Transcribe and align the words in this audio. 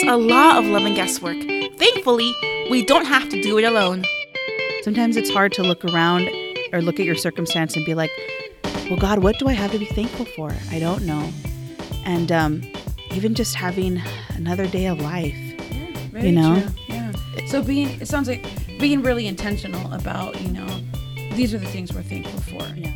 takes 0.00 0.12
a 0.12 0.16
lot 0.16 0.58
of 0.58 0.66
love 0.66 0.84
and 0.84 0.94
guesswork. 0.94 1.36
Thankfully, 1.76 2.32
we 2.70 2.84
don't 2.84 3.04
have 3.06 3.28
to 3.30 3.42
do 3.42 3.58
it 3.58 3.64
alone. 3.64 4.04
Sometimes 4.82 5.16
it's 5.16 5.30
hard 5.30 5.52
to 5.54 5.62
look 5.62 5.84
around 5.84 6.28
or 6.72 6.80
look 6.82 7.00
at 7.00 7.06
your 7.06 7.14
circumstance 7.14 7.76
and 7.76 7.84
be 7.84 7.94
like, 7.94 8.10
well, 8.88 8.98
God, 8.98 9.20
what 9.20 9.38
do 9.38 9.48
I 9.48 9.52
have 9.52 9.72
to 9.72 9.78
be 9.78 9.86
thankful 9.86 10.24
for? 10.24 10.52
I 10.70 10.78
don't 10.78 11.04
know. 11.04 11.30
And 12.04 12.30
um, 12.32 12.62
even 13.12 13.34
just 13.34 13.54
having 13.54 14.00
another 14.34 14.66
day 14.66 14.86
of 14.86 15.00
life. 15.00 15.34
Very 16.12 16.28
You 16.28 16.32
know? 16.32 16.60
true. 16.60 16.72
Yeah. 16.88 17.12
So 17.46 17.62
being 17.62 17.88
it 18.00 18.08
sounds 18.08 18.28
like 18.28 18.44
being 18.78 19.02
really 19.02 19.26
intentional 19.26 19.92
about, 19.92 20.40
you 20.40 20.50
know, 20.50 20.66
these 21.34 21.52
are 21.54 21.58
the 21.58 21.66
things 21.66 21.92
we're 21.92 22.02
thankful 22.02 22.40
for. 22.40 22.64
Yeah. 22.76 22.92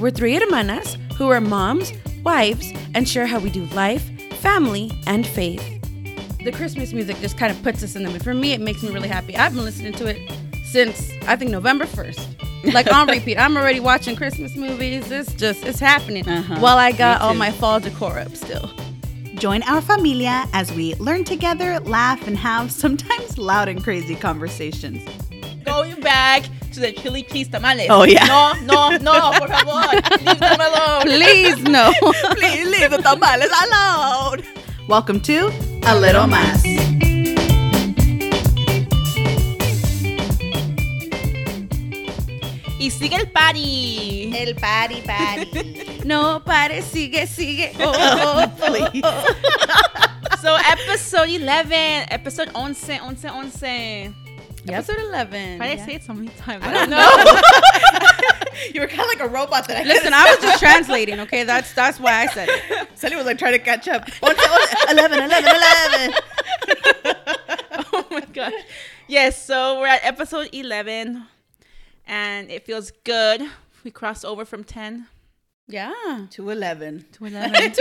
We're 0.00 0.10
three 0.10 0.34
hermanas 0.34 0.98
who 1.16 1.28
are 1.30 1.40
moms, 1.40 1.92
wives, 2.22 2.72
and 2.94 3.08
share 3.08 3.26
how 3.26 3.38
we 3.38 3.50
do 3.50 3.64
life, 3.66 4.04
family, 4.40 4.92
and 5.06 5.26
faith. 5.26 5.75
The 6.46 6.52
Christmas 6.52 6.92
music 6.92 7.16
just 7.16 7.36
kind 7.36 7.50
of 7.50 7.60
puts 7.64 7.82
us 7.82 7.96
in 7.96 8.04
the 8.04 8.08
mood. 8.08 8.22
For 8.22 8.32
me, 8.32 8.52
it 8.52 8.60
makes 8.60 8.80
me 8.80 8.90
really 8.90 9.08
happy. 9.08 9.36
I've 9.36 9.52
been 9.52 9.64
listening 9.64 9.92
to 9.94 10.06
it 10.06 10.30
since 10.64 11.10
I 11.26 11.34
think 11.34 11.50
November 11.50 11.86
1st. 11.86 12.72
Like 12.72 12.86
on 12.92 13.08
repeat. 13.10 13.36
I'm 13.36 13.56
already 13.56 13.80
watching 13.80 14.14
Christmas 14.14 14.54
movies. 14.54 15.10
It's 15.10 15.34
just 15.34 15.66
it's 15.66 15.80
happening. 15.80 16.24
Uh-huh. 16.28 16.60
While 16.60 16.78
I 16.78 16.92
got 16.92 17.20
all 17.20 17.34
my 17.34 17.50
fall 17.50 17.80
decor 17.80 18.20
up 18.20 18.36
still. 18.36 18.70
Join 19.34 19.64
our 19.64 19.80
familia 19.80 20.44
as 20.52 20.72
we 20.72 20.94
learn 20.94 21.24
together, 21.24 21.80
laugh, 21.80 22.24
and 22.28 22.38
have 22.38 22.70
sometimes 22.70 23.38
loud 23.38 23.66
and 23.66 23.82
crazy 23.82 24.14
conversations. 24.14 25.02
Going 25.64 26.00
back 26.00 26.44
to 26.74 26.78
the 26.78 26.92
chili 26.92 27.24
cheese 27.24 27.48
tamales. 27.48 27.88
Oh, 27.90 28.04
yeah. 28.04 28.24
No, 28.26 28.52
no, 28.62 28.96
no, 28.98 29.32
por 29.36 29.48
favor. 29.48 30.24
Leave 30.24 30.38
them 30.38 30.60
alone. 30.60 31.02
Please 31.02 31.60
no. 31.64 31.92
Please 32.36 32.68
leave 32.68 32.90
the 32.92 32.98
tamales 32.98 33.50
alone. 33.66 34.55
Welcome 34.88 35.20
to 35.22 35.50
A 35.84 35.94
Little 35.98 36.26
Mas. 36.26 36.62
Y 42.78 42.90
sigue 42.90 43.16
el 43.16 43.28
party. 43.30 44.32
El 44.36 44.54
party 44.54 45.02
party. 45.02 45.82
No, 46.06 46.40
pare, 46.44 46.82
sigue, 46.82 47.26
sigue. 47.26 47.72
Oh, 47.80 47.92
oh, 47.92 48.44
oh, 48.44 48.48
Please. 48.64 49.02
So 50.40 50.54
episode 50.54 51.28
11, 51.30 52.06
episode 52.12 52.50
11, 52.54 53.00
11, 53.02 53.28
11. 53.28 54.14
Episode 54.68 54.98
11. 55.00 55.58
Why 55.58 55.66
did 55.68 55.78
Yeah. 55.78 55.82
I 55.82 55.86
say 55.86 55.94
it 55.94 56.04
so 56.04 56.12
many 56.14 56.28
times? 56.28 56.62
I 56.64 56.72
don't 56.72 56.90
know. 56.94 58.05
you 58.74 58.80
were 58.80 58.86
kind 58.86 59.00
of 59.00 59.06
like 59.06 59.20
a 59.20 59.28
robot 59.28 59.66
that 59.68 59.78
I 59.78 59.82
Listen, 59.84 60.12
I 60.12 60.24
was 60.24 60.38
just 60.42 60.58
translating, 60.62 61.20
okay? 61.20 61.44
That's 61.44 61.72
that's 61.72 61.98
why 62.00 62.22
I 62.22 62.26
said 62.26 62.48
it. 62.50 62.88
Sally 62.94 63.16
was 63.16 63.26
like 63.26 63.38
trying 63.38 63.52
to 63.52 63.58
catch 63.58 63.88
up. 63.88 64.08
Once, 64.22 64.38
once, 64.38 64.74
11, 64.90 65.18
11, 65.18 65.54
11. 66.04 66.14
oh 67.92 68.06
my 68.10 68.20
gosh. 68.32 68.52
Yes, 69.08 69.44
so 69.44 69.80
we're 69.80 69.86
at 69.86 70.04
episode 70.04 70.48
11 70.52 71.24
and 72.06 72.50
it 72.50 72.64
feels 72.64 72.90
good. 73.04 73.42
We 73.84 73.90
crossed 73.90 74.24
over 74.24 74.44
from 74.44 74.64
10 74.64 75.06
Yeah. 75.68 75.92
To 76.30 76.48
11. 76.50 77.06
to 77.12 77.26
11. 77.26 77.72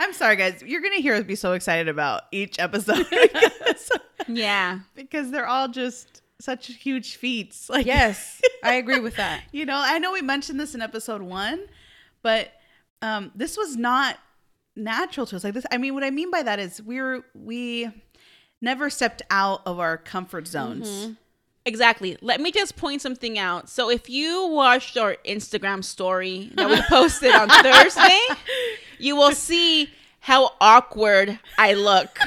I'm 0.00 0.12
sorry, 0.12 0.36
guys. 0.36 0.62
You're 0.66 0.80
going 0.80 0.96
to 0.96 1.02
hear 1.02 1.14
us 1.14 1.24
be 1.24 1.36
so 1.36 1.52
excited 1.52 1.88
about 1.88 2.22
each 2.32 2.58
episode 2.58 3.06
because, 3.08 3.90
yeah. 4.26 4.80
because 4.94 5.30
they're 5.30 5.46
all 5.46 5.68
just 5.68 6.21
such 6.42 6.66
huge 6.74 7.16
feats. 7.16 7.68
Like, 7.72 7.86
Yes, 7.86 8.40
I 8.62 8.74
agree 8.74 9.00
with 9.00 9.16
that. 9.16 9.42
you 9.52 9.64
know, 9.64 9.80
I 9.82 9.98
know 9.98 10.12
we 10.12 10.22
mentioned 10.22 10.60
this 10.60 10.74
in 10.74 10.82
episode 10.82 11.22
one, 11.22 11.60
but 12.22 12.52
um, 13.00 13.30
this 13.34 13.56
was 13.56 13.76
not 13.76 14.18
natural 14.76 15.26
to 15.26 15.36
us. 15.36 15.44
Like 15.44 15.54
this, 15.54 15.64
I 15.70 15.78
mean, 15.78 15.94
what 15.94 16.04
I 16.04 16.10
mean 16.10 16.30
by 16.30 16.42
that 16.42 16.58
is 16.58 16.82
we 16.82 17.00
were 17.00 17.24
we 17.34 17.88
never 18.60 18.90
stepped 18.90 19.22
out 19.30 19.62
of 19.66 19.78
our 19.78 19.96
comfort 19.96 20.46
zones. 20.46 21.16
Exactly. 21.64 22.16
Let 22.20 22.40
me 22.40 22.50
just 22.50 22.76
point 22.76 23.00
something 23.02 23.38
out. 23.38 23.68
So 23.68 23.88
if 23.88 24.10
you 24.10 24.48
watched 24.48 24.96
our 24.96 25.16
Instagram 25.24 25.84
story 25.84 26.50
that 26.54 26.68
we 26.68 26.82
posted 26.88 27.32
on 27.32 27.48
Thursday, 27.48 28.18
you 28.98 29.14
will 29.16 29.32
see 29.32 29.88
how 30.20 30.50
awkward 30.60 31.38
I 31.58 31.74
look. 31.74 32.18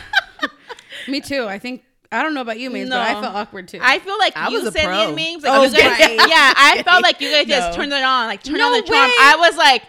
Me 1.07 1.19
too. 1.21 1.45
I 1.45 1.59
think 1.59 1.83
I 2.15 2.23
don't 2.23 2.33
know 2.33 2.41
about 2.41 2.59
you, 2.59 2.69
Maze, 2.69 2.89
but 2.89 2.97
I 2.99 3.13
No. 3.13 3.21
felt 3.21 3.35
awkward 3.35 3.67
too. 3.67 3.79
I 3.81 3.99
feel 3.99 4.17
like 4.17 4.35
I 4.35 4.49
you 4.49 4.61
was 4.63 4.75
a 4.75 4.79
pro. 4.79 5.11
me 5.13 5.33
memes. 5.33 5.43
Like 5.43 5.53
Oh, 5.53 5.63
you 5.63 5.71
guys, 5.71 5.99
right. 5.99 6.11
yeah, 6.29 6.53
I 6.55 6.83
felt 6.85 7.03
like 7.03 7.19
you 7.21 7.29
guys 7.31 7.45
just 7.47 7.73
turned 7.77 7.91
it 7.93 8.03
on, 8.03 8.27
like 8.27 8.43
turned 8.43 8.57
No 8.57 8.67
on 8.67 8.71
the 8.73 8.81
charm. 8.87 9.11
I 9.19 9.35
was 9.39 9.57
like, 9.57 9.83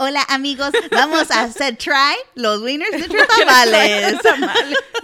Hola, 0.00 0.24
amigos. 0.30 0.72
Vamos 0.90 1.30
a 1.30 1.34
hacer 1.46 1.78
try 1.78 2.20
los 2.34 2.60
winners 2.60 2.90
de 2.90 3.08
tamales. 3.08 4.20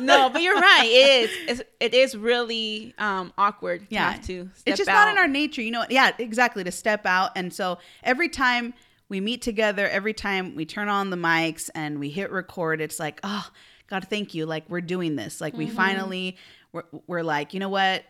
no, 0.00 0.28
but 0.31 0.43
you're 0.43 0.59
right. 0.59 0.84
It 0.87 1.31
is. 1.31 1.31
It's, 1.60 1.62
it 1.81 1.94
is 1.94 2.16
really 2.16 2.94
um, 2.99 3.32
awkward. 3.38 3.87
yeah 3.91 4.00
to, 4.00 4.12
have 4.12 4.26
to 4.26 4.50
step 4.55 4.62
it's 4.66 4.78
just 4.78 4.88
out. 4.88 4.94
not 4.94 5.09
in 5.12 5.19
our 5.19 5.28
nature 5.28 5.62
you 5.62 5.70
know 5.70 5.84
yeah 5.88 6.10
exactly 6.19 6.65
to 6.65 6.72
step 6.72 7.06
out 7.06 7.31
and 7.37 7.53
so 7.53 7.78
every 8.03 8.28
time 8.28 8.75
we 9.09 9.20
meet 9.20 9.41
together 9.43 9.88
every 9.88 10.12
time 10.15 10.56
we 10.56 10.65
turn 10.66 10.88
on 10.88 11.10
the 11.10 11.16
mics 11.16 11.70
and 11.75 12.00
we 12.00 12.10
hit 12.10 12.31
record 12.32 12.81
it's 12.81 12.99
like 12.99 13.20
oh 13.22 13.49
god 13.88 14.06
thank 14.09 14.34
you 14.34 14.47
like 14.47 14.69
we're 14.69 14.81
doing 14.81 15.16
this 15.16 15.41
like 15.41 15.54
we 15.56 15.66
Mm-hmm. 15.66 15.76
finally 15.76 16.37
we're, 16.72 16.84
we're 17.06 17.22
like 17.22 17.54
you 17.54 17.60
know 17.60 17.69
what 17.69 18.04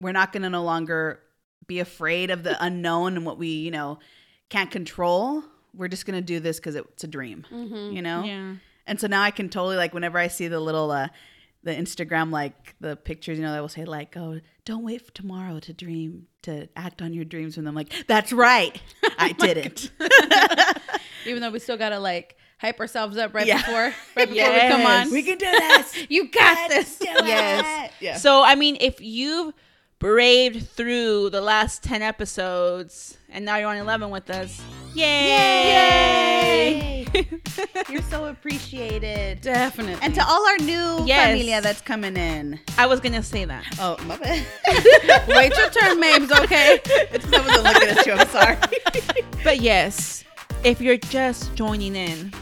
we're 0.00 0.12
not 0.12 0.32
going 0.32 0.42
to 0.42 0.50
no 0.50 0.62
longer 0.62 1.20
be 1.66 1.78
afraid 1.80 2.30
of 2.30 2.42
the 2.42 2.56
unknown 2.64 3.16
and 3.16 3.24
what 3.26 3.38
we 3.38 3.48
you 3.48 3.70
know 3.70 3.98
can't 4.48 4.70
control 4.70 5.42
we're 5.74 5.88
just 5.88 6.04
going 6.06 6.16
to 6.18 6.22
do 6.24 6.40
this 6.40 6.58
because 6.58 6.74
it's 6.74 7.04
a 7.04 7.08
dream 7.08 7.46
you 7.50 8.02
know 8.02 8.20
Mm-hmm. 8.22 8.26
Yeah. 8.26 8.54
and 8.86 8.98
so 9.00 9.06
now 9.06 9.22
I 9.22 9.30
can 9.30 9.48
totally 9.48 9.76
like 9.76 9.94
whenever 9.94 10.18
I 10.18 10.28
see 10.28 10.48
the 10.48 10.60
little 10.60 10.90
uh 10.90 11.08
the 11.62 11.72
Instagram 11.74 12.30
like 12.30 12.74
the 12.80 12.96
pictures, 12.96 13.36
you 13.36 13.44
know, 13.44 13.52
that 13.52 13.60
will 13.60 13.68
say 13.68 13.84
like, 13.84 14.16
"Oh, 14.16 14.40
don't 14.64 14.82
wait 14.82 15.02
for 15.04 15.12
tomorrow 15.12 15.58
to 15.60 15.74
dream 15.74 16.26
to 16.40 16.70
act 16.74 17.02
on 17.02 17.12
your 17.12 17.26
dreams." 17.26 17.58
And 17.58 17.68
I'm 17.68 17.74
like, 17.74 17.92
"That's 18.06 18.32
right, 18.32 18.80
I 19.18 19.32
didn't." 19.32 19.90
Even 21.26 21.42
though 21.42 21.50
we 21.50 21.58
still 21.58 21.76
gotta 21.76 21.98
like 21.98 22.36
hype 22.60 22.78
ourselves 22.80 23.16
up 23.16 23.34
right 23.34 23.46
Yeah. 23.46 23.58
before 23.58 23.94
right 24.16 24.28
before 24.28 24.34
Yes. 24.34 24.64
we 24.64 24.70
come 24.76 24.86
on. 24.86 25.10
we 25.10 25.22
can 25.22 25.38
do 25.38 25.50
this. 25.50 25.96
you 26.10 26.28
got 26.30 26.68
this. 26.68 26.98
Yes. 27.00 27.92
Yeah. 28.00 28.16
So 28.16 28.42
I 28.42 28.54
mean, 28.54 28.76
if 28.80 29.00
you've 29.00 29.54
braved 29.98 30.68
through 30.68 31.30
the 31.30 31.40
last 31.40 31.82
ten 31.82 32.02
episodes 32.02 33.16
and 33.30 33.44
now 33.44 33.56
you're 33.56 33.68
on 33.68 33.76
eleven 33.76 34.10
with 34.10 34.28
us, 34.30 34.60
yay! 34.94 37.06
You're 37.88 38.02
so 38.02 38.26
appreciated. 38.26 39.40
Definitely. 39.40 39.96
And 40.02 40.14
to 40.14 40.24
all 40.24 40.46
our 40.46 40.58
new 40.58 41.04
Yes. 41.06 41.30
familia 41.30 41.60
that's 41.60 41.80
coming 41.80 42.16
in. 42.16 42.60
I 42.78 42.86
was 42.86 43.00
gonna 43.00 43.22
say 43.22 43.44
that. 43.44 43.64
Oh, 43.80 43.96
my 44.04 44.16
bad. 44.16 44.46
wait 45.28 45.56
your 45.56 45.70
turn, 45.70 46.00
Mabes, 46.00 46.30
okay? 46.44 46.80
it's 46.84 47.26
because 47.26 47.32
I 47.34 47.46
wasn't 47.46 47.64
looking 47.64 47.88
at 47.98 48.06
you. 48.06 48.12
I'm 48.12 48.28
sorry. 48.28 48.56
But 49.44 49.60
yes, 49.60 50.24
if 50.64 50.80
you're 50.80 50.96
just 50.98 51.54
joining 51.54 51.96
in 51.96 52.32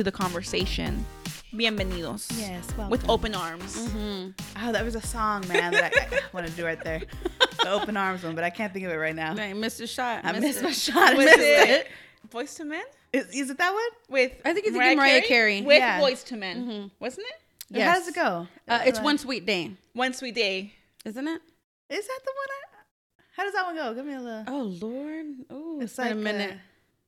to 0.00 0.04
the 0.04 0.10
conversation, 0.10 1.04
bienvenidos. 1.52 2.32
yes, 2.40 2.66
well. 2.78 2.88
With 2.88 3.06
open 3.10 3.34
arms. 3.34 3.76
Oh, 4.56 4.72
that 4.72 4.82
was 4.82 4.94
a 4.94 5.02
song, 5.06 5.46
man, 5.46 5.72
that 5.72 5.92
I, 5.94 6.16
I 6.16 6.20
want 6.32 6.46
to 6.46 6.52
do 6.54 6.64
right 6.64 6.82
there. 6.82 7.02
The 7.62 7.68
open 7.70 7.98
arms 7.98 8.22
one, 8.24 8.34
but 8.34 8.42
I 8.42 8.48
can't 8.48 8.72
think 8.72 8.86
of 8.86 8.92
it 8.92 8.96
right 8.96 9.14
now. 9.14 9.34
I 9.36 9.52
missed 9.52 9.78
a 9.80 9.86
shot. 9.86 10.24
I 10.24 10.32
missed 10.40 10.60
it. 10.60 10.64
my 10.64 10.72
shot. 10.72 10.96
I 10.96 11.14
Was 11.16 11.26
missed 11.26 11.38
it 11.38 11.68
it. 11.70 11.86
Boyz 12.30 12.58
II 12.58 12.66
Men? 12.66 12.82
Is, 13.12 13.26
is 13.34 13.50
it 13.50 13.58
that 13.58 13.74
one? 13.74 13.82
With 14.08 14.32
I 14.42 14.54
think 14.54 14.68
it's 14.68 14.74
again 14.74 14.96
Mariah 14.96 15.20
Carey. 15.20 15.60
With 15.60 15.76
Yeah. 15.76 16.00
Boyz 16.00 16.32
II 16.32 16.38
Men, 16.38 16.90
wasn't 16.98 17.26
it? 17.74 17.82
How 17.82 17.94
does 17.96 18.08
it 18.08 18.14
go? 18.14 18.48
Uh, 18.66 18.80
it's 18.86 19.00
one 19.00 19.18
sweet 19.18 19.44
day, 19.44 19.72
One 19.92 20.14
Sweet 20.14 20.34
Day. 20.34 20.72
isn't 21.04 21.28
it? 21.28 21.42
Is 21.90 22.06
that 22.06 22.20
the 22.24 22.32
one? 22.32 22.48
I, 22.48 23.22
how 23.36 23.44
does 23.44 23.52
that 23.52 23.66
one 23.66 23.74
go? 23.76 23.92
Give 23.94 24.06
me 24.06 24.14
a 24.14 24.20
little. 24.20 24.44
Oh 24.48 24.62
Lord. 24.80 25.26
Oh, 25.50 25.74
it's 25.76 25.90
it's 25.92 25.98
like 25.98 26.06
like 26.06 26.12
a 26.14 26.16
minute. 26.16 26.52
uh, 26.52 26.54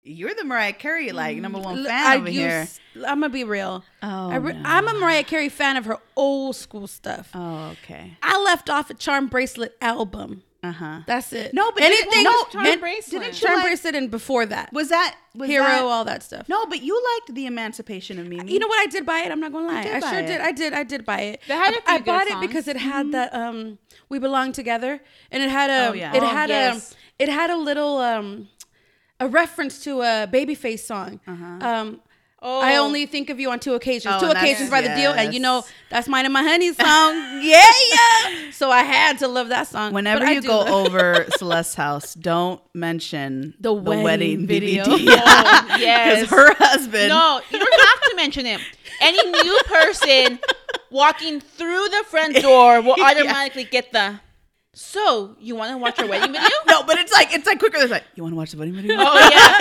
you're 0.04 0.34
the 0.34 0.44
Mariah 0.44 0.72
Carey 0.72 1.12
like 1.12 1.36
number 1.38 1.58
one 1.58 1.84
fan 1.84 2.06
I 2.06 2.16
over 2.16 2.28
here. 2.28 2.60
use- 2.60 2.80
I'm 2.96 3.20
gonna 3.20 3.28
be 3.28 3.44
real. 3.44 3.84
Oh, 4.02 4.30
I 4.30 4.36
re- 4.36 4.52
no. 4.52 4.62
I'm 4.64 4.88
a 4.88 4.94
Mariah 4.94 5.24
Carey 5.24 5.48
fan 5.48 5.76
of 5.76 5.84
her 5.86 5.98
old 6.16 6.56
school 6.56 6.86
stuff. 6.86 7.30
Oh, 7.34 7.70
okay. 7.84 8.16
I 8.22 8.40
left 8.42 8.68
off 8.68 8.90
a 8.90 8.94
Charm 8.94 9.28
Bracelet 9.28 9.76
album. 9.80 10.42
Uh 10.64 10.70
huh. 10.70 11.00
That's 11.08 11.32
it. 11.32 11.52
No, 11.54 11.72
but 11.72 11.82
anything. 11.82 12.08
didn't- 12.10 12.24
no, 12.24 12.44
Charm 12.44 12.66
and- 12.66 12.80
Bracelet? 12.80 13.22
didn't 13.22 13.34
Charm 13.34 13.54
like- 13.56 13.64
Bracelet 13.64 13.94
and 13.96 14.10
before 14.10 14.46
that. 14.46 14.72
Was 14.72 14.90
that 14.90 15.16
was 15.34 15.48
Hero, 15.48 15.64
that- 15.64 15.82
all 15.82 16.04
that 16.04 16.22
stuff. 16.22 16.48
no, 16.48 16.66
but 16.66 16.82
you 16.82 16.94
liked 17.14 17.34
the 17.34 17.46
Emancipation 17.46 18.18
of 18.20 18.26
Mimi. 18.28 18.52
You 18.52 18.58
know 18.60 18.68
what? 18.68 18.80
I 18.80 18.86
did 18.86 19.04
buy 19.04 19.20
it. 19.20 19.32
I'm 19.32 19.40
not 19.40 19.50
gonna 19.52 19.66
lie. 19.66 19.82
did 19.84 20.02
I 20.04 20.10
sure 20.10 20.18
it. 20.20 20.26
did. 20.26 20.40
I 20.40 20.52
did. 20.52 20.72
I 20.72 20.82
did 20.84 21.04
buy 21.04 21.20
it. 21.22 21.40
They 21.48 21.54
had 21.54 21.74
a 21.74 21.78
I, 21.78 21.80
I 21.86 21.96
few 21.96 21.98
good 21.98 22.04
bought 22.06 22.26
it 22.28 22.40
because 22.40 22.68
it 22.68 22.76
had 22.76 23.10
that 23.12 23.34
um 23.34 23.78
"We 24.08 24.18
Belong 24.20 24.52
Together" 24.52 25.00
and 25.32 25.42
it 25.42 25.50
had 25.50 25.70
a 25.70 25.90
Oh, 25.90 25.92
yeah. 25.94 26.14
it 26.14 26.22
Oh, 26.22 26.26
had 26.26 26.48
yes. 26.50 26.92
a 27.18 27.22
it 27.24 27.28
had 27.28 27.50
a 27.50 27.56
little 27.56 27.98
um 27.98 28.48
a 29.22 29.28
reference 29.28 29.82
to 29.84 30.00
a 30.02 30.28
Babyface 30.32 30.80
song. 30.80 31.20
Um, 31.26 32.00
Oh, 32.44 32.60
I 32.60 32.78
only 32.78 33.06
think 33.06 33.30
of 33.30 33.38
you 33.38 33.52
on 33.52 33.60
two 33.60 33.74
occasions. 33.74 34.16
Oh, 34.16 34.18
two 34.26 34.30
occasions 34.36 34.68
by 34.68 34.80
the 34.80 34.88
Deele, 34.88 35.12
and 35.12 35.32
you 35.32 35.38
know 35.38 35.62
that's 35.90 36.08
mine 36.08 36.24
and 36.24 36.32
my 36.34 36.42
honey 36.42 36.72
song. 36.86 37.14
yeah, 37.40 37.62
yeah. 37.94 38.50
So 38.50 38.68
I 38.68 38.82
had 38.82 39.20
to 39.20 39.28
love 39.28 39.48
that 39.50 39.68
song. 39.68 39.92
Whenever 39.92 40.26
you 40.28 40.42
go 40.42 40.66
over 40.66 41.24
Celeste's 41.36 41.76
house, 41.76 42.14
don't 42.14 42.60
mention 42.74 43.54
The 43.60 43.72
wedding 43.72 44.44
video. 44.48 44.82
DVD. 44.86 45.20
Oh, 45.24 45.76
yes. 45.78 46.22
Because 46.22 46.30
her 46.36 46.54
husband. 46.58 47.10
No, 47.10 47.40
you 47.48 47.60
don't 47.60 47.80
have 47.80 48.00
to 48.10 48.16
mention 48.16 48.44
it. 48.46 48.60
any 49.00 49.22
new 49.30 49.58
person 49.66 50.40
walking 50.90 51.38
through 51.40 51.88
the 51.90 52.02
front 52.08 52.34
door 52.42 52.80
will 52.80 52.96
Yeah. 52.98 53.04
automatically 53.10 53.64
get 53.70 53.92
the. 53.92 54.18
So 54.74 55.36
you 55.38 55.54
want 55.54 55.70
to 55.72 55.76
watch 55.78 55.98
our 55.98 56.06
wedding 56.06 56.32
video? 56.32 56.48
No, 56.66 56.82
but 56.84 56.96
it's 56.98 57.12
like 57.12 57.34
it's 57.34 57.46
like 57.46 57.58
quicker. 57.58 57.76
It's 57.78 57.90
like 57.90 58.04
you 58.14 58.22
want 58.22 58.32
to 58.32 58.36
watch 58.36 58.52
the 58.52 58.56
wedding 58.58 58.74
video? 58.74 58.96
Oh 58.98 59.28
yeah. 59.30 59.58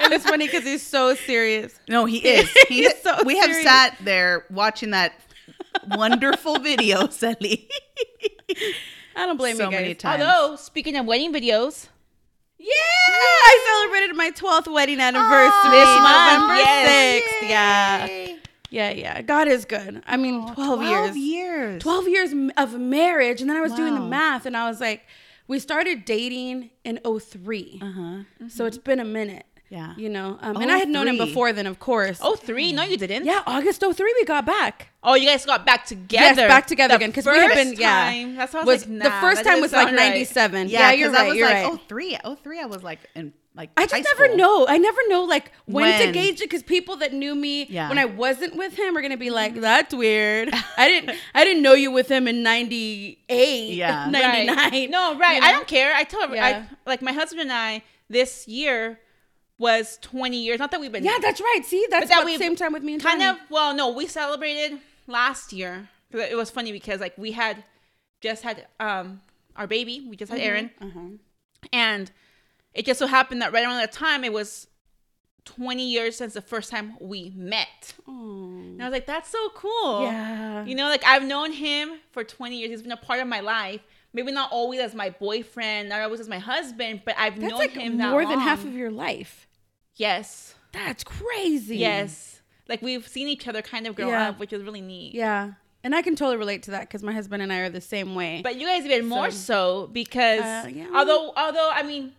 and 0.04 0.12
it's 0.12 0.24
funny 0.24 0.46
because 0.46 0.64
he's 0.64 0.82
so 0.82 1.14
serious. 1.14 1.78
No, 1.88 2.04
he 2.06 2.18
is. 2.26 2.50
He, 2.68 2.82
He's 2.82 3.00
so 3.02 3.22
we 3.24 3.38
have 3.38 3.52
sat 3.62 3.96
there 4.02 4.44
watching 4.50 4.90
that 4.90 5.12
wonderful 5.88 6.58
video, 6.58 7.08
Sally. 7.08 7.68
I 9.16 9.26
don't 9.26 9.36
blame 9.36 9.56
So 9.56 9.66
you 9.66 9.70
guys. 9.70 9.80
many 9.82 9.94
times. 9.94 10.22
Although 10.24 10.56
speaking 10.56 10.96
of 10.96 11.06
wedding 11.06 11.32
videos, 11.32 11.86
Yeah, 12.58 12.68
I 12.70 13.82
celebrated 13.84 14.16
my 14.16 14.32
12th 14.32 14.72
wedding 14.72 14.98
oh, 14.98 15.04
anniversary 15.04 15.70
This 15.70 15.86
month, 15.86 16.40
November 16.40 16.54
yes. 16.56 17.22
6th. 17.22 17.48
Yeah. 17.48 18.36
Yeah, 18.74 18.90
yeah. 18.90 19.22
God 19.22 19.46
is 19.46 19.64
good. 19.64 20.02
I 20.06 20.16
mean, 20.16 20.52
12, 20.54 20.82
years. 20.82 21.16
years. 21.16 21.82
12 21.82 22.08
years 22.08 22.34
of 22.56 22.78
marriage. 22.78 23.40
And 23.40 23.48
then 23.48 23.56
I 23.56 23.60
was 23.60 23.72
doing 23.72 23.94
the 23.94 24.00
math 24.00 24.46
and 24.46 24.56
I 24.56 24.68
was 24.68 24.80
like, 24.80 25.02
we 25.46 25.58
started 25.58 26.04
dating 26.04 26.70
in 26.84 26.98
03. 27.04 27.78
Uh 27.82 27.92
huh. 27.92 28.48
So 28.48 28.66
it's 28.66 28.78
been 28.78 28.98
a 28.98 29.04
minute. 29.04 29.46
Yeah. 29.70 29.94
You 29.96 30.08
know, 30.08 30.38
um, 30.40 30.56
and 30.58 30.70
I 30.70 30.78
had 30.78 30.88
known 30.88 31.08
him 31.08 31.18
before 31.18 31.52
then, 31.52 31.66
of 31.66 31.78
course. 31.80 32.18
oh 32.22 32.36
three, 32.36 32.72
no, 32.72 32.82
you 32.84 32.96
didn't. 32.96 33.24
yeah, 33.24 33.42
August 33.46 33.80
03, 33.80 34.14
we 34.20 34.24
got 34.24 34.46
back. 34.46 34.90
Oh, 35.02 35.14
you 35.14 35.26
guys 35.26 35.44
got 35.44 35.66
back 35.66 35.84
together. 35.86 36.42
Yes, 36.42 36.48
back 36.48 36.66
together 36.66 36.92
The 36.92 36.96
again 36.96 37.10
because 37.10 37.26
we 37.26 37.36
had 37.38 37.54
been. 37.54 37.72
Yeah, 37.72 38.04
time- 38.10 38.36
That's 38.36 38.52
how 38.52 38.60
I 38.60 38.64
was, 38.64 38.86
was 38.86 38.88
like, 38.88 39.02
the 39.02 39.10
first 39.20 39.42
time 39.44 39.60
was 39.60 39.72
like 39.72 39.88
sound 39.88 39.96
right. 39.96 40.10
'97. 40.10 40.68
Yeah, 40.68 40.78
Yeah, 40.78 40.92
you're 40.92 41.10
right. 41.10 41.34
You're 41.34 41.46
like, 41.48 41.64
right. 41.64 41.72
oh 41.72 41.80
three, 41.88 42.16
oh 42.24 42.34
three. 42.36 42.60
I 42.60 42.66
was 42.66 42.82
like 42.84 43.00
in 43.16 43.32
like. 43.56 43.70
I 43.76 43.86
just 43.86 44.04
never 44.04 44.24
school. 44.26 44.36
know. 44.36 44.66
I 44.68 44.78
never 44.78 45.00
know 45.08 45.22
like 45.24 45.52
when, 45.66 46.06
to 46.06 46.12
gauge 46.12 46.40
it 46.40 46.50
because 46.50 46.62
people 46.62 46.96
that 46.96 47.12
knew 47.12 47.34
me 47.34 47.66
Yeah. 47.68 47.88
when 47.88 47.98
I 47.98 48.04
wasn't 48.04 48.56
with 48.56 48.74
him 48.76 48.96
are 48.96 49.02
gonna 49.02 49.16
be 49.16 49.30
like, 49.30 49.54
"That's 49.60 49.94
weird." 49.94 50.50
I 50.76 50.88
didn't. 50.88 51.16
I 51.34 51.44
didn't 51.44 51.62
know 51.62 51.74
you 51.74 51.90
with 51.90 52.08
him 52.10 52.26
in 52.28 52.42
'98. 52.42 53.74
Yeah. 53.74 54.06
'99. 54.10 54.56
Right. 54.56 54.90
No, 54.90 55.16
right. 55.18 55.36
You 55.42 55.48
I 55.48 55.52
don't 55.52 55.66
care. 55.66 55.94
I 55.94 56.04
tell 56.04 56.34
Yeah. 56.34 56.66
I, 56.68 56.76
like 56.90 57.02
my 57.02 57.12
husband 57.12 57.42
and 57.42 57.52
I 57.52 57.82
this 58.08 58.46
year 58.48 58.98
was 59.58 59.98
20 60.02 60.36
years. 60.36 60.58
Not 60.58 60.70
that 60.72 60.80
we've 60.80 60.90
been 60.92 61.04
Yeah, 61.04 61.18
that's 61.22 61.40
right. 61.40 61.60
See, 61.64 61.86
that's 61.90 62.08
that 62.08 62.24
we- 62.24 62.36
same 62.38 62.56
time 62.56 62.72
with 62.72 62.82
me 62.82 62.94
and 62.94 63.02
kind 63.02 63.22
of. 63.22 63.36
Well, 63.50 63.74
no, 63.74 63.88
we 63.90 64.06
celebrated 64.06 64.80
last 65.06 65.52
year. 65.52 65.88
It 66.12 66.36
was 66.36 66.50
funny 66.50 66.72
because 66.72 67.00
like 67.00 67.16
we 67.18 67.32
had 67.32 67.64
just 68.20 68.42
had 68.42 68.66
um 68.80 69.20
our 69.56 69.66
baby. 69.66 70.04
We 70.08 70.16
just 70.16 70.30
had 70.32 70.40
Aaron, 70.40 70.70
Uh-huh. 70.80 71.00
and 71.72 72.10
it 72.74 72.84
just 72.84 72.98
so 72.98 73.06
happened 73.06 73.40
that 73.42 73.52
right 73.52 73.64
around 73.64 73.76
that 73.78 73.92
time 73.92 74.24
it 74.24 74.32
was 74.32 74.66
20 75.44 75.86
years 75.86 76.16
since 76.16 76.34
the 76.34 76.40
first 76.40 76.70
time 76.70 76.96
we 77.00 77.30
met. 77.36 77.94
And 78.06 78.80
I 78.82 78.86
was 78.86 78.92
like, 78.92 79.06
that's 79.06 79.28
so 79.28 79.50
cool. 79.50 80.02
Yeah. 80.04 80.64
You 80.64 80.74
know, 80.74 80.88
like 80.88 81.04
I've 81.04 81.22
known 81.24 81.52
him 81.52 81.98
for 82.12 82.24
20 82.24 82.56
years. 82.58 82.70
He's 82.70 82.82
been 82.82 82.92
a 82.92 82.96
part 82.96 83.20
of 83.20 83.26
my 83.28 83.40
life. 83.40 83.80
Maybe 84.12 84.32
not 84.32 84.50
always 84.52 84.80
as 84.80 84.94
my 84.94 85.10
boyfriend, 85.10 85.88
not 85.90 86.00
always 86.00 86.20
as 86.20 86.28
my 86.28 86.38
husband, 86.38 87.02
but 87.04 87.14
I've 87.18 87.38
That's 87.38 87.50
known 87.50 87.58
like 87.58 87.72
him 87.72 87.98
that 87.98 88.10
more 88.10 88.24
than 88.24 88.38
half 88.38 88.64
of 88.64 88.72
your 88.74 88.90
life. 88.90 89.46
Yes. 89.96 90.54
That's 90.72 91.04
crazy. 91.04 91.76
Yes. 91.76 92.40
Like 92.68 92.80
we've 92.80 93.06
seen 93.06 93.28
each 93.28 93.46
other 93.46 93.60
kind 93.60 93.86
of 93.86 93.94
grow 93.96 94.08
Yeah. 94.08 94.30
up, 94.30 94.38
which 94.38 94.52
is 94.52 94.62
really 94.62 94.80
neat. 94.80 95.14
Yeah. 95.14 95.52
And 95.82 95.94
I 95.94 96.00
can 96.00 96.16
totally 96.16 96.38
relate 96.38 96.62
to 96.64 96.70
that 96.70 96.82
because 96.82 97.02
my 97.02 97.12
husband 97.12 97.42
and 97.42 97.52
I 97.52 97.58
are 97.58 97.68
the 97.68 97.80
same 97.82 98.14
way. 98.14 98.40
But 98.42 98.56
you 98.56 98.66
guys 98.66 98.86
even 98.86 99.04
more 99.06 99.30
so 99.30 99.88
because 99.92 100.40
Uh, 100.40 100.68
yeah. 100.72 100.86
although 100.94 101.32
although 101.36 101.70
I 101.70 101.82
mean 101.82 102.12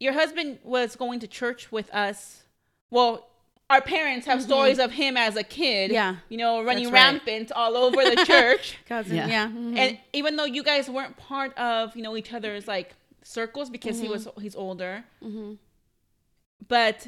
your 0.00 0.12
husband 0.12 0.58
was 0.62 0.96
going 0.96 1.20
to 1.20 1.26
church 1.26 1.70
with 1.72 1.92
us. 1.94 2.42
Well, 2.90 3.26
our 3.68 3.80
parents 3.80 4.26
have 4.26 4.40
stories 4.42 4.78
of 4.78 4.92
him 4.92 5.16
as 5.16 5.34
a 5.36 5.42
kid. 5.42 5.86
Mm-hmm. 5.90 5.94
Yeah. 5.94 6.16
You 6.28 6.36
know, 6.38 6.62
running 6.62 6.84
That's 6.84 6.92
right. 6.92 7.12
rampant 7.12 7.50
all 7.52 7.76
over 7.76 7.96
the 8.04 8.24
church. 8.26 8.76
cousin, 8.88 9.16
Yeah. 9.16 9.26
yeah. 9.26 9.48
mhm. 9.48 9.76
and 9.76 9.98
even 10.12 10.36
though 10.36 10.44
you 10.44 10.62
guys 10.62 10.88
weren't 10.88 11.16
part 11.16 11.56
of 11.58 11.96
you 11.96 12.02
know 12.02 12.16
each 12.16 12.32
other's 12.32 12.68
like 12.68 12.94
circles 13.24 13.68
because 13.70 13.96
Mm-hmm. 13.96 14.04
he 14.06 14.12
was 14.12 14.28
he's 14.40 14.54
older 14.54 15.02
but 16.68 17.06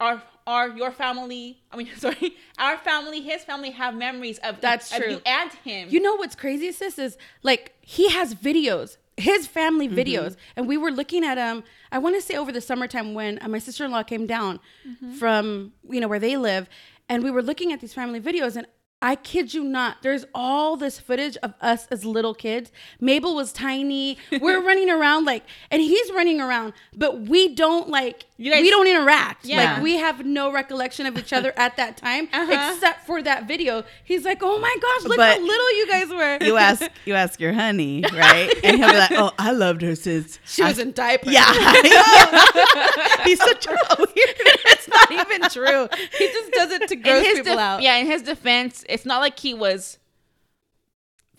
our 0.00 0.22
our 0.46 0.68
your 0.70 0.90
family 0.90 1.58
i 1.72 1.76
mean 1.76 1.88
sorry 1.96 2.34
our 2.58 2.76
family 2.78 3.20
his 3.20 3.44
family 3.44 3.70
have 3.70 3.94
memories 3.94 4.38
of 4.38 4.60
That's 4.60 4.90
of 4.92 4.98
true. 5.02 5.10
you 5.12 5.20
and 5.26 5.50
him 5.64 5.88
You 5.90 6.00
know 6.00 6.14
what's 6.16 6.34
crazy, 6.36 6.72
sis, 6.72 6.98
is 6.98 7.16
like 7.42 7.74
he 7.80 8.08
has 8.10 8.34
videos, 8.34 8.96
his 9.16 9.46
family 9.46 9.88
Mm-hmm. 9.88 9.98
videos, 9.98 10.36
and 10.56 10.68
we 10.68 10.76
were 10.76 10.90
looking 10.90 11.24
at 11.24 11.36
them. 11.36 11.64
I 11.90 11.98
want 11.98 12.16
to 12.16 12.22
say 12.22 12.36
over 12.36 12.52
the 12.52 12.60
summertime 12.60 13.14
when 13.14 13.38
uh, 13.42 13.48
my 13.48 13.58
sister 13.58 13.84
in 13.84 13.90
law 13.90 14.02
came 14.02 14.26
down 14.26 14.60
Mm-hmm. 14.86 15.12
from 15.14 15.72
you 15.90 16.00
know 16.00 16.08
where 16.08 16.18
they 16.18 16.36
live, 16.36 16.68
and 17.08 17.22
we 17.22 17.30
were 17.30 17.42
looking 17.42 17.72
at 17.72 17.80
these 17.80 17.94
family 17.94 18.20
videos, 18.20 18.56
and 18.56 18.66
I 19.02 19.14
kid 19.14 19.52
you 19.52 19.62
not, 19.62 19.98
there's 20.02 20.24
all 20.34 20.76
this 20.78 20.98
footage 20.98 21.36
of 21.42 21.52
us 21.60 21.86
as 21.90 22.04
little 22.06 22.32
kids. 22.34 22.72
Mabel 22.98 23.34
was 23.36 23.52
tiny. 23.52 24.16
We're 24.40 24.62
running 24.62 24.88
around 24.88 25.26
like, 25.26 25.44
and 25.70 25.82
he's 25.82 26.10
running 26.12 26.40
around, 26.40 26.72
but 26.96 27.20
we 27.28 27.54
don't 27.54 27.90
like, 27.90 28.24
guys- 28.42 28.62
we 28.62 28.70
don't 28.70 28.86
interact. 28.86 29.44
Yeah. 29.44 29.74
Like 29.74 29.82
we 29.82 29.96
have 29.96 30.24
no 30.24 30.50
recollection 30.50 31.04
of 31.04 31.18
each 31.18 31.34
other 31.34 31.52
at 31.58 31.76
that 31.76 31.98
time, 31.98 32.28
Uh-huh. 32.32 32.72
except 32.72 33.06
for 33.06 33.22
that 33.22 33.46
video. 33.46 33.84
He's 34.02 34.24
like, 34.24 34.38
oh 34.42 34.58
my 34.58 34.74
gosh, 34.80 35.04
look 35.04 35.18
But- 35.18 35.36
how 35.36 35.44
little 35.44 35.76
you 35.76 35.86
guys 35.88 36.08
were. 36.08 36.38
You 36.46 36.56
ask, 36.56 36.82
you 37.04 37.14
ask 37.14 37.38
your 37.38 37.52
honey, 37.52 38.02
right? 38.14 38.50
And 38.64 38.78
he'll 38.78 38.90
be 38.90 38.96
like, 38.96 39.12
"Oh, 39.12 39.30
I 39.38 39.52
loved 39.52 39.82
her 39.82 39.94
since 39.94 40.38
She 40.46 40.62
I 40.62 40.68
was 40.68 40.78
in 40.78 40.92
diapers. 40.92 41.34
Yeah, 41.34 41.52
he's 43.24 43.38
such 43.38 43.66
a 43.66 43.76
weird. 43.98 44.10
it's 44.16 44.88
not 44.88 45.12
even 45.12 45.42
true. 45.50 45.88
He 46.18 46.26
just 46.32 46.52
does 46.52 46.70
it 46.72 46.88
to 46.88 46.96
gross 46.96 47.24
people 47.26 47.44
def- 47.52 47.58
out. 47.58 47.82
yeah 47.82 47.96
in 47.96 48.06
his 48.06 48.22
defense 48.22 48.84
it's 48.88 49.04
not 49.06 49.20
like 49.20 49.38
he 49.38 49.54
was 49.54 49.98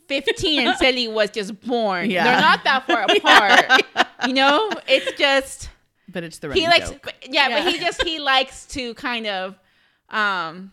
15 0.07 0.67
and 0.67 0.77
Sally 0.77 1.07
was 1.19 1.29
just 1.31 1.59
born 1.61 2.09
Yeah. 2.09 2.23
they're 2.23 2.41
not 2.41 2.63
that 2.63 2.87
far 2.87 3.03
apart 3.09 4.07
you 4.27 4.33
know 4.33 4.69
it's 4.87 5.17
just 5.17 5.69
But 6.07 6.23
it's 6.23 6.39
the 6.39 6.49
running 6.49 6.63
he 6.63 6.69
likes 6.69 6.89
joke. 6.89 7.13
yeah, 7.29 7.49
Yeah. 7.49 7.63
but 7.63 7.73
he 7.73 7.79
just 7.79 8.01
he 8.03 8.19
likes 8.19 8.65
to 8.67 8.93
kind 8.95 9.27
of 9.27 9.55
um 10.09 10.71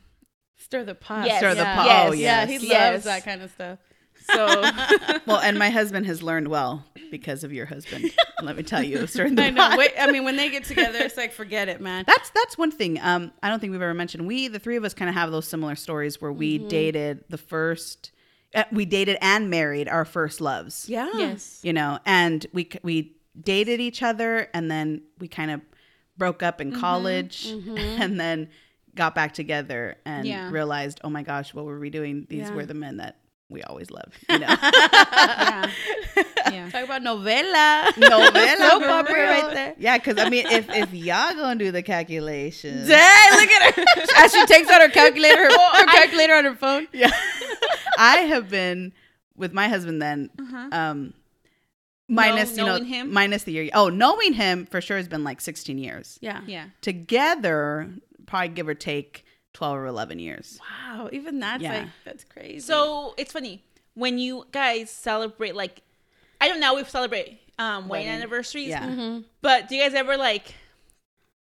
Stir 0.56 0.82
the 0.82 0.94
pot. 0.94 1.26
Yes. 1.26 1.38
Stir 1.40 1.54
the 1.54 1.62
pot. 1.64 1.84
Yes. 1.86 2.08
Oh, 2.08 2.12
Yeah, 2.14 2.46
he 2.46 2.56
Yes. 2.66 2.92
loves 2.94 3.04
that 3.04 3.22
kind 3.22 3.42
of 3.42 3.50
stuff. 3.50 3.78
So 4.24 4.62
well, 5.26 5.38
and 5.40 5.58
my 5.58 5.70
husband 5.70 6.06
has 6.06 6.22
learned 6.22 6.48
well 6.48 6.84
because 7.10 7.44
of 7.44 7.52
your 7.52 7.66
husband. 7.66 8.10
Let 8.42 8.56
me 8.56 8.62
tell 8.62 8.82
you, 8.82 9.06
stirring 9.06 9.34
the 9.36 9.44
I 9.44 9.50
know. 9.50 9.74
Wait, 9.76 9.92
I 9.98 10.10
mean, 10.10 10.24
when 10.24 10.36
they 10.36 10.50
get 10.50 10.64
together, 10.72 10.98
it's 11.00 11.16
like 11.16 11.32
forget 11.32 11.68
it, 11.68 11.80
man. 11.80 12.04
That's 12.06 12.30
that's 12.30 12.56
one 12.58 12.70
thing. 12.70 12.98
Um, 13.00 13.32
I 13.42 13.48
don't 13.48 13.60
think 13.60 13.72
we've 13.72 13.82
ever 13.82 13.94
mentioned. 13.94 14.26
We, 14.26 14.48
the 14.48 14.58
three 14.58 14.76
of 14.76 14.84
us, 14.84 14.94
kind 14.94 15.08
of 15.08 15.14
have 15.14 15.30
those 15.30 15.46
similar 15.46 15.76
stories 15.76 16.20
where 16.20 16.32
we 16.32 16.58
Mm-hmm. 16.58 16.68
dated 16.68 17.24
the 17.28 17.38
first, 17.38 18.12
uh, 18.54 18.64
we 18.72 18.84
dated 18.84 19.18
and 19.20 19.50
married 19.50 19.88
our 19.88 20.04
first 20.04 20.40
loves. 20.40 20.88
Yeah. 20.88 21.08
yes 21.16 21.60
you 21.62 21.72
know, 21.72 21.98
and 22.06 22.46
we 22.52 22.68
we 22.82 23.16
dated 23.40 23.80
each 23.80 24.02
other, 24.02 24.48
and 24.54 24.70
then 24.70 25.02
we 25.18 25.28
kind 25.28 25.50
of 25.50 25.60
broke 26.16 26.42
up 26.42 26.58
Mm-hmm. 26.58 26.74
in 26.74 26.80
college, 26.80 27.46
and 27.76 28.18
then 28.20 28.48
got 28.94 29.14
back 29.16 29.34
together 29.34 29.96
and 30.06 30.26
Yeah. 30.28 30.50
realized, 30.50 31.00
oh 31.02 31.10
my 31.10 31.22
gosh, 31.24 31.52
what 31.52 31.64
were 31.64 31.80
we 31.80 31.90
doing? 31.90 32.26
These 32.30 32.48
Yeah. 32.48 32.54
were 32.54 32.64
the 32.64 32.74
men 32.74 32.98
that 32.98 33.16
we 33.50 33.62
always 33.62 33.90
love, 33.90 34.12
You 34.28 34.38
know, 34.38 34.46
yeah 34.48 35.70
yeah 36.50 36.70
Talk 36.70 36.84
about 36.84 37.02
novela. 37.02 37.96
novella 37.98 38.56
Soap 38.70 38.82
opera 38.82 39.12
right 39.28 39.54
there. 39.54 39.74
Yeah, 39.78 39.98
because 39.98 40.18
I 40.18 40.28
mean, 40.28 40.46
if 40.46 40.68
if 40.70 40.92
y'all 40.92 41.34
gonna 41.34 41.56
do 41.56 41.70
the 41.70 41.82
calculations, 41.82 42.88
Dang, 42.88 43.30
look 43.32 43.48
at 43.50 43.74
her. 43.74 43.84
As 44.18 44.32
she 44.32 44.44
takes 44.46 44.68
out 44.70 44.80
her 44.80 44.88
calculator, 44.88 45.36
her, 45.42 45.48
Well, 45.48 45.70
her 45.74 45.84
I- 45.88 45.94
calculator 45.94 46.34
on 46.34 46.44
her 46.44 46.54
phone. 46.54 46.88
yeah, 46.92 47.10
I 47.98 48.18
have 48.18 48.48
been 48.48 48.92
with 49.36 49.52
my 49.52 49.68
husband 49.68 50.00
then. 50.02 50.30
Um, 50.72 51.12
minus 52.08 52.56
you 52.56 52.64
know 52.64 52.82
him? 52.82 53.12
minus 53.12 53.44
the 53.44 53.52
year. 53.52 53.68
Oh, 53.74 53.88
knowing 53.88 54.32
him 54.34 54.66
for 54.66 54.80
sure 54.80 54.96
has 54.96 55.08
been 55.08 55.24
like 55.24 55.40
sixteen 55.40 55.78
years. 55.78 56.18
Yeah. 56.20 56.40
yeah 56.46 56.66
Together, 56.80 57.88
probably 58.26 58.48
give 58.48 58.68
or 58.68 58.74
take 58.74 59.24
twelve 59.54 59.76
or 59.78 59.86
eleven 59.86 60.18
years. 60.18 60.58
Wow. 60.60 61.08
Even 61.12 61.40
that's 61.40 61.62
Yeah. 61.62 61.78
like, 61.78 61.88
that's 62.04 62.24
crazy. 62.24 62.60
so 62.60 63.14
it's 63.16 63.32
funny 63.32 63.62
when 63.94 64.18
you 64.18 64.44
guys 64.52 64.90
celebrate 64.90 65.54
like 65.54 65.80
i 66.40 66.48
don't 66.48 66.58
know 66.60 66.74
we 66.74 66.82
celebrate 66.84 67.38
um 67.60 67.86
wedding 67.88 68.08
Wedding. 68.08 68.08
anniversaries 68.08 68.68
Yeah. 68.68 68.84
Mm-hmm. 68.84 69.20
but 69.40 69.68
do 69.68 69.76
you 69.76 69.82
guys 69.82 69.94
ever 69.94 70.16
like 70.16 70.52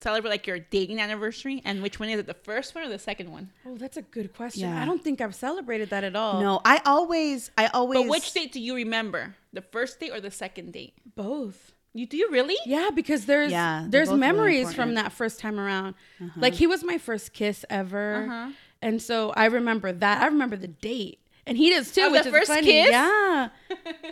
celebrate 0.01 0.31
like 0.31 0.47
your 0.47 0.59
dating 0.59 0.99
anniversary 0.99 1.61
and 1.63 1.81
which 1.81 1.97
one 1.99 2.09
is 2.09 2.19
it 2.19 2.25
the 2.27 2.33
first 2.33 2.75
one 2.75 2.83
or 2.83 2.89
the 2.89 2.99
second 2.99 3.31
one 3.31 3.49
oh, 3.65 3.77
that's 3.77 3.95
a 3.97 4.01
good 4.01 4.33
question. 4.33 4.63
Yeah. 4.69 4.81
I 4.81 4.85
don't 4.85 5.01
think 5.01 5.21
I've 5.21 5.35
celebrated 5.35 5.91
that 5.91 6.03
at 6.03 6.15
all. 6.15 6.41
No, 6.41 6.59
I 6.65 6.81
always, 6.85 7.51
I 7.57 7.67
always. 7.67 8.01
but 8.01 8.09
which 8.09 8.33
date 8.33 8.51
do 8.51 8.59
you 8.59 8.75
remember 8.75 9.35
the 9.53 9.61
first 9.61 9.99
date 9.99 10.11
or 10.11 10.19
the 10.19 10.31
second 10.31 10.73
date 10.73 10.93
Both. 11.15 11.71
You 11.93 12.05
do 12.05 12.17
you 12.17 12.29
really 12.31 12.57
Yeah, 12.65 12.89
because 12.93 13.25
there's 13.25 13.51
Yeah, 13.51 13.85
there's 13.87 14.07
both 14.07 14.19
really 14.19 14.33
memories 14.33 14.73
from 14.73 14.95
that 14.95 15.11
first 15.11 15.39
time 15.39 15.59
around. 15.59 15.95
Uh-huh. 16.19 16.29
Like 16.35 16.53
he 16.53 16.67
was 16.67 16.83
my 16.83 16.97
first 16.97 17.33
kiss 17.33 17.65
ever, 17.69 18.25
Uh-huh. 18.25 18.51
and 18.81 19.01
so 19.01 19.31
I 19.35 19.45
remember 19.45 19.91
that. 19.91 20.21
I 20.21 20.25
remember 20.27 20.55
the 20.55 20.67
date, 20.67 21.19
and 21.45 21.57
he 21.57 21.69
does 21.69 21.91
too. 21.91 22.05
Of 22.05 22.11
which 22.13 22.23
the 22.23 22.29
is 22.29 22.35
first 22.35 22.47
funny. 22.47 22.67
kiss? 22.67 22.91
Yeah, 22.91 23.49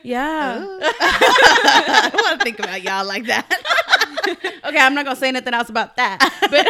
yeah. 0.03 0.65
Oh. 0.67 0.79
I 1.01 2.09
don't 2.11 2.23
want 2.23 2.39
to 2.39 2.43
think 2.43 2.59
about 2.59 2.81
y'all 2.83 3.05
like 3.05 3.25
that. 3.27 3.47
okay, 4.65 4.77
I'm 4.77 4.93
not 4.93 5.05
gonna 5.05 5.15
say 5.15 5.29
anything 5.29 5.53
else 5.53 5.69
about 5.69 5.95
that. 5.95 6.19
But 6.49 6.67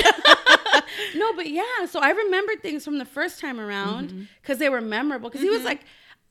no, 1.15 1.33
but 1.33 1.49
yeah. 1.49 1.85
So 1.89 1.99
I 1.99 2.11
remembered 2.11 2.61
things 2.61 2.83
from 2.85 2.97
the 2.97 3.05
first 3.05 3.39
time 3.39 3.59
around 3.59 4.09
mm-hmm. 4.09 4.23
because 4.41 4.57
they 4.57 4.69
were 4.69 4.81
memorable. 4.81 5.29
Because 5.29 5.41
he 5.41 5.49
was 5.49 5.59
mm-hmm. 5.59 5.67
like, 5.67 5.81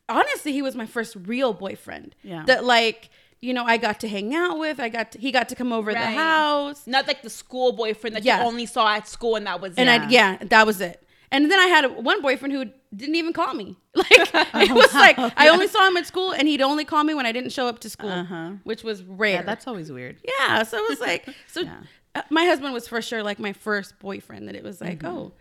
honestly, 0.08 0.52
he 0.52 0.62
was 0.62 0.74
my 0.74 0.86
first 0.86 1.16
real 1.16 1.52
boyfriend. 1.52 2.14
Yeah. 2.22 2.44
That 2.46 2.64
like, 2.64 3.10
you 3.40 3.54
know, 3.54 3.64
I 3.64 3.76
got 3.76 4.00
to 4.00 4.08
hang 4.08 4.34
out 4.34 4.58
with. 4.58 4.80
I 4.80 4.88
got 4.88 5.12
to, 5.12 5.18
he 5.18 5.30
got 5.32 5.48
to 5.50 5.54
come 5.54 5.72
over 5.72 5.92
the 5.92 5.98
house, 5.98 6.86
Not 6.86 7.06
like 7.06 7.22
the 7.22 7.30
school 7.30 7.72
boyfriend 7.72 8.16
that 8.16 8.24
Yeah. 8.24 8.40
you 8.42 8.46
only 8.48 8.66
saw 8.66 8.94
at 8.96 9.06
school 9.08 9.36
and 9.36 9.46
that 9.46 9.60
was 9.60 9.74
and 9.76 9.88
it. 9.88 10.02
I 10.02 10.08
yeah, 10.08 10.36
that 10.42 10.66
was 10.66 10.80
it. 10.80 11.02
And 11.30 11.50
then 11.50 11.58
I 11.60 11.66
had 11.66 11.84
a, 11.84 11.88
one 11.90 12.22
boyfriend 12.22 12.52
who 12.54 12.64
didn't 12.96 13.14
even 13.16 13.32
call 13.32 13.54
me. 13.54 13.76
Like 13.94 14.10
it 14.54 14.72
was 14.72 14.94
like 14.94 15.18
I 15.36 15.48
only 15.48 15.66
saw 15.68 15.86
him 15.88 15.96
at 15.96 16.06
school, 16.06 16.32
and 16.32 16.46
he'd 16.48 16.62
only 16.62 16.84
call 16.84 17.02
me 17.04 17.14
when 17.14 17.26
I 17.26 17.32
didn't 17.32 17.50
show 17.52 17.66
up 17.66 17.80
to 17.80 17.90
school, 17.90 18.10
Uh-huh. 18.10 18.52
which 18.64 18.82
was 18.84 19.02
rare. 19.02 19.34
Yeah, 19.34 19.42
that's 19.42 19.66
always 19.66 19.90
weird. 19.92 20.16
Yeah, 20.40 20.62
so 20.62 20.78
it 20.78 20.88
was 20.88 21.00
like 21.00 21.28
so. 21.48 21.60
Yeah. 21.62 21.80
uh, 22.14 22.22
my 22.30 22.44
husband 22.44 22.72
was 22.74 22.86
for 22.88 23.02
sure 23.02 23.22
like 23.22 23.38
my 23.38 23.52
first 23.52 23.98
boyfriend. 23.98 24.46
That 24.48 24.54
it 24.56 24.62
was 24.64 24.80
like, 24.80 25.02
oh, 25.04 25.32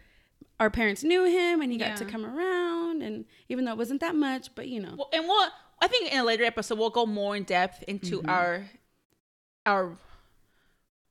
our 0.60 0.70
parents 0.72 1.04
knew 1.04 1.24
him, 1.25 1.62
and 1.62 1.72
he 1.72 1.77
got 1.77 1.98
to 1.98 2.06
come 2.06 2.25
around, 2.25 3.01
and 3.04 3.25
even 3.48 3.66
though 3.66 3.72
it 3.74 3.77
wasn't 3.77 4.01
that 4.01 4.16
much, 4.16 4.54
but 4.56 4.68
you 4.68 4.80
know, 4.82 4.96
Well, 4.98 5.10
and 5.13 5.25
we'll 5.27 5.50
I 5.80 5.88
think 5.88 6.12
in 6.12 6.20
a 6.20 6.24
later 6.24 6.44
episode 6.44 6.78
we'll 6.80 6.90
go 6.90 7.06
more 7.06 7.36
in 7.36 7.44
depth 7.44 7.84
into 7.88 8.20
Mm-hmm. 8.20 8.30
our 8.30 8.66
our 9.66 9.98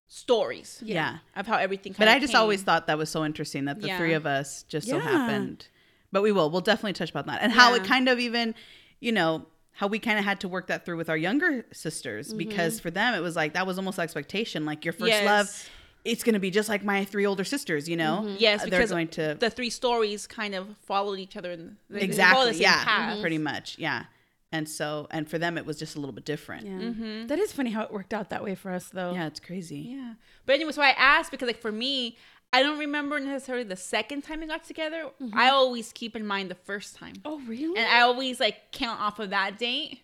stories 0.09 0.81
Yeah. 0.85 1.19
of 1.35 1.47
how 1.47 1.57
everything. 1.59 1.93
But 1.93 1.99
kinda 1.99 2.13
I 2.13 2.19
just 2.21 2.33
came. 2.33 2.41
always 2.41 2.63
thought 2.63 2.87
that 2.87 2.97
was 2.99 3.11
so 3.11 3.25
interesting 3.25 3.65
that 3.67 3.81
the 3.81 3.89
Yeah. 3.89 3.99
three 3.99 4.13
of 4.15 4.25
us 4.27 4.63
just 4.65 4.89
so 4.89 4.99
happened. 4.99 5.67
But 6.13 6.23
we 6.23 6.33
will. 6.33 6.49
We'll 6.51 6.61
definitely 6.61 6.93
touch 6.95 7.11
about 7.11 7.27
that. 7.27 7.41
And 7.43 7.53
how 7.53 7.75
it 7.75 7.85
kind 7.85 8.09
of 8.09 8.19
even, 8.19 8.55
you 9.01 9.13
know, 9.13 9.47
how 9.73 9.89
we 9.89 9.99
kind 9.99 10.19
of 10.19 10.25
had 10.25 10.41
to 10.41 10.49
work 10.49 10.69
that 10.69 10.87
through 10.87 10.97
with 10.97 11.11
our 11.11 11.17
younger 11.17 11.67
sisters 11.73 12.29
Mm-hmm. 12.29 12.39
because 12.39 12.81
for 12.81 12.91
them 12.91 13.15
it 13.15 13.21
was 13.21 13.37
like 13.37 13.53
that 13.55 13.67
was 13.67 13.79
almost 13.79 13.99
expectation. 13.99 14.65
Like 14.65 14.85
your 14.85 14.93
first 14.93 15.09
Yes. 15.11 15.27
love, 15.27 15.71
it's 16.05 16.23
going 16.23 16.35
to 16.35 16.39
be 16.41 16.51
just 16.53 16.69
like 16.69 16.85
my 16.85 17.05
three 17.05 17.27
older 17.27 17.45
sisters, 17.45 17.89
you 17.89 17.97
know? 17.97 18.23
Mm-hmm. 18.25 18.37
Yes, 18.39 18.61
Uh, 18.63 18.67
they're 18.67 18.79
because 18.81 18.91
going 18.93 19.09
to 19.09 19.37
the 19.39 19.51
three 19.51 19.71
stories 19.71 20.27
kind 20.27 20.55
of 20.55 20.79
followed 20.87 21.19
each 21.19 21.37
other 21.37 21.51
in 21.51 21.77
they- 21.91 22.07
they 22.07 22.15
follow 22.17 22.47
exactly, 22.47 22.47
the 22.47 22.55
same 22.55 22.63
yeah, 22.63 22.85
path. 22.85 23.21
pretty 23.21 23.39
much, 23.39 23.77
yeah. 23.79 24.05
And 24.53 24.69
so, 24.69 25.09
and 25.11 25.29
for 25.29 25.38
them, 25.38 25.59
it 25.59 25.67
was 25.67 25.79
just 25.79 25.97
a 25.97 26.00
little 26.00 26.15
bit 26.15 26.25
different. 26.25 26.67
yeah, 26.67 26.73
Mm-hmm. 26.73 27.26
That 27.26 27.38
is 27.38 27.53
funny 27.53 27.71
how 27.71 27.83
it 27.83 27.93
worked 27.93 28.15
out 28.15 28.31
that 28.31 28.45
way 28.45 28.55
for 28.55 28.71
us, 28.71 28.88
though. 28.88 29.12
Yeah, 29.12 29.26
it's 29.26 29.41
crazy. 29.41 29.81
Yeah. 29.81 30.15
But 30.47 30.55
anyway, 30.55 30.73
so 30.73 30.83
I 30.83 30.91
asked 30.91 31.31
because 31.31 31.47
like 31.47 31.61
for 31.61 31.73
me, 31.73 32.17
I 32.53 32.62
don't 32.62 32.79
remember 32.79 33.19
necessarily 33.19 33.65
the 33.65 33.76
second 33.76 34.23
time 34.23 34.41
we 34.41 34.47
got 34.47 34.65
together. 34.65 35.11
Mm-hmm. 35.21 35.37
I 35.37 35.49
always 35.50 35.93
keep 35.93 36.15
in 36.15 36.26
mind 36.26 36.50
the 36.50 36.55
first 36.55 36.97
time. 36.97 37.15
Oh, 37.25 37.41
really? 37.41 37.76
And 37.76 37.87
I 37.87 38.03
always 38.03 38.38
like 38.41 38.71
count 38.73 39.00
off 39.00 39.19
of 39.19 39.31
that 39.31 39.59
date. 39.59 40.00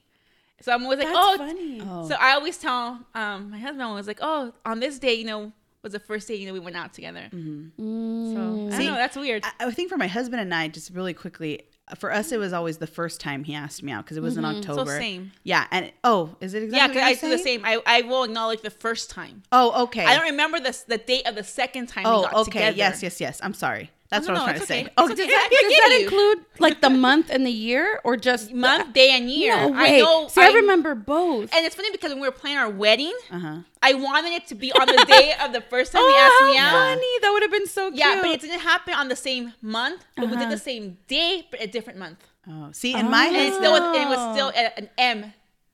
So 0.60 0.72
I'm 0.72 0.82
always 0.82 0.98
like, 0.98 1.08
oh, 1.10 1.36
That's 1.38 1.52
oh, 1.52 1.56
funny. 1.56 1.82
Oh. 1.84 2.08
So 2.08 2.16
I 2.20 2.32
always 2.32 2.58
tell 2.58 3.00
um 3.14 3.50
my 3.50 3.58
husband 3.58 3.94
was 3.94 4.06
like, 4.06 4.18
oh, 4.20 4.52
on 4.66 4.80
this 4.80 4.98
day, 4.98 5.14
you 5.14 5.24
know, 5.24 5.52
was 5.82 5.92
the 5.92 5.98
first 5.98 6.28
day 6.28 6.36
you 6.36 6.46
know 6.46 6.52
we 6.52 6.60
went 6.60 6.76
out 6.76 6.92
together. 6.92 7.28
Mm. 7.32 7.70
So 7.78 8.74
I 8.74 8.78
See, 8.78 8.84
don't 8.84 8.94
know, 8.94 8.98
that's 9.00 9.16
weird. 9.16 9.44
I, 9.44 9.66
I 9.66 9.70
think 9.70 9.88
for 9.90 9.96
my 9.96 10.06
husband 10.06 10.40
and 10.40 10.54
I, 10.54 10.68
just 10.68 10.90
really 10.94 11.14
quickly, 11.14 11.62
for 11.98 12.12
us, 12.12 12.32
it 12.32 12.38
was 12.38 12.52
always 12.52 12.78
the 12.78 12.86
first 12.86 13.20
time 13.20 13.44
he 13.44 13.54
asked 13.54 13.82
me 13.82 13.92
out 13.92 14.04
because 14.04 14.16
it 14.16 14.22
was 14.22 14.36
in 14.36 14.44
mm-hmm. 14.44 14.70
October. 14.70 14.98
same. 14.98 15.32
Yeah, 15.44 15.66
and 15.70 15.92
oh, 16.04 16.34
is 16.40 16.54
it 16.54 16.70
yeah, 16.70 16.86
exactly? 16.86 17.00
because 17.00 17.18
I 17.18 17.20
do 17.20 17.36
the 17.36 17.42
same. 17.42 17.64
I, 17.64 17.80
I 17.86 18.00
will 18.02 18.24
acknowledge 18.24 18.62
the 18.62 18.70
first 18.70 19.10
time. 19.10 19.42
Oh, 19.52 19.84
okay. 19.84 20.04
I 20.04 20.14
don't 20.16 20.30
remember 20.30 20.60
the 20.60 20.76
the 20.86 20.98
date 20.98 21.26
of 21.26 21.34
the 21.34 21.44
second 21.44 21.88
time 21.88 22.04
we 22.04 22.10
Oh, 22.10 22.28
okay. 22.42 22.50
together. 22.50 22.76
Yes, 22.76 23.02
yes, 23.02 23.20
yes. 23.20 23.40
I'm 23.42 23.54
sorry. 23.54 23.90
That's 24.12 24.28
what 24.28 24.36
I 24.36 24.40
was 24.40 24.44
trying 24.48 24.60
to 24.60 24.66
say. 24.66 24.88
Oh, 24.98 25.04
okay. 25.10 25.22
I 25.24 25.26
that- 25.26 25.48
Does 25.62 25.72
that 25.82 25.98
include 26.02 26.38
like 26.60 26.80
the 26.80 26.90
month 26.90 27.30
and 27.30 27.44
the 27.46 27.50
year, 27.50 27.98
or 28.04 28.16
just 28.16 28.52
Month, 28.52 28.92
day, 28.92 29.10
and 29.16 29.30
year. 29.30 29.56
No 29.56 29.74
I 29.74 29.82
way. 29.82 29.98
know. 30.00 30.28
See, 30.28 30.40
I, 30.42 30.52
remember 30.52 30.94
both. 30.94 31.52
And 31.54 31.64
it's 31.66 31.74
funny 31.74 31.90
because 31.90 32.10
when 32.12 32.20
we 32.20 32.28
were 32.28 32.32
planning 32.32 32.58
our 32.58 32.70
wedding, 32.70 33.14
Uh-huh. 33.30 33.58
I 33.82 33.94
wanted 33.94 34.32
it 34.38 34.46
to 34.48 34.54
be 34.54 34.70
on 34.72 34.86
the 34.86 35.04
day 35.08 35.32
of 35.42 35.52
the 35.52 35.60
first 35.62 35.90
time 35.92 36.02
oh, 36.04 36.22
asked 36.24 36.50
me 36.52 36.56
how 36.56 36.68
out. 36.76 36.88
funny! 36.94 37.12
That 37.22 37.30
would 37.32 37.42
have 37.42 37.50
been 37.50 37.66
so 37.66 37.88
cute. 37.90 37.98
Yeah, 37.98 38.18
but 38.20 38.30
it 38.30 38.40
didn't 38.40 38.60
happen 38.60 38.94
on 38.94 39.08
the 39.08 39.16
same 39.16 39.54
month. 39.62 40.04
But 40.16 40.26
we 40.28 40.32
Uh-huh. 40.36 40.44
did 40.44 40.52
the 40.52 40.62
same 40.62 40.98
day, 41.08 41.46
but 41.50 41.60
a 41.62 41.66
different 41.66 41.98
month. 41.98 42.20
Oh, 42.48 42.68
see, 42.72 42.92
in 42.94 43.08
my 43.10 43.26
And 43.26 43.36
head, 43.36 43.48
it 43.52 43.54
still 43.54 43.74
and 43.74 43.96
it 43.96 44.08
was 44.08 44.20
still 44.34 44.50
an 44.54 44.88
M. 44.98 45.32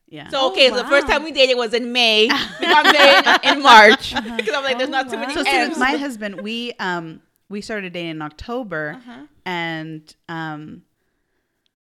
yeah. 0.09 0.29
So 0.29 0.51
okay, 0.53 0.71
Oh, 0.71 0.77
so 0.77 0.83
the 0.83 0.89
first 0.89 1.07
time 1.07 1.25
we 1.25 1.33
dated 1.33 1.57
was 1.57 1.73
in 1.75 1.93
May. 1.93 2.29
we 2.61 2.67
got 2.67 2.85
married 2.93 3.41
in, 3.51 3.63
March 3.63 4.15
because 4.15 4.55
I'm 4.55 4.65
like, 4.65 4.79
there's 4.79 4.89
not 4.91 5.11
too 5.11 5.17
many 5.19 5.35
so 5.35 5.43
my 5.79 5.97
husband, 5.97 6.41
we 6.43 6.73
um 6.79 7.21
we 7.49 7.61
started 7.61 7.93
dating 7.93 8.11
in 8.13 8.23
October, 8.23 8.95
Uh-huh. 8.99 9.27
and 9.45 10.15
um. 10.29 10.83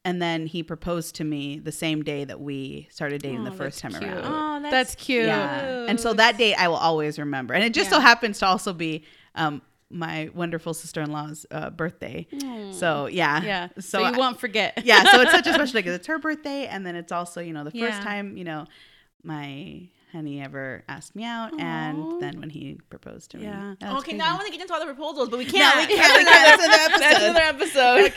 And 0.05 0.23
then 0.23 0.47
he 0.47 0.63
proposed 0.63 1.17
to 1.17 1.25
me 1.25 1.59
the 1.59 1.73
same 1.73 2.03
day 2.03 2.25
that 2.25 2.41
we 2.41 2.89
started 2.91 3.21
dating 3.21 3.45
the 3.45 3.51
Oh, 3.51 3.55
first 3.55 3.81
time 3.81 3.93
that's 3.93 4.03
around. 4.05 4.25
Oh, 4.25 4.63
that's, 4.63 4.71
That's 4.73 4.95
cute. 4.95 5.27
Yeah. 5.27 5.85
And 5.87 6.01
so 6.01 6.15
that 6.15 6.39
date 6.39 6.55
I 6.55 6.69
will 6.69 6.77
always 6.77 7.19
remember. 7.19 7.53
And 7.53 7.63
it 7.63 7.75
just 7.75 7.91
so 7.91 8.01
happens 8.01 8.39
to 8.39 8.47
also 8.47 8.73
be 8.73 9.05
um, 9.35 9.61
my 9.91 10.31
wonderful 10.33 10.73
sister 10.73 11.03
in 11.03 11.11
law's 11.11 11.45
uh, 11.51 11.69
birthday. 11.71 12.27
So 12.71 13.07
yeah. 13.07 13.43
yeah. 13.43 13.69
So, 13.77 13.81
So, 13.81 13.99
you 14.01 14.15
I- 14.15 14.17
won't 14.17 14.41
forget. 14.41 14.81
yeah. 14.85 15.05
So 15.11 15.21
it's 15.21 15.33
such 15.33 15.47
a 15.47 15.53
special 15.53 15.73
day 15.75 15.81
because 15.81 15.97
it's 15.97 16.07
her 16.07 16.19
birthday. 16.19 16.67
And 16.67 16.87
then 16.87 16.95
it's 16.97 17.13
also, 17.13 17.43
you 17.43 17.53
know, 17.53 17.65
the 17.65 17.73
first 17.73 17.99
Yeah. 17.99 18.01
time, 18.05 18.37
you 18.39 18.45
know, 18.45 18.65
my 19.23 19.89
honey 20.13 20.41
ever 20.41 20.83
asked 20.89 21.15
me 21.15 21.25
out. 21.25 21.53
Aw. 21.53 21.59
And 21.59 22.21
then 22.21 22.41
when 22.41 22.51
he 22.51 22.79
proposed 22.91 23.31
to 23.33 23.39
me. 23.39 23.45
Yeah. 23.45 23.75
That 23.81 23.93
was 23.93 24.03
okay, 24.03 24.13
crazy. 24.13 24.19
now 24.19 24.33
I 24.33 24.35
want 24.35 24.47
to 24.47 24.53
get 24.53 24.61
into 24.61 24.75
all 24.75 24.81
the 24.81 24.87
proposals, 24.87 25.29
but 25.29 25.39
we 25.39 25.45
can't. 25.45 25.89
we 25.89 25.95
can't. 25.95 26.19
We 26.19 26.25
can't. 26.25 26.61
That's 26.61 26.99
That's 26.99 27.23
another 27.25 27.39
another 27.39 27.65
episode. 27.65 28.13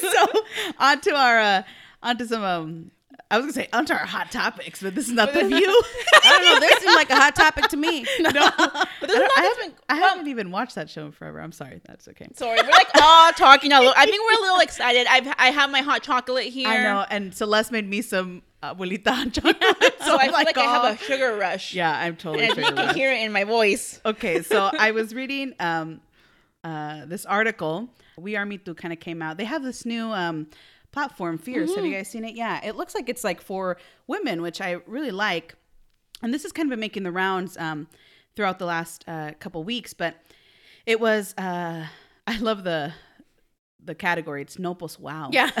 so 0.12 0.42
on 0.78 1.00
to 1.00 1.14
our, 1.14 1.40
uh, 1.40 1.62
on 2.02 2.18
to 2.18 2.26
some, 2.26 2.42
um, 2.42 2.90
I 3.30 3.36
was 3.36 3.44
gonna 3.44 3.52
say 3.52 3.68
onto 3.72 3.92
our 3.92 4.00
hot 4.06 4.30
topics, 4.30 4.82
but 4.82 4.94
this 4.94 5.06
is 5.08 5.12
not 5.14 5.32
the 5.32 5.44
view. 5.46 5.56
I 6.14 6.38
don't 6.38 6.60
know. 6.60 6.60
This 6.66 6.78
seemed 6.82 6.94
like 6.94 7.10
a 7.10 7.16
hot 7.16 7.34
topic 7.34 7.68
to 7.68 7.76
me. 7.76 8.02
no, 8.20 8.30
But 8.32 8.40
I, 8.42 8.86
there's 9.00 9.12
a 9.12 9.18
don't- 9.18 9.20
lot 9.22 9.30
I 9.36 9.42
haven't, 9.42 9.58
been- 9.68 9.74
I 9.88 9.94
well- 10.00 10.08
haven't 10.10 10.28
even 10.28 10.50
watched 10.50 10.74
that 10.74 10.90
show 10.90 11.06
in 11.06 11.12
forever. 11.12 11.40
I'm 11.40 11.52
sorry. 11.52 11.80
That's 11.86 12.08
okay. 12.08 12.28
Sorry, 12.34 12.58
we're 12.62 12.70
like 12.70 12.88
all 13.00 13.32
talking. 13.32 13.72
A 13.72 13.78
little, 13.78 13.94
I 13.96 14.06
think 14.06 14.22
we're 14.26 14.38
a 14.38 14.42
little 14.42 14.60
excited. 14.60 15.06
I've 15.08 15.26
I 15.38 15.46
have 15.50 15.70
my 15.70 15.80
hot 15.80 16.02
chocolate 16.02 16.46
here. 16.46 16.68
I 16.68 16.82
know. 16.82 17.04
And 17.10 17.34
Celeste 17.34 17.72
made 17.72 17.88
me 17.88 18.02
some 18.02 18.42
abuelita 18.62 19.08
hot 19.08 19.32
chocolate. 19.32 19.94
So 20.04 20.16
I 20.18 20.24
feel 20.24 20.32
like, 20.32 20.56
I 20.56 20.62
have 20.62 20.94
a 20.94 20.96
sugar 21.02 21.36
rush. 21.36 21.74
Yeah, 21.74 21.96
I'm 21.98 22.16
totally 22.16 22.44
and 22.46 22.56
you 22.56 22.64
can 22.64 22.94
hear 22.94 23.12
it 23.12 23.22
in 23.22 23.32
my 23.32 23.44
voice. 23.44 24.00
okay, 24.04 24.42
so 24.42 24.70
I 24.78 24.90
was 24.92 25.14
reading 25.14 25.54
um, 25.60 26.00
uh, 26.64 27.06
this 27.06 27.24
article. 27.26 27.88
We 28.18 28.36
Are 28.36 28.44
mitú 28.44 28.76
kind 28.76 28.92
of 28.92 29.00
came 29.00 29.22
out. 29.22 29.36
They 29.38 29.44
have 29.46 29.62
this 29.62 29.86
new 29.86 30.12
um, 30.12 30.48
platform, 30.92 31.38
Fierce. 31.38 31.70
Have 31.70 31.78
Mm-hmm. 31.78 31.86
you 31.86 31.96
guys 31.96 32.08
seen 32.08 32.24
it? 32.24 32.34
Yeah, 32.34 32.60
it 32.64 32.76
looks 32.76 32.94
like 32.94 33.08
it's 33.08 33.24
like 33.24 33.40
for 33.40 33.76
women, 34.06 34.42
which 34.42 34.60
I 34.60 34.72
really 34.86 35.10
like. 35.10 35.54
And 36.22 36.32
this 36.32 36.42
has 36.44 36.52
kind 36.52 36.66
of 36.66 36.70
been 36.70 36.80
making 36.80 37.02
the 37.02 37.10
rounds 37.12 37.56
um, 37.56 37.88
throughout 38.36 38.58
the 38.58 38.66
last 38.66 39.04
uh, 39.08 39.32
couple 39.40 39.64
weeks. 39.64 39.92
But 39.94 40.14
it 40.86 41.00
was, 41.00 41.34
uh, 41.36 41.86
I 42.26 42.38
love 42.38 42.62
the 42.64 42.92
the 43.84 43.94
category. 43.96 44.42
It's 44.42 44.58
Nopos 44.58 44.96
Wow. 45.00 45.30
Yeah. 45.32 45.50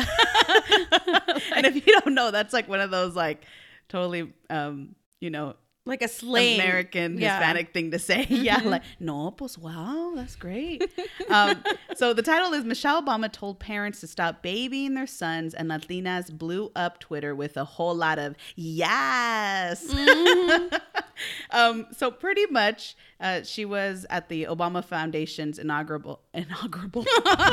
and 1.56 1.66
if 1.66 1.74
you 1.74 2.00
don't 2.00 2.14
know, 2.14 2.30
that's 2.30 2.52
like 2.52 2.68
one 2.68 2.80
of 2.80 2.90
those 2.92 3.16
like 3.16 3.44
totally, 3.88 4.32
um, 4.48 4.94
you 5.20 5.30
know, 5.30 5.54
like 5.84 6.02
a 6.02 6.08
slang. 6.08 6.60
American 6.60 7.18
Yeah. 7.18 7.36
Hispanic 7.38 7.72
thing 7.72 7.90
to 7.90 7.98
say. 7.98 8.26
Yeah, 8.30 8.60
like 8.64 8.82
no, 9.00 9.30
pues 9.32 9.58
wow, 9.58 10.12
that's 10.14 10.36
great. 10.36 10.82
um, 11.28 11.62
so 11.96 12.12
the 12.14 12.22
title 12.22 12.52
is 12.54 12.64
Michelle 12.64 13.02
Obama 13.02 13.30
told 13.30 13.58
parents 13.58 14.00
to 14.00 14.06
stop 14.06 14.42
babying 14.42 14.94
their 14.94 15.06
sons, 15.06 15.54
and 15.54 15.70
Latinas 15.70 16.30
blew 16.36 16.70
up 16.76 16.98
Twitter 17.00 17.34
with 17.34 17.56
a 17.56 17.64
whole 17.64 17.94
lot 17.94 18.18
of 18.18 18.36
yes. 18.56 19.84
um, 21.50 21.86
so 21.96 22.10
pretty 22.10 22.46
much, 22.46 22.96
uh, 23.20 23.42
she 23.42 23.64
was 23.64 24.06
at 24.10 24.28
the 24.28 24.44
Obama 24.44 24.84
Foundation's 24.84 25.58
inaugural 25.58 26.20
inaugural 26.34 27.06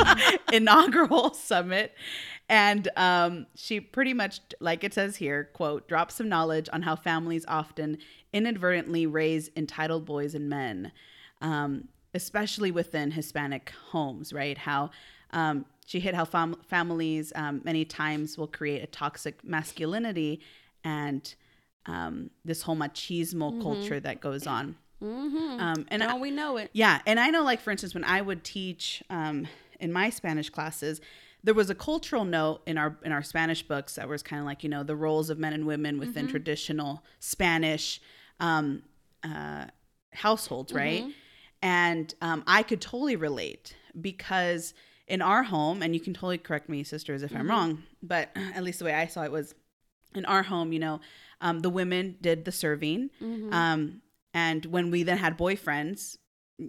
inaugural 0.54 1.34
summit, 1.34 1.94
and 2.48 2.88
um, 2.96 3.46
she 3.56 3.80
pretty 3.80 4.14
much, 4.14 4.40
like 4.60 4.84
it 4.84 4.94
says 4.94 5.18
here, 5.18 5.50
quote, 5.54 5.88
dropped 5.88 6.12
some 6.12 6.30
knowledge 6.30 6.70
on 6.74 6.82
how 6.82 6.96
families 6.96 7.46
often 7.48 7.98
inadvertently 8.34 9.06
raise 9.06 9.50
entitled 9.56 10.06
boys 10.06 10.36
and 10.36 10.50
men, 10.50 10.92
um, 11.42 11.88
especially 12.14 12.72
within 12.72 13.12
Hispanic 13.12 13.72
homes, 13.92 14.34
right? 14.34 14.58
How 14.58 14.92
um, 15.32 15.66
she 15.86 16.00
hit 16.00 16.16
how 16.16 16.26
fam- 16.26 16.58
families 16.68 17.32
um, 17.36 17.62
many 17.64 17.86
times 17.86 18.38
will 18.38 18.48
create 18.48 18.84
a 18.84 18.88
toxic 18.88 19.44
masculinity 19.44 20.40
and 20.84 21.34
um, 21.90 22.30
this 22.46 22.62
whole 22.62 22.76
machismo 22.76 23.62
culture 23.62 24.00
that 24.00 24.22
goes 24.22 24.46
on. 24.48 24.76
Mm-hmm. 25.04 25.60
Um, 25.60 25.86
and 25.90 26.02
now 26.02 26.18
I- 26.18 26.20
we 26.20 26.30
know 26.32 26.58
it. 26.58 26.70
yeah, 26.74 27.02
and 27.06 27.20
I 27.20 27.30
know, 27.30 27.44
like 27.44 27.62
for 27.62 27.72
instance, 27.72 27.94
when 27.94 28.04
I 28.04 28.22
would 28.22 28.44
teach 28.44 29.02
um, 29.10 29.48
in 29.80 29.92
my 29.92 30.10
Spanish 30.10 30.50
classes, 30.50 31.00
there 31.44 31.54
was 31.54 31.70
a 31.70 31.76
cultural 31.76 32.26
note 32.26 32.62
in 32.66 32.78
our 32.78 32.98
in 33.04 33.12
our 33.14 33.24
Spanish 33.24 33.64
books 33.64 33.96
that 33.96 34.08
was 34.10 34.22
kind 34.22 34.42
of 34.42 34.46
like 34.46 34.62
you 34.64 34.70
know 34.70 34.84
the 34.84 34.96
roles 34.96 35.30
of 35.30 35.40
men 35.40 35.54
and 35.54 35.66
women 35.66 35.98
within 36.00 36.28
traditional 36.28 37.02
Spanish 37.20 38.02
um, 38.42 38.84
uh, 39.24 39.66
households, 40.14 40.74
right? 40.74 41.06
And 41.62 42.14
um, 42.22 42.44
I 42.46 42.64
could 42.64 42.82
totally 42.82 43.16
relate 43.16 43.76
because 44.00 44.74
in 45.08 45.22
our 45.22 45.44
home, 45.44 45.82
and 45.82 45.94
you 45.94 46.00
can 46.00 46.14
totally 46.14 46.38
correct 46.38 46.70
me, 46.70 46.84
sisters, 46.84 47.24
if 47.24 47.36
I'm 47.36 47.50
wrong, 47.50 47.84
but 48.04 48.30
at 48.56 48.64
least 48.64 48.80
the 48.80 48.86
way 48.86 48.94
I 48.94 49.08
saw 49.08 49.24
it 49.24 49.32
was 49.32 49.56
in 50.16 50.26
our 50.26 50.44
home, 50.44 50.72
you 50.74 50.80
know, 50.80 51.00
um, 51.42 51.60
the 51.60 51.70
women 51.70 52.16
did 52.22 52.46
the 52.46 52.52
serving. 52.52 53.10
Um, 53.54 54.02
and 54.34 54.66
when 54.66 54.92
we 54.92 55.04
then 55.04 55.18
had 55.18 55.38
boyfriends, 55.38 56.18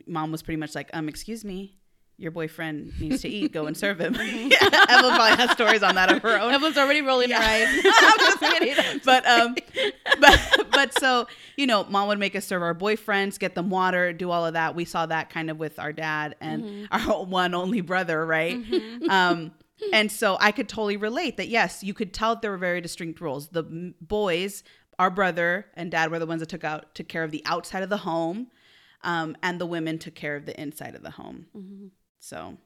mom 0.06 0.30
was 0.32 0.42
pretty 0.42 0.59
much 0.59 0.75
like, 0.75 0.90
um, 0.92 1.09
excuse 1.09 1.44
me, 1.44 1.76
your 2.16 2.30
boyfriend 2.30 2.92
needs 3.00 3.23
to 3.23 3.28
eat. 3.30 3.50
Go 3.52 3.66
and 3.66 3.75
serve 3.76 3.99
him. 3.99 4.14
Evelyn 4.20 4.50
probably 4.61 5.37
has 5.37 5.50
stories 5.52 5.82
on 5.82 5.94
that 5.94 6.12
of 6.12 6.20
her 6.23 6.38
own. 6.38 6.52
Evelyn's 6.52 6.76
already 6.76 7.00
rolling 7.00 7.30
her 7.30 7.38
eyes. 7.42 7.66
I'm 7.85 8.18
just 8.18 8.40
kidding. 8.40 9.00
but 9.06 9.26
um 9.26 9.54
but 10.20 10.66
but 10.70 10.99
so 10.99 11.26
you 11.56 11.66
know 11.66 11.85
mom 11.85 12.09
would 12.09 12.18
make 12.18 12.37
us 12.37 12.44
serve 12.44 12.61
our 12.62 12.75
boyfriends 12.75 13.38
get 13.38 13.54
them 13.54 13.70
water 13.70 14.12
do 14.12 14.30
all 14.30 14.44
of 14.44 14.52
that 14.52 14.75
we 14.75 14.85
saw 14.85 15.06
that 15.06 15.30
kind 15.30 15.49
of 15.50 15.59
with 15.59 15.78
our 15.78 15.92
dad 15.94 16.35
and 16.42 16.88
our 16.90 17.25
one 17.25 17.54
only 17.54 17.80
brother 17.80 18.25
right 18.26 18.59
um 19.09 19.50
and 19.93 20.11
so 20.13 20.37
i 20.41 20.51
could 20.53 20.69
totally 20.69 20.97
relate 20.97 21.37
that 21.37 21.49
yes 21.49 21.83
you 21.83 21.95
could 21.95 22.13
tell 22.13 22.35
that 22.35 22.43
there 22.43 22.51
were 22.51 22.57
very 22.59 22.81
distinct 22.81 23.21
roles 23.21 23.49
the 23.49 23.63
boys 24.01 24.63
our 24.99 25.11
brother 25.11 25.67
and 25.75 25.91
dad 25.91 26.11
were 26.11 26.19
the 26.19 26.27
ones 26.27 26.41
that 26.41 26.49
took 26.49 26.65
out 26.65 26.95
took 26.95 27.09
care 27.09 27.25
of 27.25 27.31
the 27.31 27.43
outside 27.47 27.83
of 27.83 27.89
the 27.91 27.99
home 27.99 28.49
um 29.03 29.37
and 29.43 29.61
the 29.61 29.67
women 29.67 29.99
took 29.99 30.15
care 30.15 30.37
of 30.37 30.47
the 30.47 30.61
inside 30.61 30.95
of 30.95 31.03
the 31.03 31.11
home 31.11 31.47
so 32.19 32.57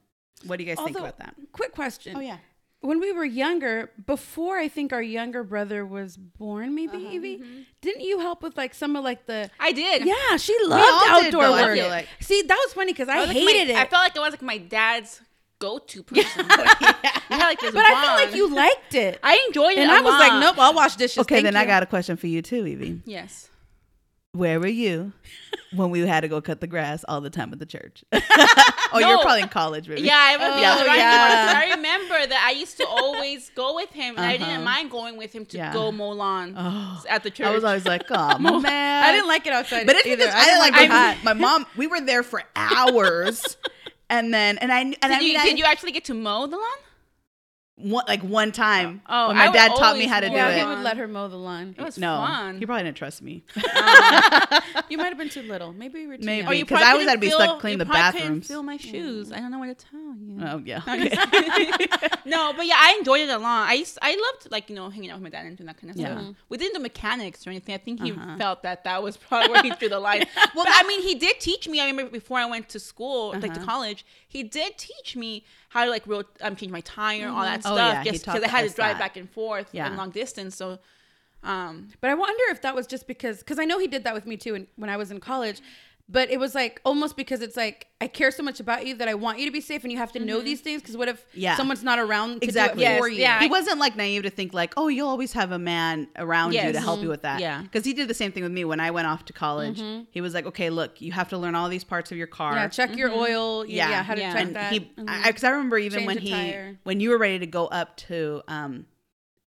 what 0.45 0.57
do 0.57 0.63
you 0.65 0.75
guys 0.75 0.83
think 0.83 0.97
about 0.97 1.17
that 1.19 1.35
Quick 1.53 1.73
question. 1.73 2.15
oh 2.17 2.19
yeah 2.19 2.37
When 2.81 2.99
we 2.99 3.11
were 3.13 3.25
younger, 3.25 3.89
before 4.05 4.59
I 4.59 4.67
think 4.67 4.93
our 4.93 5.01
younger 5.01 5.43
brother 5.43 5.83
was 5.85 6.17
born, 6.17 6.75
maybe 6.75 6.97
Uh-huh. 6.97 7.15
Evie, 7.15 7.41
didn't 7.81 8.03
you 8.03 8.19
help 8.19 8.43
with 8.43 8.55
like 8.57 8.75
some 8.75 8.95
of 8.95 9.03
like 9.03 9.25
the? 9.25 9.49
I 9.59 9.71
did. 9.71 10.05
Yeah, 10.05 10.37
she 10.37 10.55
loved 10.67 10.83
all 10.85 11.21
did, 11.21 11.33
outdoor 11.33 11.43
though, 11.43 11.53
I 11.55 11.63
work. 11.65 11.77
feel 11.77 11.87
like. 11.89 12.07
See, 12.19 12.43
that 12.43 12.59
was 12.63 12.73
funny 12.73 12.91
because 12.93 13.09
I, 13.09 13.17
was 13.21 13.27
like 13.29 13.37
hated 13.37 13.73
my- 13.73 13.79
it. 13.79 13.85
I 13.85 13.89
felt 13.89 14.03
like 14.03 14.15
it 14.15 14.19
was 14.19 14.31
like 14.33 14.41
my 14.43 14.59
dad's 14.59 15.21
go-to 15.59 16.03
person. 16.09 16.47
We 16.47 16.53
had 16.53 17.39
like 17.39 17.59
this 17.59 17.71
but 17.73 17.83
I 17.85 18.01
feel 18.01 18.25
like 18.25 18.35
you 18.35 18.53
liked 18.55 18.93
it. 18.95 19.19
I 19.23 19.43
enjoyed 19.47 19.73
it, 19.73 19.79
and 19.79 19.91
I 19.91 19.97
I 19.99 20.01
was 20.01 20.13
like, 20.13 20.39
nope, 20.41 20.55
I'll 20.57 20.73
wash 20.73 20.95
dishes. 20.95 21.19
okay 21.19 21.35
thank 21.35 21.45
then 21.45 21.55
i 21.55 21.65
got 21.65 21.83
a 21.83 21.85
question 21.85 22.17
for 22.17 22.27
you 22.27 22.41
too 22.41 22.65
evie 22.67 23.01
Yes. 23.05 23.49
where 24.33 24.59
were 24.59 24.67
you 24.67 25.13
when 25.73 25.89
we 25.89 25.99
had 26.01 26.21
to 26.21 26.27
go 26.27 26.39
cut 26.41 26.61
the 26.61 26.67
grass 26.67 27.03
all 27.07 27.19
the 27.21 27.29
time 27.29 27.51
at 27.51 27.59
the 27.59 27.65
church? 27.65 28.03
oh, 28.13 28.99
you're 28.99 29.17
probably 29.19 29.41
in 29.41 29.49
college, 29.49 29.87
baby. 29.87 30.03
Yeah, 30.03 30.15
I 30.17 30.37
was. 30.37 30.47
Oh, 30.55 30.61
yeah, 30.61 30.85
right. 30.85 30.97
yeah. 30.97 31.53
I 31.65 31.75
remember 31.75 32.27
that 32.27 32.43
I 32.47 32.51
used 32.57 32.77
to 32.77 32.87
always 32.87 33.49
go 33.55 33.75
with 33.75 33.91
him, 33.91 34.15
and 34.15 34.25
I 34.25 34.33
didn't 34.37 34.47
Uh-huh. 34.49 34.61
mind 34.63 34.91
going 34.91 35.17
with 35.17 35.33
him 35.33 35.45
to 35.47 35.57
Yeah. 35.57 35.73
go 35.73 35.91
mow 35.91 36.11
lawn 36.11 36.53
Oh, 36.57 37.03
at 37.09 37.23
the 37.23 37.29
church. 37.29 37.47
I 37.47 37.51
was 37.51 37.63
always 37.65 37.85
like, 37.85 38.03
oh 38.09 38.59
man, 38.59 39.03
I 39.03 39.11
didn't 39.11 39.27
like 39.27 39.45
it 39.47 39.53
outside. 39.53 39.85
But 39.85 39.97
it's 39.97 40.05
either. 40.07 40.17
because 40.17 40.33
I 40.33 40.45
didn't 40.45 40.59
like 40.59 40.73
it 40.75 40.77
being 40.79 40.91
hot. 40.91 41.15
hot. 41.15 41.23
My 41.25 41.33
mom, 41.33 41.65
we 41.75 41.87
were 41.87 41.99
there 42.01 42.23
for 42.23 42.41
hours, 42.55 43.57
and 44.09 44.33
then 44.33 44.57
and 44.59 44.71
I 44.71 44.79
and 44.81 44.93
did, 44.93 45.11
I 45.11 45.19
you, 45.19 45.33
mean, 45.33 45.45
did 45.45 45.53
I, 45.55 45.57
you 45.57 45.65
actually 45.65 45.91
get 45.91 46.05
to 46.05 46.13
mow 46.13 46.47
the 46.47 46.57
lawn? 46.57 46.65
One, 47.77 48.05
like 48.07 48.21
one 48.23 48.51
time 48.53 49.01
Oh, 49.07 49.27
when 49.27 49.37
my 49.37 49.47
I 49.47 49.51
dad 49.51 49.67
taught 49.75 49.97
me 49.97 50.05
how 50.05 50.21
to 50.21 50.27
do 50.27 50.31
mow 50.31 50.37
yeah, 50.37 50.51
the 50.51 50.59
he 50.59 50.65
would 50.75 50.83
let 50.83 50.95
her 50.97 51.07
mow 51.09 51.27
the 51.27 51.35
lawn. 51.35 51.75
It 51.77 51.83
was 51.83 51.97
No, 51.97 52.15
fun. 52.25 52.57
he 52.59 52.65
probably 52.65 52.83
didn't 52.85 52.95
trust 52.97 53.21
me. 53.21 53.43
You 54.89 54.97
might 54.97 55.07
have 55.07 55.17
been 55.17 55.29
too 55.29 55.41
little. 55.41 55.73
Maybe 55.73 56.01
you 56.01 56.07
were 56.07 56.17
too 56.17 56.25
Maybe. 56.25 56.43
young. 56.43 56.47
Or 56.47 56.55
Oh, 56.55 56.59
because 56.59 56.81
I 56.81 56.91
always 56.91 57.07
had 57.07 57.13
to 57.15 57.19
be 57.19 57.27
feel- 57.29 57.39
stuck 57.39 57.59
cleaning 57.59 57.79
you 57.79 57.85
the 57.85 57.91
bathrooms. 57.91 58.47
Feel 58.47 58.63
my 58.63 58.77
shoes. 58.77 59.31
I 59.31 59.39
don't 59.39 59.51
know 59.51 59.59
what 59.59 59.77
to 59.77 59.85
tell 59.85 59.99
you. 59.99 60.37
Oh 60.41 60.57
yeah. 60.63 60.81
no, 62.25 62.53
but 62.57 62.65
yeah, 62.65 62.75
I 62.77 62.95
enjoyed 62.99 63.21
it 63.21 63.29
a 63.29 63.37
lot. 63.37 63.69
I 63.69 63.73
used, 63.73 63.97
I 64.01 64.11
loved 64.15 64.51
like 64.51 64.69
you 64.69 64.75
know 64.75 64.89
hanging 64.89 65.09
out 65.11 65.15
with 65.19 65.23
my 65.23 65.29
dad 65.29 65.45
and 65.45 65.57
doing 65.57 65.67
that 65.67 65.77
kind 65.79 65.91
of 65.91 65.97
Yeah. 65.97 66.17
stuff. 66.19 66.35
We 66.49 66.57
didn't 66.57 66.75
do 66.75 66.81
mechanics 66.81 67.45
or 67.45 67.49
anything. 67.49 67.75
I 67.75 67.77
think 67.79 68.01
he 68.01 68.11
Uh-huh. 68.11 68.37
felt 68.37 68.63
that 68.63 68.83
that 68.83 69.03
was 69.03 69.17
probably 69.17 69.51
where 69.51 69.63
he 69.63 69.71
drew 69.71 69.89
the 69.89 69.99
line. 69.99 70.23
well, 70.55 70.65
I 70.67 70.83
mean, 70.87 71.01
he 71.01 71.15
did 71.15 71.39
teach 71.39 71.67
me. 71.67 71.79
I 71.81 71.87
remember 71.87 72.11
before 72.11 72.37
I 72.37 72.45
went 72.45 72.69
to 72.69 72.79
school, 72.79 73.31
like 73.31 73.53
to 73.53 73.59
Uh-huh. 73.59 73.65
college, 73.65 74.05
he 74.27 74.43
did 74.43 74.77
teach 74.77 75.15
me 75.15 75.43
how 75.75 75.83
to 75.83 75.91
like 75.91 76.07
real 76.07 76.23
um, 76.41 76.55
change 76.55 76.71
my 76.71 76.79
tire, 76.81 77.27
all 77.27 77.43
that 77.43 77.61
Oh, 77.65 77.73
stuff, 77.75 77.93
yeah, 77.95 78.03
he 78.03 78.11
just 78.11 78.25
because 78.25 78.41
I 78.41 78.47
had 78.47 78.67
to 78.69 78.73
drive 78.73 78.95
that. 78.95 78.99
back 78.99 79.17
and 79.17 79.29
forth 79.29 79.67
Yeah. 79.73 79.87
and 79.87 79.97
long 79.97 80.09
distance. 80.09 80.55
So, 80.55 80.79
um, 81.43 81.89
But 81.99 82.11
I 82.11 82.13
wonder 82.13 82.43
if 82.49 82.61
that 82.61 82.73
was 82.73 82.87
just 82.87 83.07
because, 83.07 83.39
because 83.39 83.59
I 83.59 83.65
know 83.65 83.77
he 83.77 83.87
did 83.87 84.05
that 84.05 84.13
with 84.13 84.25
me 84.25 84.37
too 84.37 84.55
in, 84.55 84.67
when 84.77 84.89
I 84.89 84.95
was 84.95 85.11
in 85.11 85.19
college. 85.19 85.59
But 86.07 86.29
it 86.29 86.39
was 86.39 86.53
like 86.53 86.79
almost 86.85 87.17
because 87.17 87.41
it's 87.41 87.57
like 87.57 87.87
I 87.99 88.07
care 88.07 88.29
so 88.29 88.43
much 88.43 88.59
about 88.59 88.85
you 88.85 88.93
that 88.97 89.07
I 89.07 89.15
want 89.15 89.39
you 89.39 89.45
to 89.47 89.51
be 89.51 89.59
safe, 89.59 89.81
and 89.83 89.91
you 89.91 89.97
have 89.97 90.11
to 90.11 90.19
know 90.19 90.39
these 90.39 90.61
things. 90.61 90.81
Because 90.83 90.95
what 90.95 91.07
if 91.07 91.25
Yeah. 91.33 91.57
someone's 91.57 91.83
not 91.83 91.97
around 91.97 92.41
to 92.41 92.45
Exactly. 92.45 92.83
do 92.83 92.87
it 92.87 92.91
Yes, 92.91 92.99
for 92.99 93.07
you? 93.07 93.21
yeah. 93.21 93.39
he 93.39 93.47
wasn't 93.47 93.79
like 93.79 93.95
naive 93.95 94.21
to 94.21 94.29
think 94.29 94.53
like, 94.53 94.73
oh, 94.77 94.87
you'll 94.87 95.07
always 95.09 95.33
have 95.33 95.51
a 95.51 95.57
man 95.57 96.07
around 96.15 96.53
you 96.53 96.61
to 96.61 96.73
Yes. 96.73 96.83
help 96.83 97.01
you 97.01 97.09
with 97.09 97.23
that. 97.23 97.39
Yeah. 97.39 97.61
Because 97.63 97.85
he 97.85 97.93
did 97.93 98.07
the 98.07 98.13
same 98.13 98.31
thing 98.31 98.43
with 98.43 98.51
me 98.51 98.63
when 98.65 98.79
I 98.79 98.91
went 98.91 99.07
off 99.07 99.25
to 99.25 99.33
college. 99.33 99.81
He 100.11 100.21
was 100.21 100.35
like, 100.35 100.45
okay, 100.45 100.69
look, 100.69 101.01
you 101.01 101.11
have 101.11 101.29
to 101.29 101.37
learn 101.39 101.55
all 101.55 101.69
these 101.69 101.83
parts 101.83 102.11
of 102.11 102.17
your 102.19 102.27
car. 102.27 102.53
Yeah, 102.53 102.67
check 102.67 102.95
your 102.95 103.11
oil. 103.11 103.65
Yeah, 103.65 103.89
yeah, 103.89 104.03
how 104.03 104.13
to 104.13 104.21
Yeah. 104.21 104.33
check 104.33 104.41
and 104.43 104.55
that. 104.55 104.71
he, 104.73 104.81
Mhm. 104.81 105.23
because 105.25 105.43
I, 105.43 105.49
remember 105.49 105.79
even 105.79 105.99
Change 106.01 106.07
when 106.07 106.17
he, 106.19 106.29
tire. 106.29 106.77
when 106.83 106.99
you 106.99 107.09
were 107.09 107.17
ready 107.17 107.39
to 107.39 107.47
go 107.47 107.65
up 107.65 107.97
to 107.97 108.43
um, 108.47 108.85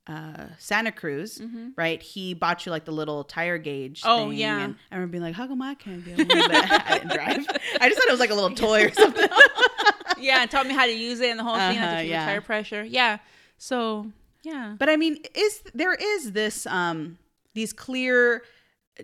uh, 0.08 0.46
Santa 0.60 0.92
Cruz, 0.92 1.40
Mm-hmm. 1.40 1.70
right? 1.76 2.02
He 2.02 2.34
bought 2.34 2.66
you 2.66 2.72
like 2.72 2.86
the 2.86 2.92
little 2.92 3.24
tire 3.24 3.58
gauge. 3.58 4.02
Oh, 4.06 4.30
thing, 4.30 4.38
yeah. 4.40 4.60
And 4.60 4.76
I 4.92 4.96
remember 4.96 5.12
being 5.14 5.24
like, 5.24 5.34
how 5.36 5.48
come 5.48 5.62
I 5.62 5.74
can't 5.76 6.04
get 6.06 6.18
one? 6.18 6.28
But 6.28 6.52
I 6.54 6.98
didn't 7.00 7.12
drive. 7.14 7.46
I 7.82 7.90
just 7.90 8.00
thought 8.00 8.08
it 8.08 8.12
was 8.12 8.20
like 8.20 8.30
a 8.30 8.36
little 8.36 8.52
toy 8.56 8.86
or 8.86 8.92
something. 8.94 9.28
yeah, 10.20 10.42
and 10.42 10.52
taught 10.52 10.68
me 10.68 10.74
how 10.74 10.86
to 10.86 10.92
use 10.92 11.20
it 11.22 11.30
and 11.30 11.40
the 11.40 11.44
whole 11.44 11.56
thing, 11.56 11.78
Uh-huh, 11.78 11.86
like 11.96 12.00
to 12.06 12.06
yeah. 12.08 12.26
tire 12.26 12.42
pressure. 12.42 12.84
Yeah. 12.84 13.18
So 13.58 14.12
yeah. 14.44 14.76
But 14.78 14.90
I 14.90 14.96
mean, 14.96 15.18
is 15.34 15.64
there 15.74 15.94
is 15.96 16.32
this 16.34 16.68
um 16.68 17.18
these 17.54 17.74
clear 17.74 18.44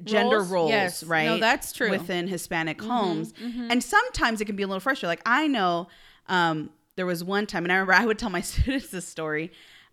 gender 0.04 0.38
Roles? 0.38 0.50
roles, 0.50 0.70
Yes. 0.70 1.04
right? 1.04 1.26
No, 1.26 1.40
that's 1.40 1.74
true. 1.74 1.90
Within 1.90 2.28
Hispanic 2.28 2.82
homes. 2.82 3.34
And 3.42 3.84
sometimes 3.84 4.40
it 4.42 4.46
can 4.46 4.56
be 4.56 4.64
a 4.64 4.68
little 4.68 4.80
frustrating. 4.80 5.10
Like 5.10 5.22
I 5.26 5.48
know 5.48 5.88
um 6.28 6.70
there 6.96 7.06
was 7.06 7.24
one 7.24 7.48
time 7.48 7.64
and 7.66 7.72
I 7.72 7.76
remember 7.76 7.94
I 7.94 8.06
would 8.06 8.20
tell 8.20 8.30
my 8.30 8.42
students 8.42 8.90
this 8.90 9.08
story. 9.08 9.52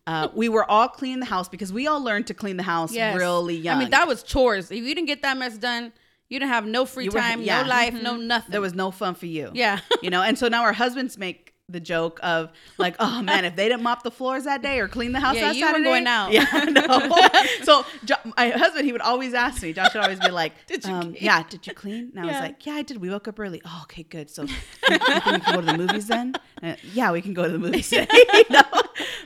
Uh, 0.09 0.29
we 0.35 0.49
were 0.49 0.65
all 0.71 0.89
cleaning 0.89 1.21
the 1.21 1.27
house 1.27 1.49
because 1.51 1.71
we 1.73 1.87
all 1.87 2.03
learned 2.03 2.27
to 2.27 2.35
clean 2.35 2.57
the 2.57 2.63
house 2.63 2.93
Yes. 2.95 3.15
really 3.17 3.57
young. 3.57 3.77
I 3.77 3.79
mean, 3.81 3.91
that 3.91 4.09
was 4.09 4.23
chores. 4.23 4.71
If 4.71 4.79
you 4.79 4.95
didn't 4.95 5.07
get 5.07 5.21
that 5.23 5.37
mess 5.37 5.59
done, 5.59 5.93
you 6.31 6.39
didn't 6.41 6.51
have 6.53 6.65
no 6.67 6.87
free 6.87 7.09
were- 7.11 7.19
time, 7.21 7.43
yeah. 7.43 7.63
no 7.63 7.69
life, 7.69 7.95
no 8.03 8.17
nothing. 8.17 8.51
there 8.53 8.61
was 8.63 8.75
no 8.75 8.91
fun 8.91 9.15
for 9.15 9.27
you. 9.27 9.51
yeah. 9.55 9.81
you 10.03 10.09
know 10.11 10.23
and 10.23 10.39
so 10.39 10.49
now 10.49 10.63
our 10.63 10.73
husbands 10.73 11.19
make 11.19 11.53
the 11.71 11.81
joke 11.81 12.19
of 12.23 12.51
like 12.79 12.97
oh 12.99 13.21
man 13.21 13.45
if 13.45 13.55
they 13.55 13.69
didn't 13.69 13.83
mop 13.83 14.03
the 14.03 14.11
floors 14.11 14.45
that 14.45 14.63
day 14.63 14.81
or 14.81 14.89
clean 14.89 15.13
the 15.13 15.21
house 15.21 15.35
Yeah, 15.37 15.49
that 15.49 15.57
you 15.57 15.65
were 15.67 15.73
Saturday, 15.73 15.85
going 15.85 16.07
out. 16.07 16.33
yeah 16.33 16.45
no 16.71 17.21
so 17.63 17.85
jo- 18.07 18.15
my 18.39 18.49
husband 18.49 18.87
he 18.87 18.93
would 18.93 19.03
always 19.03 19.35
ask 19.35 19.63
me 19.63 19.75
Josh 19.75 19.93
would 19.93 20.03
always 20.03 20.19
be 20.19 20.31
like 20.31 20.55
Did 20.67 20.85
you 20.87 20.93
um, 20.95 21.03
clean? 21.03 21.17
yeah 21.21 21.43
did 21.49 21.67
you 21.67 21.75
clean? 21.75 22.11
And 22.17 22.21
I 22.21 22.25
was 22.25 22.41
like 22.41 22.65
yeah 22.65 22.73
I 22.75 22.83
did. 22.83 22.97
We 22.97 23.11
woke 23.11 23.29
up 23.29 23.39
early. 23.39 23.61
Oh 23.67 23.81
okay 23.83 24.03
good. 24.03 24.31
So 24.31 24.45
we 24.45 24.99
can 24.99 25.41
go 25.53 25.61
to 25.61 25.67
the 25.67 25.77
movies 25.77 26.07
then? 26.07 26.35
Uh, 26.63 26.75
yeah 26.95 27.13
we 27.13 27.21
can 27.21 27.35
go 27.35 27.45
to 27.45 27.51
the 27.51 27.59
movies. 27.59 27.91
Today 27.91 28.07
you 28.35 28.45
know? 28.49 28.63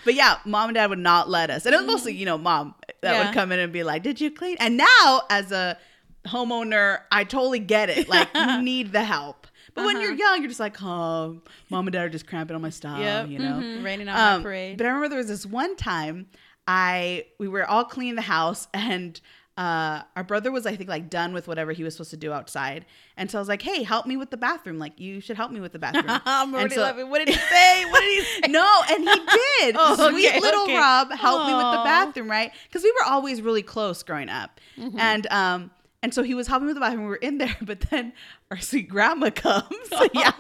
But 0.04 0.14
yeah 0.14 0.38
mom 0.44 0.70
and 0.70 0.74
dad 0.74 0.90
would 0.90 0.98
not 0.98 1.30
let 1.30 1.48
us. 1.48 1.64
And 1.64 1.74
it 1.76 1.78
was 1.78 1.86
mostly 1.86 2.12
you 2.14 2.26
know 2.26 2.38
mom 2.38 2.74
that 3.02 3.12
Yeah. 3.12 3.24
would 3.26 3.34
come 3.34 3.52
in 3.52 3.60
and 3.60 3.72
be 3.72 3.84
like 3.84 4.02
did 4.02 4.20
you 4.20 4.32
clean? 4.32 4.56
And 4.58 4.76
now 4.76 5.22
as 5.30 5.52
a 5.52 5.78
homeowner 6.26 7.00
I 7.12 7.22
totally 7.24 7.58
get 7.60 7.88
it. 7.88 8.08
Like 8.08 8.28
you 8.34 8.62
need 8.62 8.90
the 8.92 9.04
help 9.04 9.46
but 9.74 9.84
when 9.84 10.00
you're 10.00 10.12
young, 10.12 10.38
you're 10.40 10.48
just 10.48 10.60
like, 10.60 10.76
oh, 10.82 11.40
mom 11.70 11.86
and 11.86 11.92
dad 11.92 12.04
are 12.04 12.08
just 12.08 12.26
cramping 12.26 12.54
on 12.54 12.62
my 12.62 12.70
style, 12.70 13.00
Yep. 13.00 13.28
you 13.28 13.38
know. 13.38 13.52
Mhm. 13.54 13.84
Raining 13.84 14.08
on 14.08 14.16
Um, 14.18 14.40
my 14.40 14.44
parade. 14.44 14.76
But 14.78 14.84
I 14.86 14.88
remember 14.90 15.08
there 15.08 15.18
was 15.18 15.28
this 15.28 15.46
one 15.46 15.76
time 15.76 16.26
I 16.66 17.26
we 17.38 17.48
were 17.48 17.68
all 17.68 17.84
cleaning 17.84 18.14
the 18.14 18.22
house 18.22 18.68
and 18.74 19.20
uh 19.58 20.00
our 20.16 20.24
brother 20.24 20.50
was 20.50 20.64
I 20.64 20.74
think 20.76 20.88
like 20.88 21.10
done 21.10 21.34
with 21.34 21.46
whatever 21.46 21.72
he 21.72 21.84
was 21.84 21.92
supposed 21.94 22.10
to 22.12 22.16
do 22.16 22.32
outside. 22.32 22.86
And 23.18 23.30
so 23.30 23.36
I 23.36 23.40
was 23.40 23.48
like, 23.48 23.60
"Hey, 23.60 23.82
help 23.82 24.06
me 24.06 24.16
with 24.16 24.30
the 24.30 24.38
bathroom. 24.38 24.78
Like 24.78 24.98
you 24.98 25.20
should 25.20 25.36
help 25.36 25.52
me 25.52 25.60
with 25.60 25.72
the 25.72 25.78
bathroom." 25.78 26.06
I'm 26.24 26.48
And 26.48 26.54
already 26.54 26.74
so- 26.76 26.80
laughing. 26.82 27.10
What 27.10 27.18
did 27.18 27.28
he 27.28 27.34
say? 27.50 27.84
What 27.84 28.00
did 28.00 28.12
he 28.12 28.20
say? 28.22 28.40
no, 28.48 28.82
and 28.90 29.04
he 29.04 29.14
did. 29.14 29.76
Oh, 29.78 30.10
Sweet 30.10 30.28
okay, 30.28 30.40
little 30.40 30.62
okay. 30.62 30.76
Rob 30.78 31.12
helped 31.12 31.46
me 31.48 31.54
with 31.54 31.64
the 31.64 31.82
bathroom, 31.84 32.30
right? 32.30 32.50
Because 32.66 32.82
we 32.82 32.92
were 32.92 33.04
always 33.06 33.42
really 33.42 33.62
close 33.62 34.02
growing 34.02 34.30
up, 34.30 34.58
Mm-hmm. 34.78 34.98
and 34.98 35.26
um, 35.26 35.70
and 36.02 36.12
so 36.12 36.22
he 36.22 36.34
was 36.34 36.46
helping 36.48 36.66
with 36.66 36.74
the 36.76 36.80
bathroom. 36.80 37.04
We 37.04 37.08
were 37.10 37.16
in 37.16 37.38
there, 37.38 37.56
but 37.62 37.80
then 37.90 38.12
our 38.50 38.58
sweet 38.58 38.88
grandma 38.88 39.30
comes, 39.30 39.66
yeah, 40.14 40.32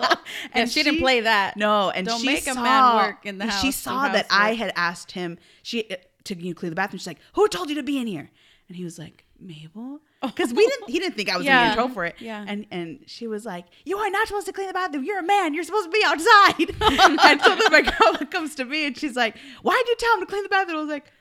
And 0.52 0.70
she, 0.70 0.82
didn't 0.82 1.00
play 1.00 1.20
that. 1.20 1.56
No, 1.56 1.90
and 1.90 2.06
Don't 2.06 2.20
she 2.20 2.26
make 2.26 2.46
a 2.46 2.54
saw, 2.54 2.62
man 2.62 2.96
work 2.96 3.24
in 3.26 3.38
the 3.38 3.50
She 3.50 3.70
saw 3.72 4.08
that 4.08 4.26
I 4.30 4.54
had 4.54 4.72
asked 4.76 5.12
him. 5.12 5.38
She 5.62 5.90
uh, 5.90 5.96
to 6.24 6.34
you 6.36 6.50
know, 6.50 6.54
clean 6.54 6.70
the 6.70 6.76
bathroom. 6.76 6.98
She's 6.98 7.06
like, 7.06 7.18
"Who 7.34 7.48
told 7.48 7.68
you 7.68 7.76
to 7.76 7.82
be 7.82 7.98
in 7.98 8.06
here?" 8.06 8.30
And 8.68 8.76
he 8.76 8.84
was 8.84 8.98
like, 8.98 9.24
"Mabel." 9.40 10.00
Because 10.22 10.54
we 10.54 10.64
didn't, 10.64 10.88
he 10.88 11.00
didn't 11.00 11.16
think 11.16 11.28
I 11.28 11.36
was 11.36 11.44
Yeah. 11.44 11.70
in 11.70 11.74
trouble 11.74 11.92
for 11.94 12.04
it. 12.04 12.14
Yeah. 12.20 12.44
And 12.46 12.64
and 12.70 13.00
she 13.06 13.26
was 13.26 13.44
like, 13.44 13.64
"You 13.84 13.98
are 13.98 14.08
not 14.10 14.28
supposed 14.28 14.46
to 14.46 14.52
clean 14.52 14.68
the 14.68 14.72
bathroom. 14.72 15.02
You're 15.04 15.18
a 15.18 15.22
man. 15.24 15.52
You're 15.52 15.64
supposed 15.64 15.86
to 15.86 15.90
be 15.90 16.02
outside." 16.06 16.70
and 17.24 17.40
so 17.40 17.56
then 17.56 17.72
my 17.72 17.80
grandma 17.82 18.18
comes 18.30 18.54
to 18.56 18.64
me 18.64 18.86
and 18.86 18.96
she's 18.96 19.16
like, 19.16 19.36
"Why'd 19.62 19.84
you 19.88 19.96
tell 19.98 20.14
him 20.14 20.20
to 20.20 20.26
clean 20.26 20.42
the 20.44 20.48
bathroom?" 20.48 20.76
I 20.78 20.80
was 20.80 20.90
like, 20.90 21.12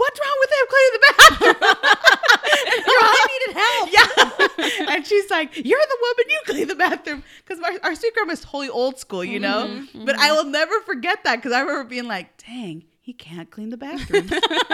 "What's 0.00 0.20
wrong 0.20 0.36
with 0.40 0.50
him 0.56 0.66
cleaning 0.72 0.94
the 0.96 1.02
bathroom?" 1.18 1.60
You 2.86 2.98
I 3.00 3.26
needed 3.32 3.56
help. 3.64 3.88
Yeah. 4.78 4.94
and 4.94 5.06
she's 5.06 5.30
like, 5.30 5.56
You're 5.56 5.78
the 5.80 5.98
woman, 6.00 6.24
you 6.28 6.40
clean 6.46 6.68
the 6.68 6.74
bathroom. 6.74 7.22
Because 7.46 7.62
our, 7.62 7.72
our 7.82 7.94
sweet 7.94 8.14
grandma 8.14 8.32
is 8.32 8.40
totally 8.40 8.68
old 8.68 8.98
school, 8.98 9.24
you 9.24 9.38
know? 9.40 9.66
Mm-hmm, 9.68 10.04
But 10.04 10.18
I 10.18 10.32
will 10.32 10.44
never 10.44 10.80
forget 10.82 11.24
that 11.24 11.36
because 11.36 11.52
I 11.52 11.60
remember 11.60 11.84
being 11.84 12.06
like, 12.06 12.36
Dang, 12.46 12.84
he 13.00 13.12
can't 13.12 13.50
clean 13.50 13.70
the 13.70 13.76
bathroom. 13.76 14.28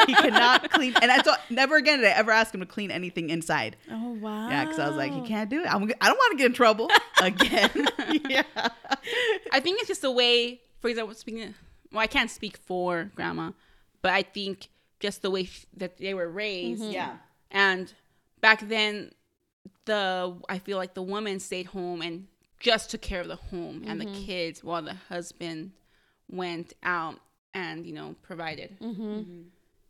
he 0.06 0.14
cannot 0.14 0.70
clean. 0.72 0.94
And 1.00 1.10
I 1.12 1.18
thought, 1.18 1.40
never 1.50 1.76
again 1.76 1.98
did 2.00 2.08
I 2.08 2.10
ever 2.12 2.30
ask 2.32 2.52
him 2.54 2.60
to 2.60 2.66
clean 2.66 2.90
anything 2.90 3.30
inside. 3.30 3.76
Oh 3.90 4.12
wow. 4.20 4.48
Yeah, 4.48 4.64
because 4.64 4.78
I 4.78 4.88
was 4.88 4.96
like, 4.96 5.12
He 5.12 5.20
can't 5.22 5.48
do 5.50 5.60
it. 5.62 5.66
I'm, 5.66 5.82
I 6.00 6.08
don't 6.08 6.16
want 6.18 6.32
to 6.32 6.38
get 6.38 6.46
in 6.46 6.52
trouble 6.54 6.88
again. 7.20 7.88
yeah. 8.28 8.42
I 9.52 9.60
think 9.60 9.78
it's 9.80 9.88
just 9.88 10.02
the 10.02 10.10
way, 10.10 10.60
for 10.80 10.88
example, 10.88 11.14
speaking. 11.14 11.54
Well, 11.92 12.00
I 12.02 12.06
can't 12.08 12.30
speak 12.30 12.56
for 12.56 13.10
grandma, 13.14 13.52
but 14.02 14.12
I 14.12 14.22
think 14.22 14.68
just 15.00 15.22
the 15.22 15.30
way 15.30 15.44
sh- 15.44 15.66
that 15.76 15.98
they 15.98 16.14
were 16.14 16.28
raised. 16.28 16.82
Mm-hmm. 16.82 16.92
Yeah. 16.92 17.16
And 17.50 17.92
back 18.40 18.66
then, 18.68 19.12
the 19.85 20.37
I 20.48 20.59
feel 20.59 20.76
like 20.76 20.94
the 20.94 21.02
woman 21.02 21.40
stayed 21.40 21.66
home 21.66 22.02
and 22.02 22.26
just 22.61 22.90
took 22.90 23.02
care 23.02 23.20
of 23.20 23.28
the 23.28 23.37
home 23.37 23.85
and 23.87 24.00
the 24.00 24.06
mm-hmm. 24.06 24.24
kids 24.24 24.64
while 24.64 24.82
the 24.82 24.94
husband 25.09 25.72
went 26.28 26.72
out 26.82 27.20
and 27.54 27.87
you 27.87 27.92
know 27.92 28.14
provided. 28.22 28.78
Mm-hmm. 28.80 29.42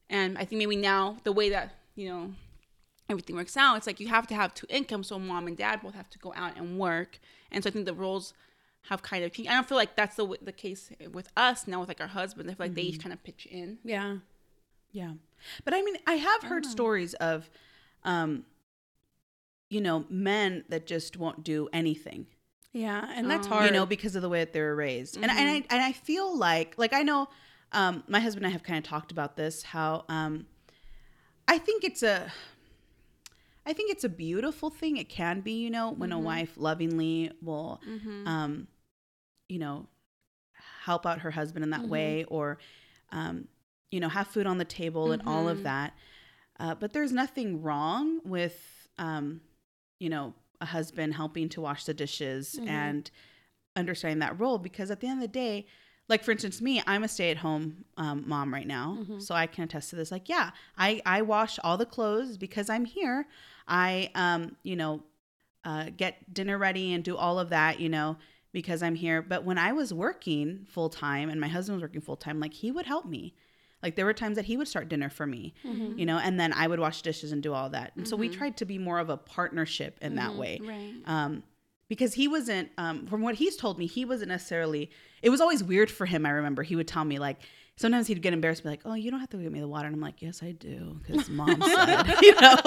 And 0.09 0.38
I 0.38 0.45
think 0.45 0.59
maybe 0.61 0.77
now 0.77 1.19
the 1.25 1.33
way 1.33 1.51
that 1.51 1.75
you 1.95 2.09
know 2.09 2.33
everything 3.09 3.37
works 3.37 3.57
out, 3.57 3.77
it's 3.77 3.87
like 3.87 4.01
you 4.01 4.09
have 4.09 4.27
to 4.29 4.35
have 4.35 4.55
two 4.55 4.66
incomes, 4.69 5.09
so 5.09 5.19
mom 5.19 5.47
and 5.47 5.57
dad 5.57 5.81
both 5.83 5.95
have 5.95 6.11
to 6.11 6.19
go 6.19 6.33
out 6.37 6.57
and 6.57 6.79
work. 6.79 7.19
And 7.51 7.62
so 7.62 7.71
I 7.71 7.73
think 7.73 7.87
the 7.87 7.95
roles 7.95 8.35
have 8.88 9.03
kind 9.03 9.25
of 9.25 9.33
changed. 9.33 9.51
I 9.51 9.55
don't 9.55 9.69
feel 9.69 9.79
like 9.79 9.97
that's 9.97 10.16
the 10.16 10.25
w- 10.25 10.40
the 10.42 10.53
case 10.53 10.90
with 11.12 11.29
us 11.37 11.66
now 11.66 11.81
with 11.81 11.88
like 11.88 12.01
our 12.01 12.07
husbands. 12.07 12.51
I 12.51 12.55
feel 12.55 12.66
like 12.66 12.75
they 12.75 12.83
each 12.83 13.01
kind 13.01 13.12
of 13.12 13.23
pitch 13.23 13.47
in. 13.51 13.79
Yeah. 13.85 14.16
Yeah. 14.97 15.13
But 15.65 15.75
I 15.75 15.83
mean, 15.83 15.97
I 16.07 16.15
have 16.15 16.43
heard 16.45 16.65
stories 16.65 17.13
of, 17.15 17.51
um, 18.03 18.47
you 19.69 19.81
know, 19.81 20.07
men 20.09 20.65
that 20.71 20.87
just 20.87 21.17
won't 21.19 21.45
do 21.45 21.69
anything, 21.73 22.27
Yeah. 22.73 23.11
And 23.15 23.29
that's 23.31 23.47
Oh. 23.47 23.51
hard. 23.51 23.67
you 23.67 23.73
know, 23.73 23.85
because 23.87 24.17
of 24.17 24.23
the 24.23 24.29
way 24.29 24.41
that 24.41 24.53
they 24.55 24.61
were 24.61 24.75
raised. 24.77 25.17
And, 25.17 25.31
and 25.31 25.49
I 25.51 25.55
and 25.75 25.83
I 25.83 25.93
feel 25.93 26.37
like 26.37 26.77
like 26.79 26.93
I 26.95 27.03
know 27.03 27.29
um 27.73 28.05
my 28.09 28.21
husband 28.21 28.45
and 28.47 28.51
I 28.51 28.53
have 28.53 28.63
kind 28.63 28.79
of 28.79 28.85
talked 28.85 29.13
about 29.13 29.37
this 29.37 29.63
how 29.63 30.05
um 30.09 30.47
I 31.49 31.59
think 31.59 31.85
it's 31.85 32.03
a 32.03 32.33
I 33.67 33.73
think 33.73 33.91
it's 33.91 34.05
a 34.05 34.09
beautiful 34.09 34.71
thing. 34.71 34.97
It 34.97 35.09
can 35.09 35.41
be, 35.41 35.53
you 35.65 35.71
know, 35.71 35.91
when 35.91 36.13
a 36.13 36.19
wife 36.19 36.53
lovingly 36.57 37.33
will 37.43 37.81
um 38.25 38.69
you 39.49 39.59
know 39.59 39.89
help 40.85 41.05
out 41.07 41.21
her 41.21 41.31
husband 41.33 41.65
in 41.65 41.71
that 41.71 41.89
way 41.89 42.25
or 42.29 42.59
um 43.13 43.49
you 43.90 44.01
know 44.01 44.09
have 44.09 44.27
food 44.27 44.46
on 44.46 44.59
the 44.59 44.64
table 44.64 45.12
and 45.12 45.22
all 45.27 45.49
of 45.49 45.62
that. 45.64 45.94
Uh, 46.59 46.75
but 46.75 46.92
there's 46.92 47.12
nothing 47.12 47.62
wrong 47.62 48.20
with 48.25 48.88
um 48.99 49.40
you 50.01 50.09
know 50.09 50.35
a 50.61 50.66
husband 50.66 51.14
helping 51.14 51.49
to 51.51 51.61
wash 51.61 51.85
the 51.85 51.94
dishes 51.94 52.59
and 52.66 53.11
understanding 53.77 54.20
that 54.20 54.38
role 54.40 54.59
because 54.59 54.90
at 54.90 55.01
the 55.01 55.07
end 55.07 55.18
of 55.18 55.22
the 55.22 55.29
day 55.29 55.66
like 56.09 56.25
for 56.25 56.31
instance 56.31 56.62
me 56.62 56.83
i'm 56.87 57.05
a 57.05 57.09
stay-at-home 57.09 57.85
um, 57.99 58.25
mom 58.27 58.53
right 58.55 58.66
now. 58.66 58.96
So 59.20 59.35
i 59.35 59.46
can 59.46 59.64
attest 59.64 59.90
to 59.90 59.96
this. 59.96 60.11
Like 60.11 60.29
yeah 60.31 60.51
i 60.79 61.03
i 61.05 61.20
wash 61.22 61.59
all 61.62 61.77
the 61.77 61.85
clothes 61.87 62.38
because 62.38 62.70
i'm 62.70 62.87
here. 62.87 63.27
I 63.68 64.11
um 64.14 64.57
you 64.62 64.77
know 64.77 65.03
uh, 65.64 65.87
get 65.96 66.33
dinner 66.33 66.57
ready 66.57 66.92
and 66.94 67.03
do 67.03 67.16
all 67.16 67.38
of 67.40 67.49
that 67.51 67.81
you 67.81 67.88
know 67.88 68.16
because 68.53 68.83
i'm 68.83 68.94
here. 68.94 69.20
But 69.20 69.44
when 69.44 69.59
i 69.59 69.72
was 69.72 69.92
working 69.92 70.64
full-time 70.70 71.29
and 71.29 71.38
my 71.40 71.49
husband 71.49 71.77
was 71.77 71.83
working 71.83 72.01
full-time 72.01 72.40
like 72.40 72.55
he 72.55 72.70
would 72.70 72.87
help 72.87 73.05
me 73.05 73.35
like 73.83 73.95
there 73.97 74.05
were 74.07 74.12
times 74.15 74.37
that 74.37 74.47
he 74.47 74.57
would 74.57 74.67
start 74.69 74.89
dinner 74.89 75.09
for 75.11 75.27
me 75.27 75.53
you 75.97 76.05
know 76.07 76.19
and 76.19 76.41
then 76.41 76.53
i 76.53 76.67
would 76.67 76.81
wash 76.81 77.03
dishes 77.03 77.31
and 77.33 77.43
do 77.43 77.53
all 77.53 77.69
that. 77.71 77.93
And 77.97 78.07
so 78.09 78.17
we 78.17 78.29
tried 78.29 78.57
to 78.59 78.65
be 78.65 78.79
more 78.79 78.99
of 78.99 79.11
a 79.11 79.17
partnership 79.17 79.99
in 80.01 80.17
that 80.17 80.35
way. 80.35 80.61
Right. 80.62 80.95
um, 81.07 81.43
because 81.89 82.15
he 82.15 82.27
wasn't 82.27 82.71
um, 82.79 83.07
from 83.07 83.21
what 83.23 83.37
he's 83.37 83.57
told 83.57 83.79
me 83.79 83.87
he 83.87 84.05
wasn't 84.05 84.29
necessarily 84.31 84.91
it 85.23 85.31
was 85.31 85.41
always 85.41 85.62
weird 85.62 85.91
for 85.91 86.07
him 86.07 86.27
i 86.27 86.31
remember. 86.31 86.62
He 86.62 86.75
would 86.77 86.89
tell 86.89 87.05
me 87.05 87.19
like 87.19 87.39
sometimes 87.77 88.07
he'd 88.07 88.23
get 88.23 88.33
embarrassed 88.33 88.62
be 88.65 88.69
like 88.71 88.81
oh 88.85 88.95
you 88.95 89.11
don't 89.11 89.21
have 89.21 89.29
to 89.31 89.37
get 89.37 89.53
me 89.53 89.61
the 89.61 89.69
water. 89.69 89.87
And 89.87 89.95
i'm 89.95 90.01
like 90.01 90.21
yes 90.23 90.43
i 90.43 90.53
do 90.53 90.99
because 91.03 91.29
mom 91.39 91.61
said 91.62 92.17
you 92.23 92.35
know? 92.41 92.57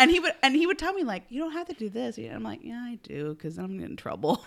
And 0.00 0.10
he 0.12 0.20
would 0.20 0.32
and 0.44 0.54
he 0.54 0.64
would 0.66 0.78
tell 0.78 0.92
me 0.92 1.02
like 1.02 1.24
you 1.28 1.40
don't 1.40 1.52
have 1.52 1.66
to 1.66 1.74
do 1.74 1.88
this. 1.88 2.18
And 2.18 2.32
i'm 2.32 2.42
like 2.42 2.60
yeah 2.62 2.80
i 2.82 2.98
do 3.02 3.34
because 3.34 3.58
i'm 3.58 3.80
in 3.80 3.96
trouble. 3.96 4.44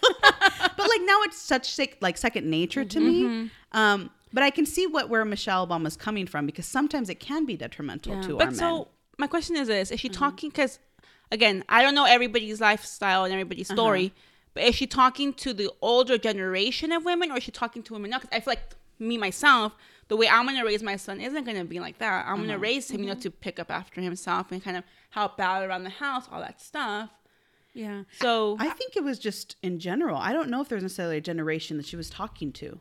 But 0.78 0.90
like 0.90 1.02
now 1.04 1.22
it's 1.24 1.38
such 1.38 1.78
like 2.02 2.18
second 2.18 2.50
nature 2.50 2.86
to 2.86 3.00
me. 3.00 3.52
Um 3.74 4.10
but 4.34 4.44
i 4.44 4.50
can 4.50 4.66
see 4.66 4.88
what 4.88 5.10
where 5.10 5.24
michelle 5.26 5.68
obama's 5.68 5.98
coming 5.98 6.26
from 6.26 6.46
because 6.46 6.66
sometimes 6.66 7.10
it 7.10 7.20
can 7.20 7.46
be 7.46 7.56
detrimental 7.58 8.16
Yeah. 8.16 8.22
to 8.22 8.32
our 8.34 8.38
But 8.40 8.46
men 8.46 8.56
so 8.56 8.88
my 9.22 9.28
question 9.28 9.56
is 9.56 9.68
this: 9.68 9.92
Is 9.92 10.00
she 10.00 10.10
mm-hmm. 10.10 10.20
talking? 10.20 10.50
Because 10.50 10.80
again, 11.32 11.64
I 11.70 11.84
don't 11.84 11.96
know 11.96 12.06
everybody's 12.06 12.60
lifestyle 12.60 13.24
and 13.24 13.32
everybody's 13.32 13.70
uh-huh. 13.70 13.78
story, 13.78 14.14
but 14.54 14.64
is 14.64 14.76
she 14.76 14.88
talking 14.88 15.34
to 15.36 15.54
the 15.54 15.72
older 15.82 16.18
generation 16.18 16.92
of 16.92 17.06
women, 17.06 17.32
or 17.32 17.38
is 17.38 17.44
she 17.44 17.52
talking 17.52 17.84
to 17.84 17.94
women 17.94 18.10
now? 18.10 18.20
Because 18.20 18.36
I 18.36 18.40
feel 18.42 18.52
like 18.52 18.76
me 19.00 19.18
myself, 19.18 19.74
the 20.10 20.18
way 20.18 20.28
I'm 20.28 20.46
gonna 20.46 20.66
raise 20.66 20.84
my 20.84 20.98
son 20.98 21.22
isn't 21.22 21.46
gonna 21.46 21.66
be 21.66 21.80
like 21.80 22.00
that. 22.00 22.26
I'm 22.28 22.38
gonna 22.38 22.54
uh-huh. 22.54 22.62
raise 22.62 22.92
him, 22.92 23.02
you 23.02 23.08
know, 23.08 23.14
mm-hmm. 23.14 23.22
to 23.22 23.32
pick 23.32 23.60
up 23.60 23.72
after 23.72 24.02
himself 24.02 24.52
and 24.52 24.64
kind 24.64 24.76
of 24.76 24.84
help 25.12 25.40
out 25.40 25.64
around 25.64 25.84
the 25.84 25.92
house, 25.92 26.26
all 26.32 26.42
that 26.42 26.60
stuff. 26.60 27.10
yeah. 27.74 28.04
So 28.20 28.58
I 28.60 28.70
think 28.70 28.96
it 28.96 29.04
was 29.04 29.20
just 29.20 29.56
in 29.62 29.80
general. 29.80 30.18
I 30.18 30.34
don't 30.34 30.50
know 30.50 30.62
if 30.62 30.70
there's 30.70 30.84
necessarily 30.84 31.18
a 31.18 31.22
generation 31.22 31.78
that 31.78 31.86
she 31.86 31.96
was 31.96 32.10
talking 32.10 32.52
to. 32.54 32.80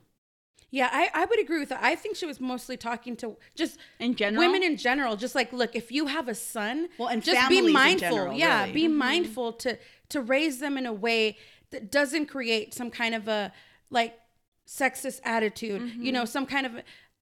Yeah, 0.71 0.89
I, 0.93 1.11
I 1.13 1.25
would 1.25 1.41
agree 1.41 1.59
with 1.59 1.71
that. 1.71 1.83
I 1.83 1.97
think 1.97 2.17
she 2.17 2.27
was 2.27 2.41
mostly 2.41 2.77
talking 2.77 3.17
to 3.17 3.37
just 3.57 3.79
In 3.99 4.15
general? 4.15 4.45
women 4.45 4.63
in 4.63 4.77
general. 4.77 5.17
Just 5.17 5.35
like, 5.35 5.53
look, 5.53 5.75
if 5.75 5.91
you 5.91 6.07
have 6.07 6.29
a 6.29 6.35
son, 6.35 6.89
Well, 6.99 7.09
and 7.09 7.23
just 7.23 7.49
be 7.49 7.59
in 7.59 7.73
mindful. 7.73 8.09
general, 8.09 8.37
yeah, 8.37 8.63
really. 8.63 8.73
be 8.73 8.85
mm-hmm. 8.85 8.97
mindful 8.97 9.53
to 9.55 9.79
to 10.11 10.21
raise 10.21 10.59
them 10.59 10.77
in 10.77 10.87
a 10.87 10.93
way 10.93 11.37
that 11.71 11.91
doesn't 11.91 12.27
create 12.27 12.75
some 12.75 12.91
kind 12.91 13.15
of 13.15 13.29
a 13.29 13.53
like 13.91 14.19
sexist 14.67 15.21
attitude. 15.25 15.83
You 15.83 15.89
mm-hmm. 15.89 16.13
know, 16.13 16.25
some 16.25 16.47
kind 16.47 16.67
of 16.67 16.73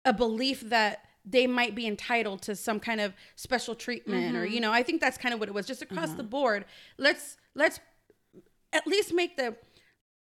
a 0.04 0.12
belief 0.12 0.60
that 0.68 1.04
they 1.24 1.46
might 1.46 1.74
be 1.74 1.86
entitled 1.86 2.42
to 2.42 2.56
some 2.56 2.80
kind 2.80 3.00
of 3.00 3.12
special 3.36 3.74
treatment 3.74 4.34
or 4.34 4.46
you 4.46 4.54
mm-hmm. 4.54 4.62
know 4.62 4.72
i 4.72 4.82
think 4.82 4.98
that's 4.98 5.18
kind 5.18 5.34
of 5.34 5.40
what 5.40 5.48
it 5.48 5.54
was 5.54 5.66
just 5.66 5.82
across 5.82 6.10
the 6.10 6.20
uh-huh. 6.20 6.22
board 6.22 6.64
let's 6.96 7.36
let's 7.54 7.80
at 8.72 8.86
least 8.86 9.12
make 9.12 9.36
the 9.36 9.54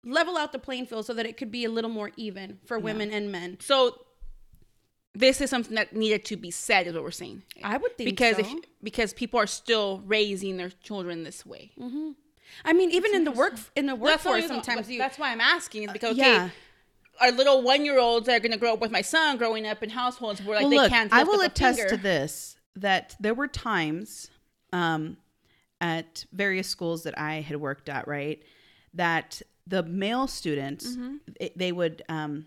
level 0.04 0.36
out 0.36 0.52
the 0.52 0.58
playing 0.58 0.86
field 0.86 1.06
so 1.06 1.14
that 1.14 1.26
it 1.26 1.36
could 1.36 1.50
be 1.50 1.64
a 1.64 1.70
little 1.70 1.90
more 1.90 2.10
even 2.16 2.58
for 2.66 2.78
women 2.78 3.10
and 3.10 3.30
men 3.32 3.56
so 3.60 3.98
this 5.14 5.40
is 5.40 5.48
something 5.48 5.76
that 5.76 5.94
needed 5.94 6.24
to 6.26 6.36
be 6.36 6.50
said, 6.50 6.86
is 6.86 6.94
what 6.94 7.02
we're 7.04 7.10
saying. 7.12 7.42
I 7.62 7.76
would 7.76 7.96
think 7.96 8.10
because 8.10 8.36
so. 8.36 8.42
if 8.42 8.64
because 8.82 9.12
people 9.12 9.38
are 9.38 9.46
still 9.46 10.02
raising 10.04 10.56
their 10.56 10.70
children 10.70 11.22
this 11.22 11.46
way. 11.46 11.70
I 12.64 12.72
mean, 12.72 12.90
even 12.90 13.14
in 13.14 13.24
the 13.24 13.30
work 13.30 13.54
in 13.76 13.86
the 13.86 13.94
workforce, 13.94 14.46
sometimes 14.46 14.90
you. 14.90 14.98
That's 14.98 15.18
why 15.18 15.30
I'm 15.30 15.40
asking 15.40 15.84
is 15.84 15.92
because 15.92 16.18
okay, 16.18 16.32
Yeah. 16.32 16.50
our 17.20 17.30
little 17.30 17.62
one 17.62 17.84
year 17.84 17.98
olds 17.98 18.28
are 18.28 18.40
gonna 18.40 18.56
grow 18.56 18.72
up 18.72 18.80
with 18.80 18.90
my 18.90 19.02
son, 19.02 19.36
growing 19.36 19.66
up 19.66 19.82
in 19.82 19.90
households 19.90 20.42
where 20.42 20.56
like 20.56 20.62
well, 20.64 20.70
they 20.70 20.76
look, 20.76 20.90
can't. 20.90 21.12
I 21.12 21.22
will 21.22 21.40
attest 21.40 21.88
to 21.88 21.96
this 21.96 22.56
that 22.76 23.14
there 23.20 23.34
were 23.34 23.46
times 23.46 24.30
um, 24.72 25.16
at 25.80 26.26
various 26.32 26.68
schools 26.68 27.04
that 27.04 27.16
I 27.16 27.40
had 27.40 27.56
worked 27.56 27.88
at, 27.88 28.08
right, 28.08 28.42
that 28.94 29.42
the 29.66 29.82
male 29.82 30.26
students 30.26 30.86
Mm-hmm. 30.96 31.16
it- 31.40 31.56
they 31.58 31.72
would. 31.72 32.02
Um, 32.08 32.46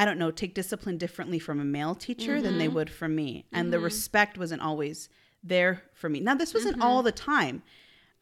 I 0.00 0.04
don't 0.04 0.18
know, 0.18 0.30
take 0.30 0.54
discipline 0.54 0.96
differently 0.96 1.40
from 1.40 1.58
a 1.58 1.64
male 1.64 1.94
teacher 1.96 2.40
than 2.40 2.56
they 2.58 2.68
would 2.68 2.88
from 2.88 3.16
me. 3.16 3.46
And 3.52 3.72
the 3.72 3.80
respect 3.80 4.38
wasn't 4.38 4.62
always 4.62 5.08
there 5.42 5.82
for 5.92 6.08
me. 6.08 6.20
Now, 6.20 6.36
this 6.36 6.54
wasn't 6.54 6.80
all 6.80 7.02
the 7.02 7.10
time. 7.10 7.62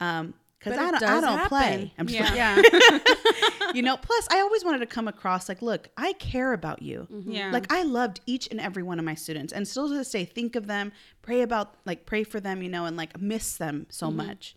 Um, 0.00 0.32
because 0.58 0.78
I 0.78 0.90
don't, 0.90 1.02
I 1.02 1.20
don't 1.20 1.38
happen. 1.38 1.48
play. 1.48 1.92
I'm 1.98 2.06
just 2.06 2.34
Yeah. 2.34 2.60
you 3.74 3.82
know, 3.82 3.96
plus 3.96 4.28
I 4.30 4.40
always 4.40 4.64
wanted 4.64 4.78
to 4.78 4.86
come 4.86 5.06
across 5.08 5.48
like, 5.48 5.62
look, 5.62 5.88
I 5.96 6.12
care 6.14 6.52
about 6.52 6.82
you. 6.82 7.06
Yeah. 7.26 7.50
Like 7.50 7.72
I 7.72 7.82
loved 7.82 8.20
each 8.26 8.48
and 8.50 8.60
every 8.60 8.82
one 8.82 8.98
of 8.98 9.04
my 9.04 9.14
students 9.14 9.52
and 9.52 9.66
still 9.66 9.88
to 9.88 9.94
this 9.94 10.10
day 10.10 10.24
think 10.24 10.56
of 10.56 10.66
them, 10.66 10.92
pray 11.22 11.42
about 11.42 11.74
like 11.84 12.06
pray 12.06 12.24
for 12.24 12.40
them, 12.40 12.62
you 12.62 12.68
know, 12.68 12.84
and 12.86 12.96
like 12.96 13.20
miss 13.20 13.56
them 13.56 13.86
so 13.90 14.10
much. 14.10 14.54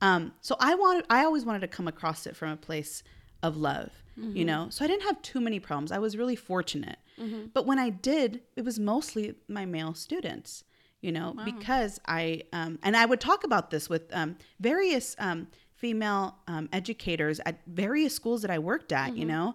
Um, 0.00 0.32
so 0.40 0.56
I 0.60 0.74
wanted 0.74 1.04
I 1.10 1.24
always 1.24 1.44
wanted 1.44 1.60
to 1.60 1.68
come 1.68 1.88
across 1.88 2.26
it 2.26 2.36
from 2.36 2.50
a 2.50 2.56
place 2.56 3.02
of 3.42 3.56
love, 3.56 3.90
you 4.16 4.44
know. 4.44 4.68
So 4.70 4.84
I 4.84 4.88
didn't 4.88 5.02
have 5.04 5.20
too 5.22 5.40
many 5.40 5.60
problems. 5.60 5.92
I 5.92 5.98
was 5.98 6.16
really 6.16 6.36
fortunate. 6.36 6.98
But 7.54 7.66
when 7.66 7.78
I 7.78 7.90
did, 7.90 8.40
it 8.56 8.64
was 8.64 8.78
mostly 8.78 9.34
my 9.48 9.64
male 9.64 9.94
students, 9.94 10.64
you 11.06 11.12
know, 11.12 11.28
because 11.44 12.00
I 12.06 12.42
um 12.52 12.78
and 12.82 12.96
I 12.96 13.04
would 13.06 13.20
talk 13.20 13.44
about 13.44 13.70
this 13.70 13.88
with 13.88 14.04
um 14.12 14.36
various 14.60 15.14
um 15.18 15.46
female 15.74 16.34
um, 16.48 16.68
educators 16.72 17.38
at 17.46 17.60
various 17.66 18.14
schools 18.14 18.40
that 18.42 18.50
I 18.50 18.58
worked 18.58 18.92
at, 18.92 19.14
you 19.16 19.26
know, 19.26 19.54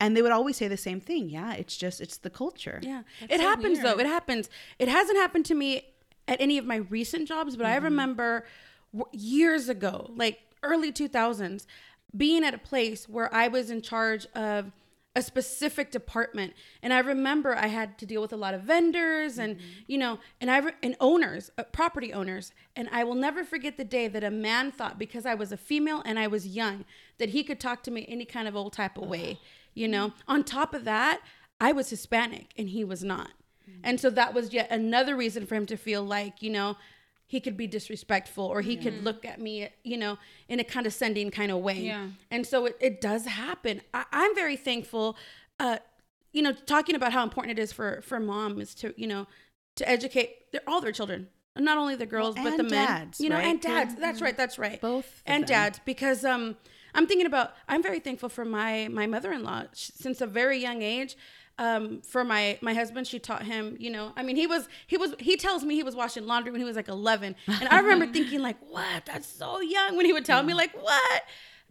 and 0.00 0.16
they 0.16 0.22
would 0.22 0.30
always 0.32 0.56
say 0.56 0.68
the 0.68 0.76
same 0.76 1.00
thing. 1.00 1.28
Yeah, 1.28 1.52
it's 1.54 1.76
just 1.76 2.00
it's 2.00 2.16
the 2.18 2.30
culture. 2.30 2.78
yeah, 2.82 3.02
it 3.28 3.40
happens 3.40 3.78
though. 3.82 3.98
It 3.98 4.06
happens. 4.06 4.48
It 4.78 4.88
hasn't 4.88 5.18
happened 5.18 5.44
to 5.46 5.54
me 5.54 5.70
at 6.26 6.40
any 6.40 6.56
of 6.58 6.64
my 6.64 6.76
recent 6.76 7.26
jobs, 7.28 7.56
but 7.56 7.66
I 7.66 7.76
remember 7.76 8.44
w- 8.96 9.10
years 9.38 9.68
ago, 9.68 10.10
like 10.16 10.38
early 10.62 10.92
two 10.92 11.08
thousands, 11.08 11.66
being 12.16 12.44
at 12.44 12.54
a 12.54 12.58
place 12.58 13.08
where 13.08 13.28
I 13.34 13.48
was 13.48 13.70
in 13.70 13.82
charge 13.82 14.26
of 14.34 14.70
a 15.16 15.22
specific 15.22 15.90
department. 15.90 16.52
And 16.82 16.92
i 16.92 16.98
remember 16.98 17.56
i 17.56 17.66
had 17.66 17.98
to 17.98 18.06
deal 18.06 18.20
with 18.20 18.32
a 18.32 18.36
lot 18.36 18.54
of 18.54 18.62
vendors 18.62 19.38
and 19.38 19.56
mm-hmm. 19.56 19.66
you 19.86 19.98
know 19.98 20.18
and 20.40 20.50
i 20.50 20.58
re- 20.58 20.72
and 20.82 20.96
owners 21.00 21.50
uh, 21.58 21.64
property 21.64 22.12
owners. 22.12 22.52
And 22.76 22.88
i 22.92 23.04
will 23.04 23.14
never 23.14 23.44
forget 23.44 23.76
the 23.76 23.84
day 23.84 24.08
that 24.08 24.22
a 24.22 24.30
man 24.30 24.70
thought 24.70 24.98
because 24.98 25.26
i 25.26 25.34
was 25.34 25.50
a 25.52 25.56
female 25.56 26.02
and 26.04 26.18
i 26.18 26.26
was 26.26 26.46
young 26.46 26.84
that 27.18 27.30
he 27.30 27.42
could 27.42 27.58
talk 27.58 27.82
to 27.84 27.90
me 27.90 28.06
any 28.08 28.24
kind 28.24 28.46
of 28.46 28.54
old 28.54 28.72
type 28.72 28.96
of 28.98 29.08
way 29.08 29.40
you 29.74 29.88
know? 29.88 30.08
Mm-hmm. 30.08 30.30
On 30.30 30.44
top 30.44 30.74
of 30.74 30.84
that 30.84 31.20
i 31.60 31.72
was 31.72 31.90
hispanic 31.90 32.52
and 32.56 32.68
he 32.68 32.84
was 32.84 33.02
not. 33.02 33.30
Mm-hmm. 33.68 33.80
And 33.84 34.00
so 34.00 34.10
that 34.10 34.34
was 34.34 34.52
yet 34.52 34.70
another 34.70 35.16
reason 35.16 35.46
for 35.46 35.54
him 35.54 35.66
to 35.66 35.76
feel 35.76 36.02
like 36.02 36.42
you 36.42 36.50
know 36.50 36.76
he 37.28 37.40
could 37.40 37.56
be 37.56 37.66
disrespectful 37.66 38.44
or 38.44 38.60
he 38.62 38.76
could 38.76 39.04
look 39.04 39.24
at 39.24 39.40
me 39.40 39.68
you 39.84 39.96
know 39.96 40.18
in 40.48 40.58
a 40.60 40.64
condescending 40.64 41.30
kind 41.30 41.52
of 41.52 41.58
way 41.58 41.80
Yeah. 41.80 42.08
and 42.30 42.44
so 42.46 42.66
it, 42.66 42.76
it 42.80 43.00
does 43.00 43.26
happen 43.26 43.80
I, 43.94 44.04
i'm 44.12 44.34
very 44.34 44.56
thankful 44.56 45.16
uh 45.60 45.78
you 46.32 46.42
know 46.42 46.52
talking 46.52 46.94
about 46.96 47.12
how 47.12 47.22
important 47.22 47.58
it 47.58 47.62
is 47.62 47.70
for 47.72 48.00
for 48.02 48.18
moms 48.18 48.74
to 48.76 48.92
you 48.96 49.06
know 49.06 49.26
to 49.76 49.88
educate 49.88 50.50
their, 50.52 50.62
all 50.66 50.80
their 50.80 50.92
children 50.92 51.28
not 51.56 51.76
only 51.76 51.96
the 51.96 52.06
girls 52.06 52.34
Well, 52.36 52.44
but 52.44 52.56
the 52.56 52.62
and 52.62 52.70
men. 52.70 52.86
dads, 52.86 53.20
you 53.20 53.28
know, 53.28 53.34
right, 53.36 53.46
and 53.46 53.60
dads. 53.60 53.94
That's 53.96 54.20
right. 54.22 54.36
That's 54.36 54.60
right. 54.60 54.80
Both 54.80 55.22
and 55.26 55.42
them. 55.42 55.48
dads 55.48 55.80
because 55.84 56.24
um 56.24 56.56
I'm 56.94 57.06
thinking 57.08 57.26
about 57.26 57.52
I'm 57.68 57.82
very 57.82 57.98
thankful 57.98 58.28
for 58.28 58.44
my 58.44 58.86
my 58.88 59.06
mother-in-law 59.08 59.64
since 59.72 60.20
a 60.20 60.26
very 60.26 60.58
young 60.58 60.82
age. 60.82 61.16
Um, 61.58 62.02
for 62.02 62.22
my 62.24 62.58
my 62.60 62.72
husband, 62.72 63.06
she 63.06 63.18
taught 63.18 63.42
him. 63.42 63.76
You 63.80 63.90
know, 63.90 64.12
I 64.16 64.22
mean, 64.22 64.36
he 64.36 64.46
was 64.46 64.68
he 64.86 64.96
was 64.96 65.14
he 65.18 65.36
tells 65.36 65.64
me 65.64 65.74
he 65.74 65.82
was 65.82 65.96
washing 65.96 66.26
laundry 66.26 66.52
when 66.52 66.60
he 66.60 66.64
was 66.64 66.76
like 66.76 66.88
11, 66.88 67.34
and 67.48 67.68
I 67.68 67.80
remember 67.80 68.06
thinking 68.12 68.40
like, 68.40 68.56
what? 68.68 69.06
That's 69.06 69.26
so 69.28 69.60
young. 69.60 69.96
When 69.96 70.06
he 70.06 70.12
would 70.12 70.24
tell 70.24 70.42
me 70.42 70.54
like, 70.54 70.72
what? 70.80 71.22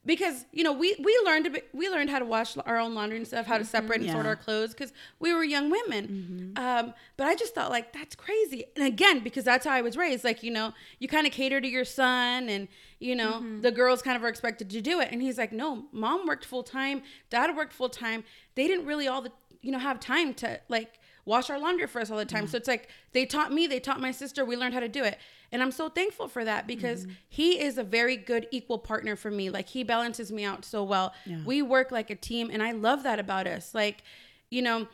Because 0.05 0.45
you 0.53 0.63
know, 0.63 0.71
we 0.71 0.95
we 1.03 1.17
learned 1.25 1.47
a 1.47 1.49
bit, 1.49 1.67
we 1.73 1.89
learned 1.89 2.09
how 2.09 2.19
to 2.19 2.25
wash 2.25 2.55
our 2.65 2.77
own 2.77 2.95
laundry 2.95 3.17
and 3.17 3.27
stuff, 3.27 3.45
how 3.45 3.57
to 3.57 3.65
separate 3.65 3.99
and 4.01 4.09
sort 4.09 4.25
our 4.25 4.37
clothes 4.37 4.71
because 4.73 4.93
we 5.19 5.33
were 5.33 5.43
young 5.43 5.69
women. 5.69 6.53
Um, 6.55 6.93
but 7.17 7.27
I 7.27 7.35
just 7.35 7.53
thought 7.53 7.69
like 7.71 7.91
that's 7.91 8.15
crazy. 8.15 8.65
And 8.77 8.85
again, 8.85 9.19
because 9.19 9.43
that's 9.43 9.65
how 9.65 9.73
I 9.73 9.81
was 9.81 9.97
raised. 9.97 10.23
Like 10.23 10.43
you 10.43 10.51
know, 10.51 10.73
you 10.99 11.09
kind 11.09 11.27
of 11.27 11.33
cater 11.33 11.59
to 11.59 11.67
your 11.67 11.83
son, 11.83 12.47
and 12.47 12.69
you 12.99 13.15
know 13.17 13.41
the 13.61 13.71
girls 13.71 14.01
kind 14.01 14.15
of 14.15 14.23
are 14.23 14.29
expected 14.29 14.69
to 14.69 14.81
do 14.81 15.01
it. 15.01 15.09
And 15.11 15.21
he's 15.21 15.37
like, 15.37 15.51
no, 15.51 15.85
mom 15.91 16.25
worked 16.25 16.45
full 16.45 16.63
time, 16.63 17.01
dad 17.29 17.53
worked 17.57 17.73
full 17.73 17.89
time. 17.89 18.23
They 18.55 18.65
didn't 18.65 18.85
really 18.85 19.09
all 19.09 19.21
the 19.21 19.31
you 19.61 19.71
know 19.71 19.79
have 19.79 19.99
time 19.99 20.33
to 20.35 20.59
like 20.69 20.99
wash 21.25 21.49
our 21.49 21.59
laundry 21.59 21.87
for 21.87 21.99
us 21.99 22.09
all 22.09 22.17
the 22.17 22.23
time. 22.25 22.47
So 22.47 22.55
it's 22.55 22.69
like 22.69 22.87
they 23.11 23.25
taught 23.25 23.51
me, 23.51 23.67
they 23.67 23.81
taught 23.81 23.99
my 23.99 24.11
sister, 24.11 24.45
we 24.45 24.55
learned 24.55 24.73
how 24.73 24.79
to 24.79 24.87
do 24.87 25.03
it. 25.03 25.17
And 25.51 25.61
I'm 25.61 25.71
so 25.71 25.89
thankful 25.89 26.29
for 26.29 26.45
that 26.45 26.67
because 26.67 27.05
he 27.27 27.59
is 27.59 27.77
a 27.77 27.83
very 27.83 28.15
good 28.15 28.47
equal 28.51 28.79
partner 28.79 29.17
for 29.17 29.29
me. 29.29 29.49
Like 29.49 29.67
he 29.67 29.83
balances 29.83 30.31
me 30.31 30.45
out 30.45 30.63
so 30.63 30.83
well. 30.85 31.13
We 31.45 31.61
work 31.61 31.91
like 31.91 32.09
a 32.09 32.15
team 32.15 32.49
and 32.51 32.63
I 32.63 32.71
love 32.71 33.03
that 33.03 33.19
about 33.19 33.45
us. 33.45 33.75
Like, 33.75 34.03
you 34.49 34.61
know, 34.61 34.87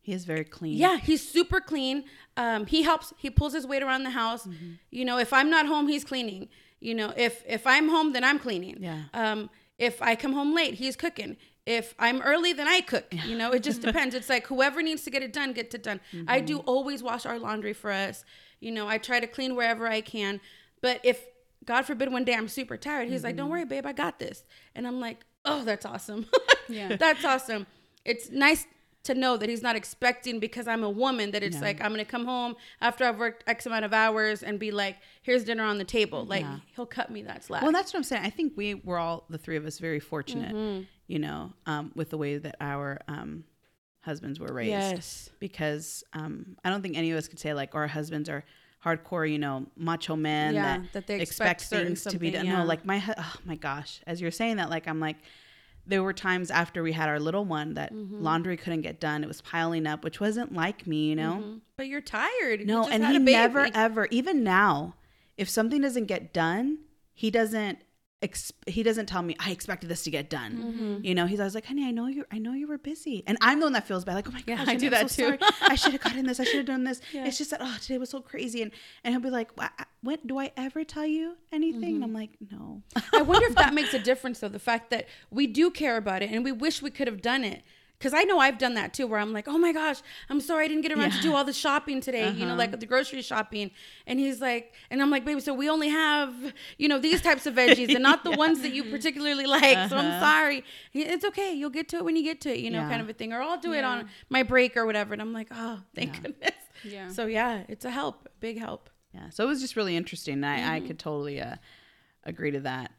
He 0.00 0.12
is 0.12 0.24
very 0.24 0.44
clean. 0.44 0.76
yeah, 0.78 0.96
he's 0.98 1.28
super 1.28 1.60
clean. 1.60 2.04
Um, 2.36 2.66
he 2.66 2.82
helps. 2.82 3.12
He 3.18 3.28
pulls 3.30 3.52
his 3.52 3.66
weight 3.66 3.82
around 3.82 4.02
the 4.04 4.10
house. 4.10 4.46
Mm-hmm. 4.46 4.72
You 4.90 5.04
know, 5.04 5.18
if 5.18 5.32
I'm 5.32 5.50
not 5.50 5.66
home, 5.66 5.88
he's 5.88 6.04
cleaning. 6.04 6.48
You 6.80 6.94
know, 6.94 7.12
if 7.16 7.42
if 7.46 7.66
I'm 7.66 7.88
home, 7.88 8.12
then 8.12 8.22
I'm 8.24 8.38
cleaning. 8.38 8.78
Yeah. 8.80 9.02
Um, 9.14 9.50
if 9.78 10.00
I 10.02 10.14
come 10.16 10.32
home 10.32 10.54
late, 10.54 10.74
he's 10.74 10.96
cooking. 10.96 11.36
If 11.64 11.94
I'm 11.98 12.20
early, 12.22 12.52
then 12.52 12.66
I 12.66 12.80
cook. 12.80 13.12
You 13.26 13.36
know, 13.36 13.52
it 13.52 13.62
just 13.62 13.82
depends. 13.86 14.14
It's 14.14 14.28
like 14.28 14.46
whoever 14.48 14.82
needs 14.82 15.02
to 15.04 15.10
get 15.10 15.22
it 15.22 15.32
done, 15.32 15.52
get 15.52 15.72
it 15.74 15.82
done. 15.82 16.00
I 16.26 16.40
do 16.40 16.58
Mm-hmm. 16.58 16.68
always 16.68 17.02
wash 17.02 17.24
our 17.26 17.38
laundry 17.38 17.72
for 17.72 17.90
us. 17.92 18.24
You 18.60 18.72
know, 18.72 18.88
I 18.88 18.98
try 18.98 19.20
to 19.20 19.26
clean 19.26 19.54
wherever 19.56 19.86
I 19.86 20.00
can. 20.00 20.40
But 20.80 21.00
if 21.04 21.24
God 21.64 21.82
forbid 21.82 22.10
one 22.12 22.24
day 22.24 22.34
I'm 22.34 22.48
super 22.48 22.76
tired, 22.76 23.08
he's 23.08 23.22
like, 23.22 23.36
"Don't 23.36 23.46
Mm-hmm. 23.46 23.52
worry, 23.52 23.64
babe, 23.64 23.86
I 23.86 23.92
got 23.92 24.18
this." 24.18 24.42
And 24.74 24.86
I'm 24.86 24.98
like, 25.00 25.20
"Oh, 25.44 25.62
that's 25.64 25.86
awesome. 25.86 26.26
Yeah. 26.68 26.96
that's 27.04 27.24
awesome." 27.24 27.66
It's 28.04 28.30
nice 28.30 28.66
to 29.04 29.14
know 29.14 29.36
that 29.36 29.48
he's 29.48 29.62
not 29.62 29.74
expecting 29.74 30.38
because 30.38 30.68
I'm 30.68 30.84
a 30.84 30.90
woman 30.90 31.32
that 31.32 31.42
it's 31.42 31.60
like 31.60 31.80
I'm 31.80 31.90
gonna 31.90 32.04
come 32.04 32.24
home 32.24 32.54
after 32.80 33.04
I've 33.04 33.18
worked 33.18 33.42
X 33.48 33.66
amount 33.66 33.84
of 33.84 33.92
hours 33.92 34.42
and 34.44 34.58
be 34.58 34.70
like, 34.72 34.96
"Here's 35.22 35.44
dinner 35.44 35.64
on 35.64 35.78
the 35.78 35.84
table." 35.84 36.24
Like 36.24 36.42
Yeah. 36.42 36.58
he'll 36.74 36.86
cut 36.86 37.10
me 37.10 37.22
that 37.22 37.44
slack. 37.44 37.62
Well, 37.62 37.72
that's 37.72 37.92
what 37.92 37.98
I'm 37.98 38.04
saying. 38.04 38.24
I 38.24 38.30
think 38.30 38.52
we 38.56 38.74
were 38.74 38.98
all 38.98 39.24
the 39.28 39.38
three 39.38 39.56
of 39.56 39.64
us 39.66 39.78
very 39.78 40.00
fortunate, 40.00 40.54
Mm-hmm. 40.54 40.82
You 41.12 41.18
know, 41.18 41.52
um, 41.66 41.92
with 41.94 42.08
the 42.10 42.18
way 42.18 42.38
that 42.38 42.56
our 42.60 42.98
um, 43.08 43.44
husbands 44.00 44.40
were 44.40 44.52
raised. 44.52 44.70
yes. 44.70 45.30
Because 45.38 46.02
um, 46.14 46.56
I 46.64 46.70
don't 46.70 46.82
think 46.82 46.96
any 46.96 47.10
of 47.12 47.18
us 47.18 47.28
could 47.28 47.38
say 47.38 47.52
like 47.54 47.74
our 47.74 47.86
husbands 47.86 48.28
are 48.28 48.42
hardcore, 48.84 49.30
you 49.30 49.38
know, 49.38 49.66
macho 49.76 50.16
men 50.16 50.54
Yeah, 50.54 50.62
that, 50.78 50.92
that 50.94 51.06
they 51.06 51.20
expect, 51.20 51.62
expect 51.62 51.84
things 51.86 52.02
to 52.04 52.18
be 52.18 52.30
done. 52.30 52.46
yeah. 52.46 52.58
No, 52.60 52.64
like 52.64 52.84
my 52.84 53.02
oh 53.16 53.34
my 53.44 53.54
gosh, 53.56 54.00
as 54.06 54.20
you're 54.20 54.30
saying 54.32 54.56
that, 54.56 54.70
like 54.70 54.88
I'm 54.88 55.00
like. 55.00 55.16
There 55.84 56.00
were 56.04 56.12
times 56.12 56.52
after 56.52 56.80
we 56.84 56.92
had 56.92 57.08
our 57.08 57.18
little 57.18 57.44
one 57.44 57.74
that 57.74 57.92
Mm-hmm. 57.92 58.22
laundry 58.22 58.56
couldn't 58.56 58.82
get 58.82 59.00
done. 59.00 59.24
It 59.24 59.26
was 59.26 59.40
piling 59.40 59.84
up, 59.88 60.04
which 60.04 60.20
wasn't 60.20 60.54
like 60.54 60.86
me, 60.86 61.08
you 61.10 61.16
know. 61.16 61.42
Mhm. 61.42 61.60
But 61.76 61.88
you're 61.88 62.00
tired. 62.00 62.60
You 62.60 62.66
No, 62.66 62.82
just 62.82 62.92
and 62.92 63.02
had 63.02 63.10
he 63.10 63.16
a 63.16 63.18
baby. 63.20 63.32
never 63.32 63.68
ever 63.74 64.06
even 64.12 64.44
now, 64.44 64.94
if 65.36 65.48
something 65.48 65.80
doesn't 65.82 66.04
get 66.06 66.32
done, 66.32 66.78
he 67.14 67.32
doesn't 67.32 67.80
ex- 68.22 68.52
he 68.66 68.82
doesn't 68.82 69.06
tell 69.06 69.22
me 69.22 69.36
I 69.38 69.50
expected 69.50 69.88
this 69.88 70.04
to 70.04 70.10
get 70.10 70.30
done. 70.30 70.52
Mm-hmm. 70.56 71.04
You 71.04 71.14
know, 71.14 71.26
he's 71.26 71.40
always 71.40 71.54
like, 71.54 71.66
"Honey, 71.66 71.84
I 71.86 71.90
know 71.90 72.06
you 72.06 72.24
I 72.30 72.38
know 72.38 72.52
you 72.52 72.66
were 72.66 72.78
busy." 72.78 73.22
And 73.26 73.36
I'm 73.40 73.58
the 73.60 73.66
one 73.66 73.72
that 73.74 73.86
feels 73.86 74.04
bad 74.04 74.14
like, 74.14 74.28
"Oh 74.28 74.32
my 74.32 74.42
Yeah, 74.46 74.56
gosh, 74.56 74.68
I 74.68 74.76
do 74.76 74.90
that 74.90 75.10
so 75.10 75.32
too. 75.32 75.38
I 75.62 75.74
should 75.74 75.92
have 75.92 76.00
gotten 76.00 76.26
this. 76.26 76.40
I 76.40 76.44
should 76.44 76.56
have 76.56 76.66
done 76.66 76.84
this. 76.84 77.00
Yeah. 77.12 77.26
It's 77.26 77.36
just 77.36 77.50
that 77.50 77.60
oh, 77.62 77.76
today 77.80 77.98
was 77.98 78.10
so 78.10 78.20
crazy." 78.20 78.62
And 78.62 78.70
and 79.04 79.12
he'll 79.12 79.20
be 79.20 79.30
like, 79.30 79.56
"Wha- 79.56 79.70
"When 80.02 80.18
do 80.24 80.38
I 80.38 80.52
ever 80.56 80.84
tell 80.84 81.06
you 81.06 81.36
anything?" 81.52 81.80
Mm-hmm. 81.82 81.94
And 81.96 82.04
I'm 82.04 82.12
like, 82.14 82.30
"No." 82.50 82.82
I 83.12 83.22
wonder 83.22 83.46
if 83.48 83.54
that 83.56 83.74
makes 83.74 83.92
a 83.94 83.98
difference 84.10 84.40
though, 84.40 84.48
the 84.48 84.58
fact 84.58 84.90
that 84.90 85.06
we 85.30 85.46
do 85.46 85.70
care 85.70 85.96
about 85.96 86.22
it 86.22 86.30
and 86.30 86.44
we 86.44 86.52
wish 86.52 86.80
we 86.82 86.90
could 86.90 87.08
have 87.08 87.20
done 87.22 87.44
it. 87.44 87.62
Cause 88.02 88.12
I 88.12 88.24
know 88.24 88.38
I've 88.40 88.58
done 88.58 88.74
that 88.74 88.92
too, 88.92 89.06
where 89.06 89.20
I'm 89.20 89.32
like, 89.32 89.46
oh 89.46 89.56
my 89.58 89.72
gosh, 89.72 90.02
I'm 90.28 90.40
sorry 90.40 90.64
I 90.64 90.68
didn't 90.68 90.82
get 90.82 90.92
around 90.92 91.12
to 91.12 91.20
do 91.20 91.32
all 91.34 91.44
the 91.44 91.52
shopping 91.52 92.00
today, 92.00 92.30
you 92.30 92.40
know, 92.40 92.52
Uh-huh. 92.52 92.56
like 92.58 92.78
the 92.78 92.84
grocery 92.86 93.22
shopping. 93.22 93.70
And 94.08 94.18
he's 94.18 94.40
like, 94.40 94.74
and 94.90 95.00
I'm 95.00 95.08
like, 95.10 95.24
baby, 95.24 95.40
so 95.40 95.54
we 95.54 95.68
only 95.70 95.88
have, 95.88 96.34
you 96.78 96.88
know, 96.88 96.98
these 96.98 97.20
types 97.22 97.46
of 97.46 97.54
veggies 97.54 97.94
and 97.94 98.02
not 98.02 98.24
the 98.28 98.32
ones 98.32 98.60
that 98.62 98.72
you 98.72 98.82
particularly 98.84 99.46
like. 99.46 99.88
So 99.88 99.96
I'm 99.96 100.06
Uh-huh. 100.08 100.20
sorry. 100.20 100.64
It's 100.92 101.24
okay. 101.24 101.52
You'll 101.54 101.70
get 101.70 101.88
to 101.90 101.96
it 101.98 102.04
when 102.04 102.16
you 102.16 102.24
get 102.24 102.40
to 102.42 102.50
it, 102.52 102.58
you 102.58 102.70
know, 102.70 102.80
Yeah. 102.80 102.88
kind 102.88 103.00
of 103.00 103.08
a 103.08 103.12
thing. 103.12 103.32
Or 103.32 103.40
I'll 103.40 103.56
do 103.60 103.72
it 103.72 103.84
on 103.84 104.08
my 104.28 104.42
break 104.42 104.76
or 104.76 104.84
whatever. 104.84 105.12
And 105.12 105.22
I'm 105.22 105.32
like, 105.32 105.48
oh, 105.52 105.80
thank 105.94 106.16
Yeah. 106.16 106.20
goodness. 106.22 106.54
Yeah. 106.84 107.08
So 107.08 107.26
yeah, 107.26 107.62
it's 107.68 107.84
a 107.84 107.90
help, 107.90 108.28
big 108.40 108.58
help. 108.58 108.90
Yeah. 109.14 109.30
So 109.30 109.44
it 109.44 109.46
was 109.46 109.60
just 109.60 109.76
really 109.76 109.96
interesting. 109.96 110.34
and 110.34 110.46
I, 110.46 110.56
I 110.56 110.78
Mm-hmm. 110.78 110.86
could 110.88 110.98
totally 110.98 111.40
uh, 111.40 111.56
agree 112.24 112.50
to 112.50 112.60
that. 112.60 112.90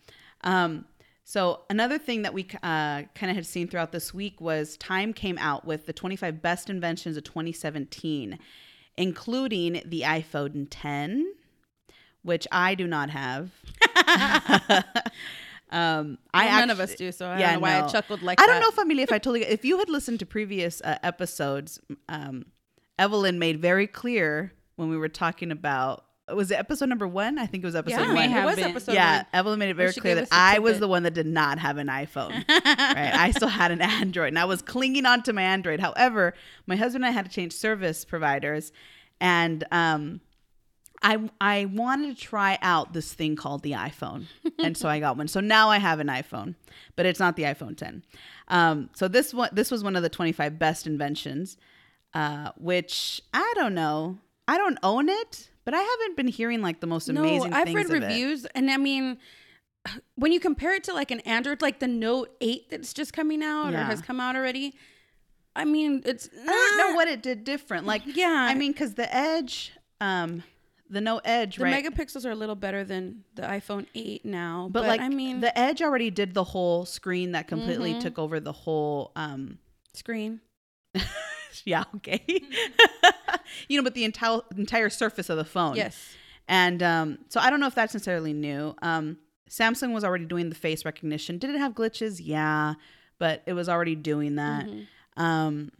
Um, 0.45 0.85
so 1.23 1.61
another 1.69 1.97
thing 1.97 2.23
that 2.23 2.33
we 2.33 2.47
uh, 2.63 3.03
kind 3.15 3.29
of 3.29 3.35
had 3.35 3.45
seen 3.45 3.67
throughout 3.67 3.91
this 3.91 4.13
week 4.13 4.41
was 4.41 4.77
Time 4.77 5.13
came 5.13 5.37
out 5.37 5.65
with 5.65 5.85
the 5.85 5.93
25 5.93 6.41
best 6.41 6.69
inventions 6.69 7.15
of 7.17 7.23
2017, 7.23 8.37
including 8.97 9.81
the 9.85 10.01
iPhone 10.01 10.67
10, 10.69 11.33
which 12.23 12.47
I 12.51 12.75
do 12.75 12.87
not 12.87 13.09
have. 13.09 13.51
um, 15.71 16.17
I 16.33 16.45
Well, 16.45 16.59
none 16.59 16.69
of 16.69 16.79
us 16.79 16.95
do, 16.95 17.11
so 17.11 17.27
I 17.27 17.39
Yeah, 17.39 17.45
don't 17.53 17.53
know 17.55 17.59
why 17.61 17.79
no. 17.79 17.85
I 17.85 17.89
chuckled 17.89 18.21
like 18.21 18.39
I 18.39 18.45
that. 18.45 18.51
don't 18.51 18.61
know 18.61 18.69
if 18.69 18.77
Amelia, 18.77 19.03
if 19.03 19.11
I 19.11 19.17
told 19.19 19.37
you, 19.37 19.45
if 19.47 19.63
you 19.65 19.79
had 19.79 19.89
listened 19.89 20.19
to 20.19 20.25
previous 20.25 20.81
uh, 20.81 20.97
episodes, 21.03 21.79
um, 22.09 22.45
Evelyn 22.99 23.39
made 23.39 23.59
very 23.61 23.87
clear 23.87 24.53
when 24.75 24.89
we 24.89 24.97
were 24.97 25.09
talking 25.09 25.51
about 25.51 26.05
was 26.31 26.51
it 26.51 26.55
episode 26.55 26.87
number 26.89 27.07
one? 27.07 27.37
I 27.37 27.45
think 27.45 27.63
it 27.63 27.67
was 27.67 27.75
episode 27.75 27.97
Yeah, 27.99 28.13
one. 28.13 28.31
it 28.31 28.45
was 28.45 28.55
been. 28.55 28.63
episode 28.71 28.93
yeah, 28.93 29.17
one. 29.17 29.25
Evelyn 29.33 29.59
made 29.59 29.69
it 29.69 29.75
very 29.75 29.93
clear 29.93 30.15
that 30.15 30.29
I 30.31 30.59
was 30.59 30.79
the 30.79 30.87
one 30.87 31.03
that 31.03 31.13
did 31.13 31.27
not 31.27 31.59
have 31.59 31.77
an 31.77 31.87
iPhone. 31.87 32.31
right, 32.49 33.13
I 33.13 33.31
still 33.31 33.49
had 33.49 33.71
an 33.71 33.81
Android, 33.81 34.29
and 34.29 34.39
I 34.39 34.45
was 34.45 34.61
clinging 34.61 35.05
on 35.05 35.23
to 35.23 35.33
my 35.33 35.41
Android. 35.41 35.79
However, 35.79 36.33
my 36.65 36.75
husband 36.75 37.03
and 37.03 37.11
I 37.11 37.13
had 37.13 37.25
to 37.25 37.31
change 37.31 37.51
service 37.53 38.05
providers, 38.05 38.71
and 39.19 39.65
um, 39.71 40.21
I 41.01 41.29
I 41.41 41.65
wanted 41.65 42.15
to 42.15 42.21
try 42.21 42.57
out 42.61 42.93
this 42.93 43.13
thing 43.13 43.35
called 43.35 43.63
the 43.63 43.73
iPhone, 43.73 44.27
and 44.59 44.77
so 44.77 44.87
I 44.87 44.99
got 45.01 45.17
one. 45.17 45.27
So 45.27 45.41
now 45.41 45.69
I 45.69 45.77
have 45.79 45.99
an 45.99 46.07
iPhone, 46.07 46.55
but 46.95 47.05
it's 47.05 47.19
not 47.19 47.35
the 47.35 47.43
iPhone 47.43 47.75
10. 47.75 48.01
Um, 48.47 48.89
so 48.93 49.09
this 49.09 49.33
one 49.33 49.49
this 49.51 49.69
was 49.69 49.83
one 49.83 49.97
of 49.97 50.03
the 50.03 50.09
25 50.09 50.57
best 50.57 50.87
inventions, 50.87 51.57
uh, 52.13 52.51
which 52.57 53.21
I 53.33 53.51
don't 53.55 53.75
know. 53.75 54.19
I 54.47 54.57
don't 54.57 54.77
own 54.83 55.07
it, 55.09 55.49
but 55.65 55.73
I 55.73 55.81
haven't 55.81 56.17
been 56.17 56.27
hearing 56.27 56.61
like 56.61 56.79
the 56.79 56.87
most 56.87 57.09
amazing. 57.09 57.51
no, 57.51 57.57
I've 57.57 57.73
read 57.73 57.85
of 57.87 57.91
it. 57.93 58.01
reviews, 58.01 58.45
and 58.55 58.69
I 58.71 58.77
mean, 58.77 59.17
when 60.15 60.31
you 60.31 60.39
compare 60.39 60.73
it 60.75 60.83
to 60.85 60.93
like 60.93 61.11
an 61.11 61.19
Android, 61.21 61.61
like 61.61 61.79
the 61.79 61.87
Note 61.87 62.35
Eight 62.41 62.69
that's 62.69 62.93
just 62.93 63.13
coming 63.13 63.43
out 63.43 63.73
or 63.73 63.77
has 63.77 64.01
come 64.01 64.19
out 64.19 64.35
already, 64.35 64.75
I 65.55 65.65
mean, 65.65 66.01
it's 66.05 66.29
I 66.33 66.45
don't 66.45 66.77
know 66.77 66.95
what 66.95 67.07
it 67.07 67.21
did 67.21 67.43
different. 67.43 67.85
Like, 67.85 68.01
Yeah. 68.05 68.47
I 68.49 68.55
mean, 68.55 68.71
because 68.71 68.95
the 68.95 69.13
Edge, 69.15 69.71
um, 70.01 70.43
the 70.89 70.99
No 71.01 71.19
Edge, 71.23 71.57
the 71.57 71.63
right? 71.63 71.83
megapixels 71.85 72.25
are 72.25 72.31
a 72.31 72.35
little 72.35 72.55
better 72.55 72.83
than 72.83 73.23
the 73.35 73.43
iPhone 73.43 73.85
Eight 73.95 74.25
now. 74.25 74.67
but, 74.71 74.85
like, 74.85 74.99
I 75.01 75.09
mean, 75.09 75.39
the 75.41 75.57
Edge 75.57 75.81
already 75.81 76.09
did 76.11 76.33
the 76.33 76.43
whole 76.43 76.85
screen 76.85 77.31
that 77.33 77.47
completely 77.47 77.93
Mhm. 77.93 77.99
took 78.01 78.17
over 78.19 78.39
the 78.39 78.51
whole. 78.53 79.11
um 79.15 79.59
screen. 79.95 80.41
Yeah, 81.65 81.83
okay. 81.95 82.23
you 83.67 83.77
know, 83.77 83.83
but 83.83 83.93
the 83.93 84.03
entire 84.03 84.39
entire 84.57 84.89
surface 84.89 85.29
of 85.29 85.37
the 85.37 85.45
phone. 85.45 85.75
Yes. 85.75 86.15
And 86.47 86.83
um, 86.83 87.19
so 87.29 87.39
I 87.39 87.49
don't 87.49 87.59
know 87.59 87.67
if 87.67 87.75
that's 87.75 87.93
necessarily 87.93 88.33
new. 88.33 88.75
Um, 88.81 89.17
Samsung 89.49 89.93
was 89.93 90.03
already 90.03 90.25
doing 90.25 90.49
the 90.49 90.55
face 90.55 90.83
recognition. 90.83 91.37
Did 91.37 91.51
it 91.51 91.59
have 91.59 91.73
glitches? 91.73 92.19
Yeah, 92.21 92.73
but 93.19 93.43
it 93.45 93.53
was 93.53 93.69
already 93.69 93.95
doing 93.95 94.35
that. 94.35 94.65
Mhm. 94.65 94.87
Um, 95.15 95.71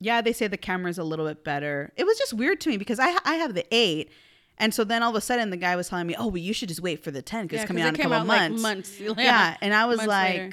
yeah, 0.00 0.20
they 0.20 0.32
say 0.32 0.48
the 0.48 0.56
camera's 0.56 0.98
a 0.98 1.04
little 1.04 1.26
bit 1.26 1.44
better. 1.44 1.92
It 1.96 2.04
was 2.04 2.18
just 2.18 2.32
weird 2.34 2.60
to 2.62 2.70
me 2.70 2.76
because 2.76 2.98
I 2.98 3.16
I 3.24 3.34
have 3.36 3.54
the 3.54 3.64
eight, 3.72 4.10
and 4.58 4.74
so 4.74 4.82
then 4.84 5.02
all 5.02 5.10
of 5.10 5.16
a 5.16 5.20
sudden 5.20 5.50
the 5.50 5.56
guy 5.56 5.76
was 5.76 5.88
telling 5.88 6.06
me, 6.08 6.16
"Oh, 6.18 6.26
well, 6.26 6.38
you 6.38 6.52
should 6.52 6.68
just 6.70 6.80
wait 6.80 7.04
for 7.04 7.10
the 7.12 7.22
ten 7.22 7.44
because 7.44 7.58
Yeah, 7.58 7.62
it's 7.62 7.68
coming 7.68 7.82
out 7.84 7.88
in 7.90 7.94
a 7.94 7.98
couple 7.98 8.14
out 8.14 8.26
months." 8.26 8.62
like 8.62 8.76
months. 8.76 9.00
Yeah. 9.00 9.12
Yeah. 9.18 9.56
and 9.60 9.72
I 9.74 9.86
was 9.86 9.98
like, 10.04 10.34
later. 10.34 10.52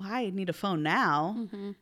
"Well, 0.00 0.08
I 0.10 0.30
need 0.30 0.48
a 0.48 0.52
phone 0.54 0.82
now," 0.82 1.34
Mhm. 1.52 1.74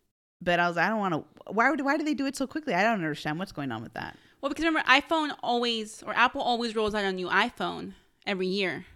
But 0.43 0.59
I 0.61 0.69
was, 0.69 0.77
I 0.77 0.89
don't 0.89 0.99
want 0.99 1.15
to. 1.15 1.53
Why 1.53 1.71
would 1.71 1.81
why 1.81 1.97
do 1.97 2.05
they 2.05 2.15
do 2.15 2.27
it 2.27 2.37
so 2.37 2.47
quickly? 2.47 2.75
I 2.75 2.83
don't 2.83 2.95
understand 2.95 3.39
what's 3.39 3.53
going 3.53 3.73
on 3.73 3.83
with 3.83 3.95
that. 3.95 4.17
Well, 4.41 4.49
because 4.49 4.65
remember, 4.65 4.87
iPhone 4.89 5.37
always 5.43 6.03
or 6.03 6.15
Apple 6.15 6.41
always 6.41 6.75
rolls 6.75 6.95
out 6.95 7.05
a 7.05 7.13
new 7.13 7.29
iPhone 7.29 7.93
every 8.27 8.47
year. 8.49 8.87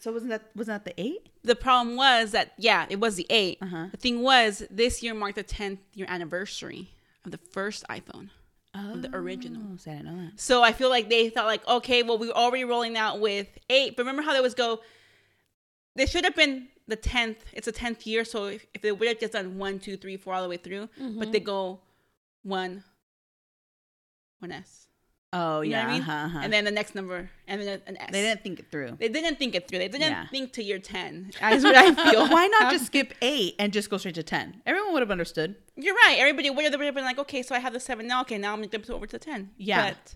So 0.00 0.12
wasn't 0.12 0.30
that 0.30 0.50
wasn't 0.54 0.84
that 0.84 0.96
the 0.96 1.00
eight? 1.02 1.28
The 1.42 1.56
problem 1.56 1.96
was 1.96 2.32
that 2.32 2.52
yeah, 2.58 2.86
it 2.88 3.00
was 3.00 3.16
the 3.16 3.26
8 3.28 3.58
Uh-huh. 3.60 3.86
The 3.90 3.96
thing 3.98 4.22
was, 4.22 4.62
this 4.70 5.02
year 5.02 5.14
marked 5.14 5.36
the 5.36 5.44
10th 5.44 5.78
year 5.94 6.06
anniversary 6.08 6.88
of 7.24 7.30
the 7.32 7.38
first 7.38 7.84
iPhone. 7.88 8.30
of 8.74 9.02
the 9.02 9.10
original. 9.14 9.62
Oh, 9.72 9.76
see, 9.76 9.90
I 9.90 9.96
didn't 9.96 10.06
know 10.16 10.22
that. 10.24 10.40
So 10.40 10.62
I 10.62 10.72
feel 10.72 10.88
like 10.90 11.08
they 11.10 11.28
thought 11.30 11.46
like, 11.46 11.66
okay, 11.68 12.02
well 12.02 12.18
we're 12.18 12.32
already 12.32 12.64
rolling 12.64 12.96
out 12.96 13.20
with 13.20 13.46
eight, 13.70 13.96
but 13.96 14.02
remember 14.02 14.22
how 14.22 14.32
they 14.32 14.40
was 14.40 14.54
go? 14.54 14.80
They 15.96 16.06
should 16.06 16.24
have 16.24 16.34
been 16.34 16.68
the 16.86 16.96
tenth. 16.96 17.44
It's 17.52 17.66
a 17.68 17.72
tenth 17.72 18.06
year, 18.06 18.24
so 18.24 18.46
if, 18.46 18.66
if 18.74 18.82
they 18.82 18.92
would 18.92 19.08
have 19.08 19.18
just 19.20 19.32
done 19.32 19.58
one, 19.58 19.78
two, 19.78 19.96
three, 19.96 20.16
four 20.16 20.34
all 20.34 20.42
the 20.42 20.48
way 20.48 20.56
through, 20.58 20.88
but 21.18 21.32
they 21.32 21.40
go 21.40 21.80
one, 22.42 22.84
one 24.40 24.52
S. 24.52 24.86
Oh 25.36 25.62
You 25.62 25.72
yeah, 25.72 25.88
I 25.88 25.92
mean? 25.92 26.02
uh-huh, 26.02 26.12
uh-huh. 26.12 26.38
and 26.44 26.52
then 26.52 26.64
the 26.64 26.70
next 26.70 26.94
number, 26.94 27.28
and 27.48 27.60
then 27.60 27.80
an 27.88 27.96
S. 27.96 28.10
they 28.12 28.22
didn't 28.22 28.44
think 28.44 28.60
it 28.60 28.70
through. 28.70 28.96
They 29.00 29.08
didn't 29.08 29.36
think 29.36 29.56
it 29.56 29.66
through. 29.66 29.80
They 29.80 29.88
didn't 29.88 30.10
Yeah. 30.12 30.28
think 30.28 30.52
to 30.52 30.62
year 30.62 30.78
ten. 30.78 31.32
That's 31.40 31.64
what 31.64 31.74
I 31.74 31.92
feel. 31.92 32.28
Why 32.32 32.46
not 32.46 32.70
just 32.70 32.86
skip 32.86 33.14
eight 33.20 33.56
and 33.58 33.72
just 33.72 33.90
go 33.90 33.96
straight 33.96 34.14
to 34.14 34.22
ten? 34.22 34.62
Everyone 34.64 34.92
would 34.92 35.02
have 35.02 35.10
understood. 35.10 35.56
You're 35.74 35.96
right. 35.96 36.18
Everybody 36.20 36.50
would 36.50 36.64
have 36.64 36.78
been 36.94 37.04
like, 37.04 37.18
okay, 37.18 37.42
so 37.42 37.54
I 37.54 37.58
have 37.58 37.72
the 37.72 37.80
seven 37.80 38.06
now. 38.06 38.20
Okay, 38.20 38.38
now 38.38 38.52
I'm 38.52 38.62
gonna 38.62 38.78
go 38.84 38.94
over 38.94 39.06
to 39.06 39.12
the 39.18 39.24
ten. 39.24 39.50
Yeah. 39.56 39.90
but 39.90 40.14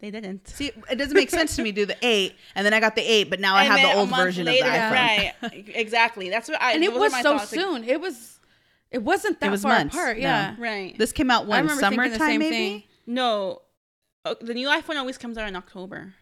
they 0.00 0.10
didn't. 0.10 0.46
See, 0.48 0.70
it 0.90 0.96
doesn't 0.96 1.14
make 1.14 1.30
sense 1.30 1.56
to 1.56 1.62
me. 1.62 1.72
to 1.72 1.76
Do 1.82 1.86
the 1.86 1.96
eight, 2.02 2.36
and 2.54 2.64
then 2.64 2.72
I 2.72 2.80
got 2.80 2.94
the 2.94 3.02
eight, 3.02 3.28
but 3.30 3.40
now 3.40 3.54
I 3.56 3.64
have 3.64 3.80
the 3.80 3.98
old 3.98 4.10
month 4.10 4.22
version 4.24 4.46
later, 4.46 4.64
of 4.66 4.72
the 4.72 4.78
iPhone. 4.78 4.90
Right. 4.92 5.32
Exactly. 5.74 6.30
That's 6.30 6.48
what 6.48 6.60
I. 6.62 6.72
and 6.74 6.84
it 6.84 6.92
was 6.92 7.12
my 7.12 7.22
so 7.22 7.38
thoughts, 7.38 7.50
soon. 7.50 7.82
It 7.84 8.00
was, 8.00 8.38
it 8.90 9.02
wasn't 9.02 9.40
that 9.40 9.46
it 9.48 9.50
was 9.50 9.62
far 9.62 9.72
months. 9.72 9.94
apart. 9.94 10.16
No. 10.18 10.22
Yeah. 10.22 10.54
right. 10.58 10.96
This 10.98 11.12
came 11.12 11.30
out 11.30 11.44
I 11.44 11.48
when 11.48 11.66
remember 11.66 12.08
the 12.08 12.14
summertime, 12.16 12.38
maybe. 12.38 12.50
thing. 12.50 12.82
no, 13.06 13.62
uh, 14.24 14.34
the 14.40 14.54
new 14.54 14.68
iPhone 14.68 14.96
always 14.96 15.18
comes 15.18 15.36
out 15.38 15.48
in 15.48 15.56
October 15.56 16.14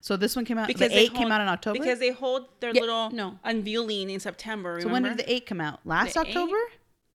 So 0.00 0.16
this 0.16 0.34
one 0.36 0.44
came 0.44 0.58
out. 0.58 0.66
Because 0.66 0.88
the 0.88 0.94
they 0.94 1.02
eight 1.04 1.14
came 1.14 1.30
out 1.32 1.40
in 1.40 1.48
October. 1.48 1.78
because 1.78 1.98
they 1.98 2.10
hold 2.10 2.46
their 2.60 2.72
Yeah, 2.74 2.80
little 2.82 3.10
no. 3.10 3.38
unveiling 3.44 4.10
in 4.10 4.20
September. 4.20 4.80
so 4.80 4.88
when 4.88 5.02
did 5.02 5.16
the 5.18 5.30
eight 5.32 5.46
come 5.46 5.60
out? 5.60 5.80
Last 5.86 6.14
The? 6.14 6.20
October. 6.20 6.56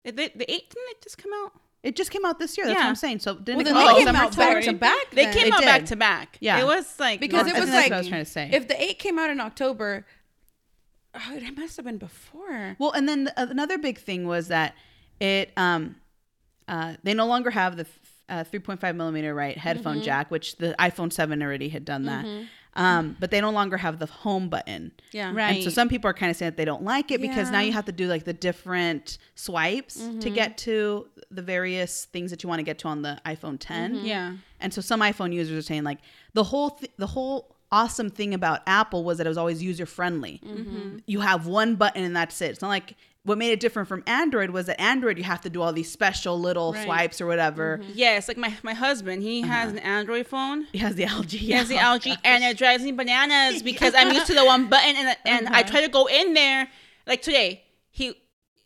the 0.04 0.12
the, 0.12 0.32
the 0.36 0.50
eight 0.52 0.70
didn't 0.70 0.90
it 0.90 1.02
just 1.02 1.18
come 1.18 1.32
out? 1.44 1.52
It 1.82 1.96
just 1.96 2.10
came 2.10 2.24
out 2.26 2.38
this 2.38 2.58
year. 2.58 2.66
That's 2.66 2.78
what 2.78 2.86
I'm 2.86 2.94
saying. 2.94 3.20
So 3.20 3.34
didn't 3.36 3.56
Well, 3.56 3.64
then 3.64 3.74
come 3.74 3.82
they 3.84 3.90
out 3.90 3.96
came 3.98 4.08
out 4.08 4.36
back 4.36 4.62
to 4.64 4.72
back. 4.74 5.10
They 5.12 5.24
then. 5.24 5.34
came 5.34 5.44
They 5.44 5.50
out 5.52 5.60
back 5.62 5.86
to 5.86 5.96
back. 5.96 6.36
Yeah. 6.40 6.60
it 6.60 6.66
was 6.66 6.94
like 7.00 7.20
because 7.20 7.46
it 7.46 7.58
was 7.58 7.70
like 7.70 7.90
I 7.90 7.98
was 7.98 8.08
trying 8.08 8.24
to 8.24 8.30
say. 8.30 8.50
if 8.52 8.68
the 8.68 8.80
eight 8.82 8.98
came 8.98 9.18
out 9.18 9.30
in 9.30 9.40
October, 9.40 10.04
oh, 11.14 11.32
it 11.36 11.56
must 11.56 11.76
have 11.76 11.86
been 11.86 11.96
before. 11.98 12.76
Well, 12.78 12.92
and 12.92 13.08
then 13.08 13.24
the, 13.24 13.32
another 13.50 13.78
big 13.78 13.98
thing 13.98 14.26
was 14.26 14.48
that 14.48 14.74
it 15.20 15.52
um 15.56 15.96
uh 16.68 16.94
they 17.02 17.14
no 17.14 17.26
longer 17.26 17.50
have 17.50 17.76
the 17.76 17.86
uh, 18.28 18.44
3.5 18.44 18.94
millimeter 18.94 19.34
right 19.34 19.58
headphone 19.58 19.96
Mm-hmm. 19.96 20.04
jack, 20.04 20.30
which 20.30 20.56
the 20.58 20.74
iPhone 20.78 21.12
7 21.12 21.42
already 21.42 21.68
had 21.70 21.84
done 21.84 22.04
that. 22.04 22.24
Um, 22.74 23.16
but 23.18 23.30
they 23.30 23.40
no 23.40 23.50
longer 23.50 23.76
have 23.76 23.98
the 23.98 24.06
home 24.06 24.48
button. 24.48 24.92
Yeah. 25.12 25.32
Right. 25.34 25.56
And 25.56 25.64
so 25.64 25.70
some 25.70 25.88
people 25.88 26.08
are 26.08 26.14
kind 26.14 26.30
of 26.30 26.36
saying 26.36 26.52
that 26.52 26.56
they 26.56 26.64
don't 26.64 26.84
like 26.84 27.10
it 27.10 27.20
because 27.20 27.50
now 27.50 27.60
you 27.60 27.72
have 27.72 27.86
to 27.86 27.92
do 27.92 28.06
like 28.06 28.24
the 28.24 28.32
different 28.32 29.18
swipes 29.34 29.94
to 29.94 30.02
mm-hmm. 30.02 30.34
get 30.34 30.56
to 30.58 31.08
the 31.30 31.42
various 31.42 32.04
things 32.06 32.30
that 32.30 32.42
you 32.42 32.48
want 32.48 32.60
to 32.60 32.64
get 32.64 32.78
to 32.80 32.88
on 32.88 33.02
the 33.02 33.20
iPhone 33.26 33.56
10. 33.58 33.96
Mm-hmm. 33.96 34.06
yeah. 34.06 34.36
And 34.60 34.72
so 34.72 34.80
some 34.80 35.00
iPhone 35.00 35.32
users 35.32 35.58
are 35.58 35.66
saying 35.66 35.84
like 35.84 35.98
the 36.34 36.44
whole 36.44 36.70
th- 36.70 36.92
the 36.96 37.08
whole 37.08 37.56
awesome 37.72 38.10
thing 38.10 38.34
about 38.34 38.60
Apple 38.66 39.04
was 39.04 39.18
that 39.18 39.26
it 39.26 39.30
was 39.30 39.38
always 39.38 39.62
user 39.62 39.86
friendly. 39.86 40.40
Mm-hmm. 40.44 40.98
You 41.06 41.20
have 41.20 41.46
one 41.46 41.76
button 41.76 42.04
and 42.04 42.14
that's 42.14 42.40
it. 42.40 42.50
It's 42.50 42.62
not 42.62 42.68
like 42.68 42.96
what 43.24 43.36
made 43.36 43.50
it 43.52 43.60
different 43.60 43.86
from 43.88 44.02
Android 44.06 44.50
was 44.50 44.66
that 44.66 44.80
Android 44.80 45.18
you 45.18 45.24
have 45.24 45.42
to 45.42 45.50
do 45.50 45.60
all 45.60 45.72
these 45.72 45.90
special 45.90 46.40
little 46.40 46.72
Right. 46.72 46.84
swipes 46.84 47.20
or 47.20 47.26
whatever. 47.26 47.80
Yes, 47.94 48.28
like 48.28 48.36
my 48.38 48.54
my 48.62 48.72
husband, 48.74 49.22
he 49.22 49.42
Uh-huh. 49.42 49.52
has 49.52 49.72
an 49.72 49.78
Android 49.80 50.26
phone. 50.26 50.66
He 50.72 50.78
has 50.78 50.94
the 50.94 51.04
LG. 51.04 51.30
He 51.38 51.52
has 51.52 51.68
the 51.68 51.76
LG, 51.76 52.16
and 52.24 52.42
it 52.44 52.56
drives 52.56 52.82
me 52.82 52.92
bananas 52.92 53.62
because 53.70 53.94
I'm 53.94 54.10
used 54.12 54.26
to 54.28 54.34
the 54.34 54.44
one 54.44 54.68
button, 54.68 54.96
and 54.96 55.16
and 55.26 55.46
Uh-huh. 55.46 55.56
I 55.58 55.62
try 55.62 55.82
to 55.82 55.88
go 55.88 56.06
in 56.06 56.34
there. 56.34 56.68
Like 57.06 57.20
today, 57.22 57.64
he, 57.90 58.14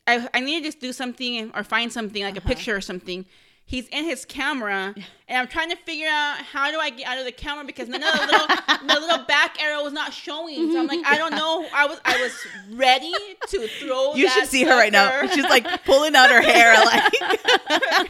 I 0.07 0.29
I 0.33 0.41
need 0.41 0.61
to 0.61 0.65
just 0.69 0.81
do 0.81 0.93
something 0.93 1.51
or 1.55 1.65
find 1.65 1.93
something 1.93 2.23
like 2.23 2.37
Uh-huh. 2.37 2.45
a 2.45 2.55
picture 2.55 2.77
or 2.77 2.81
something. 2.81 3.27
He's 3.67 3.89
in 3.89 4.05
his 4.05 4.27
camera, 4.27 4.95
and 5.27 5.39
I'm 5.39 5.49
trying 5.49 5.71
to 5.71 5.77
figure 5.77 6.07
out 6.07 6.37
how 6.43 6.71
do 6.71 6.79
I 6.79 6.91
get 6.91 7.07
out 7.09 7.19
of 7.19 7.25
the 7.25 7.33
camera 7.33 7.65
because 7.65 7.89
none 7.89 8.03
of 8.03 8.13
the 8.13 8.27
little 8.27 8.47
the 8.87 9.01
little 9.01 9.25
back 9.25 9.61
arrow 9.61 9.83
was 9.83 9.93
not 9.95 10.13
showing. 10.13 10.71
So 10.71 10.79
I'm 10.81 10.87
like, 10.87 11.01
I 11.07 11.17
don't 11.17 11.31
know. 11.33 11.67
I 11.75 11.87
was 11.87 11.99
I 12.05 12.21
was 12.21 12.33
ready 12.77 13.13
to 13.49 13.67
throw. 13.81 14.15
You 14.17 14.29
should 14.29 14.47
see 14.49 14.65
her 14.65 14.71
right 14.77 14.93
now. 14.93 15.27
She's 15.29 15.45
like 15.45 15.67
pulling 15.87 16.15
out 16.15 16.31
her 16.31 16.43
hair 16.43 16.75
like 16.85 17.13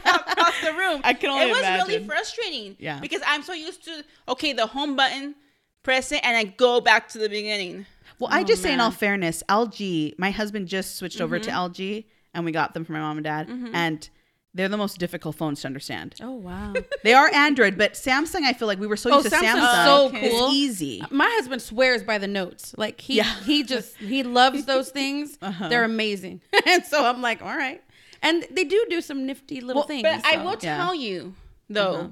across 0.05 0.61
the 0.61 0.73
room. 0.77 1.01
I 1.03 1.13
can 1.13 1.29
only 1.29 1.45
It 1.45 1.49
was 1.51 1.87
really 1.87 2.05
frustrating. 2.05 2.75
Yeah. 2.79 2.99
Because 2.99 3.21
I'm 3.25 3.43
so 3.43 3.53
used 3.53 3.83
to 3.85 4.03
okay, 4.29 4.53
the 4.53 4.67
home 4.67 4.95
button, 4.95 5.35
press 5.83 6.11
it, 6.11 6.19
and 6.23 6.35
I 6.35 6.43
go 6.43 6.81
back 6.81 7.07
to 7.09 7.17
the 7.17 7.29
beginning. 7.29 7.85
Well, 8.19 8.29
I 8.31 8.43
just 8.43 8.61
say 8.61 8.73
in 8.73 8.79
all 8.79 8.91
fairness, 8.91 9.43
LG, 9.49 10.17
my 10.17 10.31
husband 10.31 10.67
just 10.67 10.95
switched 10.97 11.19
over 11.21 11.39
Mm-hmm. 11.39 11.71
to 11.73 11.81
LG 11.81 12.05
and 12.33 12.45
we 12.45 12.51
got 12.51 12.73
them 12.73 12.85
for 12.85 12.93
my 12.93 12.99
mom 12.99 13.17
and 13.17 13.23
dad. 13.23 13.49
And 13.73 14.09
they're 14.55 14.69
the 14.69 14.77
most 14.77 14.97
difficult 14.97 15.35
phones 15.35 15.61
to 15.61 15.67
understand. 15.67 16.15
Oh 16.21 16.31
wow. 16.31 16.73
They 17.03 17.13
are 17.13 17.29
Android, 17.33 17.77
but 17.77 17.93
Samsung, 17.93 18.41
I 18.43 18.53
feel 18.53 18.67
like 18.67 18.79
we 18.79 18.87
were 18.87 18.95
so 18.97 19.11
Oh, 19.11 19.17
used 19.17 19.29
to 19.29 19.35
Samsung's 19.35 19.59
Samsung. 19.61 19.85
so 19.85 20.05
okay. 20.07 20.29
cool. 20.29 20.45
It's 20.47 20.55
easy. 20.55 21.03
My 21.11 21.29
husband 21.35 21.61
swears 21.61 22.01
by 22.03 22.17
the 22.17 22.27
notes. 22.27 22.73
Like 22.77 22.99
he 23.01 23.17
Yeah. 23.17 23.31
he 23.43 23.63
just 23.63 23.95
he 23.97 24.23
loves 24.23 24.65
those 24.65 24.89
things. 24.89 25.37
Uh-huh. 25.41 25.67
They're 25.69 25.83
amazing. 25.83 26.41
and 26.65 26.83
so 26.85 27.05
I'm 27.05 27.21
like, 27.21 27.41
all 27.43 27.55
right. 27.55 27.83
And 28.23 28.45
they 28.49 28.63
do 28.63 28.83
do 28.89 29.01
some 29.01 29.25
nifty 29.27 29.61
little 29.61 29.83
things. 29.83 30.03
But 30.03 30.25
I 30.25 30.37
will 30.43 30.57
yeah. 30.61 30.77
tell 30.77 30.95
you 30.95 31.35
though, 31.69 31.93
Uh-huh. 31.95 32.07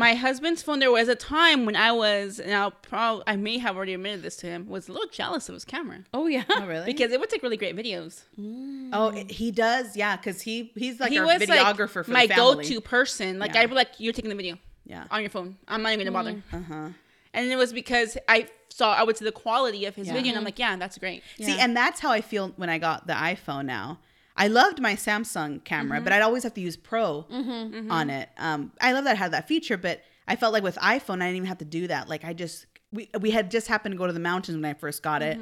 My 0.00 0.14
husband's 0.14 0.62
phone. 0.62 0.78
There 0.80 0.90
was 0.90 1.08
a 1.08 1.14
time 1.14 1.66
when 1.66 1.76
I 1.76 1.92
was, 1.92 2.40
and 2.40 2.52
I'll 2.54 2.70
probably 2.70 3.22
I 3.26 3.36
may 3.36 3.58
have 3.58 3.76
already 3.76 3.94
admitted 3.94 4.22
this 4.22 4.36
to 4.38 4.46
him, 4.46 4.66
was 4.68 4.88
a 4.88 4.92
little 4.92 5.08
jealous 5.10 5.48
of 5.48 5.54
his 5.54 5.64
camera 5.64 5.98
Oh 6.14 6.26
yeah. 6.26 6.44
Oh, 6.48 6.66
really? 6.66 6.86
because 6.86 7.12
it 7.12 7.20
would 7.20 7.28
take 7.30 7.42
really 7.42 7.58
great 7.58 7.76
videos. 7.76 8.22
Mm. 8.38 8.90
oh, 8.92 9.10
he 9.28 9.52
does. 9.52 9.96
Yeah, 9.96 10.16
because 10.16 10.40
he 10.40 10.72
he's 10.74 10.98
like 10.98 11.12
he 11.12 11.18
our 11.18 11.26
was 11.26 11.42
videographer 11.42 11.96
like 11.96 12.06
for 12.06 12.10
my 12.10 12.26
the 12.26 12.34
family. 12.34 12.64
go-to 12.64 12.80
person. 12.80 13.38
Like 13.38 13.54
Yeah. 13.54 13.60
I'd 13.60 13.68
be 13.68 13.74
like, 13.76 13.90
"You're 13.98 14.12
taking 14.14 14.30
the 14.30 14.36
video 14.36 14.56
Yeah. 14.86 15.04
on 15.10 15.20
your 15.20 15.30
phone. 15.30 15.58
I'm 15.68 15.82
not 15.82 15.92
even 15.92 16.06
gonna 16.06 16.18
bother." 16.18 16.42
Uh 16.52 16.62
huh. 16.66 16.88
And 17.32 17.46
it 17.50 17.56
was 17.56 17.72
because 17.72 18.16
I 18.28 18.48
saw 18.70 18.92
I 18.94 19.02
would 19.04 19.16
see 19.18 19.24
the 19.24 19.32
quality 19.32 19.84
of 19.84 19.94
his 19.94 20.06
Yeah. 20.06 20.14
video, 20.14 20.30
and 20.30 20.38
I'm 20.38 20.40
mm-hmm. 20.40 20.46
like, 20.46 20.58
"Yeah, 20.58 20.76
that's 20.76 20.98
great." 20.98 21.22
See, 21.36 21.58
and 21.58 21.76
that's 21.76 22.00
how 22.00 22.10
I 22.10 22.22
feel 22.22 22.48
when 22.56 22.70
I 22.70 22.78
got 22.78 23.06
the 23.06 23.12
iPhone 23.12 23.66
now. 23.66 23.98
I 24.36 24.48
loved 24.48 24.80
my 24.80 24.94
Samsung 24.94 25.62
camera, 25.64 25.98
Mm-hmm. 25.98 26.04
but 26.04 26.12
I'd 26.12 26.22
always 26.22 26.42
have 26.44 26.54
to 26.54 26.60
use 26.60 26.76
Pro 26.76 27.26
on 27.30 28.10
it. 28.10 28.28
Um, 28.38 28.72
I 28.80 28.92
love 28.92 29.04
that 29.04 29.12
I 29.12 29.18
had 29.18 29.32
that 29.32 29.48
feature, 29.48 29.76
but 29.76 30.02
I 30.28 30.36
felt 30.36 30.52
like 30.52 30.62
with 30.62 30.76
iPhone, 30.76 31.16
I 31.22 31.26
didn't 31.26 31.36
even 31.36 31.48
have 31.48 31.58
to 31.58 31.64
do 31.64 31.86
that. 31.88 32.08
Like 32.08 32.24
I 32.24 32.32
just 32.32 32.66
we 32.92 33.08
we 33.20 33.30
had 33.30 33.50
just 33.50 33.66
happened 33.68 33.92
to 33.92 33.98
go 33.98 34.06
to 34.06 34.12
the 34.12 34.20
mountains 34.20 34.56
when 34.56 34.64
I 34.64 34.74
first 34.74 35.02
got 35.02 35.22
it. 35.22 35.38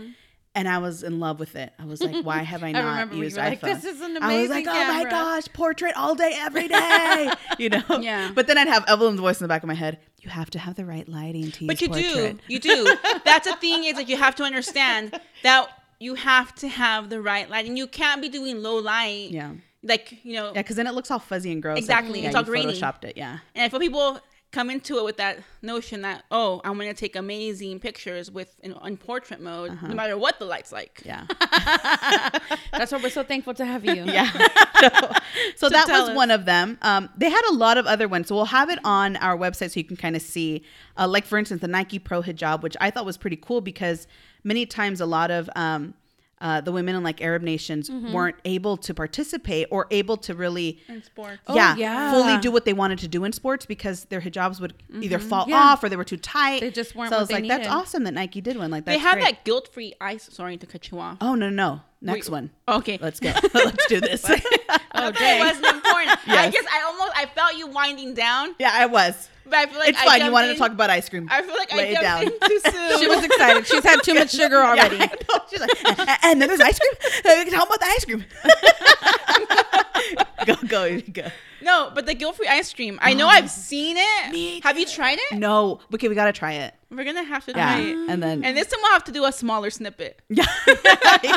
And 0.54 0.66
I 0.68 0.78
was 0.78 1.04
in 1.04 1.20
love 1.20 1.38
with 1.38 1.54
it. 1.54 1.72
I 1.78 1.84
was 1.84 2.02
like, 2.02 2.24
"Why 2.24 2.38
have 2.38 2.64
I 2.64 2.72
not 2.72 3.12
you 3.12 3.22
used 3.22 3.36
were 3.36 3.42
like, 3.44 3.60
iPhone?" 3.60 3.74
"This 3.74 3.84
is 3.84 4.00
an 4.00 4.16
amazing 4.16 4.22
I 4.22 4.40
was 4.40 4.50
like, 4.50 4.66
amazing 4.66 4.90
"Oh 4.90 4.92
my 5.04 5.04
gosh, 5.10 5.44
portrait 5.52 5.92
all 5.96 6.14
day, 6.16 6.32
every 6.36 6.66
day," 6.66 7.30
you 7.58 7.68
know. 7.68 7.82
Yeah. 8.00 8.32
But 8.34 8.48
then 8.48 8.58
I'd 8.58 8.66
have 8.66 8.84
Evelyn's 8.88 9.20
voice 9.20 9.38
in 9.40 9.44
the 9.44 9.48
back 9.48 9.62
of 9.62 9.68
my 9.68 9.74
head. 9.74 9.98
You 10.20 10.30
have 10.30 10.50
to 10.50 10.58
have 10.58 10.74
the 10.74 10.84
right 10.84 11.06
lighting 11.08 11.52
to 11.52 11.64
use 11.64 11.68
But 11.68 11.80
you 11.82 11.88
portrait. 11.88 12.38
do, 12.38 12.42
you 12.48 12.58
do. 12.58 12.96
That's 13.24 13.46
the 13.48 13.54
thing 13.56 13.84
is 13.84 13.94
that 13.96 14.08
you 14.08 14.16
have 14.16 14.34
to 14.36 14.42
understand 14.50 15.20
that 15.44 15.68
you 16.00 16.14
have 16.14 16.54
to 16.56 16.68
have 16.68 17.10
the 17.10 17.20
right 17.20 17.48
lighting. 17.50 17.76
You 17.76 17.86
can't 17.86 18.20
be 18.22 18.28
doing 18.28 18.62
low 18.62 18.76
light. 18.78 19.30
Yeah. 19.30 19.52
Like 19.82 20.18
you 20.24 20.34
know, 20.34 20.46
Yeah, 20.54 20.62
because 20.62 20.76
then 20.76 20.86
it 20.86 20.94
looks 20.94 21.10
all 21.10 21.18
fuzzy 21.20 21.52
and 21.52 21.62
gross. 21.62 21.74
like, 21.76 21.82
Exactly. 21.82 22.20
yeah, 22.20 22.26
It's 22.28 22.36
all 22.36 22.42
grainy. 22.42 22.72
photoshopped 22.72 23.04
it. 23.04 23.16
Yeah. 23.16 23.38
and 23.54 23.70
for 23.70 23.78
people 23.78 24.20
come 24.50 24.70
into 24.70 24.98
it 24.98 25.04
with 25.04 25.18
that 25.18 25.38
notion 25.60 26.02
that 26.02 26.24
oh, 26.30 26.60
I'm 26.64 26.78
gonna 26.78 26.94
take 26.94 27.16
amazing 27.16 27.80
pictures 27.80 28.30
with 28.30 28.54
in, 28.62 28.74
in 28.84 28.96
portrait 28.96 29.40
mode, 29.40 29.78
no 29.82 29.94
matter 29.94 30.16
what 30.16 30.38
the 30.38 30.46
light's 30.46 30.72
like. 30.72 31.02
Yeah. 31.04 31.26
That's 32.72 32.92
why 32.92 33.00
we're 33.02 33.10
so 33.10 33.22
thankful 33.22 33.54
to 33.54 33.64
have 33.64 33.84
you. 33.84 34.04
Yeah. 34.04 34.30
so 35.56 35.68
so 35.68 35.68
that 35.68 35.88
was 35.88 36.10
us. 36.10 36.16
one 36.16 36.30
of 36.30 36.44
them. 36.44 36.78
Um, 36.82 37.10
they 37.16 37.30
had 37.30 37.42
a 37.50 37.54
lot 37.54 37.76
of 37.76 37.86
other 37.86 38.08
ones. 38.08 38.28
So 38.28 38.34
we'll 38.34 38.46
have 38.46 38.70
it 38.70 38.78
on 38.84 39.16
our 39.16 39.36
website 39.36 39.70
so 39.72 39.80
you 39.80 39.84
can 39.84 39.96
kind 39.96 40.16
of 40.16 40.22
see, 40.22 40.64
uh, 40.96 41.06
like, 41.06 41.24
for 41.24 41.38
instance, 41.38 41.60
the 41.60 41.68
Nike 41.68 41.98
Pro 41.98 42.22
hijab, 42.22 42.62
which 42.62 42.76
I 42.80 42.90
thought 42.90 43.04
was 43.04 43.16
pretty 43.16 43.36
cool 43.36 43.60
because 43.60 44.06
many 44.44 44.66
times 44.66 45.00
a 45.00 45.06
lot 45.06 45.30
of. 45.30 45.50
Um, 45.56 45.94
uh, 46.40 46.60
the 46.60 46.70
women 46.72 46.94
in 46.94 47.02
like 47.02 47.20
Arab 47.20 47.42
nations 47.42 47.88
Mm-hmm. 47.90 48.12
weren't 48.12 48.36
able 48.44 48.76
to 48.76 48.94
participate 48.94 49.66
or 49.70 49.86
able 49.90 50.16
to 50.18 50.34
really, 50.34 50.78
In 50.88 51.02
sports. 51.02 51.38
Oh, 51.46 51.54
yeah, 51.54 51.74
yeah. 51.76 52.12
fully 52.12 52.38
do 52.38 52.50
what 52.50 52.64
they 52.64 52.72
wanted 52.72 52.98
to 53.00 53.08
do 53.08 53.24
in 53.24 53.32
sports 53.32 53.66
because 53.66 54.04
their 54.06 54.20
hijabs 54.20 54.60
would 54.60 54.74
either 55.00 55.18
fall 55.18 55.46
Yeah. 55.48 55.56
off 55.56 55.82
or 55.82 55.88
they 55.88 55.96
were 55.96 56.04
too 56.04 56.16
tight. 56.16 56.60
They 56.60 56.70
just 56.70 56.94
weren't 56.94 57.10
So 57.10 57.16
I 57.16 57.20
was 57.20 57.28
they 57.28 57.34
like, 57.40 57.48
that's 57.48 57.68
awesome 57.68 58.04
that 58.04 58.14
Nike 58.14 58.40
did 58.40 58.56
one. 58.56 58.70
Like 58.70 58.84
that's 58.84 58.96
they 58.96 59.02
have 59.02 59.14
great. 59.14 59.24
that 59.24 59.44
guilt-free 59.44 59.94
ice. 60.00 60.28
Sorry 60.32 60.56
to 60.56 60.66
cut 60.66 60.90
you 60.90 60.98
off. 61.00 61.18
Oh 61.20 61.34
no, 61.34 61.50
no, 61.50 61.80
next 62.00 62.28
Wait, 62.28 62.32
one. 62.32 62.50
Okay. 62.68 62.98
Let's 63.00 63.20
go. 63.20 63.32
Let's 63.54 63.86
do 63.86 64.00
this. 64.00 64.24
Oh, 64.28 64.34
Okay, 65.08 65.38
it 65.38 65.44
wasn't 65.44 65.66
important. 65.66 66.18
I 66.28 66.50
guess 66.50 66.64
I 66.72 66.82
almost 66.86 67.12
I 67.16 67.26
felt 67.26 67.56
you 67.56 67.66
winding 67.68 68.14
down, 68.14 68.54
yeah, 68.58 68.70
I 68.74 68.86
was. 68.86 69.28
but 69.44 69.54
I 69.54 69.66
feel 69.66 69.78
like 69.78 69.90
it's 69.90 70.00
I 70.00 70.04
fine. 70.04 70.24
You 70.24 70.32
wanted 70.32 70.48
in- 70.50 70.54
to 70.56 70.58
talk 70.58 70.72
about 70.72 70.90
ice 70.90 71.08
cream. 71.08 71.28
I 71.30 71.40
feel 71.42 71.54
like 71.54 71.72
Lay 71.72 71.92
it 71.92 71.98
I 71.98 72.02
down. 72.02 72.22
jumped 72.24 72.42
in 72.42 72.48
too 72.50 72.60
soon. 72.72 72.98
She 72.98 73.06
was 73.06 73.24
excited. 73.24 73.66
She's 73.66 73.84
had 73.84 74.02
too 74.02 74.14
much 74.14 74.30
sugar 74.32 74.56
already. 74.56 74.96
Yeah. 74.96 75.08
She's 75.50 75.60
like, 75.60 76.24
and 76.24 76.42
then 76.42 76.48
there's 76.48 76.60
ice 76.60 76.78
cream. 76.78 76.94
Talk 77.50 77.66
about 77.68 77.80
the 77.80 77.86
ice 77.86 78.04
cream. 78.04 78.24
Go, 80.54 80.54
go, 80.66 81.00
go. 81.12 81.28
No, 81.60 81.90
but 81.94 82.06
the 82.06 82.14
guilt-free 82.14 82.46
ice 82.46 82.72
cream. 82.72 82.98
I 83.02 83.14
know 83.14 83.26
ah. 83.26 83.30
I've 83.30 83.50
seen 83.50 83.96
it. 83.98 84.30
Me 84.32 84.60
Have 84.62 84.78
you 84.78 84.86
tried 84.86 85.18
it? 85.20 85.36
No, 85.38 85.80
okay, 85.92 86.06
we 86.08 86.14
gotta 86.14 86.32
try 86.32 86.52
it. 86.52 86.74
We're 86.90 87.04
gonna 87.04 87.24
have 87.24 87.44
to 87.46 87.52
Yeah, 87.52 87.74
try 87.74 87.80
it. 87.80 87.96
and 88.08 88.22
then 88.22 88.44
And 88.44 88.56
this 88.56 88.68
time 88.68 88.78
we'll 88.80 88.92
have 88.92 89.04
to 89.04 89.12
do 89.12 89.24
a 89.24 89.32
smaller 89.32 89.68
snippet. 89.70 90.22
yeah. 90.28 90.46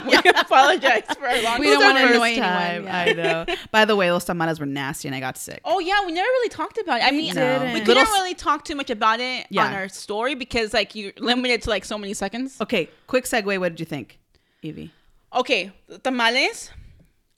we 0.08 0.16
apologize 0.40 1.04
for 1.18 1.28
our 1.28 1.42
long 1.42 1.60
We 1.60 1.66
don't 1.68 1.84
wanna 1.84 2.06
annoy 2.08 2.30
anyone, 2.34 2.48
time, 2.50 2.84
yeah. 2.86 2.98
I 3.00 3.14
know. 3.14 3.46
By 3.72 3.86
the 3.86 3.96
way, 3.96 4.08
those 4.10 4.24
tamales 4.26 4.60
were 4.60 4.66
nasty, 4.68 5.08
and 5.08 5.16
I 5.16 5.20
got 5.20 5.38
sick. 5.38 5.60
Oh 5.66 5.80
yeah, 5.80 6.06
we 6.06 6.12
never 6.12 6.28
really 6.28 6.50
talked 6.50 6.78
about 6.78 7.00
it. 7.02 7.06
I 7.06 7.12
mean, 7.12 7.34
didn't. 7.34 7.74
we 7.74 7.80
Little 7.80 7.86
couldn't 7.86 8.04
s- 8.08 8.12
really 8.14 8.36
talk 8.36 8.64
too 8.64 8.76
much 8.76 8.90
about 8.92 9.20
it 9.20 9.48
Yeah. 9.50 9.66
on 9.66 9.74
our 9.74 9.90
story 9.90 10.36
because 10.36 10.74
like 10.74 10.94
you're 10.96 11.14
limited 11.18 11.64
to 11.64 11.70
like 11.70 11.84
so 11.84 11.98
many 11.98 12.14
seconds. 12.14 12.62
Okay, 12.62 12.90
quick 13.08 13.26
segue. 13.26 13.60
What 13.60 13.70
did 13.74 13.80
you 13.80 13.86
think, 13.88 14.20
Evie? 14.62 14.92
Okay, 15.34 15.72
the 15.88 15.98
tamales. 15.98 16.70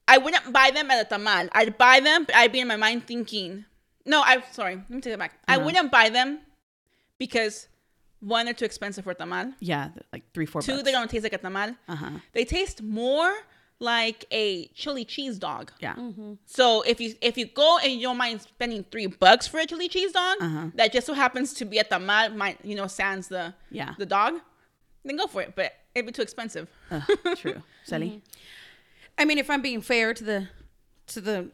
I 0.07 0.17
wouldn't 0.17 0.51
buy 0.51 0.71
them 0.73 0.91
at 0.91 1.05
a 1.05 1.15
tamal. 1.15 1.49
I'd 1.53 1.77
buy 1.77 1.99
them, 1.99 2.25
but 2.25 2.35
I'd 2.35 2.51
be 2.51 2.59
in 2.59 2.67
my 2.67 2.75
mind 2.75 3.07
thinking, 3.07 3.65
no, 4.05 4.21
I'm 4.25 4.43
sorry. 4.51 4.75
Let 4.75 4.89
me 4.89 5.01
take 5.01 5.13
it 5.13 5.19
back. 5.19 5.33
I 5.47 5.55
Uh-huh. 5.55 5.65
wouldn't 5.65 5.91
buy 5.91 6.09
them 6.09 6.39
because 7.17 7.67
one, 8.19 8.45
they're 8.45 8.53
too 8.53 8.65
expensive 8.65 9.03
for 9.03 9.11
a 9.11 9.15
tamal. 9.15 9.53
Yeah, 9.59 9.89
like 10.11 10.23
three, 10.33 10.45
four. 10.45 10.61
Two, 10.61 10.81
they 10.81 10.91
don't 10.91 11.09
taste 11.09 11.23
like 11.23 11.33
a 11.33 11.37
tamal. 11.39 11.75
Uh 11.87 11.95
huh. 11.95 12.09
They 12.33 12.45
taste 12.45 12.81
more 12.81 13.33
like 13.79 14.25
a 14.31 14.67
chili 14.67 15.03
cheese 15.03 15.37
dog. 15.39 15.71
Yeah. 15.79 15.95
So 16.45 16.83
if 16.83 17.01
you 17.01 17.15
if 17.21 17.37
you 17.37 17.45
go 17.45 17.79
and 17.83 17.91
you 17.91 18.01
don't 18.01 18.17
mind 18.17 18.41
spending 18.41 18.85
three 18.91 19.07
bucks 19.07 19.47
for 19.47 19.59
a 19.59 19.65
chili 19.65 19.89
cheese 19.89 20.11
dog, 20.13 20.37
Uh-huh. 20.41 20.67
that 20.75 20.93
just 20.93 21.05
so 21.07 21.13
happens 21.13 21.53
to 21.55 21.65
be 21.65 21.79
at 21.79 21.89
the 21.89 21.99
mall, 21.99 22.29
my 22.29 22.55
you 22.63 22.75
know, 22.75 22.87
sans 22.87 23.27
the 23.27 23.53
Yeah. 23.71 23.93
the 23.97 24.05
dog, 24.05 24.35
then 25.03 25.17
go 25.17 25.27
for 25.27 25.41
it. 25.41 25.53
But 25.55 25.73
it'd 25.95 26.05
be 26.05 26.11
too 26.13 26.21
expensive. 26.21 26.69
Ugh, 26.91 27.03
true. 27.37 27.61
Sally. 27.83 28.21
I 29.17 29.25
mean, 29.25 29.37
if 29.37 29.49
I'm 29.49 29.61
being 29.61 29.81
fair 29.81 30.13
to 30.13 30.23
the 30.23 30.47
to 31.07 31.21
the 31.21 31.49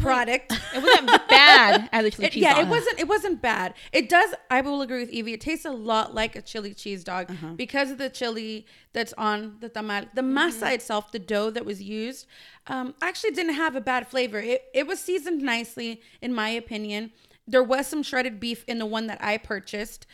product. 0.00 0.52
It 0.74 0.82
wasn't 0.82 1.28
bad 1.28 1.88
as 1.92 2.04
a 2.04 2.10
chili 2.10 2.26
It- 2.26 2.32
cheese 2.32 2.42
yeah, 2.42 2.54
dog. 2.54 2.66
it 2.66 2.68
wasn't. 2.68 3.00
It 3.00 3.08
wasn't 3.08 3.40
bad. 3.42 3.74
It 3.92 4.08
does. 4.10 4.34
I 4.50 4.60
will 4.60 4.82
agree 4.82 5.00
with 5.00 5.10
Evie. 5.10 5.32
It 5.32 5.40
tastes 5.40 5.64
a 5.64 5.70
lot 5.70 6.14
like 6.14 6.36
a 6.36 6.42
chili 6.42 6.74
cheese 6.74 7.02
dog 7.02 7.30
Uh-huh. 7.30 7.54
because 7.56 7.90
of 7.90 7.96
the 7.98 8.10
chili 8.10 8.66
that's 8.92 9.14
on 9.14 9.56
the 9.60 9.70
tamal. 9.70 10.06
The 10.14 10.20
Mm-hmm. 10.22 10.36
masa 10.38 10.74
itself, 10.74 11.10
the 11.10 11.18
dough 11.18 11.50
that 11.50 11.64
was 11.64 11.82
used, 11.82 12.26
um, 12.66 12.94
actually 13.00 13.30
didn't 13.30 13.54
have 13.54 13.74
a 13.76 13.80
bad 13.80 14.06
flavor. 14.08 14.38
It 14.38 14.64
it 14.74 14.86
was 14.86 15.00
seasoned 15.00 15.40
nicely, 15.42 16.02
in 16.20 16.34
my 16.34 16.50
opinion. 16.50 17.12
There 17.46 17.62
was 17.64 17.86
some 17.86 18.02
shredded 18.02 18.38
beef 18.38 18.64
in 18.68 18.78
the 18.78 18.86
one 18.86 19.06
that 19.06 19.18
I 19.24 19.38
purchased. 19.38 20.06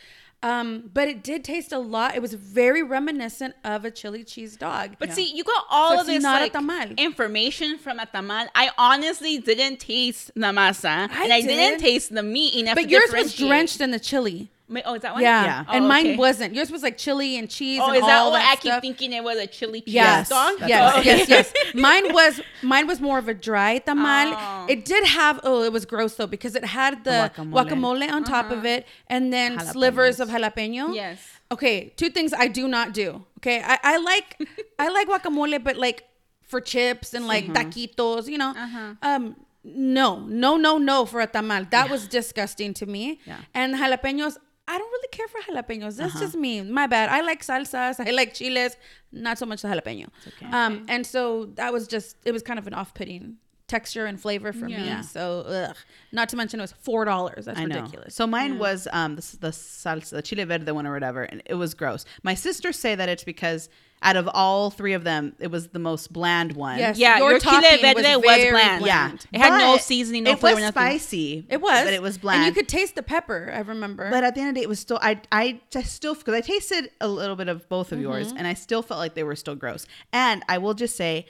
Um, 0.43 0.91
but 0.93 1.07
it 1.07 1.23
did 1.23 1.43
taste 1.43 1.71
a 1.71 1.79
lot. 1.79 2.15
It 2.15 2.21
was 2.21 2.33
very 2.35 2.83
reminiscent 2.83 3.55
of 3.63 3.83
a 3.83 3.89
chili 3.89 4.23
cheese 4.23 4.55
dog. 4.55 4.91
But 4.99 5.11
see, 5.13 5.33
you 5.33 5.43
got 5.43 5.65
all 5.71 5.95
So 5.95 6.01
of 6.01 6.05
this 6.07 6.23
like, 6.23 6.53
information 6.99 7.77
from 7.79 7.99
a 7.99 8.05
tamal. 8.05 8.47
I 8.53 8.69
honestly 8.77 9.39
didn't 9.39 9.79
taste 9.79 10.31
the 10.35 10.41
masa, 10.51 11.09
I 11.09 11.23
and 11.23 11.33
I 11.33 11.41
did. 11.41 11.47
didn't 11.47 11.79
taste 11.79 12.13
the 12.13 12.21
meat 12.23 12.53
enough. 12.55 12.75
but 12.75 12.89
yours 12.89 13.11
was 13.11 13.33
drenched 13.35 13.81
in 13.81 13.89
the 13.91 13.99
chili. 13.99 14.51
Ma- 14.67 14.81
Oh, 14.85 14.95
is 14.95 15.01
that 15.03 15.13
one? 15.13 15.21
Yeah, 15.21 15.43
Yeah. 15.45 15.63
and 15.69 15.85
Oh, 15.85 15.87
mine 15.87 16.07
okay. 16.07 16.15
wasn't. 16.17 16.55
Yours 16.55 16.71
was 16.71 16.81
like 16.81 16.97
chili 16.97 17.37
and 17.37 17.47
cheese. 17.49 17.79
Oh, 17.83 17.87
and 17.89 17.97
is 17.97 18.01
that 18.01 18.17
all 18.19 18.31
why 18.31 18.39
that 18.39 18.51
I 18.51 18.55
keep 18.55 18.81
thinking 18.81 19.13
it 19.13 19.23
was 19.23 19.37
a 19.37 19.45
chili 19.45 19.81
cheese 19.81 19.93
Yes, 19.93 20.29
dog? 20.29 20.53
That's 20.59 20.69
yes, 20.69 20.93
Oh, 20.95 21.01
yes, 21.01 21.21
okay. 21.21 21.31
yes. 21.31 21.53
Mine 21.75 22.11
was 22.13 22.41
mine 22.63 22.87
was 22.87 22.99
more 22.99 23.19
of 23.19 23.27
a 23.27 23.33
dry 23.35 23.79
tamal. 23.85 24.33
Oh. 24.35 24.65
It 24.67 24.83
did 24.85 25.03
have 25.05 25.39
oh, 25.43 25.61
it 25.63 25.71
was 25.71 25.85
gross 25.85 26.15
though 26.15 26.25
because 26.25 26.55
it 26.55 26.65
had 26.65 27.03
the, 27.03 27.11
The 27.35 27.43
guacamole. 27.43 27.69
guacamole. 27.69 28.11
on 28.11 28.23
top 28.23 28.49
of 28.51 28.65
it 28.65 28.87
and 29.07 29.31
then 29.31 29.59
slivers 29.59 30.19
of 30.19 30.29
jalapeno. 30.29 30.85
Uh-huh. 30.85 30.93
Yes. 30.93 31.19
Okay, 31.51 31.93
two 31.95 32.09
things 32.09 32.33
I 32.33 32.47
do 32.47 32.67
not 32.67 32.91
do. 32.93 33.23
Okay, 33.39 33.61
I, 33.63 33.77
I 33.83 33.97
like 33.97 34.27
I 34.79 34.89
like 34.89 35.07
guacamole, 35.07 35.63
but 35.63 35.77
like 35.77 36.05
for 36.41 36.59
chips 36.59 37.13
and 37.13 37.27
like 37.27 37.45
taquitos, 37.47 38.27
you 38.27 38.39
know. 38.39 38.49
Uh-huh. 38.57 38.93
Um, 39.03 39.35
no, 39.63 40.19
no, 40.27 40.57
no, 40.57 40.77
no 40.77 41.05
for 41.05 41.21
a 41.21 41.27
tamal. 41.27 41.69
That 41.71 41.89
was 41.89 42.07
disgusting 42.07 42.73
to 42.75 42.85
me. 42.85 43.19
Yeah. 43.25 43.37
And 43.53 43.73
jalapenos, 43.75 44.37
I 44.67 44.77
don't 44.79 44.91
really 44.91 45.07
care 45.11 45.27
for 45.27 45.39
jalapenos. 45.41 45.97
That's 45.97 46.19
just 46.19 46.35
me. 46.35 46.61
My 46.61 46.87
bad. 46.87 47.09
I 47.09 47.21
like 47.21 47.43
salsas. 47.43 47.99
I 48.05 48.09
like 48.11 48.33
chiles. 48.33 48.75
Not 49.11 49.37
so 49.37 49.45
much 49.45 49.61
the 49.61 49.67
jalapeno. 49.67 50.07
okay. 50.27 50.47
Um, 50.51 50.85
and 50.87 51.05
so 51.05 51.45
that 51.55 51.71
was 51.71 51.87
just 51.87 52.17
it 52.25 52.31
was 52.31 52.41
kind 52.41 52.57
of 52.59 52.65
an 52.67 52.73
off-putting 52.73 53.37
texture 53.67 54.05
and 54.05 54.19
flavor 54.19 54.53
for 54.53 54.67
Yeah. 54.67 54.97
me. 54.97 55.03
So, 55.03 55.41
ugh. 55.47 55.75
not 56.11 56.29
to 56.29 56.35
mention 56.37 56.59
it 56.59 56.63
was 56.63 56.71
four 56.71 57.05
dollars. 57.05 57.45
That's 57.45 57.59
I 57.59 57.65
know. 57.65 57.75
ridiculous. 57.77 58.13
So 58.15 58.25
mine 58.27 58.57
was 58.59 58.87
um 58.91 59.15
the, 59.15 59.37
the 59.39 59.49
salsa, 59.49 60.11
the 60.11 60.21
chile 60.21 60.43
verde 60.43 60.71
one 60.71 60.85
or 60.87 60.93
whatever, 60.93 61.23
and 61.23 61.41
it 61.45 61.55
was 61.55 61.73
gross. 61.73 62.05
My 62.23 62.33
sisters 62.35 62.77
say 62.77 62.95
that 62.95 63.09
it's 63.09 63.23
because 63.23 63.69
out 64.05 64.15
of 64.15 64.29
all 64.33 64.69
three 64.69 64.93
of 64.93 65.03
them, 65.03 65.35
it 65.39 65.49
was 65.51 65.67
the 65.69 65.79
most 65.79 66.13
bland 66.13 66.53
one. 66.53 66.77
Yes. 66.79 66.97
Yeah, 66.97 67.17
Your 67.17 67.31
your, 67.31 67.39
chile 67.39 67.53
topping 67.61 67.81
was 67.95 67.95
was, 67.95 68.03
very 68.03 68.51
bland. 68.51 68.85
Yeah. 68.85 69.07
bland. 69.07 69.25
It 69.33 69.39
had 69.39 69.57
no 69.57 69.75
seasoning, 69.77 70.23
no 70.23 70.31
it 70.31 70.39
flavor, 70.39 70.61
was 70.61 70.75
nothing. 70.75 71.45
It 71.49 71.59
was, 71.59 71.83
but 71.83 71.93
it 71.93 72.01
was 72.01 72.17
bland. 72.17 72.37
and 72.43 72.47
you 72.47 72.53
could 72.53 72.69
taste 72.69 72.95
the 72.95 73.03
pepper. 73.03 73.51
I 73.53 73.59
remember. 73.59 74.09
But 74.09 74.23
at 74.23 74.35
the 74.35 74.41
end 74.41 74.49
of 74.49 74.55
the 74.55 74.59
day, 74.61 74.63
it 74.63 74.69
was 74.69 74.79
still 74.79 74.99
I 75.01 75.19
I 75.31 75.59
just 75.71 75.93
still 75.93 76.13
because 76.15 76.33
I 76.35 76.41
tasted 76.41 76.91
a 77.01 77.07
little 77.07 77.35
bit 77.35 77.49
of 77.49 77.67
both 77.67 77.91
of 77.91 77.99
yours, 77.99 78.27
Mm-hmm. 78.27 78.37
and 78.37 78.47
I 78.47 78.53
still 78.53 78.81
felt 78.81 78.99
like 78.99 79.15
they 79.15 79.23
were 79.23 79.35
still 79.35 79.55
gross. 79.55 79.85
And 80.13 80.43
I 80.47 80.59
will 80.59 80.73
just 80.75 80.95
say, 80.95 81.25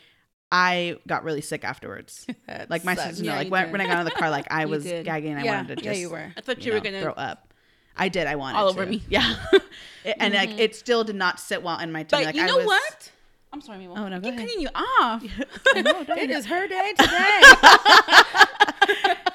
I 0.52 0.98
got 1.08 1.24
really 1.24 1.42
sick 1.42 1.64
afterwards. 1.64 2.28
Like 2.70 2.84
my 2.86 2.96
sucks. 2.96 3.08
sisters 3.10 3.26
know, 3.26 3.32
Yeah, 3.34 3.38
like 3.40 3.52
when, 3.52 3.72
when 3.72 3.82
I 3.82 3.86
got 3.88 3.98
out 3.98 4.06
of 4.08 4.14
the 4.14 4.20
car, 4.20 4.30
like 4.30 4.48
I 4.52 4.66
was 4.74 4.84
gagging. 4.84 5.36
I 5.36 5.44
Yeah, 5.44 5.56
wanted 5.58 5.68
to 5.70 5.76
just 5.76 5.86
yeah, 5.86 5.92
just 5.92 6.02
you 6.02 6.10
were. 6.10 6.32
I 6.38 6.42
thought 6.42 6.66
you 6.66 6.72
were 6.74 6.78
know, 6.80 6.84
gonna- 6.84 7.02
throw 7.02 7.14
up. 7.14 7.54
I 7.98 8.10
did. 8.10 8.28
I 8.28 8.36
wanted 8.36 8.58
All 8.58 8.74
to. 8.74 8.80
over 8.82 8.90
me. 8.90 9.02
Yeah, 9.10 9.36
and 10.20 10.34
like 10.34 10.60
it 10.60 10.76
still 10.76 11.04
did 11.04 11.16
not 11.16 11.40
sit 11.40 11.64
well 11.64 11.80
in 11.80 11.92
my 11.92 12.04
tummy. 12.04 12.26
But 12.26 12.28
like, 12.28 12.36
you 12.36 12.44
I 12.44 12.48
know 12.48 12.58
was- 12.58 12.66
what? 12.68 13.12
I'm 13.54 13.62
sorry, 13.62 13.80
Mimo. 13.86 13.98
Oh, 13.98 14.08
no, 14.10 14.20
go 14.20 14.30
keep 14.32 14.38
ahead. 14.38 14.48
cutting 14.50 14.62
you 14.62 14.68
off. 14.76 15.24
it 15.78 16.30
is 16.30 16.46
her 16.48 16.68
day 16.68 16.94
today. 16.98 17.42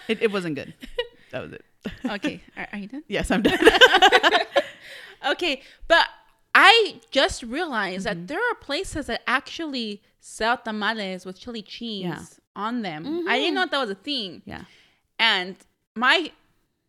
It, 0.09 0.23
it 0.23 0.31
wasn't 0.33 0.57
good. 0.57 0.75
That 1.31 1.43
was 1.43 1.53
it. 1.53 1.65
okay, 2.05 2.43
are, 2.57 2.69
are 2.73 2.79
you 2.79 2.89
done? 2.89 3.05
Yes, 3.09 3.31
I'm 3.31 3.41
done. 3.43 3.59
Okay, 5.27 5.63
but 5.89 6.07
I 6.55 6.97
just 7.11 7.43
realized 7.43 8.07
Mm-hmm. 8.07 8.21
that 8.21 8.29
there 8.29 8.39
are 8.41 8.55
places 8.57 9.07
that 9.07 9.23
actually 9.27 10.03
sell 10.21 10.57
tamales 10.59 11.25
with 11.25 11.39
chili 11.39 11.63
cheese 11.63 12.03
Yeah. 12.05 12.23
on 12.57 12.83
them. 12.83 13.27
I 13.29 13.39
didn't 13.39 13.55
know 13.55 13.67
that 13.67 13.79
was 13.79 13.91
a 13.91 13.95
thing. 13.95 14.43
yeah. 14.45 14.63
And 15.19 15.57
my 15.95 16.33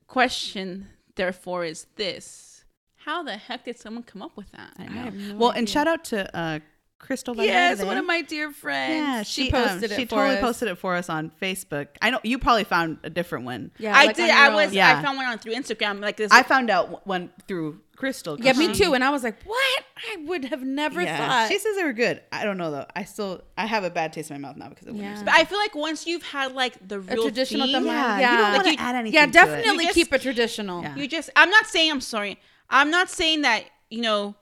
question, 0.08 0.88
therefore, 1.16 1.66
is 1.66 1.88
this: 1.96 2.64
How 2.98 3.24
the 3.24 3.38
heck 3.38 3.66
did 3.66 3.80
someone 3.80 4.04
come 4.04 4.22
up 4.22 4.36
with 4.38 4.52
that? 4.52 4.74
I 4.78 4.84
I 4.84 4.88
know. 4.88 5.02
have 5.02 5.16
no 5.16 5.36
well, 5.36 5.50
and 5.52 5.68
shout 5.70 5.88
out 5.88 6.04
to 6.06 6.36
uh, 6.38 6.60
Crystal. 7.02 7.36
yes, 7.36 7.80
Valverde. 7.80 7.88
one 7.88 7.98
of 7.98 8.06
my 8.06 8.22
dear 8.22 8.52
friends. 8.52 8.94
Yeah, 8.94 9.24
she, 9.24 9.46
she, 9.48 9.52
um, 9.52 9.64
posted 9.64 9.92
it 9.92 9.96
She 9.96 10.06
for 10.06 10.16
totally 10.16 10.36
us. 10.36 10.42
posted 10.42 10.68
it 10.70 10.76
for 10.78 10.96
us 10.96 11.10
on 11.10 11.32
Facebook. 11.42 11.88
I 12.02 12.10
know 12.12 12.20
you 12.24 12.38
probably 12.40 12.64
found 12.64 13.00
a 13.04 13.10
different 13.10 13.44
one. 13.46 13.72
Yeah, 13.80 13.98
I 13.98 14.06
like 14.06 14.16
did. 14.16 14.30
I 14.30 14.50
was. 14.50 14.68
own. 14.68 14.74
Yeah. 14.74 14.98
I 14.98 15.02
found 15.02 15.18
one 15.18 15.26
on 15.26 15.38
through 15.40 15.54
Instagram. 15.56 16.00
Like 16.00 16.16
this. 16.16 16.32
I 16.32 16.44
found 16.44 16.70
out 16.70 17.06
one 17.06 17.32
through 17.48 17.82
Crystal. 17.98 18.40
Yeah, 18.40 18.54
me 18.54 18.74
she- 18.74 18.84
too. 18.86 18.94
And 18.94 19.04
I 19.04 19.10
was 19.10 19.24
like, 19.24 19.42
what? 19.44 19.84
I 19.98 20.18
would 20.26 20.46
have 20.46 20.64
never 20.64 21.02
Yeah, 21.02 21.18
thought. 21.18 21.50
she 21.52 21.60
says 21.60 21.76
they 21.76 21.84
were 21.84 21.92
good. 21.94 22.22
I 22.32 22.44
don't 22.46 22.58
know 22.58 22.72
though. 22.72 22.86
I 22.96 23.04
still 23.04 23.42
I 23.58 23.66
have 23.66 23.84
a 23.84 23.90
bad 23.90 24.14
taste 24.14 24.32
in 24.32 24.40
my 24.42 24.48
mouth 24.48 24.58
now 24.58 24.70
because 24.70 24.88
of 24.88 24.96
Yeah. 24.96 25.16
yeah. 25.16 25.24
but 25.24 25.34
I 25.34 25.44
feel 25.44 25.58
like 25.58 25.76
once 25.76 26.08
you've 26.08 26.24
had 26.24 26.54
like 26.54 26.88
the 26.88 27.00
a 27.00 27.16
traditional 27.18 27.68
theme. 27.68 27.86
Yeah, 27.86 28.20
Yeah, 28.20 28.32
you 28.32 28.38
don't 28.38 28.54
Like 28.54 28.66
want 28.66 28.78
to 28.78 28.84
add 28.84 28.96
anything. 28.96 29.14
yeah, 29.16 29.24
to 29.26 29.30
it. 29.30 29.34
definitely 29.34 29.72
You 29.84 29.90
just- 29.90 29.96
keep 29.96 30.14
it 30.14 30.22
traditional. 30.22 30.82
Yeah. 30.84 30.96
you 30.96 31.08
just. 31.08 31.30
I'm 31.36 31.50
not 31.50 31.66
saying. 31.68 31.92
I'm 31.92 32.02
sorry. 32.02 32.40
I'm 32.70 32.90
not 32.90 33.10
saying 33.10 33.42
that 33.42 33.66
you 33.90 34.02
know. 34.02 34.36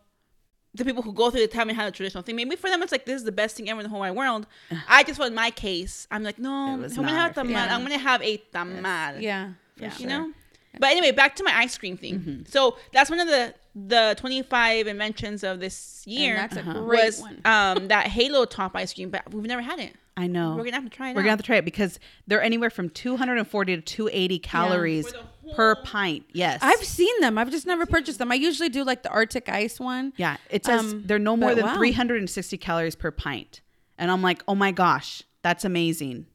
The 0.75 0.85
people 0.85 1.01
who 1.01 1.13
go 1.13 1.31
through 1.31 1.45
the 1.47 1.55
haven't 1.55 1.75
had 1.75 1.87
a 1.87 1.91
traditional 1.91 2.21
thing. 2.23 2.35
Maybe 2.35 2.55
for 2.55 2.69
them 2.69 2.83
it's 2.83 2.91
like 2.91 3.05
this 3.05 3.15
is 3.15 3.23
the 3.23 3.31
best 3.31 3.55
thing 3.57 3.69
ever 3.69 3.79
in 3.79 3.83
the 3.85 3.89
whole 3.89 4.01
wide 4.01 4.11
world. 4.15 4.45
I 4.87 5.03
just, 5.03 5.19
in 5.19 5.33
my 5.33 5.49
case, 5.49 6.07
I'm 6.11 6.23
like, 6.23 6.37
no, 6.37 6.51
I'm 6.51 6.81
gonna 6.93 7.09
have 7.11 7.35
our 7.37 7.43
tamal. 7.43 7.47
favorite. 7.47 7.73
I'm 7.73 7.81
gonna 7.81 7.97
have 7.97 8.21
a 8.21 8.37
tamal. 8.53 9.21
Yeah, 9.21 9.53
Yeah. 9.77 9.89
sure. 9.89 10.01
you 10.01 10.07
know 10.07 10.31
but 10.79 10.91
anyway 10.91 11.09
back 11.11 11.35
to 11.35 11.43
my 11.43 11.51
ice 11.57 11.75
cream 11.79 11.97
thing 11.97 12.45
so 12.47 12.77
that's 12.93 13.09
one 13.09 13.19
of 13.19 13.27
the 13.27 13.55
the 13.75 14.13
25 14.19 14.85
inventions 14.85 15.43
of 15.43 15.59
this 15.59 16.03
year 16.05 16.35
And 16.35 16.43
that's 16.43 16.57
a 16.57 16.59
Uh-huh. 16.59 16.81
great 16.85 17.05
was 17.05 17.21
one. 17.21 17.41
um 17.43 17.87
that 17.87 18.05
halo 18.07 18.45
top 18.45 18.75
ice 18.75 18.93
cream 18.93 19.09
but 19.09 19.33
we've 19.33 19.45
never 19.47 19.63
had 19.63 19.79
it 19.79 19.95
I 20.15 20.27
know. 20.27 20.55
we're 20.55 20.65
gonna 20.65 20.75
have 20.75 20.83
to 20.83 20.89
try 20.91 21.09
it 21.09 21.15
We're 21.15 21.21
out. 21.21 21.23
gonna 21.23 21.29
have 21.31 21.39
to 21.39 21.45
try 21.45 21.55
it 21.55 21.65
because 21.65 21.99
they're 22.27 22.41
anywhere 22.43 22.69
from 22.69 22.89
240 22.91 23.77
to 23.77 23.81
280 23.81 24.37
calories 24.39 25.07
For 25.07 25.13
the 25.17 25.23
per 25.55 25.75
pint. 25.75 26.25
Yes, 26.33 26.59
I've 26.61 26.83
seen 26.83 27.13
them. 27.21 27.37
I've 27.37 27.51
just 27.51 27.65
never 27.67 27.85
purchased 27.85 28.19
them. 28.19 28.31
I 28.31 28.35
usually 28.35 28.69
do 28.69 28.83
like 28.83 29.03
the 29.03 29.09
Arctic 29.09 29.49
Ice 29.49 29.79
one. 29.79 30.13
Yeah, 30.17 30.37
it 30.49 30.65
says 30.65 30.93
Um, 30.93 31.03
they're 31.05 31.19
no 31.19 31.35
more 31.37 31.55
than 31.55 31.65
wow. 31.65 31.75
360 31.75 32.57
calories 32.57 32.95
per 32.95 33.11
pint, 33.11 33.61
and 33.97 34.09
I'm 34.11 34.21
like, 34.21 34.43
oh 34.47 34.55
my 34.55 34.71
gosh, 34.71 35.23
that's 35.41 35.63
amazing. 35.65 36.25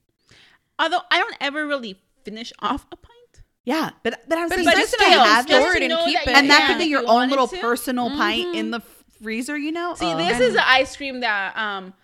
although 0.79 1.03
i 1.11 1.19
don't 1.19 1.37
ever 1.41 1.67
really 1.67 2.01
finish 2.25 2.53
off 2.61 2.87
a 2.91 2.97
pint 2.97 3.43
Yeah, 3.65 3.91
but 4.03 4.23
but 4.29 4.39
I 4.39 4.43
was 4.43 4.51
But 4.51 4.57
saying, 4.65 4.69
it's 4.69 4.91
just 4.91 4.99
nice 5.01 5.09
to 5.13 5.15
to 5.15 5.25
have 5.25 5.45
store 5.47 5.77
it, 5.77 5.83
it 5.83 5.91
and 5.93 6.05
keep 6.07 6.19
that 6.25 6.29
it. 6.29 6.37
and 6.37 6.51
that 6.51 6.61
can 6.67 6.77
could 6.77 6.79
be 6.85 6.91
your 6.91 7.03
you 7.03 7.09
own 7.09 7.29
little 7.31 7.49
to. 7.49 7.57
personal 7.61 8.11
pint 8.11 8.57
in 8.57 8.71
the 8.71 8.81
freezer. 9.23 9.57
You 9.57 9.73
know? 9.73 9.95
see 9.95 10.07
Oh. 10.13 10.17
this 10.19 10.41
is 10.41 10.55
the 10.55 10.69
ice 10.69 10.97
cream 10.97 11.21
that 11.21 11.57
um 11.57 11.95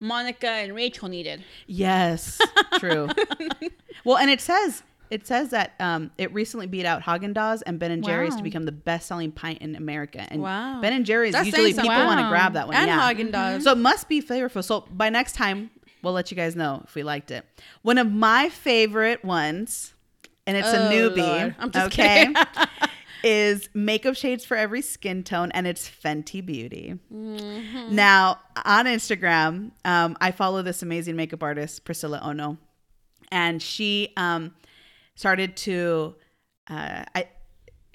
monica 0.00 0.48
and 0.48 0.74
rachel 0.74 1.08
needed 1.08 1.42
Yes, 1.66 2.38
true. 2.78 3.08
well, 4.04 4.16
and 4.18 4.30
it 4.30 4.40
says 4.40 4.82
it 5.10 5.26
says 5.26 5.50
that 5.50 5.72
um, 5.80 6.10
it 6.18 6.32
recently 6.32 6.66
beat 6.66 6.86
out 6.86 7.02
Haagen 7.02 7.34
Dazs 7.34 7.62
and 7.66 7.78
Ben 7.78 7.90
and 7.90 8.04
Jerry's 8.04 8.36
to 8.36 8.42
become 8.42 8.64
the 8.64 8.72
best-selling 8.72 9.32
pint 9.32 9.58
in 9.60 9.74
America. 9.76 10.24
And 10.30 10.40
Wow. 10.42 10.80
Ben 10.80 10.92
and 10.92 11.04
Jerry's 11.04 11.32
That's 11.32 11.46
usually 11.46 11.72
people 11.72 11.84
something. 11.84 12.06
want 12.06 12.20
to 12.20 12.28
grab 12.28 12.52
that 12.54 12.66
one. 12.68 12.76
and 12.76 12.86
yeah. 12.88 13.12
Haagen 13.12 13.32
Dazs. 13.32 13.62
So 13.62 13.72
it 13.72 13.78
must 13.78 14.08
be 14.08 14.22
flavorful. 14.22 14.62
So 14.64 14.86
by 14.90 15.08
next 15.10 15.34
time, 15.34 15.70
we'll 16.02 16.12
let 16.12 16.30
you 16.30 16.36
guys 16.36 16.54
know 16.56 16.82
if 16.84 16.94
we 16.94 17.02
liked 17.02 17.30
it. 17.30 17.44
One 17.82 17.98
of 17.98 18.10
my 18.10 18.48
favorite 18.50 19.24
ones, 19.24 19.94
and 20.46 20.56
it's 20.56 20.68
a 20.68 20.88
Oh, 20.88 20.90
newbie. 20.92 21.18
Lord. 21.18 21.56
I'm 21.58 21.70
just 21.70 21.86
okay. 21.88 22.26
kidding. 22.26 22.36
is 23.22 23.68
makeup 23.74 24.14
shades 24.16 24.46
for 24.46 24.56
every 24.56 24.80
skin 24.80 25.22
tone, 25.22 25.50
and 25.52 25.66
it's 25.66 25.86
Fenty 25.90 26.44
Beauty. 26.44 26.98
Mm-hmm. 27.12 27.94
Now, 27.94 28.38
on 28.64 28.86
Instagram, 28.86 29.72
um, 29.84 30.16
I 30.22 30.30
follow 30.30 30.62
this 30.62 30.82
amazing 30.82 31.16
makeup 31.16 31.42
artist, 31.42 31.84
Priscilla 31.84 32.18
Ono, 32.22 32.56
and 33.30 33.60
she 33.62 34.12
um, 34.16 34.54
started 35.20 35.54
to. 35.54 36.14
Uh, 36.68 37.04
I, 37.14 37.28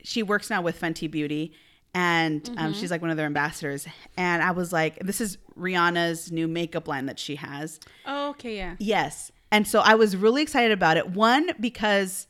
she 0.03 0.21
works 0.21 0.49
now 0.49 0.61
with 0.61 0.79
Fenty 0.79 1.09
Beauty, 1.09 1.53
and 1.93 2.47
um, 2.57 2.73
she's 2.73 2.91
like 2.91 3.01
one 3.01 3.09
of 3.09 3.17
their 3.17 3.25
ambassadors. 3.25 3.87
And 4.15 4.43
I 4.43 4.51
was 4.51 4.71
like, 4.71 4.99
this 4.99 5.19
is 5.19 5.37
Rihanna's 5.57 6.31
new 6.31 6.47
makeup 6.47 6.87
line 6.87 7.07
that 7.07 7.17
she 7.17 7.35
has. 7.37 7.79
Oh, 8.05 8.29
okay, 8.31 8.55
yeah. 8.57 8.75
Yes. 8.77 9.31
And 9.51 9.67
so 9.67 9.79
I 9.79 9.95
was 9.95 10.15
really 10.15 10.41
excited 10.43 10.71
about 10.71 10.97
it. 10.97 11.09
One, 11.11 11.49
because 11.59 12.27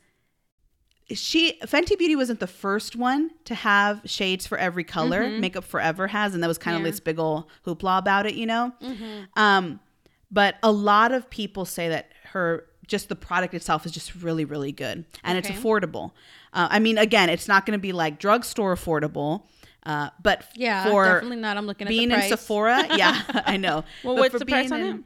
she 1.12 1.58
Fenty 1.64 1.98
Beauty 1.98 2.16
wasn't 2.16 2.40
the 2.40 2.46
first 2.46 2.96
one 2.96 3.30
to 3.44 3.54
have 3.54 4.00
shades 4.06 4.46
for 4.46 4.56
every 4.56 4.84
color. 4.84 5.20
Makeup 5.40 5.64
Forever 5.64 6.06
has, 6.06 6.32
and 6.34 6.42
that 6.42 6.48
was 6.48 6.58
kind 6.58 6.76
of 6.76 6.82
this 6.84 7.00
big 7.00 7.18
ol' 7.18 7.48
hoopla 7.66 7.98
about 7.98 8.24
it, 8.26 8.34
you 8.34 8.46
know. 8.46 8.72
Um, 9.36 9.80
but 10.30 10.56
a 10.62 10.72
lot 10.72 11.12
of 11.12 11.28
people 11.28 11.64
say 11.66 11.88
that 11.90 12.12
her 12.32 12.66
just 12.86 13.08
the 13.08 13.16
product 13.16 13.54
itself 13.54 13.84
is 13.86 13.92
just 13.92 14.14
really 14.16 14.44
really 14.44 14.72
good, 14.72 15.04
and 15.24 15.38
Okay. 15.38 15.48
it's 15.52 15.58
affordable. 15.58 16.12
Uh, 16.52 16.68
I 16.70 16.78
mean, 16.78 16.96
again, 16.98 17.28
it's 17.28 17.48
not 17.48 17.66
going 17.66 17.78
to 17.78 17.82
be 17.82 17.92
like 17.92 18.18
drugstore 18.18 18.74
affordable, 18.74 19.42
uh, 19.84 20.10
but 20.22 20.44
Yeah, 20.54 20.84
for 20.88 21.04
definitely 21.04 21.36
not. 21.36 21.56
I'm 21.56 21.66
looking 21.66 21.86
at 21.86 21.90
being 21.90 22.10
in. 22.10 22.22
Sephora, 22.22 22.86
yeah, 22.96 23.22
I 23.46 23.56
know. 23.56 23.84
Well, 24.04 24.14
But 24.14 24.32
what's 24.32 24.38
the 24.38 24.46
price 24.46 24.70
on 24.72 24.80
in- 24.80 25.04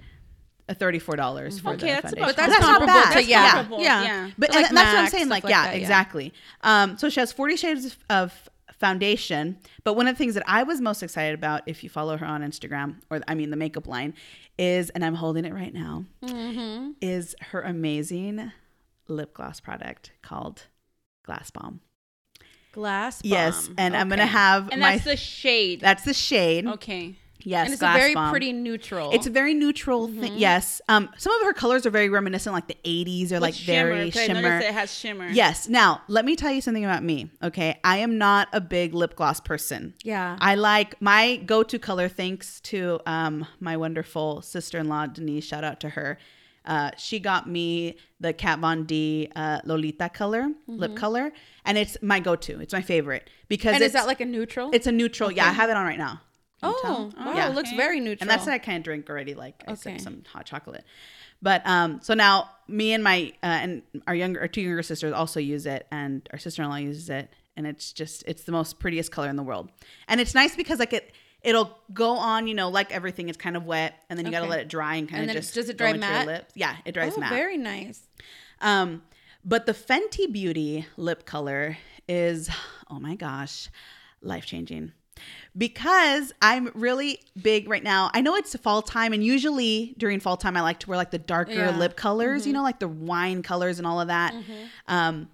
uh, 0.68 0.74
Thirty-four 0.74 1.16
dollars 1.16 1.58
for 1.58 1.70
Okay, 1.70 1.78
the 1.80 1.86
that's 1.86 2.00
foundation. 2.14 2.18
about- 2.22 2.26
But 2.28 2.36
that's, 2.36 2.52
That's 2.52 2.60
not 2.66 2.78
comparable 2.78 3.10
bad. 3.10 3.12
to 3.14 3.24
yeah, 3.24 3.66
yeah. 3.80 4.02
yeah. 4.04 4.30
But 4.38 4.50
like, 4.54 4.68
and 4.68 4.76
that's 4.76 4.92
what 4.94 5.02
I'm 5.02 5.08
saying. 5.10 5.28
Like, 5.28 5.42
like 5.42 5.50
yeah, 5.50 5.64
that, 5.64 5.74
yeah. 5.74 5.80
exactly. 5.80 6.32
Um, 6.62 6.96
so 6.96 7.08
she 7.08 7.18
has 7.18 7.32
40 7.32 7.56
shades 7.56 7.96
of 8.08 8.32
foundation. 8.80 9.58
But 9.84 9.94
one 9.94 10.08
of 10.08 10.14
the 10.14 10.18
things 10.18 10.34
that 10.34 10.42
I 10.46 10.62
was 10.64 10.80
most 10.80 11.02
excited 11.02 11.34
about, 11.34 11.62
if 11.66 11.84
you 11.84 11.90
follow 11.90 12.16
her 12.16 12.26
on 12.26 12.42
Instagram, 12.42 12.96
or 13.10 13.20
I 13.28 13.34
mean 13.34 13.50
the 13.50 13.56
makeup 13.56 13.86
line, 13.86 14.14
is, 14.58 14.90
and 14.90 15.04
I'm 15.04 15.14
holding 15.14 15.44
it 15.44 15.52
right 15.54 15.72
now, 15.72 16.04
Mm-hmm. 16.24 16.92
is 17.00 17.36
her 17.52 17.60
amazing 17.62 18.50
lip 19.06 19.34
gloss 19.34 19.60
product 19.60 20.12
called 20.22 20.62
Glass 21.24 21.50
Bomb. 21.50 21.80
Glass. 22.72 23.20
Bomb. 23.22 23.30
Yes, 23.30 23.68
and 23.76 23.96
I'm 23.96 24.08
gonna 24.08 24.22
Okay. 24.22 24.30
have 24.32 24.68
And 24.72 24.80
my. 24.80 24.92
that's 24.92 25.04
the 25.04 25.16
shade. 25.16 25.80
that's 25.80 26.04
the 26.04 26.14
shade. 26.14 26.66
okay. 26.66 27.16
Yes, 27.44 27.66
and 27.66 27.72
it's 27.74 27.82
a 27.82 27.92
very 27.92 28.14
Bomb. 28.14 28.30
pretty 28.30 28.52
neutral. 28.52 29.10
It's 29.12 29.26
a 29.26 29.30
very 29.30 29.54
neutral 29.54 30.08
Mm-hmm. 30.08 30.20
thing. 30.20 30.32
Yes. 30.36 30.80
Um, 30.88 31.08
some 31.16 31.32
of 31.40 31.46
her 31.46 31.52
colors 31.52 31.86
are 31.86 31.90
very 31.90 32.08
reminiscent, 32.08 32.52
like 32.54 32.66
the 32.68 32.76
80s, 32.84 33.32
or 33.32 33.40
like 33.40 33.54
With 33.54 33.62
very 33.64 34.10
shimmer. 34.10 34.42
noticed 34.42 34.68
it 34.68 34.74
has 34.74 34.92
shimmer. 34.94 35.28
Yes. 35.28 35.68
Now, 35.68 36.02
let 36.08 36.24
me 36.24 36.36
tell 36.36 36.52
you 36.52 36.60
something 36.60 36.84
about 36.84 37.02
me. 37.02 37.30
Okay. 37.42 37.78
I 37.84 37.98
am 37.98 38.18
not 38.18 38.48
a 38.52 38.60
big 38.60 38.94
lip 38.94 39.16
gloss 39.16 39.40
person. 39.40 39.94
yeah. 40.04 40.36
I 40.40 40.54
like 40.54 41.00
my 41.00 41.36
go 41.46 41.62
to 41.62 41.78
color, 41.78 42.08
thanks 42.08 42.60
to 42.62 43.00
um, 43.06 43.46
my 43.60 43.76
wonderful 43.76 44.42
sister 44.42 44.78
in 44.78 44.88
law, 44.88 45.06
Denise. 45.06 45.44
Shout 45.44 45.64
out 45.64 45.80
to 45.80 45.90
her. 45.90 46.18
Uh, 46.66 46.90
she 46.98 47.18
got 47.18 47.48
me 47.48 47.96
the 48.20 48.34
Kat 48.34 48.58
Von 48.58 48.84
D 48.84 49.30
uh, 49.34 49.60
Lolita 49.64 50.10
color, 50.10 50.50
lip 50.66 50.94
color, 50.94 51.32
and 51.64 51.78
it's 51.78 51.96
my 52.02 52.20
go 52.20 52.36
to. 52.36 52.60
It's 52.60 52.74
my 52.74 52.82
favorite 52.82 53.30
because 53.48 53.68
Mm-hmm. 53.70 53.74
and 53.76 53.82
is 53.84 53.92
that 53.94 54.06
like 54.06 54.20
a 54.20 54.26
neutral? 54.26 54.70
it's 54.74 54.86
a 54.86 54.92
neutral. 54.92 55.32
Yeah, 55.32 55.46
I 55.48 55.52
have 55.52 55.70
it 55.70 55.76
on 55.76 55.86
right 55.86 55.98
now. 55.98 56.20
You 56.62 56.74
oh, 56.84 57.10
wow, 57.16 57.34
Yeah. 57.34 57.48
it 57.50 57.54
looks 57.54 57.72
very 57.72 58.00
neutral. 58.00 58.18
And 58.22 58.30
that's 58.30 58.44
what 58.46 58.52
I 58.52 58.58
kind 58.58 58.78
of 58.78 58.82
drink 58.84 59.08
already. 59.08 59.34
Like 59.34 59.62
I 59.66 59.72
Okay. 59.72 59.98
some 59.98 60.22
hot 60.30 60.46
chocolate. 60.46 60.84
But 61.42 61.66
um, 61.66 62.00
so 62.02 62.12
now 62.14 62.50
me 62.68 62.92
and 62.92 63.02
my 63.02 63.32
uh, 63.42 63.46
and 63.46 63.82
our 64.06 64.14
younger, 64.14 64.40
our 64.40 64.48
two 64.48 64.60
younger 64.60 64.82
sisters 64.82 65.12
also 65.14 65.40
use 65.40 65.64
it, 65.66 65.86
and 65.90 66.28
our 66.32 66.38
sister 66.38 66.62
in 66.62 66.68
law 66.68 66.76
uses 66.76 67.08
it, 67.08 67.30
and 67.56 67.66
it's 67.66 67.92
just 67.92 68.24
it's 68.26 68.42
the 68.44 68.52
most 68.52 68.78
prettiest 68.78 69.10
color 69.10 69.28
in 69.30 69.36
the 69.36 69.42
world, 69.42 69.70
and 70.06 70.20
it's 70.20 70.34
nice 70.34 70.54
because 70.54 70.78
like 70.78 70.92
it 70.92 71.12
it'll 71.42 71.78
go 71.94 72.10
on, 72.18 72.46
you 72.46 72.52
know, 72.54 72.68
like 72.68 72.92
everything, 72.92 73.30
it's 73.30 73.38
kind 73.38 73.56
of 73.56 73.64
wet, 73.64 73.94
and 74.10 74.18
then 74.18 74.26
you 74.26 74.32
gotta 74.32 74.44
let 74.44 74.60
it 74.60 74.68
dry 74.68 74.96
and 74.96 75.08
kind 75.08 75.22
And 75.22 75.30
of 75.30 75.36
just 75.36 75.54
does 75.54 75.70
it 75.70 75.78
dry 75.78 75.94
matte? 75.94 76.26
lips. 76.26 76.52
Yeah, 76.54 76.76
it 76.84 76.92
dries 76.92 77.14
oh, 77.16 77.20
matte. 77.20 77.30
very 77.32 77.56
nice. 77.56 78.02
Um, 78.60 79.02
but 79.42 79.64
the 79.64 79.72
Fenty 79.72 80.30
Beauty 80.30 80.84
lip 80.98 81.24
color 81.24 81.78
is, 82.06 82.50
oh 82.90 83.00
my 83.00 83.14
gosh, 83.16 83.70
life 84.20 84.44
changing. 84.44 84.92
Because 85.56 86.32
I'm 86.40 86.70
really 86.74 87.18
big 87.40 87.68
right 87.68 87.82
now. 87.82 88.10
I 88.14 88.20
know 88.20 88.36
it's 88.36 88.54
fall 88.56 88.82
time, 88.82 89.12
and 89.12 89.24
usually 89.24 89.94
during 89.98 90.20
fall 90.20 90.36
time, 90.36 90.56
I 90.56 90.60
like 90.60 90.78
to 90.80 90.88
wear 90.88 90.96
like 90.96 91.10
the 91.10 91.18
darker 91.18 91.52
Yeah. 91.52 91.70
Mm-hmm. 91.70 91.78
lip 91.80 91.96
colors, 91.96 92.46
you 92.46 92.52
know, 92.52 92.62
like 92.62 92.78
the 92.78 92.88
wine 92.88 93.42
colors 93.42 93.78
and 93.78 93.86
all 93.86 94.00
of 94.00 94.08
that. 94.08 94.34
Um, 94.86 95.28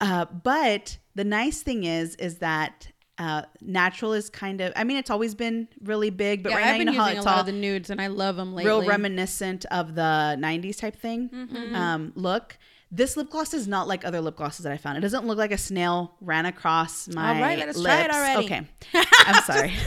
uh, 0.00 0.24
but 0.24 0.98
the 1.14 1.24
nice 1.24 1.62
thing 1.62 1.84
is, 1.84 2.14
is 2.16 2.38
that 2.38 2.88
uh, 3.18 3.42
natural 3.60 4.14
is 4.14 4.30
kind 4.30 4.60
of. 4.62 4.72
I 4.74 4.84
mean, 4.84 4.96
it's 4.96 5.10
always 5.10 5.34
been 5.34 5.68
really 5.84 6.08
big, 6.10 6.42
but 6.42 6.50
yeah, 6.50 6.56
right 6.56 6.64
I've 6.64 6.70
now 6.70 6.72
you 6.72 6.78
been 6.86 6.94
know 6.94 7.00
how 7.02 7.08
it's 7.10 7.24
lot 7.24 7.34
all 7.34 7.40
of 7.40 7.46
the 7.46 7.52
nudes, 7.52 7.90
and 7.90 8.00
I 8.00 8.06
love 8.06 8.36
them 8.36 8.54
lately. 8.54 8.70
Mm-hmm. 8.70 8.80
real 8.80 8.88
reminiscent 8.88 9.66
of 9.66 9.94
the 9.94 10.02
90s 10.40 10.78
type 10.78 10.96
thing 10.96 11.30
um, 11.74 12.12
look. 12.16 12.56
This 12.92 13.16
lip 13.16 13.30
gloss 13.30 13.54
is 13.54 13.68
not 13.68 13.86
like 13.86 14.04
other 14.04 14.20
lip 14.20 14.36
glosses 14.36 14.64
that 14.64 14.72
I 14.72 14.76
found. 14.76 14.98
It 14.98 15.00
doesn't 15.00 15.24
look 15.26 15.38
like 15.38 15.52
a 15.52 15.58
snail 15.58 16.16
ran 16.20 16.44
across 16.46 17.06
my 17.08 17.34
All 17.36 17.40
right, 17.40 17.58
let 17.58 17.68
us 17.68 17.76
lips. 17.76 17.94
try 17.94 18.04
it 18.04 18.10
already. 18.10 18.44
Okay. 18.46 18.66
I'm 19.26 19.42
sorry. 19.44 19.72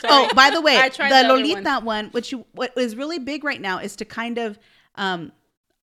Sorry. 0.00 0.14
oh, 0.14 0.30
by 0.34 0.48
the 0.48 0.62
way, 0.62 0.78
I 0.78 0.88
the, 0.88 1.28
Lolita 1.28 1.80
one. 1.84 2.06
which 2.12 2.32
you 2.32 2.46
what 2.52 2.72
is 2.78 2.96
really 2.96 3.18
big 3.18 3.44
right 3.44 3.60
now 3.60 3.80
is 3.80 3.96
to 3.96 4.06
kind 4.06 4.38
of 4.38 4.58
um 4.94 5.30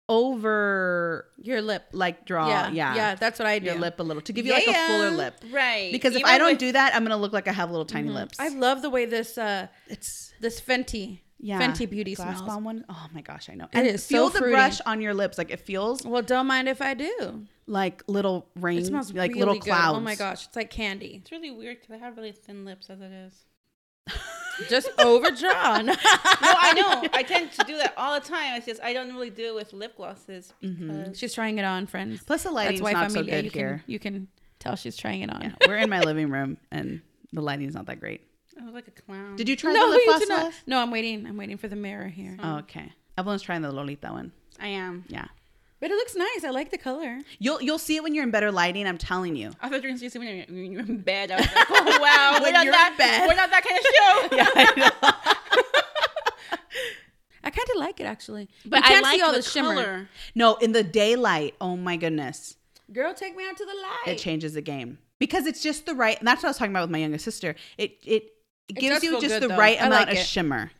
over 0.09 1.27
Your 1.37 1.61
lip. 1.61 1.83
like 1.91 2.25
draw 2.25 2.47
yeah, 2.47 2.69
yeah, 2.71 2.95
yeah, 2.95 3.15
that's 3.15 3.37
what 3.37 3.47
I 3.47 3.59
do. 3.59 3.65
your 3.67 3.75
lip 3.75 3.99
a 3.99 4.03
little 4.03 4.23
to 4.23 4.33
give 4.33 4.47
you 4.47 4.53
like 4.53 4.65
a 4.67 4.71
Yeah. 4.71 4.87
fuller 4.87 5.11
lip. 5.11 5.35
Right. 5.51 5.91
Because 5.91 6.13
if 6.15 6.21
Even 6.21 6.31
I 6.31 6.37
don't 6.39 6.51
with- 6.53 6.57
do 6.59 6.71
that, 6.71 6.95
I'm 6.95 7.03
gonna 7.03 7.17
look 7.17 7.33
like 7.33 7.47
I 7.47 7.51
have 7.51 7.69
little 7.69 7.85
tiny 7.85 8.09
lips. 8.09 8.39
I 8.39 8.47
love 8.49 8.81
the 8.81 8.89
way 8.89 9.05
this 9.05 9.37
uh 9.37 9.67
it's 9.87 10.33
this 10.41 10.59
Fenty 10.59 11.19
yeah, 11.39 11.61
Fenty 11.61 11.89
Beauty 11.89 12.15
glass 12.15 12.37
smells. 12.39 12.49
bomb 12.53 12.63
one. 12.63 12.85
Oh 12.89 13.07
my 13.13 13.21
gosh, 13.21 13.49
I 13.49 13.53
know. 13.55 13.67
It 13.73 13.85
is 13.85 14.03
so 14.03 14.07
feel 14.15 14.29
the 14.29 14.39
fruity. 14.39 14.53
brush 14.53 14.81
on 14.85 15.01
your 15.01 15.13
lips, 15.13 15.37
like 15.37 15.51
it 15.51 15.59
feels 15.59 16.03
Well, 16.05 16.21
don't 16.21 16.47
mind 16.47 16.67
if 16.69 16.81
I 16.81 16.93
do. 16.93 17.45
like 17.67 18.03
little 18.07 18.47
rain, 18.55 18.79
It 18.79 18.85
smells 18.87 19.13
like 19.13 19.29
really 19.29 19.39
little 19.39 19.53
good. 19.55 19.63
clouds. 19.63 19.97
Oh 19.97 20.01
my 20.01 20.15
gosh, 20.15 20.45
it's 20.47 20.55
like 20.55 20.69
candy. 20.69 21.19
It's 21.21 21.31
really 21.31 21.51
weird 21.51 21.79
because 21.81 21.93
I 21.93 21.97
have 21.97 22.17
really 22.17 22.31
thin 22.31 22.65
lips 22.65 22.89
as 22.89 23.01
it 23.01 23.11
is. 23.11 23.33
Just 24.69 24.89
overdrawn. 24.99 25.85
No, 26.39 26.53
I 26.55 26.73
know. 26.73 27.09
I 27.13 27.23
tend 27.23 27.51
to 27.53 27.63
do 27.65 27.77
that 27.77 27.93
all 27.97 28.13
the 28.19 28.25
time. 28.25 28.55
It's 28.55 28.65
just 28.67 28.81
I 28.81 28.93
don't 28.93 29.11
really 29.13 29.29
do 29.31 29.47
it 29.47 29.55
with 29.55 29.73
lip 29.73 29.97
glosses 29.97 30.53
Mm-hmm. 30.63 30.87
because 31.03 31.17
she's 31.19 31.33
trying 31.33 31.57
it 31.57 31.65
on, 31.65 31.87
friends. 31.87 32.21
Plus 32.23 32.43
the 32.43 32.51
lighting's 32.51 32.81
not 32.81 33.11
so 33.11 33.23
good 33.23 33.45
you 33.45 33.49
here. 33.51 33.81
Can, 33.85 33.91
you 33.91 33.99
can 33.99 34.27
tell 34.59 34.75
she's 34.75 34.95
trying 34.95 35.21
it 35.21 35.31
on. 35.33 35.41
Yeah, 35.41 35.51
we're 35.67 35.77
in 35.77 35.89
my 35.89 35.99
living 36.01 36.29
room 36.29 36.57
and 36.71 37.01
the 37.33 37.41
lighting's 37.41 37.73
not 37.73 37.87
that 37.87 37.99
great. 37.99 38.21
I 38.59 38.65
was 38.65 38.73
like 38.73 38.87
a 38.87 39.01
clown. 39.01 39.35
Did 39.35 39.47
you 39.49 39.55
try 39.55 39.73
No, 39.73 39.91
the 39.91 39.97
lip 39.97 40.27
gloss? 40.27 40.53
No, 40.65 40.79
I'm 40.79 40.91
waiting. 40.91 41.25
I'm 41.25 41.37
waiting 41.37 41.57
for 41.57 41.67
the 41.67 41.75
mirror 41.75 42.07
here. 42.07 42.37
Oh, 42.41 42.57
okay. 42.57 42.91
Evelyn's 43.17 43.41
trying 43.41 43.61
the 43.61 43.71
Lolita 43.71 44.11
one. 44.11 44.31
I 44.59 44.67
am. 44.67 45.05
Yeah. 45.07 45.25
But 45.79 45.91
it 45.91 45.93
looks 45.93 46.15
nice. 46.15 46.43
I 46.43 46.49
like 46.49 46.71
the 46.71 46.77
color. 46.77 47.19
You'll 47.37 47.61
you'll 47.61 47.77
see 47.77 47.95
it 47.97 48.03
when 48.03 48.15
you're 48.15 48.23
in 48.23 48.31
better 48.31 48.51
lighting. 48.51 48.87
I'm 48.87 48.97
telling 48.97 49.35
you. 49.35 49.51
I 49.61 49.69
thought 49.69 49.75
you 49.75 49.75
were 49.75 49.81
going 49.89 49.99
to 49.99 50.09
see 50.09 50.17
when 50.19 50.27
you're, 50.27 50.45
when 50.47 50.71
you're 50.71 50.81
in 50.81 50.97
bed. 50.97 51.29
I 51.29 51.37
was 51.37 51.45
like, 51.53 51.67
oh 51.69 51.99
wow, 52.01 52.39
we're 52.41 52.51
not 52.51 52.65
you're 52.65 52.73
that 52.73 52.95
bed. 52.97 53.27
We're 53.27 53.35
not 53.35 53.51
that 53.51 53.63
kind 53.63 53.77
of 53.77 53.85
show. 53.85 54.27
Yeah, 54.37 54.49
I 54.55 54.79
know. 54.79 54.89
I 57.43 57.49
kind 57.51 57.69
of 57.69 57.77
like 57.77 57.99
it 57.99 58.05
actually. 58.05 58.49
But 58.65 58.77
you 58.77 58.83
can't 58.83 59.05
I 59.05 59.09
like 59.09 59.19
see 59.19 59.21
all 59.25 59.31
the, 59.31 59.37
the, 59.37 59.43
shimmer. 59.43 59.75
color. 59.75 60.09
No, 60.33 60.55
in 60.55 60.71
the 60.71 60.83
daylight. 60.83 61.53
Oh 61.61 61.77
my 61.77 61.95
goodness. 61.95 62.55
Girl, 62.91 63.13
take 63.13 63.35
me 63.35 63.45
out 63.47 63.57
to 63.57 63.65
the 63.65 63.73
light. 63.73 64.15
it 64.15 64.17
changes 64.17 64.53
the 64.53 64.61
game 64.61 64.97
because 65.19 65.45
it's 65.45 65.61
just 65.61 65.85
the 65.85 65.93
right. 65.93 66.17
And 66.17 66.27
that's 66.27 66.41
what 66.41 66.47
I 66.47 66.49
was 66.49 66.57
talking 66.57 66.71
about 66.71 66.83
with 66.83 66.91
my 66.91 66.97
youngest 66.99 67.23
sister. 67.23 67.55
It 67.77 67.97
it, 68.03 68.31
it 68.69 68.75
gives 68.75 69.03
you 69.03 69.13
just 69.13 69.27
good, 69.27 69.43
the 69.43 69.47
though. 69.49 69.57
right 69.57 69.79
I 69.81 69.85
amount 69.87 70.07
like 70.07 70.15
of 70.17 70.21
it. 70.21 70.25
shimmer. 70.25 70.71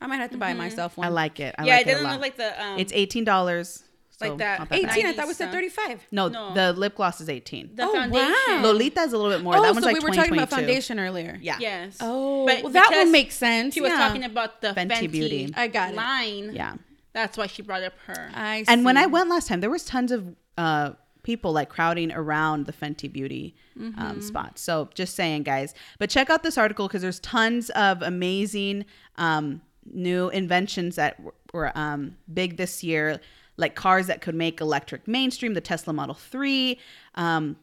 I 0.00 0.06
might 0.06 0.16
have 0.16 0.30
to 0.30 0.38
buy 0.38 0.54
myself 0.54 0.96
one. 0.96 1.06
I 1.06 1.10
like 1.10 1.40
it. 1.40 1.54
I 1.58 1.64
yeah, 1.64 1.76
like 1.76 1.86
it 1.86 1.90
doesn't 1.90 2.06
a 2.06 2.08
lot. 2.08 2.12
look 2.14 2.20
like 2.22 2.36
the. 2.36 2.62
Um, 2.64 2.78
it's 2.78 2.92
eighteen 2.92 3.24
dollars. 3.24 3.84
Like 4.22 4.36
that. 4.36 4.68
bad. 4.68 4.78
18. 4.90 5.06
I 5.06 5.12
thought 5.14 5.28
we 5.28 5.32
said 5.32 5.50
35. 5.50 6.02
No, 6.10 6.28
No. 6.28 6.52
the 6.52 6.74
lip 6.74 6.94
gloss 6.94 7.22
is 7.22 7.30
eighteen. 7.30 7.70
the 7.74 7.84
Oh, 7.84 7.92
foundation. 7.94 8.34
wow. 8.48 8.60
Lolita 8.64 9.00
is 9.00 9.14
a 9.14 9.16
little 9.16 9.32
bit 9.32 9.42
more. 9.42 9.56
oh, 9.56 9.62
that 9.62 9.72
one's 9.72 9.82
so 9.82 9.90
like 9.90 10.02
we 10.02 10.10
were 10.10 10.14
talking 10.14 10.34
about 10.34 10.50
foundation 10.50 11.00
earlier. 11.00 11.38
Yeah. 11.40 11.56
Yes. 11.58 11.96
Oh, 12.02 12.44
But 12.44 12.62
well, 12.62 12.70
that 12.74 12.88
because 12.90 13.04
one 13.06 13.12
makes 13.12 13.34
sense. 13.34 13.72
She 13.72 13.80
was 13.80 13.88
yeah. 13.92 13.96
talking 13.96 14.24
about 14.24 14.60
the 14.60 14.74
Fenty 14.74 14.90
Fenty, 14.90 15.10
Beauty. 15.10 15.54
I 15.56 15.68
got 15.68 15.92
it. 15.92 15.96
line. 15.96 16.50
Yeah. 16.54 16.74
That's 17.14 17.38
why 17.38 17.46
she 17.46 17.62
brought 17.62 17.82
up 17.82 17.94
her. 18.08 18.30
I 18.34 18.64
see. 18.64 18.70
And 18.70 18.84
when. 18.84 18.98
I 18.98 19.06
went 19.06 19.30
last 19.30 19.48
time, 19.48 19.60
there 19.62 19.70
was 19.70 19.86
tons 19.86 20.12
of 20.12 20.36
uh, 20.58 20.90
people 21.22 21.52
like 21.52 21.68
crowding 21.68 22.12
around 22.12 22.66
the 22.66 22.72
Fenty 22.72 23.10
Beauty 23.12 23.54
Mm-hmm. 23.78 23.98
um, 23.98 24.20
spot. 24.20 24.58
So 24.58 24.90
just 24.94 25.14
saying, 25.14 25.44
guys. 25.44 25.72
But 25.98 26.10
check 26.10 26.28
out 26.28 26.42
this 26.42 26.58
article 26.58 26.86
because 26.86 27.00
there's 27.00 27.20
tons 27.20 27.70
of 27.70 28.02
amazing 28.02 28.84
um, 29.16 29.62
new 29.90 30.28
inventions 30.28 30.96
that 30.96 31.16
w- 31.16 31.32
were 31.54 31.72
um, 31.78 32.16
big 32.30 32.58
this 32.58 32.84
year, 32.84 33.20
like 33.56 33.74
cars 33.74 34.06
that 34.08 34.20
could 34.20 34.34
make 34.34 34.60
electric 34.60 35.08
mainstream, 35.08 35.54
the 35.54 35.62
Tesla 35.62 35.94
Model 35.94 36.14
3, 36.14 36.78
um, 37.14 37.56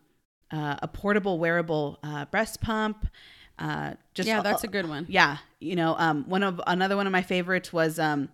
uh, 0.49 0.78
a 0.82 0.88
portable 0.88 1.38
wearable 1.38 1.99
uh, 2.01 2.26
breast 2.26 2.62
pump. 2.62 3.05
Uh, 3.60 3.93
just 4.16 4.28
yeah, 4.28 4.41
that's 4.41 4.64
a 4.64 4.68
good 4.68 4.88
one. 4.89 5.05
yeah 5.10 5.38
you 5.60 5.76
know 5.76 5.95
um 5.97 6.24
one 6.28 6.43
of 6.43 6.62
another 6.68 6.95
one 6.95 7.08
of 7.08 7.12
my 7.12 7.24
favorites 7.24 7.74
was 7.74 7.97
um 7.97 8.30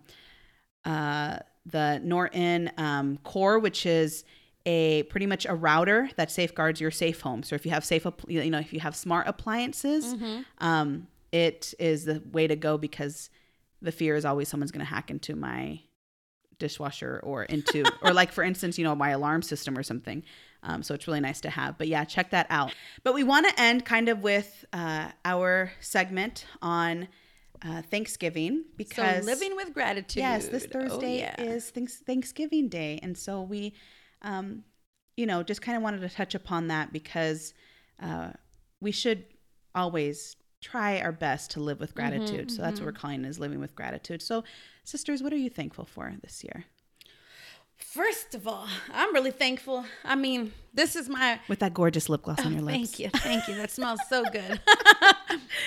uh 0.84 1.38
the 1.66 1.98
norton 2.04 2.70
um 2.76 3.16
core 3.24 3.58
which 3.58 3.86
is 3.86 4.24
a 4.66 5.02
pretty 5.04 5.26
much 5.26 5.44
a 5.46 5.54
router 5.54 6.08
that 6.16 6.30
safeguards 6.30 6.80
your 6.80 6.90
safe 6.90 7.20
home. 7.20 7.42
So 7.42 7.54
if 7.54 7.64
you 7.66 7.72
have 7.72 7.84
safe, 7.84 8.06
you 8.28 8.50
know, 8.50 8.58
if 8.60 8.72
you 8.72 8.80
have 8.80 8.96
smart 8.96 9.26
appliances, 9.26 10.14
um, 10.58 11.06
it 11.32 11.74
is 11.78 12.04
the 12.04 12.22
way 12.32 12.46
to 12.46 12.56
go 12.56 12.78
because 12.78 13.28
the 13.82 13.92
fear 13.92 14.16
is 14.16 14.24
always 14.24 14.48
someone's 14.48 14.70
going 14.70 14.84
to 14.84 14.90
hack 14.90 15.10
into 15.10 15.36
my 15.36 15.80
dishwasher 16.58 17.20
or 17.24 17.42
into 17.44 17.84
or 18.02 18.12
like 18.12 18.30
for 18.32 18.44
instance 18.44 18.78
you 18.78 18.84
know 18.84 18.94
my 18.94 19.10
alarm 19.10 19.42
system 19.42 19.76
or 19.76 19.82
something 19.82 20.22
um, 20.62 20.82
so 20.84 20.94
it's 20.94 21.06
really 21.08 21.18
nice 21.20 21.40
to 21.40 21.50
have 21.50 21.76
but 21.76 21.88
yeah 21.88 22.04
check 22.04 22.30
that 22.30 22.46
out 22.48 22.72
but 23.02 23.12
we 23.12 23.24
want 23.24 23.44
to 23.48 23.60
end 23.60 23.84
kind 23.84 24.08
of 24.08 24.22
with 24.22 24.64
uh, 24.72 25.08
our 25.24 25.72
segment 25.80 26.46
on 26.62 27.08
uh, 27.64 27.82
thanksgiving 27.82 28.62
because 28.76 29.24
so 29.24 29.30
living 29.30 29.56
with 29.56 29.72
gratitude. 29.74 30.20
Yes, 30.20 30.48
this 30.48 30.64
Oh, 30.66 30.68
Thursday 30.72 31.18
yeah. 31.18 31.40
is 31.42 31.70
thanks- 31.70 31.96
Thanksgiving 31.98 32.68
Day, 32.68 33.00
and 33.02 33.16
so 33.18 33.42
we, 33.42 33.72
um, 34.24 34.64
you 35.16 35.26
know, 35.26 35.44
just 35.44 35.62
kind 35.62 35.76
of 35.76 35.82
wanted 35.84 36.00
to 36.00 36.08
touch 36.08 36.34
upon 36.34 36.66
that 36.68 36.92
because 36.92 37.54
uh, 38.02 38.30
we 38.80 38.90
should 38.90 39.24
always 39.74 40.34
try 40.60 41.00
our 41.00 41.12
best 41.12 41.50
to 41.52 41.60
live 41.60 41.78
with 41.78 41.94
gratitude. 41.94 42.50
so 42.50 42.62
that's 42.62 42.80
what 42.80 42.86
we're 42.86 42.92
calling 42.92 43.24
is 43.24 43.38
living 43.38 43.60
with 43.60 43.76
gratitude. 43.76 44.22
So, 44.22 44.42
sisters, 44.82 45.22
what 45.22 45.32
are 45.32 45.36
you 45.36 45.50
thankful 45.50 45.84
for 45.84 46.12
this 46.22 46.42
year? 46.42 46.64
First 47.76 48.34
of 48.34 48.48
all, 48.48 48.66
I'm 48.92 49.12
really 49.12 49.30
thankful. 49.30 49.84
I 50.04 50.14
mean, 50.14 50.52
this 50.72 50.96
is 50.96 51.08
my 51.08 51.38
With 51.48 51.58
that 51.58 51.74
gorgeous 51.74 52.08
lip 52.08 52.22
gloss 52.22 52.44
on 52.44 52.52
your 52.52 52.62
lips. 52.62 52.74
Oh, 52.78 52.80
Thank 52.80 52.98
you. 52.98 53.10
Thank 53.20 53.48
you. 53.48 53.54
That 53.56 53.70
smells 53.70 54.00
so 54.08 54.24
good. 54.32 54.60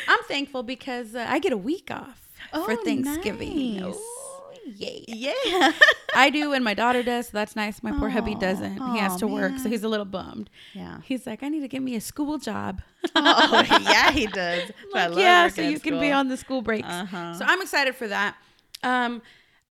I'm 0.08 0.24
thankful 0.28 0.64
because 0.64 1.16
uh, 1.16 1.26
I 1.30 1.40
get 1.40 1.52
a 1.54 1.58
week 1.58 1.90
off 1.92 2.28
for 2.52 2.72
Oh, 2.72 2.76
Thanksgiving. 2.84 3.78
nice. 3.82 3.96
Oh, 3.98 4.27
yeah. 4.76 5.34
Yeah. 5.46 5.72
I 6.16 6.30
do 6.30 6.54
and 6.54 6.64
my 6.64 6.74
daughter 6.74 7.04
does. 7.04 7.28
So 7.28 7.32
that's 7.34 7.56
nice. 7.56 7.82
My 7.84 7.92
poor 7.92 8.10
hubby 8.10 8.36
doesn't. 8.36 8.78
he 8.94 8.98
has 9.00 9.16
to 9.18 9.28
work, 9.28 9.58
so 9.60 9.70
he's 9.70 9.84
a 9.84 9.88
little 9.90 10.06
bummed. 10.06 10.50
Yeah. 10.74 11.00
He's 11.04 11.26
like, 11.28 11.44
I 11.44 11.50
need 11.50 11.62
to 11.62 11.68
get 11.68 11.82
me 11.82 11.96
a 11.96 12.02
school 12.02 12.38
job. 12.38 12.82
oh, 13.16 13.64
yeah, 13.90 14.12
he 14.12 14.28
does. 14.28 14.72
Like, 14.94 15.16
yeah, 15.16 15.48
so 15.50 15.62
you 15.62 15.80
can 15.80 16.00
be 16.00 16.12
on 16.12 16.28
the 16.28 16.38
school 16.38 16.62
breaks. 16.62 16.88
Uh-huh. 16.88 17.34
So 17.36 17.46
I'm 17.48 17.62
excited 17.62 17.96
for 17.96 18.08
that. 18.08 18.36
Um, 18.84 19.22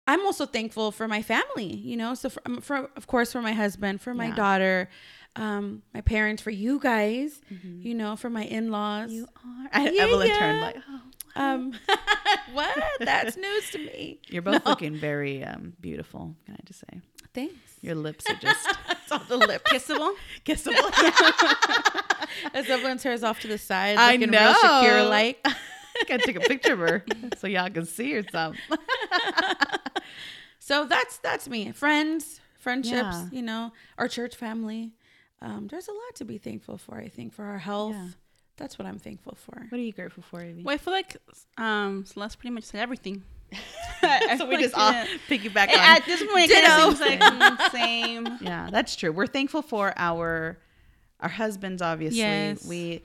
I'm 0.07 0.24
also 0.26 0.47
thankful 0.47 0.90
for 0.90 1.07
my 1.07 1.22
family, 1.22 1.72
you 1.76 1.97
know. 1.97 2.14
So 2.14 2.28
for, 2.30 2.43
um, 2.47 2.61
for 2.61 2.90
of 2.97 3.07
course 3.07 3.30
for 3.32 3.40
my 3.43 3.53
husband, 3.53 4.01
for 4.01 4.14
my 4.14 4.28
Yeah. 4.28 4.34
daughter, 4.34 4.88
um, 5.36 5.82
my 5.95 6.01
parents, 6.01 6.43
for 6.43 6.51
you 6.51 6.78
guys, 6.80 7.40
you 7.80 7.95
know, 7.95 8.16
for 8.16 8.28
my 8.30 8.45
in-laws. 8.45 9.11
Mm-hmm. 9.11 9.16
You 9.16 9.26
are. 9.36 9.68
I, 9.72 9.90
Yeah, 9.90 10.03
Evelyn 10.03 10.28
yeah. 10.28 10.38
turned 10.38 10.61
like, 10.61 10.76
oh. 10.88 11.01
Um, 11.37 11.72
what? 12.53 12.78
That's 13.01 13.37
news 13.37 13.70
to 13.70 13.78
me. 13.78 14.18
You're 14.28 14.43
both 14.43 14.64
looking 14.66 14.97
very 14.97 15.45
um, 15.45 15.72
beautiful. 15.80 16.35
Can 16.47 16.55
I 16.55 16.61
just 16.64 16.80
say, 16.80 17.01
Thanks. 17.35 17.55
your 17.80 17.95
lips 17.95 18.24
are 18.28 18.37
just 18.37 18.68
It's 18.91 19.12
all 19.12 19.22
the 19.28 19.37
lip. 19.37 19.64
Kissable. 19.66 20.14
kissable. 20.45 20.91
As 22.55 22.68
everyone 22.68 22.99
tears 22.99 23.22
off 23.22 23.41
to 23.41 23.49
the 23.49 23.59
side, 23.59 23.97
I 23.99 24.12
looking 24.12 24.30
know. 24.30 24.47
real 24.62 24.83
secure 24.83 25.03
like. 25.05 25.47
Gotta 26.09 26.24
take 26.24 26.37
a 26.37 26.41
picture 26.41 26.72
of 26.72 26.78
her 26.80 27.05
so 27.37 27.47
y'all 27.47 27.68
can 27.70 27.85
see 27.87 28.12
her 28.12 28.24
some. 28.33 28.55
So 30.59 30.87
that's 30.87 31.18
that's 31.18 31.49
me. 31.49 31.72
Friends, 31.72 32.41
friendships, 32.59 32.95
Yeah. 32.95 33.28
you 33.33 33.43
know, 33.43 33.72
our 33.99 34.09
church 34.09 34.37
family. 34.37 34.93
Um, 35.41 35.66
there's 35.68 35.89
a 35.89 35.93
lot 35.93 36.14
to 36.16 36.24
be 36.24 36.39
thankful 36.39 36.78
for. 36.78 36.97
I 36.97 37.09
think 37.09 37.33
for 37.33 37.45
our 37.45 37.59
health. 37.59 37.95
Yeah. 37.97 38.07
That's 38.63 38.79
what 38.79 38.87
I'm 38.87 39.01
thankful 39.01 39.35
for. 39.35 39.67
What 39.71 39.79
are 39.81 39.83
you 39.83 39.93
grateful 39.93 40.23
for, 40.23 40.41
Evie? 40.41 40.63
Well, 40.63 40.73
I 40.73 40.79
feel 40.79 40.95
like 40.95 41.17
um, 41.59 42.05
Celeste 42.07 42.39
pretty 42.39 42.55
much 42.55 42.63
said 42.63 42.81
everything. 42.81 43.25
so 44.39 44.49
we 44.49 44.57
just 44.57 44.77
all 44.77 44.93
piggyback 45.29 45.69
on. 45.69 45.75
At 45.75 46.07
this 46.07 46.21
point, 46.23 46.49
it 46.49 46.65
kind 46.65 46.93
of 46.93 46.97
seems 46.97 47.01
like 47.01 47.21
mm, 47.21 47.71
same. 47.73 48.29
yeah, 48.41 48.69
that's 48.71 48.95
true. 48.95 49.11
We're 49.11 49.27
thankful 49.27 49.63
for 49.63 49.93
our 49.97 50.59
our 51.19 51.29
husbands. 51.29 51.83
Obviously, 51.83 52.21
Yes. 52.21 52.65
we 52.65 53.03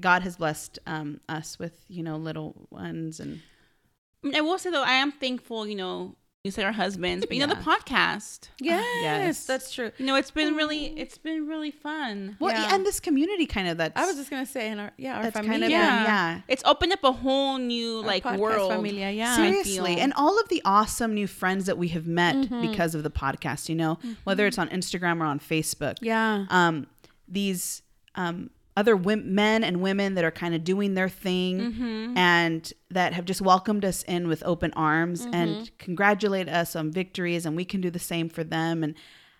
God 0.00 0.22
has 0.22 0.38
blessed 0.38 0.80
um, 0.88 1.20
us 1.28 1.56
with 1.56 1.84
you 1.86 2.02
know 2.02 2.16
little 2.16 2.66
ones 2.70 3.20
and 3.20 3.40
I 4.34 4.40
will 4.40 4.58
say 4.58 4.70
though, 4.70 4.82
I 4.82 4.94
am 4.94 5.12
thankful. 5.12 5.68
You 5.68 5.76
know, 5.76 6.16
you 6.46 6.50
said 6.50 6.64
our 6.64 6.72
husbands, 6.72 7.26
but 7.26 7.36
you 7.36 7.46
know 7.46 7.52
the 7.54 7.60
podcast. 7.60 8.48
Yes, 8.60 8.84
yes. 9.02 9.44
that's 9.46 9.70
true. 9.72 9.90
You 9.98 10.06
know, 10.06 10.14
it's 10.16 10.30
been 10.30 10.54
really, 10.54 10.86
it's 10.98 11.18
been 11.18 11.46
really 11.46 11.70
fun. 11.70 12.36
well, 12.40 12.52
Yeah. 12.54 12.74
and 12.74 12.86
this 12.86 13.00
community 13.00 13.44
kind 13.46 13.68
of 13.68 13.76
that's 13.76 14.00
I 14.00 14.06
was 14.06 14.16
just 14.16 14.30
gonna 14.30 14.46
say, 14.46 14.70
in 14.70 14.78
our 14.78 14.92
yeah, 14.96 15.16
our 15.18 15.22
that's 15.24 15.36
familia. 15.36 15.52
kind 15.52 15.64
of 15.64 15.70
Yeah. 15.70 16.04
yeah. 16.04 16.40
It's 16.48 16.62
opened 16.64 16.92
up 16.94 17.04
a 17.04 17.12
whole 17.12 17.58
new 17.58 17.98
Our 17.98 18.04
like 18.04 18.24
world. 18.24 18.72
familia, 18.72 19.10
yeah. 19.10 19.36
Seriously, 19.36 19.98
and 19.98 20.12
all 20.14 20.40
of 20.40 20.48
the 20.48 20.62
awesome 20.64 21.12
new 21.14 21.26
friends 21.26 21.66
that 21.66 21.76
we 21.76 21.88
have 21.88 22.06
met 22.06 22.36
Mm-hmm. 22.36 22.60
because 22.70 22.94
of 22.94 23.02
the 23.02 23.10
podcast, 23.10 23.68
you 23.68 23.74
know, 23.74 23.98
whether 24.24 24.46
it's 24.46 24.58
on 24.58 24.68
Instagram 24.70 25.20
or 25.20 25.24
on 25.26 25.38
Facebook. 25.40 25.96
Yeah. 26.00 26.46
Um, 26.50 26.86
these 27.28 27.82
um, 28.14 28.50
other 28.76 28.96
men 28.96 29.64
and 29.64 29.80
women 29.80 30.14
that 30.14 30.24
are 30.24 30.30
kind 30.30 30.54
of 30.54 30.62
doing 30.64 30.94
their 30.94 31.08
thing 31.08 31.58
Mm-hmm. 31.58 32.16
and 32.18 32.72
that 32.90 33.12
have 33.14 33.24
just 33.24 33.40
welcomed 33.40 33.84
us 33.84 34.02
in 34.02 34.28
with 34.28 34.42
open 34.44 34.72
arms 34.74 35.22
Mm-hmm. 35.22 35.34
and 35.34 35.78
congratulate 35.78 36.48
us 36.48 36.76
on 36.76 36.90
victories, 36.92 37.46
and 37.46 37.56
we 37.56 37.64
can 37.64 37.80
do 37.80 37.90
the 37.90 37.98
same 37.98 38.28
for 38.28 38.44
them. 38.44 38.82
And 38.84 38.94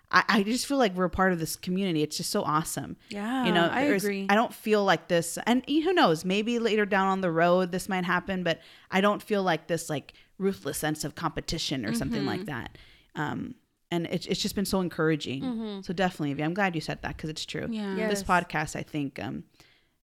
I, 0.09 0.23
I 0.29 0.43
just 0.43 0.65
feel 0.65 0.77
like 0.77 0.95
we're 0.95 1.05
a 1.05 1.09
part 1.09 1.33
of 1.33 1.39
this 1.39 1.55
community. 1.55 2.01
It's 2.01 2.17
just 2.17 2.31
so 2.31 2.41
awesome. 2.43 2.95
Yeah, 3.09 3.45
you 3.45 3.51
know, 3.51 3.67
I 3.71 3.81
agree. 3.81 4.25
I 4.29 4.35
don't 4.35 4.53
feel 4.53 4.83
like 4.83 5.07
this, 5.09 5.37
and 5.45 5.63
who 5.67 5.93
knows? 5.93 6.23
Maybe 6.25 6.59
later 6.59 6.85
down 6.85 7.07
on 7.07 7.21
the 7.21 7.31
road 7.31 7.71
this 7.71 7.87
might 7.89 8.05
happen, 8.05 8.41
but 8.43 8.59
I 8.89 9.01
don't 9.01 9.21
feel 9.21 9.43
like 9.43 9.67
this 9.67 9.89
like 9.89 10.13
ruthless 10.39 10.77
sense 10.77 11.03
of 11.03 11.15
competition 11.15 11.85
or 11.85 11.93
something 11.93 12.19
Mm-hmm. 12.21 12.27
like 12.27 12.45
that. 12.45 12.77
Um, 13.15 13.55
and 13.91 14.05
it's 14.07 14.25
it's 14.25 14.41
just 14.41 14.55
been 14.55 14.65
so 14.65 14.81
encouraging. 14.81 15.81
So 15.83 15.93
definitely, 15.93 16.43
I'm 16.43 16.53
glad 16.53 16.75
you 16.75 16.81
said 16.81 17.01
that 17.03 17.15
because 17.17 17.29
it's 17.29 17.45
true. 17.45 17.67
Yeah. 17.69 17.95
Yeah. 17.95 18.07
This 18.09 18.23
podcast, 18.23 18.75
I 18.75 18.83
think, 18.83 19.19
um, 19.19 19.43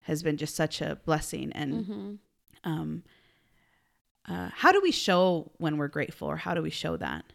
has 0.02 0.24
been 0.24 0.38
just 0.38 0.56
such 0.56 0.82
a 0.82 0.98
blessing. 1.06 1.52
And 1.54 1.74
Mm-hmm. 1.74 2.12
um, 2.72 3.04
uh, 4.28 4.50
how 4.54 4.72
do 4.72 4.80
we 4.82 4.92
show 4.92 5.52
when 5.58 5.78
we're 5.78 5.90
grateful, 5.90 6.30
or 6.30 6.38
how 6.38 6.54
do 6.54 6.62
we 6.62 6.70
show 6.70 6.96
that? 6.98 7.26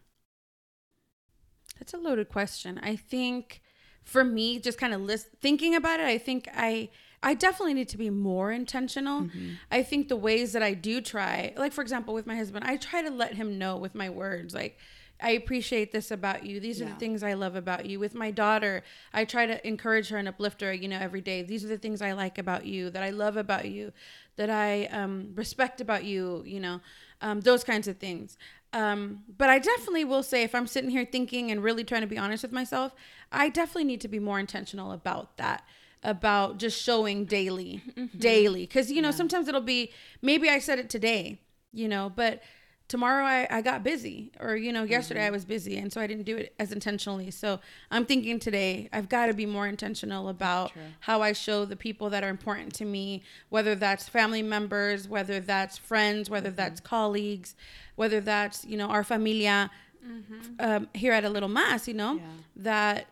That's 1.79 1.95
a 1.95 1.99
loaded 1.99 2.29
question. 2.29 2.79
I 2.83 2.97
think 2.97 3.61
for 4.03 4.25
me, 4.25 4.59
just 4.59 4.79
kind 4.79 4.95
of 4.95 5.01
list 5.03 5.27
thinking 5.41 5.75
about 5.75 6.01
it, 6.01 6.07
I 6.07 6.19
think 6.19 6.49
I 6.55 6.89
I 7.23 7.35
definitely 7.35 7.75
need 7.75 7.89
to 7.91 7.99
be 7.99 8.11
more 8.11 8.53
intentional. 8.53 9.23
Mm-hmm. 9.23 9.51
I 9.71 9.83
think 9.83 10.09
the 10.09 10.17
ways 10.17 10.53
that 10.53 10.63
I 10.63 10.73
do 10.75 11.01
try, 11.01 11.53
like 11.57 11.73
for 11.73 11.83
example, 11.83 12.15
with 12.15 12.27
my 12.27 12.37
husband, 12.37 12.65
I 12.65 12.77
try 12.77 13.03
to 13.03 13.11
let 13.11 13.35
him 13.35 13.59
know 13.59 13.77
with 13.77 13.95
my 13.95 14.09
words, 14.09 14.55
like 14.55 14.79
I 15.21 15.31
appreciate 15.31 15.91
this 15.93 16.11
about 16.11 16.47
you. 16.47 16.61
These 16.61 16.81
are 16.81 16.85
Yeah. 16.85 16.93
the 16.93 16.99
things 16.99 17.23
I 17.23 17.35
love 17.35 17.57
about 17.57 17.87
you. 17.87 17.99
With 17.99 18.15
my 18.15 18.31
daughter, 18.31 18.85
I 19.13 19.25
try 19.25 19.47
to 19.47 19.67
encourage 19.67 20.09
her 20.11 20.17
and 20.17 20.29
uplift 20.29 20.61
her, 20.61 20.73
you 20.73 20.89
know, 20.89 20.99
every 20.99 21.21
day. 21.21 21.43
These 21.43 21.65
are 21.65 21.69
the 21.69 21.79
things 21.79 22.01
I 22.01 22.13
like 22.13 22.39
about 22.39 22.67
you, 22.67 22.91
that 22.91 23.03
I 23.03 23.11
love 23.11 23.37
about 23.37 23.67
you, 23.67 23.93
that 24.37 24.51
I 24.51 24.87
um, 24.87 25.33
respect 25.35 25.81
about 25.81 26.05
you, 26.05 26.43
you 26.47 26.61
know, 26.61 26.81
um, 27.21 27.41
those 27.41 27.65
kinds 27.65 27.89
of 27.89 27.97
things. 27.99 28.39
Um, 28.73 29.25
but 29.37 29.49
I 29.49 29.59
definitely 29.59 30.05
will 30.05 30.23
say, 30.23 30.43
if 30.43 30.55
I'm 30.55 30.67
sitting 30.67 30.91
here 30.91 31.05
thinking 31.05 31.51
and 31.51 31.63
really 31.65 31.85
trying 31.85 32.03
to 32.03 32.07
be 32.07 32.19
honest 32.19 32.43
with 32.43 32.53
myself, 32.53 32.95
I 33.33 33.49
definitely 33.49 33.85
need 33.85 34.03
to 34.03 34.09
be 34.09 34.19
more 34.21 34.39
intentional 34.39 34.93
about 34.93 35.37
that, 35.39 35.65
about 36.03 36.59
just 36.59 36.81
showing 36.81 37.25
daily, 37.25 37.83
daily. 38.17 38.67
Because, 38.67 38.91
you 38.93 39.03
know, 39.03 39.11
sometimes 39.11 39.49
it'll 39.49 39.61
be, 39.63 39.91
maybe 40.23 40.49
I 40.49 40.59
said 40.59 40.79
it 40.79 40.91
today, 40.91 41.41
you 41.73 41.89
know, 41.89 42.13
but 42.15 42.43
tomorrow 42.89 43.25
I, 43.25 43.47
I 43.51 43.61
got 43.61 43.85
busy 43.85 44.33
or 44.41 44.57
you 44.57 44.73
know 44.73 44.83
yesterday 44.83 45.21
i 45.21 45.25
mm-hmm. 45.25 45.35
was 45.35 45.45
busy 45.45 45.77
and 45.77 45.93
so 45.93 46.01
i 46.01 46.07
didn't 46.07 46.25
do 46.25 46.37
it 46.37 46.55
as 46.59 46.73
intentionally. 46.73 47.31
So 47.31 47.61
i'm 47.91 48.05
thinking 48.05 48.39
today 48.39 48.89
i've 48.93 49.09
got 49.09 49.27
to 49.27 49.35
be 49.35 49.47
more 49.47 49.67
intentional 49.67 50.29
about 50.29 50.73
how 51.01 51.23
i 51.23 51.33
show 51.33 51.65
the 51.65 51.77
people 51.77 52.11
that 52.11 52.25
are 52.25 52.29
important 52.29 52.75
to 52.75 52.85
me 52.85 53.23
whether 53.51 53.75
that's 53.75 54.09
family 54.09 54.43
members 54.43 55.07
whether 55.07 55.39
that's 55.41 55.79
friends 55.79 56.31
whether 56.31 56.49
mm-hmm. 56.49 56.57
that's 56.57 56.81
colleagues 56.81 57.55
whether 57.97 58.21
that's 58.21 58.65
you 58.65 58.77
know 58.77 58.89
our 58.89 59.05
familia 59.05 59.71
mm-hmm. 60.05 60.35
um, 60.59 60.89
here 60.95 61.13
at 61.13 61.25
a 61.25 61.29
little 61.29 61.49
mass 61.49 61.87
you 61.87 61.95
know 61.95 62.21
that 62.57 63.07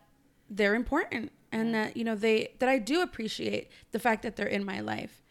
they're 0.49 0.74
important 0.74 1.31
and 1.53 1.74
that 1.74 1.97
you 1.97 2.05
know 2.05 2.14
they 2.14 2.53
that 2.59 2.68
i 2.68 2.79
do 2.79 3.03
appreciate 3.03 3.70
the 3.93 3.99
fact 3.99 4.22
that 4.22 4.37
they're 4.37 4.47
in 4.47 4.64
my 4.64 4.81
life 4.81 5.22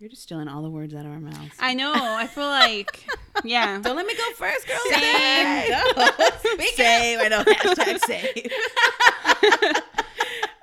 You're 0.00 0.08
just 0.08 0.22
stealing 0.22 0.48
all 0.48 0.62
the 0.62 0.70
words 0.70 0.94
out 0.94 1.04
of 1.04 1.12
our 1.12 1.20
mouths. 1.20 1.52
I 1.58 1.74
know. 1.74 1.92
I 1.94 2.26
feel 2.26 2.46
like, 2.46 3.06
yeah. 3.44 3.78
don't 3.82 3.96
let 3.96 4.06
me 4.06 4.14
go 4.16 4.30
first 4.32 4.66
girl 4.66 4.78
Same. 4.88 5.74
Same. 6.74 7.18
I 7.20 7.28
know. 7.28 7.44
Hashtag 7.44 8.00
same. 8.06 8.24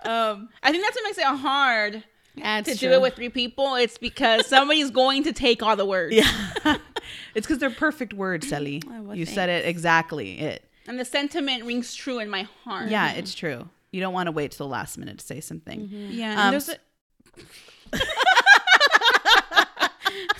um, 0.11 0.49
I 0.63 0.71
think 0.71 0.83
that's 0.83 0.95
what 0.95 1.03
makes 1.03 1.19
it 1.19 1.25
hard 1.25 2.03
that's 2.35 2.71
to 2.71 2.75
do 2.77 2.91
it 2.93 2.99
with 2.99 3.13
three 3.13 3.29
people. 3.29 3.75
It's 3.75 3.99
because 3.99 4.47
somebody's 4.47 4.89
going 4.89 5.23
to 5.25 5.33
take 5.33 5.61
all 5.61 5.75
the 5.75 5.85
words. 5.85 6.15
Yeah. 6.15 6.77
it's 7.35 7.45
because 7.45 7.59
they're 7.59 7.69
perfect 7.69 8.15
words, 8.15 8.49
Sally. 8.49 8.81
Oh, 8.91 9.03
well, 9.03 9.15
you 9.15 9.27
said 9.27 9.49
it 9.49 9.67
exactly. 9.67 10.39
It. 10.39 10.67
And 10.87 10.99
the 10.99 11.05
sentiment 11.05 11.63
rings 11.63 11.93
true 11.93 12.17
in 12.17 12.31
my 12.31 12.47
heart. 12.63 12.89
Yeah, 12.89 13.11
it's 13.13 13.35
true. 13.35 13.69
You 13.91 14.01
don't 14.01 14.13
want 14.15 14.25
to 14.25 14.31
wait 14.31 14.53
till 14.53 14.65
the 14.65 14.71
last 14.71 14.97
minute 14.97 15.19
to 15.19 15.25
say 15.25 15.41
something. 15.41 15.87
Yeah. 15.91 16.45
Um, 16.45 16.51
there's 16.51 16.69
a, 16.69 16.77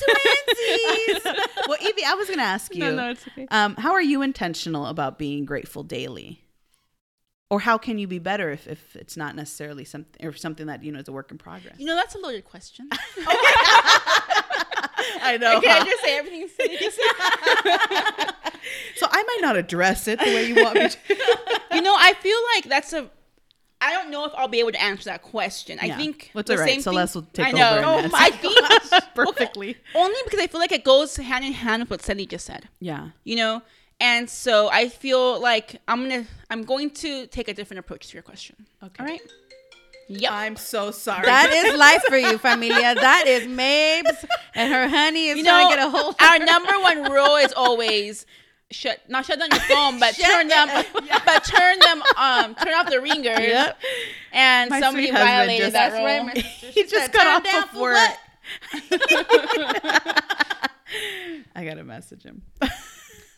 well, 1.68 1.78
Evie, 1.82 2.04
I 2.06 2.14
was 2.16 2.28
going 2.28 2.40
to 2.40 2.46
ask 2.46 2.74
you. 2.74 2.82
no, 2.82 2.96
no, 2.96 3.10
it's 3.12 3.28
okay. 3.28 3.48
Um, 3.52 3.76
how 3.76 3.92
are 3.94 4.02
you 4.02 4.22
intentional 4.22 4.86
about 4.88 5.18
being 5.18 5.46
grateful 5.46 5.84
daily? 5.84 6.44
or 7.50 7.62
how 7.62 7.78
can 7.78 7.98
you 7.98 8.08
be 8.08 8.20
better 8.20 8.52
if, 8.52 8.68
if 8.68 8.94
it's 8.98 9.16
not 9.16 9.34
necessarily 9.34 9.86
something 9.86 10.26
or 10.26 10.34
something 10.34 10.66
that 10.68 10.84
you 10.84 10.92
know 10.92 11.00
is 11.00 11.08
a 11.08 11.14
work 11.14 11.32
in 11.32 11.38
progress 11.38 11.76
You 11.80 11.86
know, 11.86 11.96
that's 11.96 12.14
a 12.14 12.18
loaded 12.20 12.44
question. 12.44 12.90
i 15.22 15.38
know 15.40 15.62
Can 15.62 15.82
I 15.82 15.86
just 15.86 16.04
say 16.04 16.18
everything 16.18 16.72
you 16.72 16.78
just 16.78 16.98
said? 16.98 17.06
so 18.98 19.08
i 19.10 19.24
might 19.24 19.40
not 19.42 19.56
address 19.56 20.10
it 20.10 20.20
the 20.20 20.26
way 20.26 20.46
you 20.50 20.56
want 20.62 20.76
me 20.76 20.90
to 20.90 20.98
you 21.78 21.84
know, 21.84 21.96
I 21.98 22.14
feel 22.16 22.38
like 22.56 22.66
that's 22.66 22.94
a. 22.94 23.10
I 23.80 23.92
don't 23.94 24.10
know 24.10 24.26
if 24.26 24.32
I'll 24.36 24.48
be 24.48 24.60
able 24.60 24.72
to 24.72 24.82
answer 24.82 25.06
that 25.06 25.22
question. 25.22 25.78
I 25.82 25.86
Yeah. 25.86 25.98
think 25.98 26.32
Well, 26.34 26.40
it's 26.42 26.48
the 26.50 26.56
all 26.56 26.62
right. 26.62 26.70
same 26.70 26.82
Celeste 26.82 27.14
thing- 27.14 27.22
will 27.22 27.30
take 27.34 27.46
I 27.46 27.50
over 27.50 27.58
know. 27.82 27.98
and 28.00 28.12
No, 28.12 28.18
answer. 28.18 28.18
I 28.18 28.30
think 28.32 29.14
perfectly 29.14 29.78
only 29.96 30.20
because 30.26 30.40
I 30.40 30.48
feel 30.48 30.60
like 30.60 30.72
it 30.72 30.84
goes 30.84 31.16
hand 31.18 31.46
in 31.46 31.54
hand 31.54 31.84
with 31.84 31.90
what 31.92 32.02
Cindy 32.02 32.26
just 32.26 32.46
said. 32.46 32.70
yeah 32.80 33.10
You 33.24 33.36
know, 33.36 33.62
and 34.00 34.30
so 34.30 34.70
I 34.70 34.90
feel 34.90 35.40
like 35.40 35.80
I'm 35.88 36.02
gonna 36.08 36.26
I'm 36.50 36.64
going 36.64 36.90
to 37.06 37.28
take 37.28 37.48
a 37.48 37.54
different 37.54 37.80
approach 37.80 38.08
to 38.10 38.14
your 38.14 38.24
question. 38.24 38.56
Okay. 38.84 38.96
All 39.00 39.06
right. 39.06 39.22
Yep. 40.10 40.32
i'm 40.32 40.56
so 40.56 40.90
sorry 40.92 41.26
That 41.26 41.52
is 41.52 41.78
life 41.88 42.02
for 42.08 42.18
you, 42.18 42.38
familia. 42.38 42.96
That 42.96 43.26
is 43.28 43.44
Mabes, 43.46 44.24
and 44.56 44.72
her 44.72 44.88
honey 44.88 45.28
is 45.28 45.38
you 45.38 45.44
trying 45.44 45.66
know, 45.66 45.70
to 45.72 45.76
get 45.76 45.86
a 45.86 45.90
hold. 45.92 46.16
our 46.22 46.40
her. 46.40 46.46
number 46.46 46.72
one 46.80 47.12
rule 47.12 47.36
is 47.36 47.52
always 47.54 48.26
shut 48.72 49.00
not 49.10 49.26
shut 49.26 49.40
down 49.40 49.50
your 49.52 49.60
phone, 49.62 50.00
but 50.00 50.14
turn 50.22 50.48
them 50.48 50.68
but 51.26 51.44
turn 51.44 51.80
them 51.80 52.02
um 52.18 52.56
turn 52.56 52.74
off 52.74 52.90
the 52.90 53.00
ringers. 53.02 53.40
Yep. 53.40 53.80
And 54.34 54.70
My 54.70 54.80
somebody 54.82 55.10
violated 55.12 55.72
just- 55.72 55.74
that 55.74 55.94
rule. 55.94 56.04
right, 56.28 56.38
he 56.46 56.84
just 56.84 57.12
got 57.14 57.28
off 57.28 57.44
down 57.44 57.64
of 57.64 57.70
for 57.70 57.82
work 57.82 57.96
what?" 57.98 58.18
i 61.56 61.66
gotta 61.66 61.84
message 61.84 62.24
him 62.24 62.42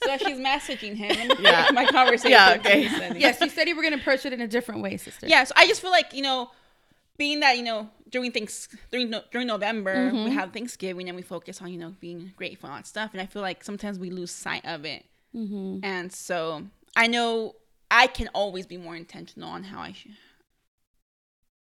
So 0.04 0.16
she's 0.18 0.38
messaging 0.38 0.96
him. 0.96 1.30
Yeah. 1.42 1.68
my 1.74 1.86
conversation. 1.86 2.32
Yeah, 2.32 2.56
okay. 2.60 2.84
Yes, 3.20 3.42
you 3.42 3.50
said 3.50 3.68
you 3.68 3.76
were 3.76 3.82
going 3.82 3.94
to 3.94 4.00
approach 4.00 4.26
it 4.26 4.32
in 4.32 4.40
a 4.40 4.48
different 4.48 4.82
way, 4.82 4.96
sister. 4.96 5.28
Yeah, 5.28 5.44
so 5.44 5.52
I 5.58 5.68
just 5.68 5.82
feel 5.82 5.92
like 5.92 6.14
you 6.14 6.22
know, 6.22 6.52
being 7.18 7.42
that 7.42 7.58
you 7.58 7.64
know 7.64 7.90
during 8.10 8.32
things 8.32 8.70
during 8.92 9.14
during 9.32 9.46
November 9.48 9.94
Mm-hmm. 9.94 10.24
we 10.24 10.32
have 10.32 10.54
Thanksgiving 10.54 11.10
and 11.10 11.18
we 11.18 11.22
focus 11.22 11.62
on 11.62 11.68
you 11.74 11.78
know 11.78 11.96
being 12.00 12.32
grateful 12.38 12.70
and 12.70 12.86
stuff, 12.86 13.10
and 13.12 13.20
I 13.22 13.26
feel 13.26 13.42
like 13.42 13.62
sometimes 13.62 14.00
we 14.00 14.10
lose 14.10 14.32
sight 14.32 14.64
of 14.66 14.86
it. 14.86 15.04
Mm-hmm. 15.36 15.80
And 15.84 16.12
so 16.12 16.64
I 16.96 17.08
know 17.08 17.56
I 17.92 18.08
can 18.08 18.30
always 18.34 18.66
be 18.66 18.78
more 18.78 18.96
intentional 18.96 19.50
on 19.50 19.64
how 19.64 19.82
I 19.82 19.92
should. 19.94 20.12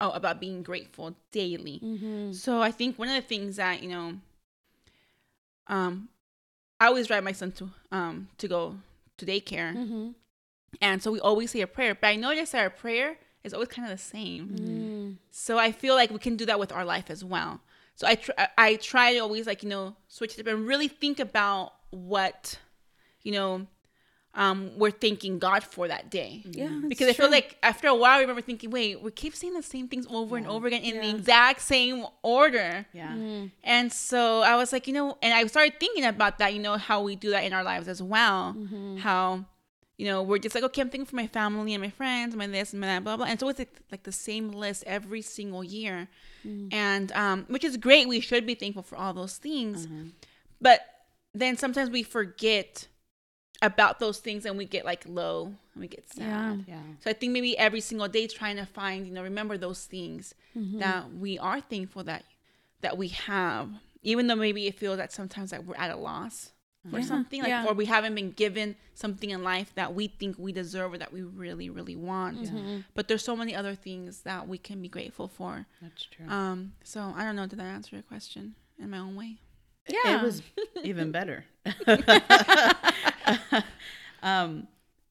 Oh, 0.00 0.11
about 0.11 0.40
being 0.40 0.62
grateful 0.62 1.14
daily. 1.30 1.80
Mm-hmm. 1.82 2.32
So 2.32 2.61
I 2.61 2.70
think 2.72 2.98
one 2.98 3.09
of 3.09 3.14
the 3.14 3.22
things 3.22 3.57
that 3.57 3.82
you 3.82 3.88
know, 3.88 4.14
um, 5.68 6.09
I 6.80 6.86
always 6.86 7.07
drive 7.07 7.24
my 7.24 7.32
son 7.32 7.52
to 7.52 7.70
um 7.92 8.28
to 8.38 8.48
go 8.48 8.76
to 9.18 9.24
daycare, 9.26 9.74
Mm-hmm. 9.74 10.09
and 10.82 11.02
so 11.02 11.12
we 11.12 11.20
always 11.20 11.52
say 11.52 11.61
a 11.61 11.66
prayer. 11.66 11.94
But 11.94 12.09
I 12.09 12.16
noticed 12.16 12.52
that 12.52 12.62
our 12.62 12.70
prayer 12.70 13.16
is 13.44 13.55
always 13.55 13.68
kind 13.68 13.90
of 13.90 13.96
the 13.96 14.02
same. 14.02 14.48
Mm-hmm. 14.48 15.11
So 15.30 15.59
I 15.59 15.70
feel 15.72 15.94
like 15.94 16.11
we 16.11 16.18
can 16.18 16.36
do 16.36 16.46
that 16.46 16.59
with 16.59 16.72
our 16.72 16.84
life 16.84 17.09
as 17.11 17.24
well. 17.24 17.61
So 17.94 18.07
I 18.09 18.16
tr- 18.16 18.32
I 18.59 18.76
try 18.76 19.12
to 19.14 19.20
always 19.20 19.46
like 19.46 19.62
you 19.62 19.68
know 19.68 19.94
switch 20.09 20.36
it 20.38 20.40
up 20.40 20.52
and 20.52 20.66
really 20.66 20.88
think 20.88 21.20
about 21.20 21.74
what 21.90 22.59
you 23.25 23.33
know 23.33 23.66
um 24.35 24.70
we're 24.77 24.91
thanking 24.91 25.39
God 25.39 25.62
for 25.62 25.89
that 25.89 26.11
day. 26.11 26.43
Yeah, 26.45 26.68
that's 26.68 26.89
Because 26.89 27.09
I 27.09 27.12
feel 27.12 27.31
like 27.31 27.57
after 27.62 27.87
a 27.89 27.95
while, 27.95 28.18
I 28.18 28.20
remember 28.20 28.41
thinking, 28.41 28.70
wait, 28.70 29.01
we 29.01 29.11
keep 29.11 29.35
saying 29.35 29.55
the 29.55 29.62
same 29.62 29.89
things 29.89 30.07
over 30.11 30.37
and 30.37 30.47
over 30.47 30.66
again 30.66 30.83
in 30.83 31.01
the 31.01 31.11
exact 31.11 31.61
same 31.61 32.05
order. 32.22 32.87
yeah 32.93 33.12
Mm-hmm. 33.14 33.47
And 33.62 33.93
so 33.93 34.43
I 34.43 34.57
was 34.57 34.72
like, 34.72 34.87
you 34.89 34.93
know, 34.93 35.16
and 35.22 35.33
I 35.33 35.47
started 35.47 35.79
thinking 35.79 36.05
about 36.05 36.39
that, 36.39 36.53
you 36.53 36.61
know, 36.61 36.77
how 36.77 37.03
we 37.03 37.14
do 37.14 37.31
that 37.31 37.45
in 37.45 37.53
our 37.53 37.62
lives 37.62 37.87
as 37.87 38.03
well. 38.03 38.55
Mm-hmm. 38.59 38.97
How, 38.99 39.45
you 39.99 40.07
know, 40.07 40.22
we're 40.22 40.39
just 40.39 40.55
like, 40.55 40.64
okay, 40.64 40.81
I'm 40.83 40.91
thinking 40.91 41.07
for 41.07 41.16
my 41.16 41.29
family 41.29 41.72
and 41.72 41.83
my 41.83 41.91
friends, 41.91 42.35
my 42.35 42.49
this 42.49 42.72
and 42.72 42.81
my 42.81 42.89
that, 42.89 43.05
blah, 43.05 43.16
blah. 43.16 43.27
And 43.27 43.39
so 43.39 43.49
it's 43.49 43.61
like, 43.61 43.75
like 43.93 44.03
the 44.03 44.12
same 44.12 44.51
list 44.51 44.83
every 44.87 45.22
single 45.22 45.62
year. 45.62 46.09
Mm-hmm. 46.45 46.75
And, 46.75 47.12
um, 47.12 47.45
which 47.49 47.62
is 47.62 47.77
great. 47.77 48.09
We 48.09 48.18
should 48.18 48.47
be 48.47 48.57
thankful 48.57 48.83
for 48.83 48.97
all 48.97 49.14
those 49.14 49.37
things. 49.37 49.87
Mm-hmm. 49.87 50.09
But 50.61 50.81
then 51.33 51.57
sometimes 51.57 51.91
we 51.91 52.03
forget 52.03 52.89
about 53.62 53.98
those 53.98 54.18
things 54.18 54.44
and 54.44 54.59
we 54.59 54.64
get 54.64 54.84
like 54.84 55.05
low 55.07 55.46
and 55.46 55.80
we 55.80 55.88
get 55.88 56.09
sad. 56.12 56.64
Yeah. 56.66 56.74
yeah 56.74 56.80
So 57.00 57.11
I 57.11 57.12
think 57.14 57.32
maybe 57.32 57.57
every 57.57 57.80
single 57.80 58.09
day 58.09 58.26
trying 58.26 58.57
to 58.57 58.66
find, 58.66 59.07
you 59.07 59.12
know, 59.12 59.22
remember 59.22 59.57
those 59.59 59.84
things 59.84 60.34
Mm-hmm. 60.57 60.78
that 60.78 61.12
we 61.14 61.36
are 61.38 61.61
thankful 61.61 62.05
that 62.05 62.24
that 62.80 62.96
we 62.96 63.09
have, 63.09 63.70
even 64.05 64.28
though 64.28 64.36
maybe 64.36 64.66
it 64.68 64.78
feels 64.78 64.98
that 64.98 65.11
sometimes 65.12 65.50
that 65.50 65.64
we're 65.66 65.74
at 65.74 65.90
a 65.90 65.96
loss 65.96 66.52
for 66.90 66.98
Yeah. 67.00 67.05
something, 67.07 67.40
like 67.40 67.48
Yeah. 67.48 67.66
or 67.66 67.72
we 67.74 67.86
haven't 67.86 68.14
been 68.14 68.30
given 68.32 68.76
something 68.94 69.30
in 69.30 69.42
life 69.42 69.72
that 69.74 69.94
we 69.94 70.07
think 70.07 70.38
we 70.38 70.52
deserve 70.52 70.92
or 70.92 70.98
that 70.98 71.12
we 71.12 71.22
really, 71.22 71.70
really 71.70 71.96
want. 71.96 72.42
Mm-hmm. 72.42 72.80
But 72.94 73.09
there's 73.09 73.24
so 73.24 73.34
many 73.34 73.52
other 73.55 73.74
things 73.74 74.20
that 74.22 74.46
we 74.46 74.59
can 74.59 74.80
be 74.82 74.88
grateful 74.88 75.26
for. 75.26 75.66
that's 75.82 76.05
true 76.05 76.28
Um, 76.28 76.74
so 76.84 77.00
I 77.16 77.24
don't 77.24 77.34
know, 77.36 77.46
did 77.46 77.59
that 77.59 77.64
answer 77.64 77.96
your 77.96 78.02
question 78.05 78.55
in 78.78 78.90
my 78.90 78.98
own 78.98 79.16
way? 79.16 79.38
Yeah. 79.88 80.20
it 80.20 80.22
was 80.22 80.42
even 80.84 81.11
better. 81.11 81.46
um, 84.22 84.68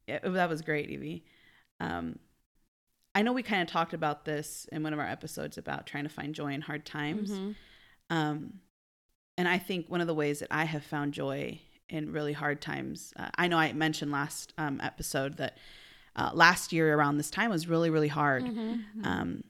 yeah, 0.07 0.19
that 0.23 0.49
was 0.49 0.61
great, 0.61 0.89
Evie. 0.89 1.25
Um, 1.79 2.19
I 3.15 3.21
know 3.21 3.33
we 3.33 3.43
kind 3.43 3.61
of 3.61 3.67
talked 3.67 3.93
about 3.93 4.25
this 4.25 4.67
in 4.71 4.83
one 4.83 4.93
of 4.93 4.99
our 4.99 5.07
episodes 5.07 5.57
about 5.57 5.85
trying 5.85 6.03
to 6.03 6.09
find 6.09 6.33
joy 6.33 6.53
in 6.53 6.61
hard 6.61 6.85
times. 6.85 7.31
Mm-hmm. 7.31 7.51
Um, 8.09 8.53
and 9.37 9.47
I 9.47 9.57
think 9.57 9.89
one 9.89 10.01
of 10.01 10.07
the 10.07 10.13
ways 10.13 10.39
that 10.39 10.49
I 10.51 10.65
have 10.65 10.83
found 10.83 11.13
joy 11.13 11.59
in 11.89 12.11
really 12.11 12.33
hard 12.33 12.61
times, 12.61 13.13
uh, 13.17 13.29
I 13.37 13.47
know 13.47 13.57
I 13.57 13.71
mentioned 13.73 14.11
last 14.11 14.53
um, 14.57 14.79
episode 14.81 15.37
that 15.37 15.57
uh, 16.15 16.31
last 16.33 16.73
year 16.73 16.95
around 16.95 17.17
this 17.17 17.31
time 17.31 17.49
was 17.49 17.67
really, 17.67 17.89
really 17.89 18.07
hard. 18.07 18.43
Mm-hmm. 18.43 19.05
Um, 19.05 19.43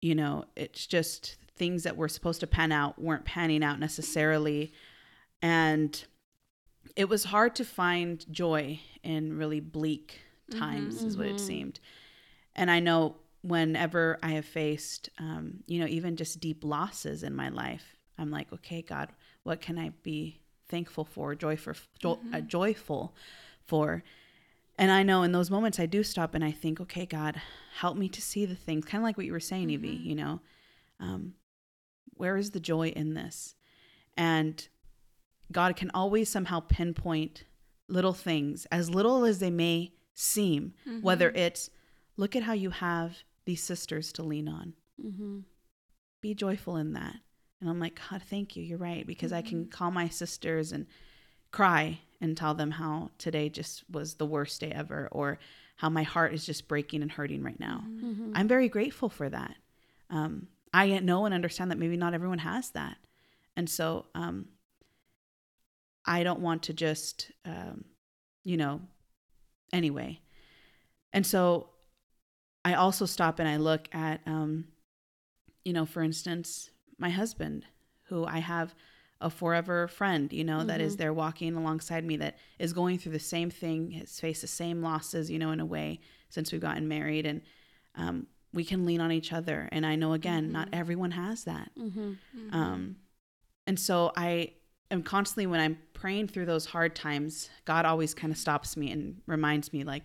you 0.00 0.14
know, 0.14 0.44
it's 0.56 0.86
just 0.86 1.36
things 1.56 1.82
that 1.82 1.96
were 1.96 2.08
supposed 2.08 2.40
to 2.40 2.46
pan 2.46 2.72
out 2.72 3.00
weren't 3.00 3.24
panning 3.24 3.62
out 3.64 3.80
necessarily. 3.80 4.72
And 5.42 6.04
it 6.98 7.08
was 7.08 7.22
hard 7.22 7.54
to 7.54 7.64
find 7.64 8.26
joy 8.32 8.80
in 9.04 9.38
really 9.38 9.60
bleak 9.60 10.20
times, 10.50 11.04
is 11.04 11.16
what 11.16 11.26
it 11.28 11.38
seemed. 11.38 11.78
And 12.56 12.68
I 12.72 12.80
know 12.80 13.14
whenever 13.42 14.18
I 14.20 14.30
have 14.30 14.44
faced, 14.44 15.08
um, 15.16 15.62
you 15.66 15.78
know, 15.78 15.86
even 15.86 16.16
just 16.16 16.40
deep 16.40 16.64
losses 16.64 17.22
in 17.22 17.36
my 17.36 17.50
life, 17.50 17.96
I'm 18.18 18.32
like, 18.32 18.52
okay, 18.52 18.82
God, 18.82 19.10
what 19.44 19.60
can 19.60 19.78
I 19.78 19.92
be 20.02 20.40
thankful 20.68 21.04
for, 21.04 21.36
joyful, 21.36 21.74
jo- 22.00 22.18
uh, 22.32 22.40
joyful 22.40 23.14
for? 23.64 24.02
And 24.76 24.90
I 24.90 25.04
know 25.04 25.22
in 25.22 25.30
those 25.30 25.52
moments 25.52 25.78
I 25.78 25.86
do 25.86 26.02
stop 26.02 26.34
and 26.34 26.42
I 26.44 26.50
think, 26.50 26.80
okay, 26.80 27.06
God, 27.06 27.40
help 27.76 27.96
me 27.96 28.08
to 28.08 28.20
see 28.20 28.44
the 28.44 28.56
things, 28.56 28.84
kind 28.84 29.02
of 29.02 29.04
like 29.04 29.16
what 29.16 29.26
you 29.26 29.32
were 29.32 29.38
saying, 29.38 29.70
Evie, 29.70 29.88
you 29.88 30.16
know, 30.16 30.40
um, 30.98 31.34
where 32.16 32.36
is 32.36 32.50
the 32.50 32.60
joy 32.60 32.88
in 32.88 33.14
this? 33.14 33.54
And 34.16 34.66
God 35.50 35.76
can 35.76 35.90
always 35.94 36.28
somehow 36.28 36.60
pinpoint 36.60 37.44
little 37.88 38.12
things, 38.12 38.66
as 38.70 38.90
little 38.90 39.24
as 39.24 39.38
they 39.38 39.50
may 39.50 39.92
seem, 40.14 40.74
whether 41.00 41.30
it's 41.30 41.70
look 42.16 42.36
at 42.36 42.42
how 42.42 42.52
you 42.52 42.70
have 42.70 43.18
these 43.44 43.62
sisters 43.62 44.12
to 44.12 44.22
lean 44.22 44.48
on. 44.48 44.74
Mm-hmm. 45.02 45.38
Be 46.20 46.34
joyful 46.34 46.76
in 46.76 46.92
that. 46.94 47.14
And 47.60 47.70
I'm 47.70 47.80
like, 47.80 48.00
God, 48.10 48.22
thank 48.22 48.56
you. 48.56 48.62
You're 48.62 48.78
right. 48.78 49.06
Because 49.06 49.32
I 49.32 49.42
can 49.42 49.66
call 49.66 49.90
my 49.90 50.08
sisters 50.08 50.72
and 50.72 50.86
cry 51.50 52.00
and 52.20 52.36
tell 52.36 52.54
them 52.54 52.72
how 52.72 53.10
today 53.18 53.48
just 53.48 53.84
was 53.90 54.14
the 54.14 54.26
worst 54.26 54.60
day 54.60 54.70
ever 54.70 55.08
or 55.12 55.38
how 55.76 55.88
my 55.88 56.02
heart 56.02 56.34
is 56.34 56.44
just 56.44 56.68
breaking 56.68 57.02
and 57.02 57.12
hurting 57.12 57.42
right 57.42 57.58
now. 57.58 57.84
Mm-hmm. 57.88 58.32
I'm 58.34 58.48
very 58.48 58.68
grateful 58.68 59.08
for 59.08 59.28
that. 59.28 59.54
Um, 60.10 60.48
I 60.74 60.98
know 60.98 61.24
and 61.24 61.34
understand 61.34 61.70
that 61.70 61.78
maybe 61.78 61.96
not 61.96 62.14
everyone 62.14 62.38
has 62.38 62.70
that. 62.70 62.96
And 63.56 63.70
so 63.70 64.06
um, 64.14 64.48
I 66.08 66.22
don't 66.22 66.40
want 66.40 66.64
to 66.64 66.72
just, 66.72 67.30
um, 67.44 67.84
you 68.42 68.56
know, 68.56 68.80
anyway. 69.72 70.20
And 71.12 71.26
so 71.26 71.68
I 72.64 72.74
also 72.74 73.04
stop 73.04 73.38
and 73.38 73.48
I 73.48 73.58
look 73.58 73.88
at, 73.92 74.20
um, 74.26 74.64
you 75.64 75.74
know, 75.74 75.84
for 75.84 76.02
instance, 76.02 76.70
my 76.98 77.10
husband, 77.10 77.66
who 78.04 78.24
I 78.24 78.38
have 78.38 78.74
a 79.20 79.28
forever 79.28 79.86
friend, 79.86 80.32
you 80.32 80.44
know, 80.44 80.64
that 80.64 80.80
is 80.80 80.96
there 80.96 81.12
walking 81.12 81.54
alongside 81.54 82.04
me 82.04 82.16
that 82.18 82.38
is 82.58 82.72
going 82.72 82.98
through 82.98 83.12
the 83.12 83.18
same 83.18 83.50
thing, 83.50 83.90
has 83.90 84.18
faced 84.18 84.40
the 84.40 84.48
same 84.48 84.80
losses, 84.80 85.30
you 85.30 85.38
know, 85.38 85.50
in 85.50 85.60
a 85.60 85.66
way 85.66 86.00
since 86.30 86.52
we've 86.52 86.60
gotten 86.60 86.88
married. 86.88 87.26
And 87.26 87.42
um, 87.96 88.28
we 88.54 88.64
can 88.64 88.86
lean 88.86 89.00
on 89.00 89.12
each 89.12 89.32
other. 89.32 89.68
And 89.72 89.84
I 89.84 89.96
know, 89.96 90.14
again, 90.14 90.52
not 90.52 90.68
everyone 90.72 91.10
has 91.10 91.44
that. 91.44 91.70
Mm-hmm. 91.78 92.12
Um, 92.52 92.96
and 93.66 93.78
so 93.78 94.12
I 94.16 94.52
am 94.90 95.02
constantly, 95.02 95.46
when 95.46 95.60
I'm 95.60 95.78
praying 95.92 96.28
through 96.28 96.46
those 96.46 96.66
hard 96.66 96.94
times, 96.94 97.50
God 97.64 97.84
always 97.84 98.14
kind 98.14 98.32
of 98.32 98.38
stops 98.38 98.76
me 98.76 98.90
and 98.90 99.20
reminds 99.26 99.72
me, 99.72 99.84
like, 99.84 100.04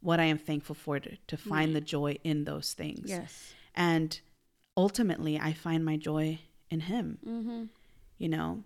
what 0.00 0.20
I 0.20 0.24
am 0.24 0.38
thankful 0.38 0.74
for 0.74 0.98
to, 0.98 1.16
to 1.28 1.36
find 1.36 1.74
the 1.76 1.80
joy 1.80 2.18
in 2.24 2.44
those 2.44 2.72
things. 2.72 3.08
Yes. 3.08 3.54
And 3.74 4.20
ultimately, 4.76 5.38
I 5.38 5.52
find 5.52 5.84
my 5.84 5.96
joy 5.96 6.40
in 6.70 6.80
Him, 6.80 7.18
Mm-hmm. 7.26 7.64
you 8.18 8.28
know, 8.28 8.64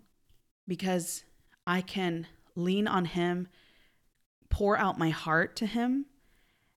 because 0.66 1.24
I 1.66 1.80
can 1.82 2.26
lean 2.54 2.88
on 2.88 3.04
Him, 3.04 3.48
pour 4.48 4.78
out 4.78 4.98
my 4.98 5.10
heart 5.10 5.56
to 5.56 5.66
Him, 5.66 6.06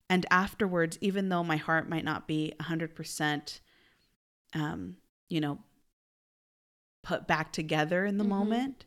and 0.10 0.26
afterwards, 0.32 0.98
even 1.02 1.30
though 1.30 1.44
my 1.44 1.58
heart 1.58 1.88
might 1.88 2.04
not 2.04 2.28
be 2.28 2.54
100%, 2.60 3.60
um, 4.56 4.98
you 5.30 5.40
know, 5.40 5.60
put 7.10 7.28
back 7.28 7.52
together 7.52 8.06
in 8.06 8.18
the 8.18 8.24
Mhm. 8.26 8.30
moment, 8.38 8.86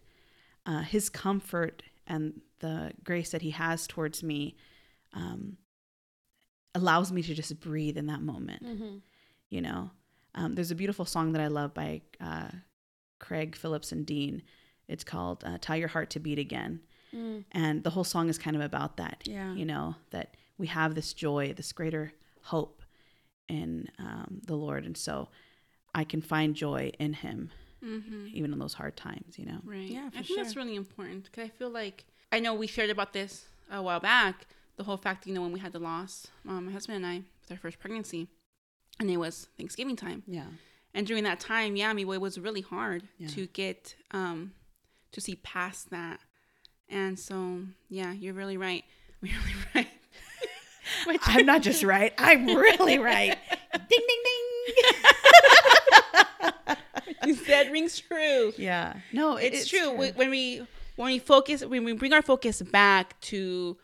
uh, 0.65 0.83
his 0.83 1.09
comfort 1.11 1.83
and 2.07 2.41
the 2.61 2.93
grace 3.09 3.31
that 3.33 3.43
he 3.43 3.51
has 3.51 3.87
towards 3.87 4.23
me 4.23 4.57
um, 5.13 5.57
allows 6.75 7.13
me 7.13 7.23
to 7.23 7.35
just 7.35 7.59
breathe 7.61 7.97
in 7.99 8.07
that 8.07 8.23
moment 8.23 8.63
Mm-hmm. 8.65 8.97
you 9.51 9.61
know 9.61 9.91
um, 10.35 10.55
there's 10.55 10.71
a 10.71 10.75
beautiful 10.83 11.05
song 11.05 11.33
that 11.33 11.43
i 11.43 11.49
love 11.49 11.75
by 11.75 12.01
uh, 12.21 12.49
craig 13.19 13.55
phillips 13.57 13.93
and 13.93 14.07
dean 14.07 14.43
it's 14.89 15.05
called 15.05 15.43
uh, 15.45 15.59
tell 15.61 15.77
your 15.77 15.89
heart 15.89 16.11
to 16.11 16.21
beat 16.21 16.39
again 16.39 16.81
Mm. 17.15 17.45
and 17.53 17.85
the 17.85 17.91
whole 17.91 18.05
song 18.05 18.31
is 18.31 18.39
kind 18.39 18.57
of 18.57 18.63
about 18.63 18.97
that 18.97 19.19
Yeah. 19.27 19.53
you 19.55 19.67
know 19.67 19.97
that 20.15 20.35
we 20.57 20.67
have 20.69 20.95
this 20.95 21.13
joy 21.13 21.53
this 21.53 21.71
greater 21.73 22.15
hope 22.53 22.81
in 23.49 23.89
um, 23.99 24.41
the 24.47 24.57
lord 24.57 24.87
and 24.87 24.97
so 24.97 25.29
i 25.95 26.05
can 26.05 26.23
find 26.23 26.55
joy 26.55 26.91
in 26.99 27.13
him 27.13 27.51
Mm-hmm. 27.85 28.29
even 28.33 28.53
in 28.53 28.59
those 28.59 28.75
hard 28.75 28.97
times 28.97 29.39
you 29.39 29.45
know 29.47 29.59
Right. 29.65 29.91
Yeah, 29.91 30.09
I 30.15 30.19
for 30.19 30.25
think 30.25 30.39
that's 30.41 30.57
really 30.57 30.77
important 30.77 31.25
because 31.25 31.45
I 31.45 31.49
feel 31.49 31.71
like 31.71 32.05
I 32.31 32.39
know 32.41 32.55
we 32.55 32.67
shared 32.67 32.91
about 32.91 33.13
this 33.13 33.47
a 33.71 33.83
while 33.83 34.01
back. 34.01 34.47
The 34.77 34.85
whole 34.85 34.97
fact, 34.97 35.27
you 35.27 35.35
know, 35.35 35.43
when 35.43 35.53
we 35.53 35.61
had 35.61 35.73
the 35.73 35.79
loss, 35.79 36.27
um, 36.49 36.67
my 36.67 36.73
husband 36.73 36.97
and 36.97 37.07
I, 37.07 37.17
with 37.43 37.51
our 37.51 37.57
first 37.59 37.79
pregnancy, 37.79 38.29
and 38.99 39.11
it 39.11 39.19
was 39.19 39.49
Thanksgiving 39.59 39.97
time, 39.97 40.23
yeah 40.27 40.47
and 40.95 41.07
during 41.07 41.25
that 41.25 41.41
time, 41.41 41.75
yeah, 41.77 41.89
I 41.91 41.93
mean, 41.95 42.07
it 42.13 42.21
was 42.21 42.39
really 42.39 42.61
hard 42.61 43.03
Yeah. 43.19 43.29
to 43.29 43.47
get 43.49 43.97
um 44.13 44.53
to 45.13 45.21
see 45.21 45.37
past 45.37 45.91
that, 45.91 46.21
and 46.89 47.19
so 47.19 47.63
yeah, 47.91 48.13
you're 48.13 48.35
really 48.35 48.57
right. 48.57 48.85
You're 49.23 49.41
really 49.75 49.87
right. 51.07 51.21
I'm 51.27 51.47
not 51.47 51.63
just 51.63 51.83
right 51.85 52.13
i'm 52.19 52.45
really 52.47 52.99
right 52.99 53.37
ding 53.73 53.81
ding 53.89 54.01
ding 54.09 54.12
said 57.65 57.73
rings 57.73 57.99
true. 58.01 58.53
yeah 58.57 58.95
no 59.13 59.37
it- 59.37 59.55
it's, 59.55 59.69
true. 59.69 59.91
We- 59.93 60.11
When 60.11 60.31
we 60.31 60.67
when 60.97 61.13
we 61.13 61.19
focus, 61.19 61.65
when 61.65 61.85
we 61.85 61.93
bring 61.95 62.13
our 62.13 62.23
focus 62.23 62.61
back 62.63 63.19
to 63.23 63.79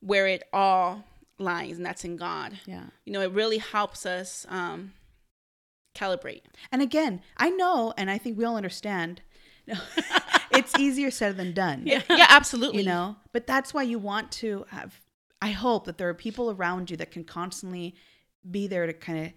where 0.00 0.26
it 0.26 0.42
all 0.52 1.04
lies, 1.38 1.76
and 1.76 1.84
that's 1.84 2.04
in 2.04 2.16
God. 2.16 2.58
yeah 2.66 2.86
You 3.04 3.12
know, 3.12 3.20
it 3.20 3.32
really 3.32 3.58
helps 3.58 4.06
us 4.06 4.46
um, 4.48 4.92
calibrate. 5.94 6.42
And 6.72 6.82
again, 6.82 7.20
I 7.36 7.50
know, 7.50 7.92
and 7.96 8.10
I 8.10 8.18
think 8.18 8.38
we 8.38 8.44
all 8.44 8.56
understand. 8.56 9.20
No, 9.66 9.74
it's 10.50 10.78
easier 10.78 11.10
said 11.10 11.36
than 11.36 11.52
done. 11.52 11.82
Yeah, 11.86 12.02
yeah, 12.10 12.26
absolutely. 12.28 12.82
You 12.82 12.88
know, 12.88 13.16
but 13.32 13.46
that's 13.46 13.72
why 13.74 13.82
you 13.82 13.98
want 13.98 14.32
to 14.32 14.64
have. 14.70 15.00
I 15.42 15.50
hope 15.50 15.84
that 15.84 15.98
there 15.98 16.08
are 16.08 16.14
people 16.14 16.50
around 16.50 16.90
you 16.90 16.96
that 16.96 17.10
can 17.10 17.24
constantly 17.24 17.94
be 18.50 18.66
there 18.66 18.86
to 18.86 18.92
kind 18.94 19.26
of 19.26 19.32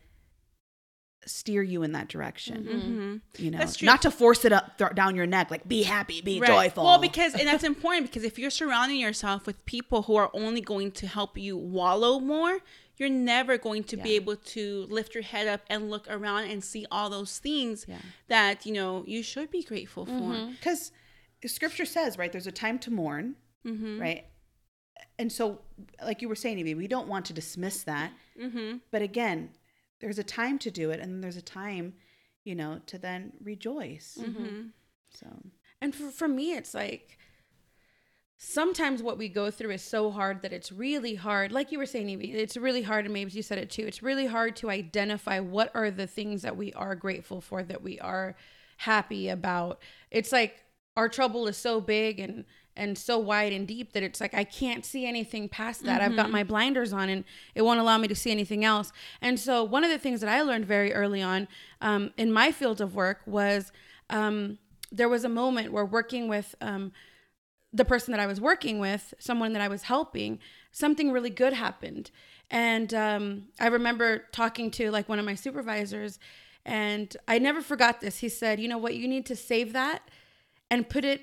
steer 1.28 1.62
you 1.64 1.84
in 1.84 1.92
that 1.92 2.08
direction. 2.08 3.22
Mhm. 3.36 3.42
You 3.44 3.52
know, 3.52 3.58
That's 3.60 3.78
true. 3.78 3.86
not 3.86 4.02
to 4.04 4.12
force 4.12 4.46
it 4.46 4.52
up 4.54 4.78
th- 4.78 4.92
down 4.94 5.16
your 5.16 5.26
neck, 5.28 5.52
like 5.52 5.68
be 5.68 5.84
happy, 5.84 6.22
be 6.22 6.40
Right. 6.40 6.48
joyful. 6.48 6.84
Well, 6.86 7.00
because 7.00 7.34
and 7.36 7.48
that's 7.48 7.64
important 7.64 8.08
because 8.08 8.24
if 8.24 8.40
you're 8.40 8.50
surrounding 8.50 9.00
yourself 9.00 9.46
with 9.46 9.64
people 9.66 10.04
who 10.04 10.16
are 10.16 10.30
only 10.34 10.62
going 10.62 10.92
to 10.94 11.08
help 11.08 11.38
you 11.38 11.56
wallow 11.58 12.20
more, 12.20 12.60
you're 12.98 13.10
never 13.10 13.58
going 13.58 13.84
to 13.84 13.98
be 13.98 14.16
able 14.16 14.36
to 14.36 14.88
lift 14.90 15.14
your 15.14 15.24
head 15.24 15.48
up 15.48 15.62
and 15.70 15.90
look 15.92 16.08
around 16.10 16.46
and 16.50 16.64
see 16.64 16.86
all 16.90 17.10
those 17.10 17.38
things 17.38 17.86
Yeah. 17.88 17.98
that 18.28 18.66
you 18.66 18.74
know 18.74 19.04
you 19.08 19.22
should 19.22 19.52
be 19.52 19.64
grateful 19.64 20.06
for. 20.06 20.48
because 20.60 20.92
scripture 21.46 21.86
says, 21.86 22.18
right, 22.18 22.32
there's 22.32 22.48
a 22.48 22.52
time 22.52 22.80
to 22.80 22.92
mourn, 22.92 23.36
Mm-hmm. 23.66 24.00
right? 24.02 24.26
And 25.20 25.32
so, 25.32 25.62
like 26.04 26.22
you 26.22 26.30
were 26.30 26.36
saying, 26.36 26.58
Evie, 26.60 26.74
we 26.76 26.88
don't 26.88 27.08
want 27.08 27.26
to 27.26 27.34
dismiss 27.34 27.84
that. 27.84 28.12
Mm-hmm. 28.40 28.78
But 28.92 29.02
again, 29.02 29.50
there's 30.00 30.20
a 30.20 30.24
time 30.24 30.60
to 30.60 30.72
do 30.72 30.92
it, 30.92 31.00
and 31.00 31.12
then 31.12 31.22
there's 31.22 31.38
a 31.38 31.42
time, 31.42 31.94
you 32.44 32.56
know, 32.56 32.82
to 32.86 32.98
then 32.98 33.34
rejoice. 33.42 34.18
Mm-hmm. 34.22 34.68
So 35.10 35.28
And 35.82 35.94
for, 35.94 36.10
for 36.10 36.28
me, 36.28 36.54
it's 36.54 36.74
like 36.74 37.18
sometimes 38.38 39.02
what 39.02 39.18
we 39.18 39.30
go 39.30 39.50
through 39.52 39.72
is 39.72 39.82
so 39.82 40.12
hard 40.12 40.42
that 40.42 40.54
it's 40.54 40.72
really 40.72 41.16
hard. 41.16 41.52
Like 41.52 41.72
you 41.72 41.78
were 41.78 41.86
saying, 41.86 42.10
Evie, 42.10 42.34
it's 42.34 42.58
really 42.58 42.82
hard, 42.82 43.06
and 43.06 43.14
maybe 43.14 43.32
you 43.32 43.42
said 43.42 43.58
it 43.58 43.70
too. 43.70 43.86
It's 43.86 44.04
really 44.04 44.28
hard 44.28 44.56
to 44.58 44.70
identify 44.70 45.40
what 45.40 45.72
are 45.76 45.92
the 45.92 46.08
things 46.08 46.42
that 46.42 46.58
we 46.58 46.74
are 46.74 46.96
grateful 46.96 47.42
for, 47.42 47.64
that 47.64 47.84
we 47.84 48.00
are 48.00 48.36
happy 48.78 49.30
about. 49.30 49.82
It's 50.12 50.32
like 50.32 50.64
our 50.96 51.10
trouble 51.10 51.48
is 51.48 51.58
so 51.58 51.80
big 51.80 52.20
and 52.20 52.46
and 52.78 52.98
so 52.98 53.18
wide 53.18 53.52
and 53.52 53.68
deep 53.68 53.94
that 53.94 54.04
it's 54.04 54.22
like 54.22 54.34
I 54.34 54.44
can't 54.44 54.86
see 54.86 55.06
anything 55.06 55.50
past 55.50 55.84
that. 55.84 56.02
I've 56.02 56.16
got 56.16 56.30
my 56.30 56.44
blinders 56.44 56.94
on 56.94 57.10
and 57.10 57.24
it 57.56 57.64
won't 57.64 57.80
allow 57.80 57.98
me 57.98 58.08
to 58.08 58.16
see 58.16 58.32
anything 58.32 58.64
else. 58.64 58.94
And 59.22 59.40
so 59.40 59.64
one 59.64 59.84
of 59.84 59.90
the 59.90 59.98
things 59.98 60.22
that 60.22 60.30
I 60.30 60.42
learned 60.42 60.66
very 60.66 60.94
early 60.94 61.22
on 61.22 61.48
um, 61.82 62.12
in 62.18 62.32
my 62.32 62.52
field 62.52 62.80
of 62.80 62.96
work 62.96 63.22
was 63.26 63.72
um, 64.10 64.60
there 64.92 65.10
was 65.10 65.24
a 65.24 65.30
moment 65.30 65.74
where 65.74 65.86
working 65.86 66.28
with 66.28 66.56
um, 66.62 66.92
the 67.74 67.86
person 67.86 68.12
that 68.12 68.20
I 68.20 68.26
was 68.26 68.40
working 68.40 68.80
with, 68.80 69.14
someone 69.20 69.54
that 69.54 69.62
I 69.62 69.68
was 69.68 69.84
helping, 69.84 70.40
something 70.72 71.12
really 71.12 71.30
good 71.30 71.54
happened. 71.54 72.12
And 72.50 72.94
um, 72.94 73.44
I 73.60 73.68
remember 73.68 74.26
talking 74.32 74.72
to 74.72 74.90
like 74.92 75.10
one 75.10 75.20
of 75.20 75.26
my 75.26 75.36
supervisors, 75.36 76.20
and 76.66 77.16
I 77.28 77.40
never 77.40 77.62
forgot 77.62 78.02
this. 78.02 78.20
He 78.20 78.30
said, 78.30 78.60
You 78.60 78.68
know 78.68 78.78
what? 78.78 78.96
You 78.96 79.08
need 79.08 79.26
to 79.26 79.36
save 79.36 79.74
that 79.74 80.10
and 80.70 80.90
put 80.90 81.04
it 81.04 81.22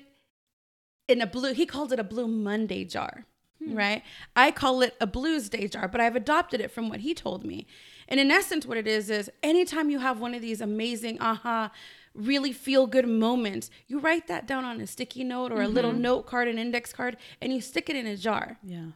in 1.07 1.21
a 1.21 1.27
blue, 1.27 1.53
he 1.53 1.65
called 1.65 1.91
it 1.93 1.99
a 1.99 2.03
blue 2.03 2.27
Monday 2.27 2.83
jar, 2.83 3.25
hmm. 3.63 3.75
right? 3.75 4.03
I 4.35 4.51
call 4.51 4.81
it 4.81 4.95
a 4.99 5.07
blues 5.07 5.49
day 5.49 5.67
jar, 5.67 5.87
but 5.87 6.01
I've 6.01 6.15
adopted 6.15 6.61
it 6.61 6.71
from 6.71 6.89
what 6.89 7.01
he 7.01 7.13
told 7.13 7.43
me. 7.43 7.67
And 8.07 8.19
in 8.19 8.31
essence, 8.31 8.65
what 8.65 8.77
it 8.77 8.87
is 8.87 9.09
is 9.09 9.31
anytime 9.41 9.89
you 9.89 9.99
have 9.99 10.19
one 10.19 10.33
of 10.33 10.41
these 10.41 10.61
amazing, 10.61 11.19
aha, 11.19 11.71
really 12.13 12.51
feel 12.51 12.87
good 12.87 13.07
moments, 13.07 13.69
you 13.87 13.99
write 13.99 14.27
that 14.27 14.47
down 14.47 14.63
on 14.63 14.79
a 14.79 14.87
sticky 14.87 15.23
note 15.23 15.51
or 15.51 15.61
a 15.61 15.67
little 15.67 15.91
mm-hmm. 15.91 16.01
note 16.01 16.25
card, 16.25 16.47
an 16.47 16.57
index 16.57 16.93
card, 16.93 17.17
and 17.41 17.53
you 17.53 17.61
stick 17.61 17.89
it 17.89 17.95
in 17.95 18.07
a 18.07 18.15
jar 18.15 18.57
yeah, 18.63 18.91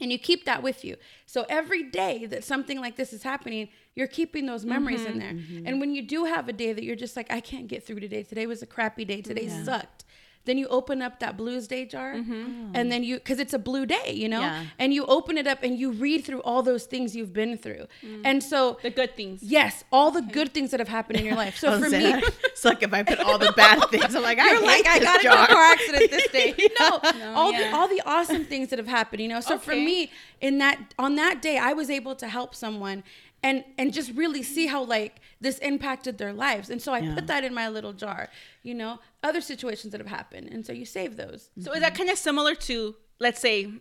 and 0.00 0.12
you 0.12 0.18
keep 0.18 0.44
that 0.44 0.62
with 0.62 0.84
you. 0.84 0.96
So 1.26 1.46
every 1.48 1.84
day 1.84 2.26
that 2.26 2.44
something 2.44 2.80
like 2.80 2.96
this 2.96 3.12
is 3.12 3.22
happening, 3.22 3.68
you're 3.94 4.06
keeping 4.06 4.46
those 4.46 4.64
memories 4.64 5.04
in 5.04 5.12
mm-hmm. 5.12 5.18
there. 5.18 5.32
Mm-hmm. 5.32 5.66
And 5.66 5.80
when 5.80 5.94
you 5.94 6.02
do 6.02 6.24
have 6.24 6.48
a 6.48 6.52
day 6.52 6.72
that 6.72 6.84
you're 6.84 6.96
just 6.96 7.16
like, 7.16 7.30
I 7.30 7.40
can't 7.40 7.66
get 7.66 7.86
through 7.86 8.00
today. 8.00 8.22
Today 8.22 8.46
was 8.46 8.62
a 8.62 8.66
crappy 8.66 9.04
day. 9.04 9.20
Today 9.20 9.48
sucked. 9.48 10.04
Then 10.46 10.56
you 10.56 10.68
open 10.68 11.02
up 11.02 11.20
that 11.20 11.36
blues 11.36 11.68
day 11.68 11.84
jar 11.84 12.14
mm-hmm. 12.14 12.70
and 12.74 12.90
then 12.90 13.04
you, 13.04 13.16
because 13.16 13.38
it's 13.38 13.52
a 13.52 13.58
blue 13.58 13.84
day, 13.84 14.12
you 14.14 14.28
know, 14.28 14.40
Yeah. 14.40 14.64
and 14.78 14.94
you 14.94 15.04
open 15.04 15.36
it 15.36 15.46
up 15.46 15.62
and 15.62 15.78
you 15.78 15.92
read 15.92 16.24
through 16.24 16.40
all 16.40 16.62
those 16.62 16.86
things 16.86 17.14
you've 17.14 17.34
been 17.34 17.58
through. 17.58 17.86
Mm. 18.02 18.22
And 18.24 18.42
so, 18.42 18.78
The 18.82 18.90
good 18.90 19.16
things. 19.16 19.42
yes, 19.42 19.84
all 19.92 20.10
the 20.10 20.22
good 20.22 20.54
things 20.54 20.70
that 20.70 20.80
have 20.80 20.88
happened 20.88 21.18
in 21.20 21.26
your 21.26 21.36
life. 21.36 21.58
So 21.58 21.78
for 21.80 21.90
me, 21.90 22.14
it's 22.44 22.64
like 22.70 22.82
if 22.82 22.92
I 22.92 23.02
put 23.02 23.20
all 23.20 23.38
the 23.38 23.52
bad 23.56 23.84
things, 23.90 24.14
I'm 24.14 24.22
like, 24.22 24.38
I 24.38 24.52
you're 24.52 24.62
like, 24.62 24.86
I 24.86 24.98
got 24.98 25.16
into 25.16 25.28
jar. 25.28 25.44
a 25.44 25.46
car 25.46 25.62
accident 25.72 26.10
this 26.10 26.28
day. 26.28 26.54
No, 26.80 27.00
all 27.34 27.52
yeah. 27.52 27.70
the 27.70 27.76
all 27.76 27.88
the 27.88 28.02
awesome 28.06 28.44
things 28.46 28.70
that 28.70 28.78
have 28.78 28.88
happened, 28.88 29.20
you 29.20 29.28
know. 29.28 29.40
So 29.40 29.58
for 29.58 29.74
me, 29.74 30.10
in 30.40 30.58
that 30.58 30.94
on 30.98 31.16
that 31.16 31.42
day, 31.42 31.58
I 31.58 31.74
was 31.74 31.90
able 31.90 32.14
to 32.16 32.28
help 32.28 32.54
someone 32.54 33.04
and 33.42 33.64
and 33.78 33.92
just 33.92 34.12
really 34.14 34.42
see 34.42 34.66
how 34.66 34.84
like 34.84 35.20
this 35.40 35.58
impacted 35.58 36.18
their 36.18 36.32
lives. 36.32 36.70
And 36.70 36.80
so 36.80 36.92
I 36.92 37.00
Yeah. 37.00 37.14
put 37.14 37.26
that 37.28 37.44
in 37.44 37.54
my 37.54 37.68
little 37.68 37.92
jar, 37.92 38.28
you 38.62 38.74
know, 38.74 38.98
other 39.22 39.40
situations 39.40 39.92
that 39.92 40.00
have 40.00 40.08
happened. 40.08 40.48
And 40.52 40.64
so 40.66 40.72
you 40.72 40.84
save 40.84 41.16
those. 41.16 41.50
So 41.58 41.72
is 41.72 41.80
that 41.80 41.94
kind 41.94 42.10
of 42.10 42.18
similar 42.18 42.54
to, 42.54 42.96
let's 43.18 43.40
say, 43.40 43.72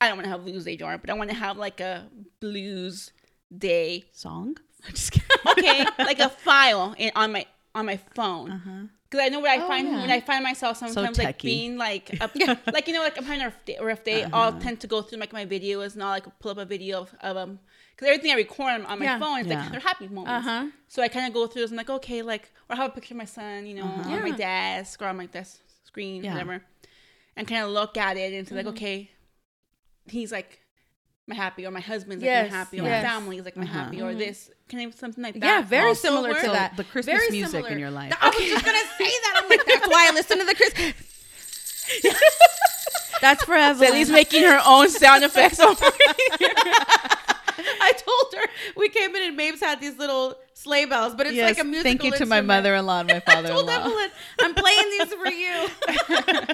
I 0.00 0.08
don't 0.08 0.16
want 0.18 0.24
to 0.24 0.30
have 0.30 0.44
blues 0.44 0.64
day 0.64 0.76
jar, 0.76 0.98
but 0.98 1.08
I 1.08 1.14
want 1.14 1.30
to 1.30 1.36
have 1.36 1.56
like 1.56 1.80
a 1.80 2.08
blues 2.40 3.12
day. 3.56 4.04
Song. 4.12 4.56
Just 4.90 5.18
okay, 5.46 5.86
like 5.98 6.18
a 6.18 6.28
file 6.28 6.94
in, 6.98 7.10
on 7.16 7.32
my 7.32 7.46
on 7.74 7.86
my 7.86 7.96
phone. 8.14 8.90
Because 9.10 9.24
I 9.24 9.28
know 9.30 9.40
what 9.40 9.50
I 9.50 9.60
find 9.60 9.88
yeah. 9.88 10.00
when 10.02 10.10
I 10.10 10.20
find 10.20 10.42
myself 10.44 10.76
sometimes 10.76 11.18
like 11.18 11.40
being 11.40 11.76
like, 11.76 12.10
a, 12.20 12.30
like 12.72 12.86
you 12.86 12.92
know, 12.92 13.00
like 13.00 13.16
I'm 13.16 13.24
having 13.24 13.42
a 13.42 13.44
rough 13.46 13.64
day. 13.64 13.78
Rough 13.80 14.04
day 14.04 14.24
I'll 14.24 14.58
tend 14.58 14.80
to 14.80 14.86
go 14.86 15.02
through 15.02 15.20
like 15.20 15.32
my 15.32 15.46
videos 15.46 15.94
and 15.94 16.02
I'll 16.02 16.10
like 16.10 16.26
pull 16.38 16.50
up 16.50 16.58
a 16.58 16.64
video 16.64 17.02
of, 17.02 17.14
of 17.20 17.36
um, 17.36 17.58
because 17.94 18.08
everything 18.08 18.32
I 18.32 18.34
record 18.34 18.70
on, 18.72 18.86
on 18.86 18.98
my 18.98 19.04
Yeah. 19.04 19.18
phone 19.18 19.40
is 19.40 19.46
Yeah. 19.46 19.60
like 19.60 19.70
they're 19.70 19.80
happy 19.80 20.08
moments. 20.08 20.46
Uh-huh. 20.46 20.66
So 20.88 21.02
I 21.02 21.08
kind 21.08 21.26
of 21.26 21.32
go 21.34 21.46
through 21.46 21.62
this 21.62 21.70
and 21.70 21.78
like, 21.78 21.90
okay, 21.90 22.22
like 22.22 22.50
or 22.68 22.74
I 22.74 22.76
have 22.76 22.90
a 22.90 22.94
picture 22.94 23.14
of 23.14 23.18
my 23.18 23.24
son, 23.24 23.66
you 23.66 23.74
know, 23.74 23.84
on 23.84 24.22
my 24.22 24.30
desk 24.36 25.00
or 25.02 25.06
on 25.06 25.16
my 25.16 25.26
desk 25.26 25.60
screen, 25.84 26.24
Yeah. 26.24 26.32
whatever, 26.32 26.62
and 27.36 27.46
kind 27.46 27.62
of 27.64 27.70
look 27.70 27.96
at 27.96 28.16
it 28.16 28.32
and 28.32 28.46
say 28.48 28.54
like, 28.56 28.66
okay, 28.66 29.10
he's 30.06 30.32
like 30.32 30.60
my 31.26 31.34
happy, 31.34 31.64
or 31.66 31.70
my 31.70 31.80
husband's 31.80 32.22
like 32.22 32.26
Yes, 32.28 32.50
my 32.50 32.56
happy, 32.58 32.80
or 32.80 32.84
yes. 32.84 33.02
my 33.02 33.08
family 33.08 33.38
is 33.38 33.44
like 33.46 33.56
my 33.56 33.62
Uh-huh. 33.64 33.72
happy, 33.84 34.02
or 34.02 34.14
this 34.14 34.50
kind 34.68 34.86
of 34.86 34.94
something 34.98 35.24
like 35.24 35.34
that. 35.40 35.42
Yeah, 35.46 35.62
very 35.62 35.88
also 35.88 36.08
similar 36.08 36.28
works. 36.30 36.40
to 36.42 36.46
So 36.48 36.52
that. 36.52 36.76
the 36.76 36.84
Christmas 36.84 37.16
Very 37.16 37.30
music 37.30 37.50
similar. 37.52 37.70
in 37.70 37.78
your 37.78 37.90
life. 37.90 38.12
I 38.20 38.28
was 38.28 38.36
just 38.36 38.64
gonna 38.64 38.78
say 38.98 39.04
that. 39.06 39.40
I'm 39.42 39.48
like, 39.48 39.64
that's 39.64 39.88
why 39.88 40.06
I 40.10 40.12
listen 40.14 40.38
to 40.38 40.44
the 40.44 40.54
Christmas. 40.54 40.92
That's 43.20 43.42
for 43.44 43.54
Evelyn. 43.54 43.88
Sally's 43.88 44.10
making 44.10 44.42
her 44.42 44.60
own 44.66 44.90
sound 44.90 45.24
effects 45.24 45.58
over 45.60 45.84
here. 46.38 46.48
We 48.76 48.88
came 48.88 49.14
in 49.14 49.22
and 49.22 49.38
Mabes 49.38 49.60
had 49.60 49.80
these 49.80 49.96
little 49.98 50.36
sleigh 50.54 50.84
bells, 50.86 51.14
but 51.14 51.26
it's 51.26 51.34
Yes, 51.36 51.56
like 51.56 51.64
a 51.64 51.64
musical. 51.64 51.82
Thank 51.90 52.04
you 52.04 52.12
to 52.12 52.26
my 52.26 52.40
mother-in-law 52.40 53.00
and 53.00 53.08
my 53.08 53.20
father-in-law. 53.26 53.68
Evelyn, 53.68 54.10
I'm 54.40 54.54
playing 54.54 54.90
these 54.98 55.12
for 55.14 55.28
you. 55.28 55.66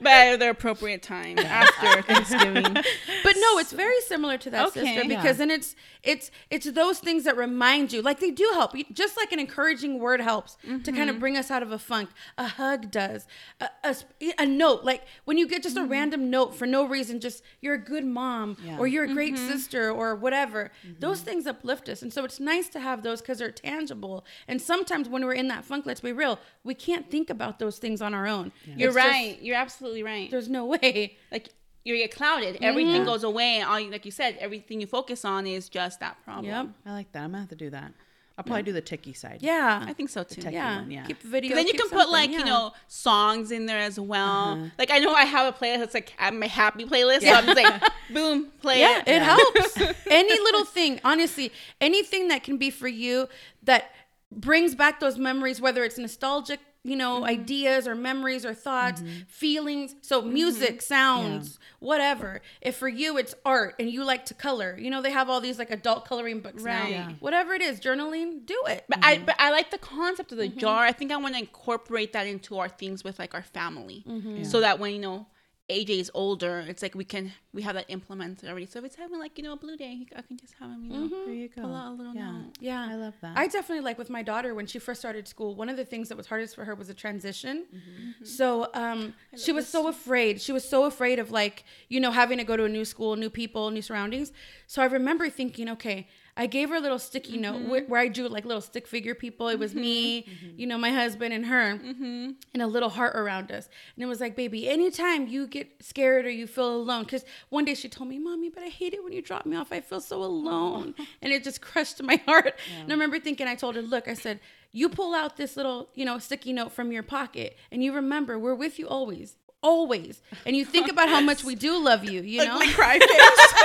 but 0.00 0.10
at 0.10 0.38
the 0.40 0.50
appropriate 0.50 1.02
time 1.02 1.38
after 1.38 2.02
Thanksgiving. 2.12 2.62
But 2.64 3.34
no, 3.36 3.58
it's 3.58 3.72
very 3.72 4.00
similar 4.02 4.38
to 4.38 4.50
that, 4.50 4.68
Okay. 4.68 4.80
sister, 4.84 5.02
Yeah. 5.08 5.16
because 5.22 5.36
then 5.38 5.50
it's 5.50 5.76
it's 6.02 6.30
it's 6.50 6.70
those 6.72 6.98
things 6.98 7.24
that 7.24 7.36
remind 7.36 7.92
you, 7.92 8.02
like 8.02 8.20
they 8.20 8.30
do 8.30 8.48
help. 8.54 8.74
You- 8.74 8.84
Just 8.92 9.16
like 9.16 9.32
an 9.32 9.38
encouraging 9.38 9.98
word 9.98 10.20
helps 10.20 10.56
to 10.62 10.68
kind 10.68 10.84
Mm-hmm. 10.86 11.08
of 11.10 11.18
bring 11.20 11.36
us 11.36 11.50
out 11.50 11.62
of 11.62 11.70
a 11.72 11.78
funk. 11.78 12.10
A 12.38 12.46
hug 12.46 12.90
does. 12.90 13.26
A, 13.60 13.68
a 13.84 13.94
a 14.38 14.46
note, 14.46 14.84
like 14.84 15.02
when 15.26 15.36
you 15.38 15.46
get 15.46 15.62
just 15.62 15.76
a 15.76 15.84
random 15.84 16.30
note 16.30 16.54
for 16.54 16.66
no 16.66 16.84
reason, 16.86 17.20
just 17.20 17.42
you're 17.60 17.74
a 17.74 17.78
good 17.78 18.04
mom 18.04 18.56
Mm-hmm. 18.56 18.66
Yeah. 18.66 18.72
Mm-hmm. 18.72 18.80
or 18.80 18.86
you're 18.86 19.04
a 19.04 19.12
great 19.12 19.36
sister 19.38 19.90
or 19.90 20.14
whatever. 20.16 20.70
Those 20.98 21.20
things 21.20 21.46
uplift 21.46 21.88
us, 21.88 22.02
and 22.02 22.12
so 22.12 22.24
it's 22.24 22.40
nice 22.40 22.68
to 22.70 22.80
have 22.80 23.02
those 23.02 23.20
because 23.20 23.33
they're 23.38 23.50
tangible. 23.50 24.24
And 24.48 24.60
sometimes 24.60 25.08
when 25.08 25.24
we're 25.24 25.32
in 25.34 25.48
that 25.48 25.64
funk, 25.64 25.86
let's 25.86 26.00
be 26.00 26.12
real, 26.12 26.38
we 26.64 26.74
can't 26.74 27.10
think 27.10 27.30
about 27.30 27.58
those 27.58 27.78
things 27.78 28.00
on 28.02 28.14
our 28.14 28.26
own. 28.26 28.52
You're 28.64 28.88
It's 28.88 28.96
just- 28.96 29.08
right. 29.08 29.38
You're 29.42 29.56
absolutely 29.56 30.02
right. 30.02 30.30
there's 30.30 30.48
no 30.48 30.64
way. 30.66 31.16
Like 31.32 31.50
you 31.84 31.96
get 31.98 32.14
clouded. 32.14 32.58
Everything 32.62 33.04
goes 33.04 33.24
away. 33.24 33.58
And 33.58 33.68
all 33.68 33.78
you, 33.78 33.90
like 33.90 34.04
you 34.06 34.10
said, 34.10 34.36
everything 34.40 34.80
you 34.80 34.86
focus 34.86 35.22
on 35.24 35.46
is 35.46 35.68
just 35.68 36.00
that 36.00 36.16
problem. 36.24 36.46
Yep. 36.46 36.68
I 36.86 36.92
like 36.92 37.12
that. 37.12 37.24
I'm 37.24 37.30
gonna 37.32 37.40
have 37.40 37.48
to 37.50 37.56
do 37.56 37.68
that. 37.70 37.92
I'll 38.36 38.42
probably 38.42 38.64
do 38.64 38.72
the 38.72 38.80
ticky 38.80 39.12
side. 39.12 39.38
Yeah. 39.42 39.84
I 39.86 39.92
think 39.92 40.10
so 40.10 40.24
too. 40.24 40.40
tech- 40.42 40.52
yeah. 40.52 40.80
one, 40.80 40.90
yeah. 40.90 41.04
Keep 41.04 41.22
video. 41.22 41.54
then 41.54 41.66
you 41.66 41.72
keep 41.72 41.82
can 41.82 41.90
put 41.90 42.08
something, 42.08 42.12
like 42.12 42.30
you 42.30 42.44
know 42.44 42.72
songs 42.88 43.52
in 43.52 43.66
there 43.66 43.78
as 43.78 43.98
well. 44.00 44.54
Uh-huh. 44.54 44.64
Like 44.76 44.90
I 44.90 44.98
know 44.98 45.12
I 45.14 45.22
have 45.24 45.54
a 45.54 45.56
playlist 45.56 45.78
that's 45.78 45.94
like 45.94 46.12
uh, 46.18 46.32
my 46.32 46.48
happy 46.48 46.84
playlist. 46.84 47.20
So 47.22 47.32
I'm 47.32 47.44
just 47.46 47.56
like, 47.56 47.82
boom, 48.12 48.50
play 48.60 48.80
Yeah, 48.80 48.98
it. 49.06 49.08
it 49.08 49.22
helps. 49.22 50.04
Any 50.10 50.36
little 50.40 50.64
thing, 50.64 51.00
honestly, 51.04 51.52
anything 51.80 52.26
that 52.28 52.42
can 52.42 52.56
be 52.56 52.70
for 52.70 52.88
you 52.88 53.28
that 53.62 53.92
brings 54.32 54.74
back 54.74 54.98
those 54.98 55.16
memories, 55.16 55.60
whether 55.60 55.84
it's 55.84 55.96
nostalgic, 55.96 56.58
you 56.84 56.96
know, 56.96 57.14
Mm-hmm. 57.14 57.24
ideas 57.24 57.88
or 57.88 57.94
memories 57.94 58.44
or 58.44 58.54
thoughts, 58.54 59.00
mm-hmm. 59.00 59.22
feelings. 59.26 59.94
So 60.02 60.20
mm-hmm. 60.20 60.32
music, 60.34 60.82
sounds, 60.82 61.58
whatever. 61.80 62.42
If 62.60 62.76
for 62.76 62.88
you 62.88 63.16
it's 63.18 63.34
art 63.44 63.74
and 63.78 63.90
you 63.90 64.04
like 64.04 64.26
to 64.26 64.34
color, 64.34 64.76
you 64.78 64.90
know, 64.90 65.00
they 65.00 65.10
have 65.10 65.30
all 65.30 65.40
these 65.40 65.58
like 65.58 65.70
adult 65.70 66.04
coloring 66.06 66.40
books 66.40 66.62
Right. 66.62 66.82
now. 66.82 66.88
Yeah. 66.88 67.12
Whatever 67.20 67.54
it 67.54 67.62
is, 67.62 67.80
journaling, 67.80 68.44
do 68.46 68.60
it. 68.68 68.84
But 68.88 68.98
I 69.02 69.16
mm-hmm. 69.16 69.24
but 69.24 69.36
I 69.38 69.50
like 69.50 69.70
the 69.70 69.78
concept 69.78 70.32
of 70.32 70.38
the 70.38 70.48
jar. 70.48 70.84
I 70.84 70.92
think 70.92 71.10
I 71.10 71.16
want 71.16 71.34
to 71.34 71.40
incorporate 71.40 72.12
that 72.12 72.26
into 72.26 72.58
our 72.58 72.68
things 72.68 73.02
with 73.02 73.18
like 73.18 73.34
our 73.34 73.42
family, 73.42 74.04
so 74.44 74.60
that 74.60 74.78
when 74.78 74.92
you 74.92 75.00
know 75.00 75.26
AJ 75.70 75.98
is 75.98 76.10
older, 76.12 76.62
it's 76.68 76.82
like 76.82 76.94
we 76.94 77.04
can 77.04 77.32
we 77.54 77.62
have 77.62 77.74
that 77.74 77.86
implemented 77.88 78.50
already. 78.50 78.66
So 78.66 78.80
if 78.80 78.84
it's 78.84 78.96
having 78.96 79.18
like 79.18 79.38
you 79.38 79.44
know 79.44 79.54
a 79.54 79.56
blue 79.56 79.78
day, 79.78 80.06
I 80.14 80.20
can 80.20 80.36
just 80.36 80.52
have 80.60 80.70
him 80.70 80.84
you 80.84 80.92
know 80.92 81.08
There 81.08 81.32
you 81.34 81.48
go. 81.48 81.62
pull 81.62 81.74
out 81.74 81.92
a 81.92 81.94
little 81.94 82.14
yeah. 82.14 82.32
note. 82.32 82.58
Yeah. 82.60 82.86
I 82.90 82.96
love 82.96 83.14
that. 83.22 83.38
I 83.38 83.46
definitely 83.46 83.82
like 83.82 83.96
with 83.96 84.10
my 84.10 84.22
daughter 84.22 84.54
when 84.54 84.66
she 84.66 84.78
first 84.78 85.00
started 85.00 85.26
school. 85.26 85.54
One 85.54 85.70
of 85.70 85.78
the 85.78 85.84
things 85.86 86.10
that 86.10 86.18
was 86.18 86.26
hardest 86.26 86.54
for 86.54 86.66
her 86.66 86.74
was 86.74 86.90
a 86.90 86.94
transition. 86.94 87.64
Mm-hmm. 87.74 88.24
So 88.26 88.68
um, 88.74 89.14
she 89.36 89.52
was 89.52 89.66
so 89.66 89.88
afraid. 89.88 90.38
She 90.42 90.52
was 90.52 90.68
so 90.68 90.84
afraid 90.84 91.18
of 91.18 91.30
like 91.30 91.64
you 91.88 91.98
know 91.98 92.10
having 92.10 92.36
to 92.38 92.44
go 92.44 92.58
to 92.58 92.64
a 92.64 92.68
new 92.68 92.84
school, 92.84 93.16
new 93.16 93.30
people, 93.30 93.70
new 93.70 93.82
surroundings. 93.82 94.32
So 94.66 94.82
I 94.82 94.86
remember 94.86 95.30
thinking, 95.30 95.70
okay, 95.70 96.08
I 96.36 96.46
gave 96.46 96.68
her 96.70 96.74
a 96.74 96.80
little 96.80 96.98
sticky 96.98 97.38
note 97.38 97.54
Mm-hmm. 97.60 97.70
where, 97.70 97.84
where 97.84 98.00
I 98.00 98.08
drew 98.08 98.26
like 98.28 98.44
little 98.44 98.60
stick 98.60 98.88
figure 98.88 99.14
people. 99.14 99.48
It 99.48 99.58
was 99.58 99.72
me, 99.74 100.26
you 100.56 100.66
know, 100.66 100.76
my 100.76 100.90
husband 100.90 101.32
and 101.32 101.46
her, 101.46 101.76
Mm-hmm. 101.78 102.30
and 102.52 102.62
a 102.62 102.66
little 102.66 102.88
heart 102.88 103.14
around 103.14 103.52
us. 103.52 103.68
And 103.94 104.02
it 104.02 104.06
was 104.06 104.20
like, 104.20 104.34
baby, 104.34 104.68
anytime 104.68 105.28
you 105.28 105.46
get 105.46 105.68
scared 105.82 106.26
or 106.26 106.30
you 106.30 106.46
feel 106.48 106.74
alone, 106.74 107.04
because 107.04 107.24
one 107.50 107.64
day 107.64 107.74
she 107.74 107.88
told 107.88 108.08
me, 108.10 108.18
mommy, 108.18 108.48
but 108.50 108.62
I 108.64 108.68
hate 108.68 108.94
it 108.94 109.04
when 109.04 109.12
you 109.12 109.22
drop 109.22 109.46
me 109.46 109.56
off. 109.56 109.70
I 109.70 109.80
feel 109.80 110.00
so 110.00 110.22
alone, 110.24 110.94
and 111.22 111.32
it 111.32 111.44
just 111.44 111.60
crushed 111.60 112.02
my 112.02 112.16
heart. 112.26 112.58
And 112.80 112.90
I 112.90 112.94
remember 112.94 113.20
thinking, 113.20 113.46
I 113.46 113.54
told 113.54 113.76
her, 113.76 113.82
look, 113.82 114.08
I 114.08 114.14
said, 114.14 114.40
you 114.72 114.88
pull 114.88 115.14
out 115.14 115.36
this 115.36 115.56
little, 115.56 115.88
you 115.94 116.04
know, 116.04 116.18
sticky 116.18 116.52
note 116.52 116.72
from 116.72 116.90
your 116.90 117.04
pocket, 117.04 117.56
and 117.70 117.84
you 117.84 117.92
remember 117.94 118.38
we're 118.40 118.56
with 118.56 118.78
you 118.80 118.88
always. 118.88 119.36
Always, 119.62 120.20
and 120.44 120.54
you 120.54 120.66
think 120.66 120.90
about 120.90 121.08
how 121.08 121.20
much 121.22 121.42
we 121.42 121.54
do 121.66 121.82
love 121.82 122.04
you, 122.04 122.20
you 122.20 122.44
know. 122.44 122.58
My 122.58 122.66
cry 122.72 122.98
face. 122.98 123.08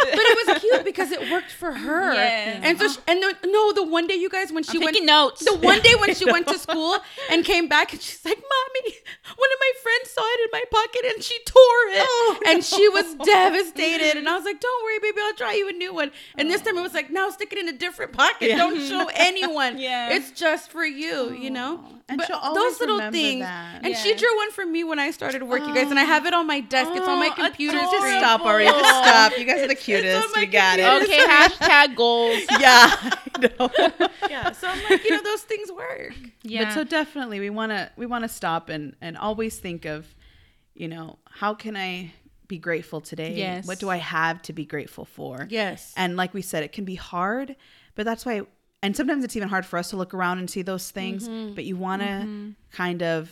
but 0.00 0.18
it 0.18 0.46
was 0.46 0.59
cute 0.70 0.84
because 0.84 1.10
it 1.12 1.30
worked 1.30 1.50
for 1.52 1.72
her. 1.72 2.14
Yes. 2.14 2.60
And 2.62 2.78
so, 2.78 2.88
she, 2.88 2.98
and 3.08 3.22
the, 3.22 3.34
no, 3.46 3.72
the 3.72 3.84
one 3.84 4.06
day 4.06 4.14
you 4.14 4.28
guys 4.28 4.52
when 4.52 4.62
she 4.62 4.78
I'm 4.78 4.84
went, 4.84 4.94
taking 4.94 5.06
notes. 5.06 5.44
the 5.44 5.56
one 5.56 5.80
day 5.80 5.94
when 5.96 6.14
she 6.18 6.24
went 6.30 6.46
to 6.48 6.58
school 6.58 6.96
and 7.30 7.44
came 7.44 7.68
back 7.68 7.92
and 7.92 8.00
she's 8.00 8.24
like, 8.24 8.36
"Mommy, 8.38 8.94
one 9.36 9.50
of 9.52 9.58
my 9.60 9.72
friends 9.82 10.10
saw 10.10 10.22
it 10.24 10.40
in 10.44 10.48
my 10.52 10.62
pocket 10.70 11.02
and 11.14 11.22
she 11.22 11.36
tore 11.44 11.84
it, 11.92 12.06
Oh, 12.08 12.40
and 12.48 12.64
she 12.64 12.88
was 12.88 13.14
devastated." 13.16 14.16
And 14.16 14.28
I 14.28 14.36
was 14.36 14.44
like, 14.44 14.60
"Don't 14.60 14.84
worry, 14.84 14.98
baby, 15.00 15.18
I'll 15.22 15.34
try 15.34 15.54
you 15.54 15.68
a 15.68 15.72
new 15.72 15.92
one." 15.94 16.10
And 16.36 16.50
this 16.50 16.60
time 16.62 16.76
it 16.78 16.82
was 16.82 16.94
like, 16.94 17.10
"Now 17.10 17.30
stick 17.30 17.52
it 17.52 17.58
in 17.58 17.68
a 17.68 17.72
different 17.76 18.12
pocket. 18.12 18.48
Don't 18.56 18.80
show 18.80 19.08
anyone. 19.14 19.78
Yeah. 19.78 20.10
it's 20.12 20.30
just 20.32 20.70
for 20.70 20.84
you, 20.84 21.32
you 21.32 21.50
oh. 21.50 21.54
know." 21.54 21.84
And 22.08 22.18
But 22.18 22.26
she'll 22.26 22.36
always 22.42 22.80
remember 22.80 23.12
things. 23.12 23.42
that. 23.42 23.84
And 23.84 23.96
she 23.96 24.14
drew 24.16 24.36
one 24.36 24.50
for 24.50 24.66
me 24.66 24.82
when 24.82 24.98
I 24.98 25.12
started 25.12 25.44
work, 25.44 25.60
you 25.60 25.72
guys, 25.72 25.90
and 25.90 25.98
I 25.98 26.02
oh. 26.02 26.06
have 26.06 26.26
it 26.26 26.34
on 26.34 26.44
my 26.44 26.58
desk. 26.58 26.90
it's 26.94 27.06
on 27.06 27.20
my 27.20 27.28
Oh, 27.30 27.34
computer 27.44 27.76
adorable. 27.78 27.98
screen. 27.98 28.12
Just 28.14 28.24
stop 28.24 28.40
already. 28.40 28.68
Just 28.68 28.88
stop. 29.04 29.38
You 29.38 29.44
guys 29.44 29.60
are 29.62 29.66
the 29.68 29.72
It's 29.74 29.84
cutest. 29.84 30.24
on 30.26 30.32
my 30.34 30.40
We 30.40 30.46
got 30.60 30.78
it. 30.78 31.02
Okay, 31.02 31.26
hashtag 31.26 31.96
goals. 31.96 32.40
Yeah, 32.58 32.90
yeah. 34.30 34.52
So 34.52 34.68
I'm 34.68 34.82
like, 34.90 35.04
you 35.04 35.10
know, 35.10 35.22
those 35.22 35.42
things 35.42 35.70
work. 35.72 36.14
But 36.44 36.72
so 36.72 36.84
definitely 36.84 37.40
we 37.40 37.50
want 37.50 37.72
to 37.72 37.90
we 37.96 38.06
want 38.06 38.24
to 38.24 38.28
stop 38.28 38.68
and 38.68 38.94
and 39.00 39.16
always 39.16 39.58
think 39.58 39.84
of, 39.84 40.14
you 40.74 40.88
know, 40.88 41.18
how 41.30 41.54
can 41.54 41.76
I 41.76 42.12
be 42.48 42.58
grateful 42.58 43.00
today? 43.00 43.34
Yes. 43.36 43.66
What 43.66 43.78
do 43.78 43.88
I 43.90 43.96
have 43.98 44.42
to 44.42 44.52
be 44.52 44.64
grateful 44.64 45.04
for? 45.04 45.46
Yes. 45.50 45.92
And 45.96 46.16
like 46.16 46.34
we 46.34 46.42
said, 46.42 46.62
it 46.64 46.72
can 46.72 46.84
be 46.84 46.96
hard, 46.96 47.56
but 47.94 48.04
that's 48.04 48.26
why 48.26 48.42
and 48.82 48.96
sometimes 48.96 49.24
it's 49.24 49.36
even 49.36 49.48
hard 49.48 49.66
for 49.66 49.78
us 49.78 49.90
to 49.90 49.96
look 49.96 50.14
around 50.14 50.38
and 50.38 50.48
see 50.50 50.62
those 50.62 50.90
things, 50.90 51.28
Mm-hmm. 51.28 51.54
but 51.54 51.64
you 51.64 51.76
want 51.76 52.02
to 52.02 52.54
kind 52.72 53.02
of 53.02 53.30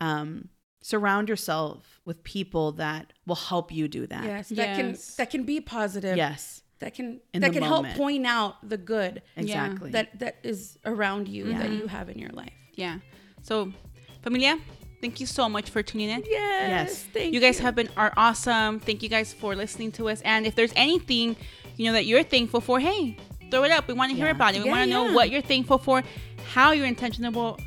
um 0.00 0.48
surround 0.80 1.28
yourself 1.28 2.00
with 2.04 2.22
people 2.24 2.72
that 2.72 3.12
will 3.26 3.34
help 3.36 3.72
you 3.72 3.88
do 3.88 4.06
that. 4.06 4.24
Yes. 4.24 4.48
That 4.50 4.76
can 4.76 4.96
that 5.16 5.30
can 5.30 5.44
be 5.44 5.60
positive. 5.60 6.16
Yes. 6.16 6.62
That 6.80 6.94
can 6.94 7.20
In 7.32 7.40
that 7.40 7.52
the 7.52 7.58
can 7.58 7.62
help 7.64 7.86
point 7.88 8.26
out 8.26 8.56
the 8.68 8.76
good 8.76 9.22
Exactly. 9.36 9.90
that 9.90 10.18
that 10.20 10.36
is 10.42 10.78
around 10.84 11.26
you 11.28 11.52
that 11.52 11.66
mm-hmm. 11.66 11.80
you 11.80 11.86
have 11.88 12.08
in 12.08 12.18
your 12.18 12.30
life. 12.30 12.52
Yeah. 12.74 12.98
So, 13.42 13.72
familia, 14.22 14.58
thank 15.00 15.18
you 15.20 15.26
so 15.26 15.48
much 15.48 15.70
for 15.70 15.82
tuning 15.82 16.08
in. 16.10 16.22
Yes. 16.26 17.04
Thank 17.12 17.34
you 17.34 17.40
guys 17.40 17.58
have 17.58 17.74
been 17.74 17.88
are 17.96 18.12
awesome. 18.16 18.78
Thank 18.78 19.02
you 19.02 19.08
guys 19.08 19.32
for 19.32 19.56
listening 19.56 19.90
to 19.92 20.08
us. 20.08 20.20
And 20.22 20.46
if 20.46 20.54
there's 20.54 20.72
anything, 20.76 21.36
you 21.76 21.86
know, 21.86 21.92
that 21.94 22.06
you're 22.06 22.22
thankful 22.22 22.60
for, 22.60 22.78
hey, 22.78 23.16
throw 23.50 23.64
it 23.64 23.72
up. 23.72 23.88
We 23.88 23.94
want 23.94 24.10
to 24.10 24.16
hear 24.16 24.26
Yeah. 24.26 24.32
about 24.32 24.54
it. 24.54 24.60
We 24.60 24.66
Yeah, 24.66 24.72
want 24.72 24.84
to 24.84 24.90
know 24.90 25.12
what 25.12 25.30
you're 25.30 25.42
thankful 25.42 25.78
for, 25.78 26.02
how 26.52 26.72
you're 26.72 26.86
intentional 26.86 27.58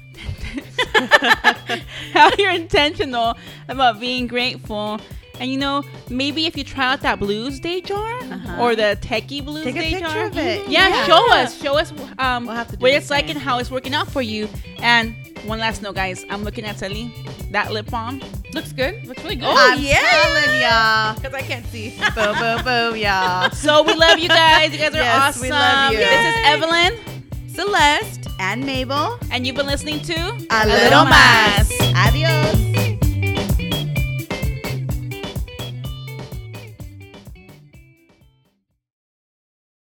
how 2.14 2.30
you're 2.38 2.52
intentional 2.52 3.36
about 3.68 4.00
being 4.00 4.28
grateful. 4.28 5.00
And 5.42 5.50
you 5.52 5.58
know, 5.58 5.84
maybe 6.08 6.46
if 6.46 6.56
you 6.56 6.64
try 6.64 6.86
out 6.94 7.02
that 7.02 7.18
blues 7.20 7.60
day 7.60 7.82
jar 7.82 8.14
or 8.60 8.76
the 8.76 8.96
techie 9.02 9.44
blues 9.44 9.66
Uh-huh. 9.66 9.74
Take 9.74 9.76
a 9.76 9.80
day 9.80 9.90
picture 10.00 10.08
jar, 10.14 10.26
of 10.28 10.38
it. 10.38 10.68
Yeah, 10.70 10.88
Yeah. 10.90 11.06
show 11.08 11.32
us, 11.34 11.60
show 11.60 11.78
us 11.80 11.92
um, 12.20 12.46
We'll 12.46 12.56
have 12.56 12.68
to 12.70 12.78
do 12.78 12.82
what 12.84 12.92
it's 12.94 13.10
like 13.10 13.28
and 13.30 13.40
how 13.40 13.58
it's 13.58 13.72
working 13.72 13.96
out 13.96 14.08
for 14.08 14.22
you. 14.22 14.48
And 14.80 15.16
one 15.46 15.58
last 15.58 15.82
note, 15.82 15.96
guys, 15.96 16.24
I'm 16.30 16.44
looking 16.44 16.64
at 16.64 16.78
Sally. 16.78 17.12
That 17.50 17.72
lip 17.74 17.90
balm 17.90 18.22
looks 18.54 18.72
good. 18.72 19.04
Looks 19.08 19.24
really 19.24 19.36
good. 19.38 19.46
Oh, 19.50 19.56
I'm 19.58 19.80
yeah. 19.82 19.98
telling 20.00 20.62
y'all. 20.62 21.16
Because 21.16 21.34
I 21.34 21.42
can't 21.42 21.66
see. 21.68 21.90
boom, 22.16 22.38
boom, 22.38 22.64
boom, 22.64 22.96
y'all. 22.98 23.50
So 23.50 23.82
we 23.82 23.96
love 23.96 24.20
you 24.20 24.30
guys. 24.30 24.72
You 24.72 24.78
guys 24.78 24.94
are 24.94 24.98
Yes, 24.98 25.18
awesome. 25.38 25.42
we 25.42 25.50
love 25.50 25.92
you. 25.94 25.98
This 25.98 26.36
is 26.36 26.46
Evelyn, 26.46 26.94
Celeste. 27.56 28.28
And 28.40 28.64
Mabel. 28.66 29.20
and 29.32 29.46
you've 29.46 29.56
been 29.56 29.66
listening 29.68 30.00
to 30.02 30.14
A 30.52 30.68
Little 30.68 31.06
Mas. 31.06 32.71